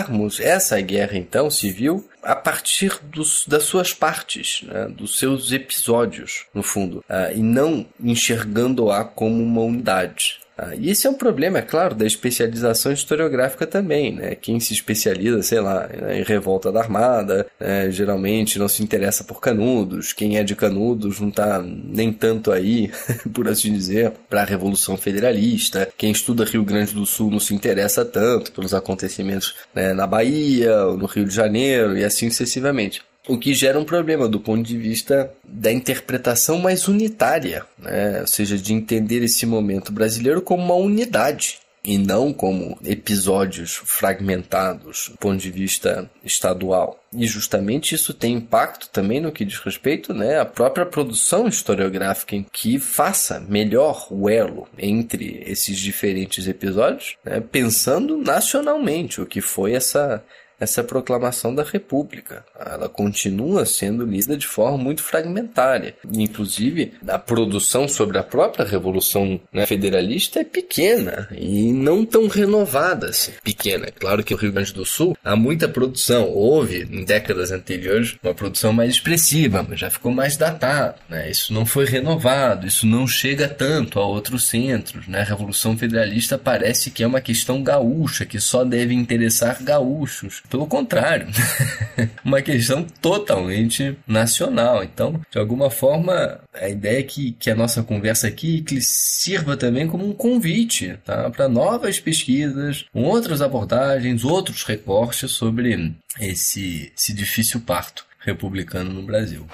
tratarmos 0.04 0.40
essa 0.40 0.80
guerra, 0.82 1.18
então, 1.18 1.50
civil, 1.50 2.08
a 2.22 2.36
partir 2.36 3.00
dos, 3.04 3.46
das 3.48 3.64
suas 3.64 3.94
partes, 3.94 4.62
né, 4.64 4.88
dos 4.90 5.18
seus 5.18 5.52
episódios, 5.52 6.46
no 6.54 6.64
fundo, 6.64 7.04
uh, 7.10 7.36
e 7.36 7.42
não 7.42 7.86
enxergando-a 8.00 9.04
como 9.04 9.42
uma 9.42 9.62
unidade. 9.62 10.40
Ah, 10.58 10.76
e 10.76 10.90
esse 10.90 11.08
é 11.08 11.10
um 11.10 11.16
problema, 11.16 11.60
é 11.60 11.62
claro, 11.62 11.96
da 11.96 12.06
especialização 12.06 12.92
historiográfica 12.92 13.66
também, 13.66 14.14
né? 14.14 14.36
Quem 14.36 14.60
se 14.60 14.74
especializa, 14.74 15.42
sei 15.42 15.60
lá, 15.60 15.90
em 16.12 16.24
revolta 16.24 16.72
da 16.72 16.80
Armada, 16.80 17.48
né? 17.60 17.90
geralmente 17.90 18.60
não 18.60 18.68
se 18.68 18.84
interessa 18.84 19.24
por 19.24 19.42
Canudos. 19.42 20.14
Quem 20.14 20.38
é 20.38 20.44
de 20.44 20.56
Canudos 20.56 21.20
não 21.20 21.30
está 21.30 21.62
nem 21.64 22.14
tanto 22.14 22.52
aí, 22.52 22.92
por 23.34 23.48
assim 23.48 23.74
dizer, 23.74 24.12
para 24.30 24.42
a 24.42 24.46
Revolução 24.46 24.96
Federalista. 24.96 25.90
Quem 25.98 26.12
estuda 26.12 26.46
Rio 26.46 26.64
Grande 26.64 26.94
do 26.94 27.06
Sul 27.06 27.32
não 27.32 27.40
se 27.40 27.54
interessa 27.54 28.06
tanto 28.06 28.52
pelos 28.52 28.74
acontecimentos 28.74 29.56
né, 29.74 29.94
na 29.94 30.06
Bahia, 30.06 30.86
no 30.86 31.06
Rio 31.06 31.26
de 31.26 31.34
Janeiro 31.34 31.98
e 31.98 32.04
assim 32.04 32.30
sucessivamente 32.30 33.02
o 33.28 33.38
que 33.38 33.54
gera 33.54 33.80
um 33.80 33.86
problema 33.86 34.28
do 34.28 34.40
ponto 34.40 34.64
de 34.64 34.78
vista 34.78 35.32
da 35.44 35.72
interpretação 35.72 36.60
mais 36.60 36.88
unitária, 36.88 37.66
né? 37.78 38.22
ou 38.22 38.28
seja, 38.28 38.58
de 38.58 38.74
entender 38.74 39.24
esse 39.24 39.46
momento 39.46 39.92
brasileiro 39.92 40.42
como 40.42 40.64
uma 40.64 40.76
unidade 40.76 41.60
e 41.86 41.98
não 41.98 42.32
como 42.32 42.78
episódios 42.86 43.76
fragmentados 43.76 45.10
do 45.12 45.18
ponto 45.18 45.38
de 45.38 45.52
vista 45.52 46.10
estadual. 46.24 46.98
E 47.12 47.28
justamente 47.28 47.94
isso 47.94 48.14
tem 48.14 48.36
impacto 48.36 48.90
também 48.90 49.20
no 49.20 49.32
que 49.32 49.44
diz 49.44 49.60
respeito 49.60 50.14
né, 50.14 50.40
à 50.40 50.46
própria 50.46 50.86
produção 50.86 51.48
historiográfica 51.48 52.36
em 52.36 52.46
que 52.52 52.80
faça 52.80 53.40
melhor 53.42 54.08
o 54.10 54.30
elo 54.30 54.68
entre 54.78 55.44
esses 55.46 55.78
diferentes 55.78 56.48
episódios, 56.48 57.18
né, 57.24 57.42
pensando 57.42 58.18
nacionalmente 58.18 59.20
o 59.20 59.26
que 59.26 59.42
foi 59.42 59.74
essa 59.74 60.24
essa 60.64 60.84
proclamação 60.84 61.54
da 61.54 61.64
República. 61.64 62.46
Ela 62.60 62.90
continua 62.90 63.66
sendo 63.66 64.06
lida 64.06 64.36
de 64.36 64.48
forma 64.48 64.78
muito 64.78 65.04
fragmentária. 65.04 65.96
Inclusive, 66.12 66.94
a 67.08 67.20
produção 67.20 67.88
sobre 67.88 68.18
a 68.18 68.24
própria 68.24 68.66
Revolução 68.66 69.40
né, 69.52 69.66
Federalista 69.66 70.40
é 70.40 70.44
pequena 70.44 71.28
e 71.32 71.72
não 71.72 72.06
tão 72.06 72.28
renovada 72.28 73.08
assim. 73.08 73.34
Pequena. 73.44 73.88
É 73.88 73.92
claro 73.92 74.24
que 74.24 74.34
o 74.34 74.38
Rio 74.38 74.52
Grande 74.52 74.74
do 74.74 74.86
Sul 74.86 75.18
há 75.24 75.36
muita 75.36 75.68
produção. 75.68 76.30
Houve, 76.30 76.88
em 76.90 77.04
décadas 77.04 77.52
anteriores, 77.52 78.16
uma 78.24 78.34
produção 78.34 78.74
mais 78.74 78.94
expressiva, 78.94 79.66
mas 79.68 79.80
já 79.80 79.90
ficou 79.90 80.12
mais 80.12 80.38
datado. 80.38 80.96
Né? 81.10 81.30
Isso 81.30 81.54
não 81.54 81.66
foi 81.66 81.86
renovado, 81.86 82.66
isso 82.66 82.86
não 82.86 83.08
chega 83.08 83.48
tanto 83.48 84.00
a 84.00 84.06
outros 84.06 84.48
centros. 84.48 85.08
Né? 85.08 85.22
A 85.22 85.26
Revolução 85.26 85.78
Federalista 85.78 86.38
parece 86.38 86.90
que 86.90 87.04
é 87.04 87.08
uma 87.08 87.22
questão 87.22 87.62
gaúcha, 87.62 88.26
que 88.26 88.40
só 88.40 88.64
deve 88.64 88.94
interessar 88.94 89.62
gaúchos. 89.62 90.42
Pelo 90.54 90.68
contrário, 90.68 91.26
uma 92.24 92.40
questão 92.40 92.84
totalmente 93.02 93.98
nacional. 94.06 94.84
Então, 94.84 95.20
de 95.32 95.40
alguma 95.40 95.72
forma, 95.72 96.42
a 96.54 96.70
ideia 96.70 97.00
é 97.00 97.04
que, 97.04 97.32
que 97.32 97.50
a 97.50 97.56
nossa 97.56 97.82
conversa 97.82 98.28
aqui 98.28 98.64
sirva 98.80 99.58
também 99.58 99.88
como 99.88 100.08
um 100.08 100.14
convite 100.14 100.96
tá? 101.04 101.28
para 101.32 101.50
novas 101.50 102.00
pesquisas, 102.00 102.86
outras 102.94 103.42
abordagens, 103.42 104.24
outros 104.24 104.64
recortes 104.64 105.32
sobre 105.32 105.96
esse, 106.20 106.94
esse 106.96 107.16
difícil 107.16 107.60
parto 107.62 108.06
republicano 108.20 108.94
no 108.94 109.02
Brasil. 109.02 109.48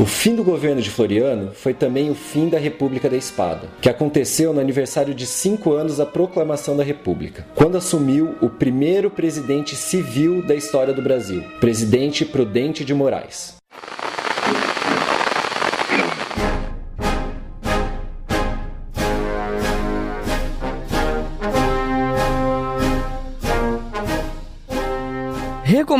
O 0.00 0.06
fim 0.06 0.36
do 0.36 0.44
governo 0.44 0.80
de 0.80 0.90
Floriano 0.90 1.50
foi 1.52 1.74
também 1.74 2.08
o 2.08 2.14
fim 2.14 2.48
da 2.48 2.56
República 2.56 3.10
da 3.10 3.16
Espada, 3.16 3.68
que 3.80 3.88
aconteceu 3.88 4.52
no 4.52 4.60
aniversário 4.60 5.12
de 5.12 5.26
cinco 5.26 5.72
anos 5.72 5.96
da 5.96 6.06
proclamação 6.06 6.76
da 6.76 6.84
República, 6.84 7.44
quando 7.56 7.76
assumiu 7.76 8.36
o 8.40 8.48
primeiro 8.48 9.10
presidente 9.10 9.74
civil 9.74 10.40
da 10.40 10.54
história 10.54 10.94
do 10.94 11.02
Brasil, 11.02 11.42
presidente 11.58 12.24
Prudente 12.24 12.84
de 12.84 12.94
Moraes. 12.94 13.56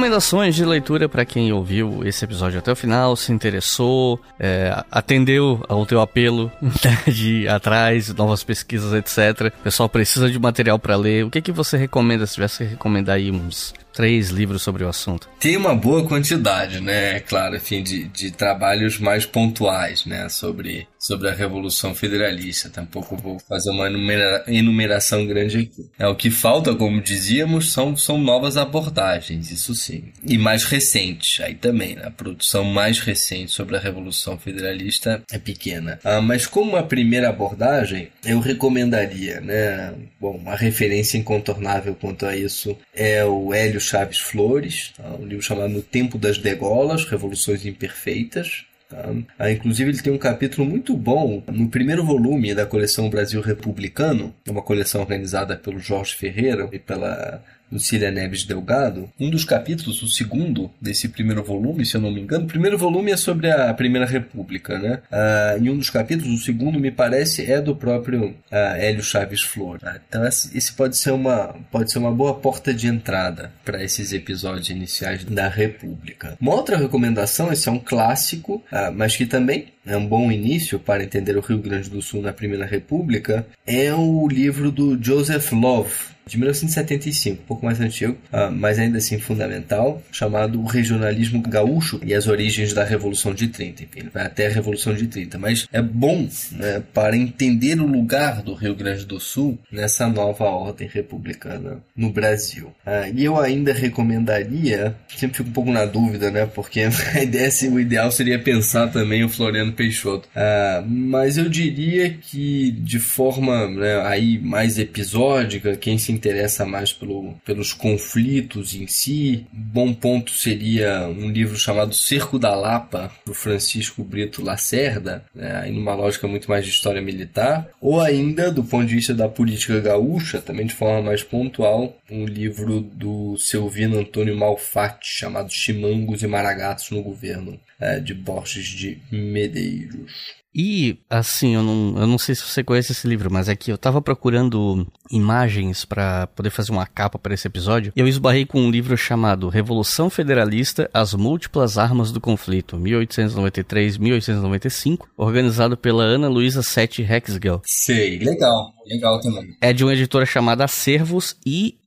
Recomendações 0.09 0.55
de 0.55 0.65
leitura 0.65 1.07
para 1.07 1.23
quem 1.23 1.53
ouviu 1.53 2.01
esse 2.03 2.25
episódio 2.25 2.59
até 2.59 2.73
o 2.73 2.75
final, 2.77 3.15
se 3.15 3.31
interessou, 3.31 4.19
é, 4.41 4.83
atendeu 4.91 5.63
ao 5.69 5.85
teu 5.85 6.01
apelo 6.01 6.51
né, 6.63 7.13
de 7.13 7.43
ir 7.43 7.49
atrás, 7.51 8.15
novas 8.15 8.43
pesquisas, 8.43 8.95
etc. 8.95 9.53
O 9.61 9.63
pessoal 9.63 9.87
precisa 9.87 10.31
de 10.31 10.39
material 10.39 10.79
para 10.79 10.97
ler. 10.97 11.27
O 11.27 11.31
que, 11.31 11.43
que 11.43 11.53
você 11.53 11.77
recomenda 11.77 12.27
se 12.27 12.37
tivesse 12.37 12.65
que 12.65 12.71
recomendar 12.71 13.17
aí 13.17 13.31
uns 13.31 13.75
três 13.99 14.29
livros 14.29 14.63
sobre 14.63 14.85
o 14.85 14.89
assunto. 14.89 15.29
Tem 15.41 15.57
uma 15.57 15.75
boa 15.75 16.07
quantidade, 16.07 16.81
né? 16.81 17.19
Claro, 17.19 17.57
enfim, 17.57 17.83
de, 17.83 18.05
de 18.05 18.31
trabalhos 18.31 18.97
mais 18.97 19.27
pontuais, 19.27 20.07
né? 20.07 20.29
Sobre, 20.29 20.87
sobre 21.01 21.29
a 21.29 21.35
Revolução 21.35 21.97
Federalista. 21.97 22.71
Tampouco 22.71 23.17
vou 23.17 23.41
fazer 23.41 23.73
uma 23.73 23.89
enumera, 23.89 24.45
enumeração 24.47 25.27
grande 25.27 25.59
aqui. 25.59 25.91
É, 25.99 26.07
o 26.07 26.15
que 26.15 26.31
falta, 26.31 26.77
como 26.77 27.03
dizíamos, 27.03 27.73
são, 27.73 27.97
são 27.97 28.19
novas 28.19 28.57
abordagens, 28.57 29.51
isso 29.51 29.75
sim. 29.75 30.13
E 30.25 30.39
mais 30.39 30.63
recentes, 30.63 31.45
aí 31.45 31.57
também, 31.57 31.97
né? 31.97 32.05
A 32.05 32.11
produção 32.13 32.63
mais 32.63 33.01
recente 33.01 33.51
sobre 33.51 33.77
a 33.77 33.81
Revolução 33.81 34.39
Federalista 34.39 35.25
é 35.29 35.39
pequena. 35.41 35.99
Ah, 36.05 36.21
mas 36.21 36.47
como 36.47 36.77
a 36.77 36.85
primeira 36.85 37.31
abordagem, 37.31 38.11
eu 38.25 38.39
recomendaria, 38.39 39.41
né? 39.41 39.93
Bom, 40.21 40.37
uma 40.37 40.55
referência 40.55 41.19
incontornável 41.19 41.97
quanto 41.97 42.27
a 42.27 42.37
isso 42.37 42.79
é 42.95 43.25
o 43.25 43.53
Hélio 43.53 43.88
Chaves 43.89 44.19
Flores, 44.19 44.93
tá? 44.97 45.17
um 45.19 45.27
livro 45.27 45.43
chamado 45.43 45.73
No 45.73 45.83
Tempo 45.83 46.19
das 46.19 46.39
Degolas, 46.39 47.05
Revoluções 47.05 47.65
Imperfeitas. 47.65 48.65
Tá? 48.89 49.13
Ah, 49.39 49.51
inclusive, 49.51 49.91
ele 49.91 50.03
tem 50.03 50.13
um 50.13 50.19
capítulo 50.19 50.67
muito 50.67 50.97
bom 50.97 51.43
no 51.47 51.69
primeiro 51.69 52.05
volume 52.05 52.55
da 52.55 52.65
coleção 52.65 53.11
Brasil 53.11 53.41
Republicano, 53.41 54.35
uma 54.49 54.63
coleção 54.63 55.01
organizada 55.01 55.57
pelo 55.57 55.79
Jorge 55.79 56.15
Ferreira 56.15 56.69
e 56.73 56.79
pela 56.79 57.43
Lucília 57.71 58.11
Neves 58.11 58.45
Delgado, 58.45 59.11
um 59.19 59.31
dos 59.31 59.45
capítulos, 59.45 60.03
o 60.03 60.09
segundo 60.09 60.71
desse 60.81 61.09
primeiro 61.09 61.43
volume, 61.43 61.85
se 61.85 61.97
eu 61.97 62.01
não 62.01 62.11
me 62.11 62.21
engano, 62.21 62.45
o 62.45 62.49
primeiro 62.49 62.79
volume 62.79 63.13
é 63.13 63.17
sobre 63.17 63.51
a 63.51 63.73
Primeira 63.75 64.07
República, 64.07 64.79
né? 64.79 65.01
Ah, 65.11 65.57
em 65.59 65.69
um 65.71 65.77
dos 65.77 65.91
capítulos, 65.91 66.41
o 66.41 66.45
segundo, 66.45 66.81
me 66.81 66.91
parece, 66.91 67.51
é 67.51 67.61
do 67.61 67.75
próprio 67.75 68.35
ah, 68.51 68.77
Hélio 68.79 69.03
Chaves 69.03 69.43
Flor. 69.43 69.79
Ah, 69.83 69.99
então, 70.09 70.25
esse 70.27 70.73
pode 70.73 70.97
ser 70.97 71.13
uma, 71.13 71.55
pode 71.71 71.93
ser 71.93 71.99
uma 71.99 72.13
boa 72.13 72.35
porta 72.35 72.73
de 72.73 72.87
entrada 72.87 73.53
para 73.65 73.83
esses 73.83 74.13
episódios 74.13 74.71
iniciais 74.71 75.25
da 75.25 75.49
República. 75.49 76.37
Uma 76.41 76.55
outra 76.55 76.77
recomendação, 76.77 77.53
esse 77.53 77.69
é 77.69 77.73
um 77.73 77.79
clássico, 77.79 78.63
ah, 78.71 78.91
mas 78.91 79.17
que 79.17 79.27
também 79.27 79.67
é 79.87 79.97
um 79.97 80.07
bom 80.07 80.31
início 80.31 80.79
para 80.79 81.03
entender 81.03 81.37
o 81.37 81.41
Rio 81.41 81.59
Grande 81.59 81.89
do 81.89 82.03
Sul 82.03 82.21
na 82.21 82.33
Primeira 82.33 82.67
República, 82.67 83.47
é 83.67 83.93
o 83.95 84.29
livro 84.29 84.71
do 84.71 85.03
Joseph 85.03 85.51
Love, 85.53 86.18
de 86.29 86.39
1975, 86.39 87.43
um 87.43 87.47
pouco 87.47 87.65
mais 87.65 87.81
antigo, 87.81 88.17
uh, 88.33 88.53
mas 88.53 88.79
ainda 88.79 88.99
assim 88.99 89.19
fundamental, 89.19 90.03
chamado 90.13 90.63
Regionalismo 90.65 91.43
Gaúcho 91.43 92.01
e 92.05 92.15
as 92.15 92.27
Origens 92.27 92.73
da 92.73 92.85
Revolução 92.85 93.35
de 93.35 93.49
30. 93.49 93.85
Enfim, 93.85 94.01
ele 94.01 94.11
vai 94.11 94.27
até 94.27 94.47
a 94.47 94.51
Revolução 94.51 94.95
de 94.95 95.07
30. 95.07 95.39
Mas 95.39 95.67
é 95.73 95.81
bom 95.81 96.29
né, 96.53 96.83
para 96.93 97.17
entender 97.17 97.81
o 97.81 97.87
lugar 97.87 98.43
do 98.43 98.55
Rio 98.55 98.75
Grande 98.75 99.05
do 99.07 99.19
Sul 99.19 99.59
nessa 99.73 100.09
nova 100.09 100.45
ordem 100.45 100.89
republicana 100.93 101.79
no 101.97 102.11
Brasil. 102.11 102.67
Uh, 102.87 103.13
e 103.15 103.25
eu 103.25 103.41
ainda 103.41 103.73
recomendaria, 103.73 104.95
sempre 105.17 105.39
fico 105.39 105.49
um 105.49 105.53
pouco 105.53 105.71
na 105.71 105.85
dúvida, 105.85 106.31
né, 106.31 106.47
porque 106.47 106.83
a 107.15 107.23
ideia, 107.23 107.51
o 107.71 107.81
ideal 107.81 108.11
seria 108.13 108.39
pensar 108.39 108.89
também 108.89 109.25
o 109.25 109.29
Floriano 109.29 109.73
Peixoto. 109.73 110.29
Uh, 110.29 110.87
mas 110.87 111.39
eu 111.39 111.49
diria 111.49 112.11
que 112.11 112.71
de 112.73 112.99
forma 112.99 113.69
né, 113.69 114.03
aí 114.03 114.39
mais 114.39 114.79
episódica, 114.79 115.77
quem 115.77 115.99
se 115.99 116.13
interessa 116.19 116.65
mais 116.65 116.93
pelo, 116.93 117.35
pelos 117.45 117.73
conflitos 117.73 118.75
em 118.75 118.87
si. 118.87 119.47
Bom 119.53 119.95
ponto 119.95 120.31
seria 120.31 121.07
um 121.09 121.31
livro 121.31 121.57
chamado 121.57 121.95
Cerco 121.95 122.39
da 122.39 122.55
Lapa, 122.55 123.11
do 123.25 123.33
Francisco 123.33 124.05
Brito 124.05 124.43
Lacerda, 124.43 125.25
né, 125.35 125.67
numa 125.71 125.95
lógica 125.95 126.27
muito 126.29 126.49
mais 126.49 126.65
de 126.65 126.71
história 126.71 127.01
militar. 127.01 127.69
Ou 127.81 128.01
ainda, 128.01 128.51
do 128.51 128.63
ponto 128.63 128.87
de 128.87 128.95
vista 128.95 129.15
da 129.15 129.29
política 129.29 129.81
gaúcha, 129.81 130.41
também 130.41 130.67
de 130.67 130.75
forma 130.75 131.03
mais 131.03 131.23
pontual, 131.23 131.97
um 132.11 132.25
livro 132.25 132.81
do 132.81 133.37
Silvino 133.39 133.99
Antônio 133.99 134.37
Malfatti, 134.37 135.09
chamado 135.09 135.53
Chimangos 135.53 136.23
e 136.23 136.27
Maragatos 136.27 136.91
no 136.91 137.03
Governo, 137.03 137.59
é, 137.81 138.01
de 138.01 138.15
Borges 138.15 138.67
de 138.67 138.99
Medeiros. 139.11 140.38
E, 140.55 140.99
assim, 141.09 141.55
eu 141.55 141.63
não, 141.63 141.95
eu 141.99 142.07
não 142.07 142.19
sei 142.19 142.35
se 142.35 142.43
você 142.43 142.63
conhece 142.65 142.93
esse 142.93 143.07
livro, 143.07 143.31
mas 143.31 143.49
é 143.49 143.57
que 143.57 143.71
eu 143.71 143.79
tava 143.79 144.01
procurando 144.01 144.87
imagens 145.11 145.85
para 145.85 146.27
poder 146.29 146.49
fazer 146.51 146.73
uma 146.73 146.87
capa 146.87 147.19
para 147.19 147.35
esse 147.35 147.47
episódio 147.47 147.93
e 147.95 148.01
eu 148.01 148.09
esbarrei 148.09 148.47
com 148.47 148.61
um 148.61 148.71
livro 148.71 148.97
chamado 148.97 149.49
Revolução 149.49 150.11
Federalista: 150.11 150.91
As 150.93 151.15
Múltiplas 151.15 151.79
Armas 151.79 152.11
do 152.13 152.21
Conflito, 152.21 152.77
1893-1895, 152.77 155.07
organizado 155.17 155.77
pela 155.77 156.03
Ana 156.03 156.29
Luísa 156.29 156.63
Sete 156.63 157.03
Hexgel. 157.03 157.63
Sei, 157.65 158.19
legal. 158.19 158.73
Legal 158.87 159.21
também. 159.21 159.57
É 159.61 159.73
de 159.73 159.85
uma 159.85 159.93
editora 159.93 160.25
chamada 160.25 160.65
Acervos 160.65 161.37
e 161.45 161.78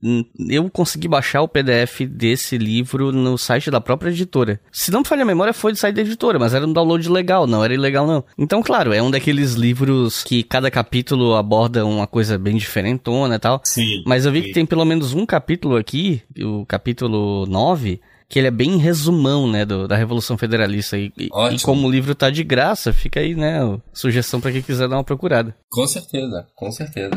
eu 0.49 0.69
consegui 0.69 1.07
baixar 1.07 1.41
o 1.41 1.48
PDF 1.48 2.02
desse 2.10 2.57
livro 2.57 3.11
no 3.11 3.38
site 3.38 3.69
da 3.69 3.80
própria 3.80 4.10
editora. 4.10 4.60
Se 4.72 4.91
não 4.91 5.02
me 5.02 5.07
falha 5.07 5.23
a 5.23 5.26
memória, 5.26 5.53
foi 5.53 5.72
do 5.72 5.78
site 5.78 5.95
da 5.95 6.02
editora, 6.02 6.40
mas 6.40 6.53
era 6.53 6.65
um 6.65 6.73
download 6.73 7.07
legal, 7.10 7.45
não 7.45 7.64
era 7.64 7.73
ilegal 7.73 8.07
não. 8.07 8.23
Então, 8.38 8.61
claro, 8.64 8.94
é 8.94 9.02
um 9.02 9.11
daqueles 9.11 9.53
livros 9.53 10.23
que 10.23 10.44
cada 10.44 10.72
capítulo 10.72 11.36
aborda 11.36 11.86
uma 11.86 12.07
coisa 12.07 12.38
bem 12.38 12.57
diferentona 12.57 13.36
e 13.36 13.40
tal. 13.40 13.61
Sim. 13.64 14.03
Mas 14.06 14.26
eu 14.26 14.32
vi 14.32 14.41
sim. 14.41 14.48
que 14.48 14.53
tem 14.53 14.65
pelo 14.65 14.86
menos 14.86 15.14
um 15.14 15.26
capítulo 15.26 15.76
aqui, 15.76 16.22
o 16.40 16.65
capítulo 16.65 17.45
9, 17.45 18.02
que 18.32 18.40
ele 18.40 18.48
é 18.48 18.52
bem 18.52 18.78
resumão, 18.78 19.45
né, 19.45 19.65
do, 19.65 19.88
da 19.88 19.98
Revolução 19.98 20.38
Federalista. 20.38 20.98
E, 20.98 21.11
e, 21.18 21.30
como 21.64 21.88
o 21.88 21.91
livro 21.91 22.15
tá 22.15 22.30
de 22.30 22.44
graça, 22.44 22.94
fica 22.94 23.19
aí, 23.19 23.36
né, 23.36 23.60
sugestão 23.94 24.40
para 24.40 24.53
quem 24.53 24.61
quiser 24.61 24.88
dar 24.88 24.95
uma 24.95 25.03
procurada. 25.03 25.53
Com 25.69 25.86
certeza, 25.86 26.48
com 26.56 26.72
certeza. 26.72 27.11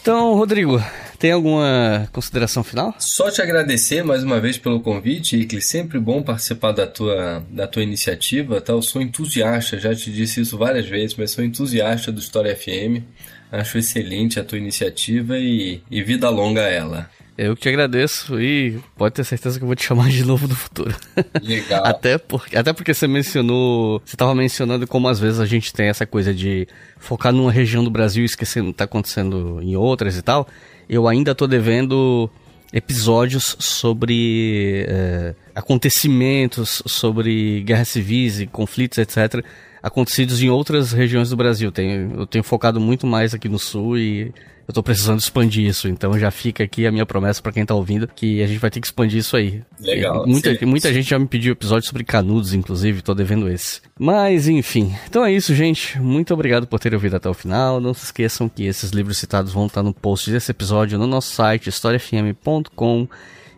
Então, 0.00 0.34
Rodrigo, 0.34 0.82
tem 1.18 1.32
alguma 1.32 2.08
consideração 2.10 2.64
final? 2.64 2.94
Só 2.98 3.30
te 3.30 3.42
agradecer 3.42 4.02
mais 4.02 4.24
uma 4.24 4.40
vez 4.40 4.56
pelo 4.56 4.80
convite, 4.80 5.36
Icli. 5.36 5.60
Sempre 5.60 6.00
bom 6.00 6.22
participar 6.22 6.72
da 6.72 6.86
tua, 6.86 7.44
da 7.50 7.66
tua 7.66 7.82
iniciativa. 7.82 8.62
Tá? 8.62 8.72
Eu 8.72 8.80
sou 8.80 9.02
entusiasta, 9.02 9.78
já 9.78 9.94
te 9.94 10.10
disse 10.10 10.40
isso 10.40 10.56
várias 10.56 10.88
vezes, 10.88 11.14
mas 11.16 11.32
sou 11.32 11.44
entusiasta 11.44 12.10
do 12.10 12.18
História 12.18 12.56
FM. 12.56 13.04
Acho 13.52 13.76
excelente 13.76 14.40
a 14.40 14.44
tua 14.44 14.56
iniciativa 14.56 15.36
e, 15.38 15.82
e 15.90 16.02
vida 16.02 16.30
longa 16.30 16.62
a 16.62 16.68
ela. 16.68 17.10
Eu 17.42 17.56
que 17.56 17.62
te 17.62 17.70
agradeço 17.70 18.38
e 18.38 18.78
pode 18.98 19.14
ter 19.14 19.24
certeza 19.24 19.58
que 19.58 19.62
eu 19.62 19.66
vou 19.66 19.74
te 19.74 19.82
chamar 19.82 20.10
de 20.10 20.26
novo 20.26 20.46
no 20.46 20.54
futuro. 20.54 20.94
Legal. 21.42 21.82
até, 21.88 22.18
porque, 22.18 22.54
até 22.54 22.70
porque 22.70 22.92
você 22.92 23.08
mencionou, 23.08 23.98
você 24.04 24.14
estava 24.14 24.34
mencionando 24.34 24.86
como 24.86 25.08
às 25.08 25.18
vezes 25.18 25.40
a 25.40 25.46
gente 25.46 25.72
tem 25.72 25.86
essa 25.86 26.04
coisa 26.04 26.34
de 26.34 26.68
focar 26.98 27.32
numa 27.32 27.50
região 27.50 27.82
do 27.82 27.90
Brasil 27.90 28.24
e 28.24 28.26
esquecendo 28.26 28.68
o 28.68 28.72
que 28.72 28.74
está 28.74 28.84
acontecendo 28.84 29.58
em 29.62 29.74
outras 29.74 30.18
e 30.18 30.22
tal. 30.22 30.46
Eu 30.86 31.08
ainda 31.08 31.30
estou 31.30 31.48
devendo 31.48 32.30
episódios 32.74 33.56
sobre 33.58 34.84
é, 34.86 35.34
acontecimentos, 35.54 36.82
sobre 36.84 37.62
guerras 37.62 37.88
civis 37.88 38.38
e 38.38 38.46
conflitos, 38.46 38.98
etc., 38.98 39.42
acontecidos 39.82 40.42
em 40.42 40.50
outras 40.50 40.92
regiões 40.92 41.30
do 41.30 41.36
Brasil. 41.38 41.72
Tenho, 41.72 42.20
eu 42.20 42.26
tenho 42.26 42.44
focado 42.44 42.78
muito 42.78 43.06
mais 43.06 43.32
aqui 43.32 43.48
no 43.48 43.58
Sul 43.58 43.96
e 43.96 44.30
eu 44.70 44.74
tô 44.74 44.82
precisando 44.84 45.18
expandir 45.18 45.66
isso, 45.66 45.88
então 45.88 46.16
já 46.16 46.30
fica 46.30 46.62
aqui 46.62 46.86
a 46.86 46.92
minha 46.92 47.04
promessa 47.04 47.42
para 47.42 47.50
quem 47.50 47.66
tá 47.66 47.74
ouvindo 47.74 48.06
que 48.06 48.40
a 48.40 48.46
gente 48.46 48.58
vai 48.58 48.70
ter 48.70 48.80
que 48.80 48.86
expandir 48.86 49.18
isso 49.18 49.36
aí. 49.36 49.62
Legal. 49.80 50.24
muita, 50.26 50.56
muita 50.64 50.92
gente 50.92 51.10
já 51.10 51.18
me 51.18 51.26
pediu 51.26 51.52
episódio 51.52 51.86
sobre 51.86 52.04
canudos, 52.04 52.54
inclusive, 52.54 53.02
tô 53.02 53.12
devendo 53.12 53.50
esse. 53.50 53.80
Mas 53.98 54.46
enfim, 54.46 54.94
então 55.08 55.24
é 55.24 55.32
isso, 55.32 55.54
gente. 55.54 56.00
Muito 56.00 56.32
obrigado 56.32 56.68
por 56.68 56.78
terem 56.78 56.96
ouvido 56.96 57.16
até 57.16 57.28
o 57.28 57.34
final. 57.34 57.80
Não 57.80 57.92
se 57.92 58.04
esqueçam 58.04 58.48
que 58.48 58.64
esses 58.64 58.90
livros 58.90 59.18
citados 59.18 59.52
vão 59.52 59.66
estar 59.66 59.82
no 59.82 59.92
post 59.92 60.30
desse 60.30 60.52
episódio 60.52 60.98
no 60.98 61.06
nosso 61.06 61.34
site 61.34 61.68
historiafm.com 61.68 63.08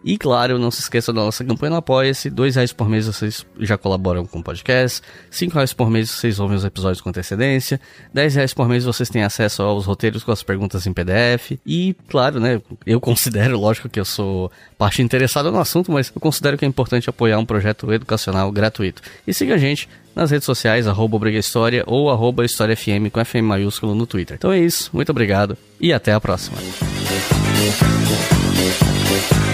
E 0.04 0.18
claro, 0.18 0.58
não 0.58 0.70
se 0.70 0.80
esqueça 0.80 1.12
da 1.12 1.20
nossa 1.20 1.44
campanha 1.44 1.70
no 1.70 1.76
Apoia-se. 1.76 2.28
Dois 2.28 2.56
reais 2.56 2.72
por 2.72 2.88
mês 2.88 3.06
vocês 3.06 3.46
já 3.60 3.78
colaboram 3.78 4.26
com 4.26 4.40
o 4.40 4.42
podcast. 4.42 5.00
Cinco 5.30 5.54
reais 5.54 5.72
por 5.72 5.90
mês 5.90 6.10
vocês 6.10 6.40
ouvem 6.40 6.56
os 6.56 6.64
episódios 6.64 7.00
com 7.00 7.10
antecedência. 7.10 7.80
Dez 8.12 8.34
reais 8.34 8.52
por 8.52 8.68
mês 8.68 8.84
vocês 8.84 9.08
têm 9.08 9.22
acesso 9.22 9.62
aos 9.62 9.86
roteiros 9.86 10.24
com 10.24 10.32
as 10.32 10.42
perguntas 10.42 10.86
em 10.86 10.92
PDF. 10.92 11.52
E, 11.64 11.94
claro, 12.08 12.40
né, 12.40 12.60
eu 12.84 13.00
considero, 13.00 13.58
lógico 13.58 13.88
que 13.88 14.00
eu 14.00 14.04
sou 14.04 14.50
parte 14.76 15.02
interessada 15.02 15.50
no 15.50 15.58
assunto, 15.58 15.92
mas 15.92 16.12
eu 16.14 16.20
considero 16.20 16.58
que 16.58 16.64
é 16.64 16.68
importante 16.68 17.08
apoiar 17.08 17.38
um 17.38 17.46
projeto 17.46 17.92
educacional 17.92 18.50
gratuito. 18.50 19.02
E 19.26 19.32
siga 19.32 19.54
a 19.54 19.58
gente 19.58 19.88
nas 20.14 20.30
redes 20.30 20.44
sociais, 20.44 20.86
arroba 20.86 21.18
Briga 21.18 21.38
História 21.38 21.84
ou 21.86 22.10
arroba 22.10 22.44
História 22.44 22.76
FM 22.76 23.10
com 23.10 23.24
FM 23.24 23.42
maiúsculo 23.42 23.94
no 23.94 24.06
Twitter. 24.06 24.36
Então 24.36 24.52
é 24.52 24.58
isso, 24.58 24.90
muito 24.92 25.10
obrigado 25.10 25.56
e 25.80 25.92
até 25.92 26.12
a 26.12 26.20
próxima. 26.20 26.58